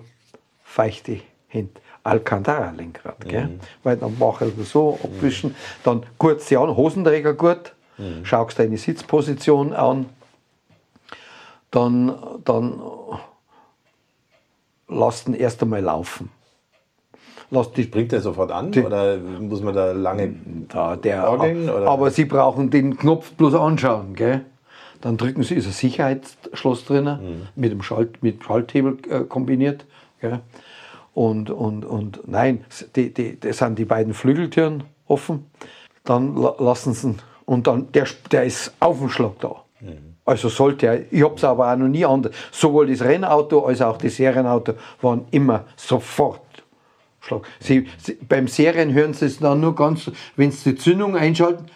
feuchte 0.64 1.20
Hände. 1.46 1.80
Alcantara-Lenkrad, 2.04 3.20
gell? 3.28 3.58
Weil 3.82 3.96
dann 3.96 4.18
mache 4.18 4.46
ich 4.56 4.68
so, 4.68 4.98
abwischen, 5.02 5.54
dann 5.84 6.02
kurz 6.18 6.48
sie 6.48 6.56
an, 6.56 6.76
Hosenträger 6.76 7.34
gut, 7.34 7.74
schaust 8.24 8.58
deine 8.58 8.76
Sitzposition 8.76 9.72
an, 9.72 10.06
dann, 11.70 12.12
dann 12.44 12.80
lass 14.88 15.24
den 15.24 15.34
erst 15.34 15.62
einmal 15.62 15.80
laufen. 15.82 16.30
Lass 17.50 17.70
die, 17.72 17.84
Bringt 17.84 18.12
der 18.12 18.20
sofort 18.22 18.50
an 18.50 18.72
Die- 18.72 18.82
oder 18.82 19.18
muss 19.18 19.60
man 19.62 19.74
da 19.74 19.92
lange 19.92 20.34
da, 20.68 20.96
der, 20.96 21.28
orgeln? 21.30 21.68
Oder? 21.68 21.86
aber 21.86 22.10
Sie 22.10 22.24
brauchen 22.24 22.70
den 22.70 22.96
Knopf 22.96 23.32
bloß 23.32 23.54
anschauen, 23.54 24.14
gell? 24.14 24.44
Dann 25.02 25.16
drücken 25.16 25.42
Sie, 25.42 25.54
ist 25.56 25.66
ein 25.66 25.72
Sicherheitsschloss 25.72 26.84
drin, 26.86 27.04
Mhm. 27.04 27.48
mit 27.56 27.70
dem 27.72 27.82
Schalt, 27.82 28.22
mit 28.22 28.42
Schalthebel 28.42 28.96
äh, 29.10 29.20
kombiniert, 29.24 29.84
gell? 30.20 30.40
Und, 31.14 31.50
und, 31.50 31.84
und 31.84 32.26
nein, 32.26 32.64
die, 32.96 33.12
die, 33.12 33.38
das 33.38 33.58
sind 33.58 33.78
die 33.78 33.84
beiden 33.84 34.14
Flügeltüren 34.14 34.84
offen. 35.06 35.46
Dann 36.04 36.34
la- 36.36 36.56
lassen 36.58 36.94
Sie 36.94 37.08
ihn, 37.08 37.18
und 37.44 37.66
dann, 37.66 37.92
der, 37.92 38.06
der 38.30 38.44
ist 38.44 38.72
auf 38.80 38.98
dem 38.98 39.10
Schlag 39.10 39.38
da. 39.40 39.56
Also 40.24 40.48
sollte 40.48 40.86
er, 40.86 41.12
ich 41.12 41.22
habe 41.22 41.34
es 41.34 41.44
aber 41.44 41.72
auch 41.72 41.76
noch 41.76 41.88
nie 41.88 42.04
anders. 42.04 42.32
Sowohl 42.52 42.86
das 42.86 43.02
Rennauto 43.02 43.66
als 43.66 43.82
auch 43.82 43.98
das 43.98 44.16
Serienauto 44.16 44.74
waren 45.00 45.26
immer 45.32 45.64
sofort 45.76 46.40
Schlag. 47.20 47.42
Sie, 47.60 47.88
Sie, 47.98 48.14
beim 48.14 48.46
Serien 48.48 48.92
hören 48.94 49.12
Sie 49.12 49.26
es 49.26 49.38
dann 49.38 49.60
nur 49.60 49.74
ganz, 49.74 50.10
wenn 50.36 50.50
Sie 50.50 50.72
die 50.72 50.78
Zündung 50.78 51.16
einschalten, 51.16 51.66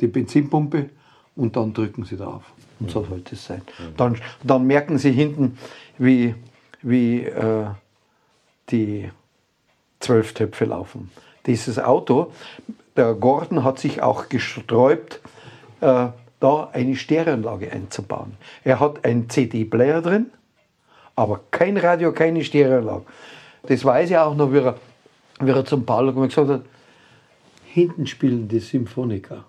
die 0.00 0.06
Benzinpumpe 0.06 0.90
und 1.36 1.56
dann 1.56 1.72
drücken 1.72 2.04
Sie 2.04 2.16
drauf. 2.16 2.42
Und 2.80 2.90
so 2.90 3.04
sollte 3.04 3.34
es 3.34 3.44
sein. 3.46 3.62
Dann, 3.96 4.16
dann 4.42 4.66
merken 4.66 4.98
Sie 4.98 5.12
hinten, 5.12 5.56
wie, 5.98 6.34
wie 6.82 7.24
äh, 7.24 7.66
die 8.70 9.10
zwölf 10.00 10.32
Töpfe 10.34 10.64
laufen. 10.64 11.10
Dieses 11.46 11.78
Auto, 11.78 12.32
der 12.96 13.14
Gordon 13.14 13.64
hat 13.64 13.78
sich 13.78 14.02
auch 14.02 14.28
gesträubt, 14.28 15.20
äh, 15.80 16.08
da 16.40 16.70
eine 16.72 16.96
Stereoanlage 16.96 17.70
einzubauen. 17.70 18.36
Er 18.64 18.80
hat 18.80 19.04
einen 19.04 19.28
CD-Player 19.28 20.00
drin, 20.00 20.30
aber 21.14 21.40
kein 21.50 21.76
Radio, 21.76 22.12
keine 22.12 22.42
Stereoanlage. 22.42 23.04
Das 23.64 23.84
weiß 23.84 24.10
ich 24.10 24.16
auch 24.16 24.34
noch, 24.34 24.52
wie 24.52 24.58
er, 24.58 24.76
wie 25.40 25.50
er 25.50 25.64
zum 25.64 25.84
Paul 25.84 26.12
gesagt 26.12 26.48
hat, 26.48 26.62
hinten 27.64 28.06
spielen 28.06 28.48
die 28.48 28.58
Symphoniker. 28.58 29.44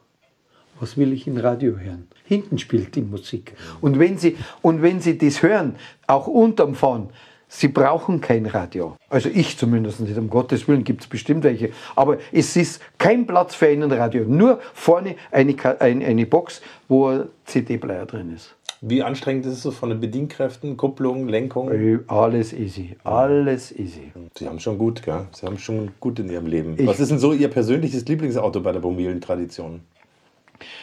Was 0.82 0.98
will 0.98 1.14
ich 1.14 1.28
im 1.28 1.38
Radio 1.38 1.78
hören? 1.78 2.08
Hinten 2.26 2.58
spielt 2.58 2.96
die 2.96 3.02
Musik. 3.04 3.54
Und 3.80 4.00
wenn 4.00 4.18
Sie, 4.18 4.36
und 4.62 4.82
wenn 4.82 5.00
Sie 5.00 5.18
das 5.18 5.42
hören, 5.44 5.76
auch 6.08 6.28
unterm 6.28 6.76
Fahren, 6.76 7.10
Sie 7.48 7.68
brauchen 7.68 8.20
kein 8.22 8.46
Radio. 8.46 8.96
Also 9.10 9.28
ich 9.28 9.58
zumindest 9.58 10.00
nicht, 10.00 10.18
um 10.18 10.30
Gottes 10.30 10.68
Willen 10.68 10.84
gibt 10.86 11.02
es 11.02 11.08
bestimmt 11.08 11.44
welche. 11.44 11.70
Aber 11.96 12.18
es 12.32 12.56
ist 12.56 12.82
kein 12.98 13.28
Platz 13.28 13.56
für 13.56 13.68
einen 13.68 13.92
Radio. 13.92 14.24
Nur 14.26 14.60
vorne 14.74 15.16
eine, 15.32 15.54
Ka- 15.54 15.76
ein- 15.80 16.02
eine 16.04 16.26
Box, 16.26 16.62
wo 16.88 17.08
ein 17.08 17.24
CD-Player 17.46 18.06
drin 18.06 18.34
ist. 18.34 18.56
Wie 18.84 19.04
anstrengend 19.04 19.46
ist 19.46 19.52
es 19.54 19.62
so 19.62 19.70
von 19.70 19.90
den 19.90 20.00
Bedienkräften, 20.00 20.76
Kupplung, 20.78 21.28
Lenkung? 21.28 21.70
Alles 22.08 22.52
easy. 22.54 22.96
Alles 23.04 23.72
easy. 23.78 24.12
Sie 24.36 24.48
haben 24.48 24.60
schon 24.60 24.80
gut, 24.80 25.04
gell? 25.04 25.28
Sie 25.34 25.46
haben 25.46 25.60
schon 25.60 25.92
gut 26.00 26.18
in 26.18 26.32
Ihrem 26.32 26.48
Leben. 26.48 26.74
Ich- 26.80 26.88
Was 26.88 27.00
ist 27.00 27.12
denn 27.12 27.20
so 27.20 27.34
Ihr 27.34 27.50
persönliches 27.50 28.08
Lieblingsauto 28.08 28.62
bei 28.62 28.72
der 28.72 28.82
Familientradition? 28.82 29.82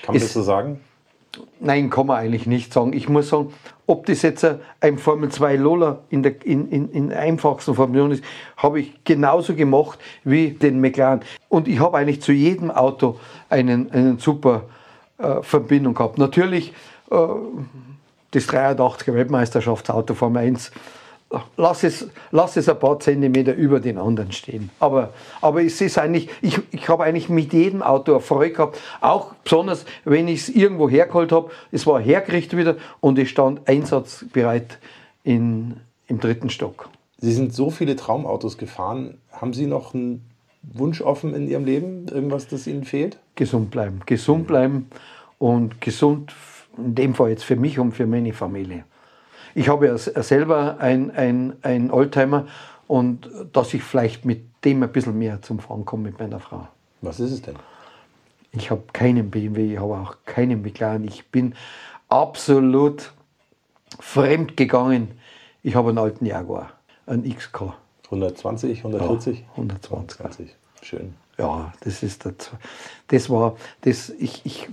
Kann 0.03 0.15
man 0.15 0.17
Es- 0.17 0.23
das 0.25 0.33
so 0.35 0.43
sagen? 0.43 0.81
Nein, 1.61 1.91
kann 1.91 2.07
man 2.07 2.17
eigentlich 2.17 2.47
nicht 2.47 2.73
sagen. 2.73 2.93
Ich 2.95 3.09
muss 3.09 3.29
sagen, 3.29 3.53
ob 3.87 4.07
das 4.07 4.23
jetzt 4.23 4.45
ein 4.81 4.99
Formel 4.99 5.29
2 5.29 5.57
Lola 5.57 6.01
in 6.11 6.23
der 6.23 6.45
in, 6.45 6.69
in, 6.71 6.91
in 6.91 7.13
einfachsten 7.13 7.75
Formation 7.75 8.11
ist, 8.11 8.25
habe 8.57 8.81
ich 8.81 9.05
genauso 9.05 9.55
gemacht 9.55 9.99
wie 10.25 10.51
den 10.51 10.81
McLaren. 10.81 11.21
Und 11.49 11.69
ich 11.69 11.79
habe 11.81 11.97
eigentlich 11.99 12.23
zu 12.23 12.33
jedem 12.33 12.71
Auto 12.71 13.21
einen, 13.51 13.91
einen 13.93 14.19
super 14.19 14.63
äh, 15.19 15.43
Verbindung 15.43 15.95
gehabt. 15.95 16.19
Natürlich 16.19 16.73
äh, 17.11 17.17
das 18.31 18.49
83er 18.49 19.15
Weltmeisterschaftsauto 19.15 20.15
Formel 20.15 20.43
1 20.43 20.73
lass 21.57 21.85
es, 21.85 22.09
lass 22.31 22.57
es 22.57 22.69
ein 22.69 22.79
paar 22.79 22.99
Zentimeter 23.01 23.55
über 23.55 23.81
den 23.81 23.99
anderen 23.99 24.33
stehen. 24.33 24.71
Aber, 24.81 25.13
aber 25.41 25.63
es 25.63 25.81
ist 25.81 25.99
eigentlich, 25.99 26.31
ich, 26.41 26.59
ich 26.71 26.89
habe 26.89 27.05
eigentlich 27.05 27.29
mit 27.29 27.53
jedem 27.53 27.83
Auto 27.83 28.19
Freude 28.21 28.53
gehabt, 28.53 28.79
auch 29.01 29.35
besonders, 29.45 29.85
wenn 30.05 30.29
ich 30.29 30.41
es 30.41 30.49
irgendwo 30.49 30.89
hergeholt 30.89 31.33
habe. 31.33 31.51
Es 31.71 31.87
war 31.87 32.01
hergerichtet 32.01 32.59
wieder 32.59 32.77
und 33.01 33.19
es 33.19 33.29
stand 33.29 33.69
einsatzbereit 33.69 34.79
in, 35.25 35.77
im 36.07 36.21
dritten 36.21 36.51
Stock. 36.51 36.89
Sie 37.19 37.33
sind 37.33 37.53
so 37.53 37.71
viele 37.71 37.97
Traumautos 37.97 38.59
gefahren. 38.59 39.19
Haben 39.33 39.53
Sie 39.53 39.67
noch 39.67 39.93
einen 39.93 40.25
Wunsch 40.63 41.03
offen 41.03 41.35
in 41.35 41.49
Ihrem 41.49 41.65
Leben? 41.65 42.07
Irgendwas, 42.09 42.47
das 42.47 42.67
Ihnen 42.67 42.85
fehlt? 42.85 43.19
Gesund 43.35 43.71
bleiben, 43.71 44.01
gesund 44.07 44.47
bleiben 44.47 44.89
und 45.39 45.81
gesund, 45.81 46.33
in 46.77 46.95
dem 46.95 47.15
Fall 47.15 47.31
jetzt 47.31 47.45
für 47.45 47.57
mich 47.57 47.79
und 47.79 47.93
für 47.93 48.07
meine 48.07 48.33
Familie. 48.33 48.85
Ich 49.59 49.69
habe 49.69 49.87
ja 49.89 49.95
s- 49.95 50.05
selber 50.29 50.79
ein, 50.79 51.11
ein, 51.11 51.57
ein 51.63 51.91
Oldtimer 51.91 52.47
und 52.87 53.29
dass 53.53 53.75
ich 53.75 53.83
vielleicht 53.83 54.25
mit 54.25 54.45
dem 54.65 54.83
ein 54.85 54.93
bisschen 54.93 55.19
mehr 55.19 55.43
zum 55.43 55.59
Fahren 55.59 55.85
komme 55.85 56.05
mit 56.05 56.19
meiner 56.21 56.39
Frau. 56.39 56.69
Was 57.03 57.19
ist 57.19 57.33
es 57.33 57.43
denn? 57.43 57.57
Ich 58.53 58.71
habe 58.71 58.83
keinen 58.93 59.31
BMW, 59.31 59.73
ich 59.75 59.81
habe 59.81 59.95
auch 59.95 60.17
keinen 60.25 60.63
McLaren. 60.63 61.03
Ich 61.05 61.27
bin 61.31 61.55
absolut 62.09 63.13
fremd 63.99 64.57
gegangen. 64.57 65.19
Ich 65.65 65.75
habe 65.75 65.89
einen 65.89 65.99
alten 65.99 66.25
Jaguar, 66.25 66.71
einen 67.07 67.29
XK. 67.29 67.75
120, 68.07 68.79
140? 68.85 69.41
Ja, 69.41 69.45
120. 69.57 69.91
120. 70.21 70.57
Schön. 70.83 71.15
Ja, 71.39 71.73
das 71.81 72.02
ist 72.02 72.24
das. 72.24 72.51
Das 73.06 73.31
war, 73.31 73.56
das, 73.82 74.10
ich, 74.10 74.44
ich, 74.44 74.69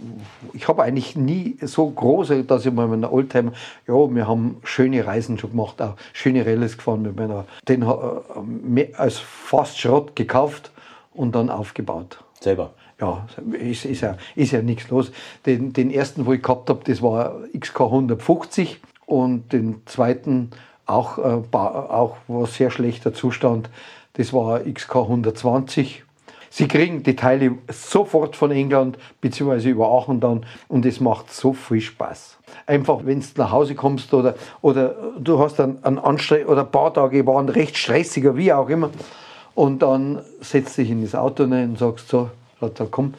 ich 0.51 0.67
habe 0.67 0.83
eigentlich 0.83 1.15
nie 1.15 1.57
so 1.61 1.87
große, 1.87 2.43
dass 2.43 2.65
ich 2.65 2.73
mal 2.73 2.87
mit 2.87 2.97
einer 2.97 3.13
Oldtimer, 3.13 3.53
ja, 3.87 3.93
wir 3.93 4.27
haben 4.27 4.57
schöne 4.63 5.05
Reisen 5.05 5.37
schon 5.37 5.51
gemacht, 5.51 5.79
auch 5.81 5.95
schöne 6.11 6.45
Rallyes 6.45 6.75
gefahren 6.77 7.03
mit 7.03 7.15
meiner, 7.15 7.45
den 7.67 7.83
äh, 7.83 8.93
als 8.93 9.19
fast 9.19 9.79
Schrott 9.79 10.15
gekauft 10.15 10.71
und 11.13 11.35
dann 11.35 11.49
aufgebaut. 11.51 12.17
Selber. 12.41 12.73
Ja, 12.99 13.27
ist, 13.51 13.85
ist 13.85 14.01
ja, 14.01 14.17
ist 14.35 14.51
ja 14.51 14.61
nichts 14.61 14.89
los. 14.89 15.11
Den, 15.45 15.71
den 15.71 15.91
ersten, 15.91 16.25
wo 16.25 16.33
ich 16.33 16.41
gehabt 16.41 16.69
habe, 16.69 16.81
das 16.85 17.01
war 17.01 17.41
XK 17.57 17.81
150 17.81 18.81
und 19.05 19.53
den 19.53 19.81
zweiten 19.85 20.49
auch, 20.87 21.17
äh, 21.19 21.41
auch 21.53 22.17
war 22.27 22.47
sehr 22.47 22.71
schlechter 22.71 23.13
Zustand, 23.13 23.69
das 24.13 24.33
war 24.33 24.61
XK 24.61 24.95
120. 24.95 26.05
Sie 26.57 26.69
kriegen 26.69 27.03
die 27.03 27.18
Teile 27.18 27.57
sofort 27.68 28.38
von 28.38 28.49
England 28.49 28.98
beziehungsweise 29.19 29.68
über 29.68 29.90
Aachen 29.90 30.22
dann 30.22 30.45
und 30.69 30.86
es 30.86 31.02
macht 31.02 31.34
so 31.34 31.52
viel 31.52 31.82
Spaß. 31.82 32.38
Einfach, 32.65 33.02
wenn 33.03 33.19
du 33.19 33.26
nach 33.36 33.52
Hause 33.52 33.76
kommst 33.76 34.14
oder, 34.14 34.36
oder 34.61 34.95
du 35.19 35.38
hast 35.38 35.60
einen, 35.60 35.84
einen 35.84 35.99
Anstre 35.99 36.45
oder 36.45 36.61
ein 36.61 36.72
paar 36.72 36.94
Tage 36.94 37.27
waren 37.27 37.49
recht 37.49 37.76
stressiger, 37.76 38.38
wie 38.38 38.53
auch 38.53 38.69
immer, 38.69 38.90
und 39.53 39.82
dann 39.82 40.22
setzt 40.40 40.77
dich 40.77 40.90
in 40.90 41.02
das 41.02 41.14
Auto 41.14 41.44
rein 41.44 41.72
und 41.72 41.77
sagst 41.77 42.07
so, 42.07 42.30
komm, 42.90 43.15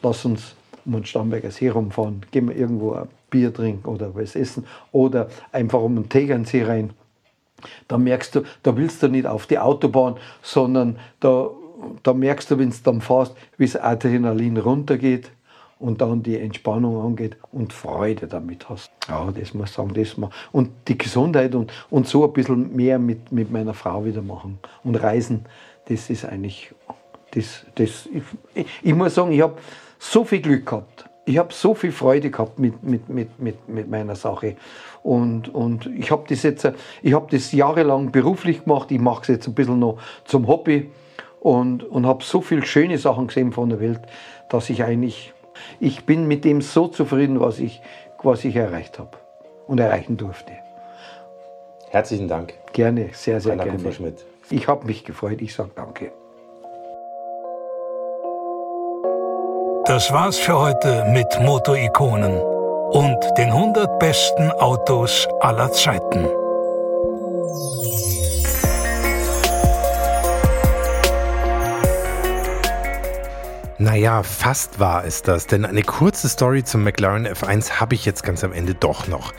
lass 0.00 0.24
uns 0.24 0.54
um 0.86 0.92
den 0.92 1.04
Starnberger 1.04 1.50
See 1.50 1.68
rumfahren, 1.68 2.22
gehen 2.30 2.48
wir 2.48 2.56
irgendwo 2.56 2.92
ein 2.92 3.08
Bier 3.28 3.52
trinken 3.52 3.86
oder 3.86 4.14
was 4.14 4.34
essen 4.34 4.64
oder 4.92 5.28
einfach 5.52 5.82
um 5.82 5.94
den 5.94 6.08
Tegernsee 6.08 6.64
rein. 6.64 6.94
Da 7.86 7.98
merkst 7.98 8.34
du, 8.34 8.44
da 8.62 8.74
willst 8.74 9.02
du 9.02 9.08
nicht 9.08 9.26
auf 9.26 9.46
die 9.46 9.58
Autobahn, 9.58 10.16
sondern 10.40 10.98
da, 11.20 11.50
da 12.02 12.12
merkst 12.12 12.50
du, 12.50 12.58
wenn 12.58 12.70
du 12.70 12.76
dann 12.82 13.00
fährst, 13.00 13.34
wie 13.56 13.66
das 13.66 13.76
Adrenalin 13.76 14.56
runtergeht 14.56 15.30
und 15.78 16.00
dann 16.00 16.22
die 16.22 16.38
Entspannung 16.38 17.04
angeht 17.04 17.36
und 17.52 17.72
Freude 17.72 18.26
damit 18.26 18.68
hast. 18.68 18.90
Ja, 19.08 19.30
das 19.30 19.54
muss 19.54 19.70
ich 19.70 19.76
sagen, 19.76 19.94
das 19.94 20.16
mal. 20.16 20.30
Und 20.52 20.70
die 20.88 20.98
Gesundheit 20.98 21.54
und, 21.54 21.72
und 21.90 22.08
so 22.08 22.24
ein 22.24 22.32
bisschen 22.32 22.74
mehr 22.74 22.98
mit, 22.98 23.30
mit 23.30 23.50
meiner 23.50 23.74
Frau 23.74 24.04
wieder 24.04 24.22
machen 24.22 24.58
und 24.82 24.96
reisen, 24.96 25.44
das 25.88 26.10
ist 26.10 26.24
eigentlich, 26.24 26.74
das, 27.30 27.64
das, 27.76 28.08
ich, 28.54 28.66
ich, 28.82 28.94
muss 28.94 29.14
sagen, 29.14 29.32
ich 29.32 29.40
habe 29.40 29.56
so 29.98 30.24
viel 30.24 30.40
Glück 30.40 30.66
gehabt. 30.66 31.04
Ich 31.24 31.36
habe 31.38 31.52
so 31.52 31.74
viel 31.74 31.92
Freude 31.92 32.30
gehabt 32.30 32.58
mit, 32.58 32.82
mit, 32.82 33.08
mit, 33.08 33.38
mit, 33.38 33.68
mit 33.68 33.88
meiner 33.90 34.16
Sache. 34.16 34.56
Und, 35.02 35.54
und 35.54 35.86
ich 35.86 36.10
habe 36.10 36.24
das 36.26 36.42
jetzt, 36.42 36.70
ich 37.02 37.12
habe 37.12 37.26
das 37.30 37.52
jahrelang 37.52 38.10
beruflich 38.10 38.64
gemacht. 38.64 38.90
Ich 38.90 38.98
mache 38.98 39.22
es 39.22 39.28
jetzt 39.28 39.46
ein 39.46 39.54
bisschen 39.54 39.78
noch 39.78 39.98
zum 40.24 40.48
Hobby 40.48 40.90
und, 41.40 41.84
und 41.84 42.06
habe 42.06 42.24
so 42.24 42.40
viele 42.40 42.64
schöne 42.64 42.98
Sachen 42.98 43.28
gesehen 43.28 43.52
von 43.52 43.68
der 43.68 43.80
Welt, 43.80 44.00
dass 44.48 44.70
ich 44.70 44.82
eigentlich, 44.82 45.32
ich 45.80 46.04
bin 46.04 46.26
mit 46.26 46.44
dem 46.44 46.60
so 46.60 46.88
zufrieden, 46.88 47.40
was 47.40 47.58
ich, 47.58 47.80
was 48.22 48.44
ich 48.44 48.56
erreicht 48.56 48.98
habe. 48.98 49.10
und 49.68 49.78
erreichen 49.78 50.16
durfte. 50.16 50.52
Herzlichen 51.90 52.26
Dank. 52.26 52.54
Gerne, 52.72 53.10
sehr, 53.12 53.40
sehr 53.40 53.52
Rainer 53.52 53.64
gerne. 53.64 53.78
Kupferschmidt. 53.78 54.24
Ich 54.50 54.66
habe 54.66 54.86
mich 54.86 55.04
gefreut, 55.04 55.40
ich 55.40 55.54
sage 55.54 55.70
danke. 55.76 56.10
Das 59.84 60.12
war's 60.12 60.38
für 60.38 60.58
heute 60.58 61.06
mit 61.12 61.26
Motorikonen 61.40 62.38
und 62.90 63.18
den 63.38 63.48
100 63.48 63.98
besten 63.98 64.50
Autos 64.52 65.26
aller 65.40 65.72
Zeiten. 65.72 66.28
Naja, 73.80 74.24
fast 74.24 74.80
war 74.80 75.04
es 75.04 75.22
das, 75.22 75.46
denn 75.46 75.64
eine 75.64 75.84
kurze 75.84 76.28
Story 76.28 76.64
zum 76.64 76.82
McLaren 76.82 77.28
F1 77.28 77.78
habe 77.78 77.94
ich 77.94 78.04
jetzt 78.04 78.24
ganz 78.24 78.42
am 78.42 78.52
Ende 78.52 78.74
doch 78.74 79.06
noch. 79.06 79.32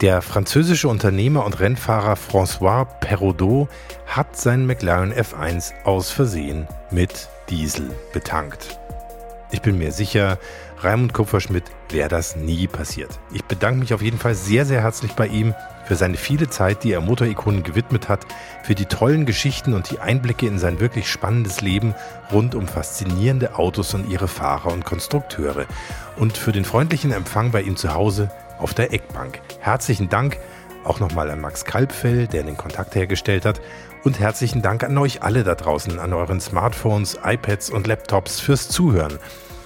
Der 0.00 0.22
französische 0.22 0.88
Unternehmer 0.88 1.44
und 1.44 1.60
Rennfahrer 1.60 2.14
François 2.14 2.86
Perraudot 3.00 3.68
hat 4.06 4.38
seinen 4.38 4.66
McLaren 4.66 5.12
F1 5.12 5.74
aus 5.84 6.10
Versehen 6.10 6.66
mit 6.90 7.28
Diesel 7.50 7.90
betankt. 8.14 8.78
Ich 9.50 9.60
bin 9.60 9.76
mir 9.76 9.92
sicher, 9.92 10.38
Raimund 10.80 11.12
Kupferschmidt 11.12 11.64
wäre 11.90 12.08
das 12.08 12.36
nie 12.36 12.66
passiert. 12.66 13.20
Ich 13.34 13.44
bedanke 13.44 13.80
mich 13.80 13.92
auf 13.92 14.00
jeden 14.00 14.18
Fall 14.18 14.34
sehr, 14.34 14.64
sehr 14.64 14.80
herzlich 14.80 15.12
bei 15.12 15.26
ihm 15.26 15.54
für 15.84 15.96
seine 15.96 16.16
viele 16.16 16.48
Zeit, 16.48 16.84
die 16.84 16.92
er 16.92 17.00
Motorikonen 17.00 17.62
gewidmet 17.62 18.08
hat, 18.08 18.26
für 18.62 18.74
die 18.74 18.86
tollen 18.86 19.26
Geschichten 19.26 19.74
und 19.74 19.90
die 19.90 20.00
Einblicke 20.00 20.46
in 20.46 20.58
sein 20.58 20.80
wirklich 20.80 21.08
spannendes 21.08 21.60
Leben 21.60 21.94
rund 22.32 22.54
um 22.54 22.66
faszinierende 22.66 23.58
Autos 23.58 23.94
und 23.94 24.08
ihre 24.08 24.28
Fahrer 24.28 24.72
und 24.72 24.84
Konstrukteure 24.84 25.66
und 26.16 26.36
für 26.36 26.52
den 26.52 26.64
freundlichen 26.64 27.12
Empfang 27.12 27.50
bei 27.50 27.62
ihm 27.62 27.76
zu 27.76 27.94
Hause 27.94 28.30
auf 28.58 28.74
der 28.74 28.92
Eckbank. 28.92 29.40
Herzlichen 29.60 30.08
Dank 30.08 30.38
auch 30.84 31.00
nochmal 31.00 31.30
an 31.30 31.40
Max 31.40 31.64
Kalbfell, 31.64 32.26
der 32.26 32.42
den 32.42 32.56
Kontakt 32.56 32.94
hergestellt 32.94 33.44
hat 33.44 33.60
und 34.04 34.20
herzlichen 34.20 34.62
Dank 34.62 34.84
an 34.84 34.96
euch 34.98 35.22
alle 35.22 35.44
da 35.44 35.54
draußen, 35.54 35.98
an 35.98 36.12
euren 36.12 36.40
Smartphones, 36.40 37.18
iPads 37.24 37.70
und 37.70 37.86
Laptops 37.86 38.40
fürs 38.40 38.68
Zuhören, 38.68 39.18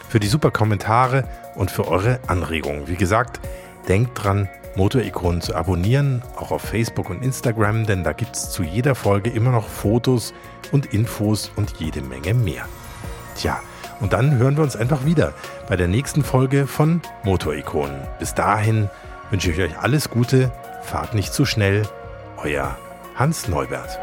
für 0.09 0.21
die 0.21 0.29
super 0.29 0.51
Kommentare 0.51 1.25
und 1.57 1.71
für 1.71 1.89
eure 1.89 2.21
Anregungen. 2.29 2.87
Wie 2.87 2.97
gesagt, 2.97 3.41
denkt 3.89 4.23
dran, 4.23 4.49
Motorikonen 4.79 5.41
zu 5.41 5.57
abonnieren, 5.57 6.23
auch 6.37 6.53
auf 6.53 6.63
Facebook 6.63 7.11
und 7.11 7.25
Instagram, 7.25 7.85
denn 7.85 8.05
da 8.05 8.13
gibt 8.13 8.37
es 8.37 8.51
zu 8.51 8.63
jeder 8.63 8.95
Folge 8.95 9.29
immer 9.29 9.51
noch 9.51 9.67
Fotos 9.67 10.33
und 10.71 10.95
Infos 10.95 11.51
und 11.57 11.73
jede 11.79 12.01
Menge 12.01 12.33
mehr. 12.33 12.65
Tja, 13.37 13.61
und 13.99 14.13
dann 14.13 14.39
hören 14.39 14.57
wir 14.57 14.63
uns 14.63 14.77
einfach 14.77 15.05
wieder 15.05 15.35
bei 15.69 15.75
der 15.75 15.89
nächsten 15.89 16.23
Folge 16.23 16.69
von 16.69 17.03
Motorikonen. 17.25 18.07
Bis 18.21 18.35
dahin 18.35 18.89
wünsche 19.31 19.51
ich 19.51 19.59
euch 19.59 19.77
alles 19.81 20.11
Gute, 20.11 20.53
fahrt 20.83 21.13
nicht 21.13 21.35
zu 21.35 21.45
schnell, 21.45 21.83
euer 22.37 22.79
Hans 23.17 23.49
Neubert. 23.49 23.99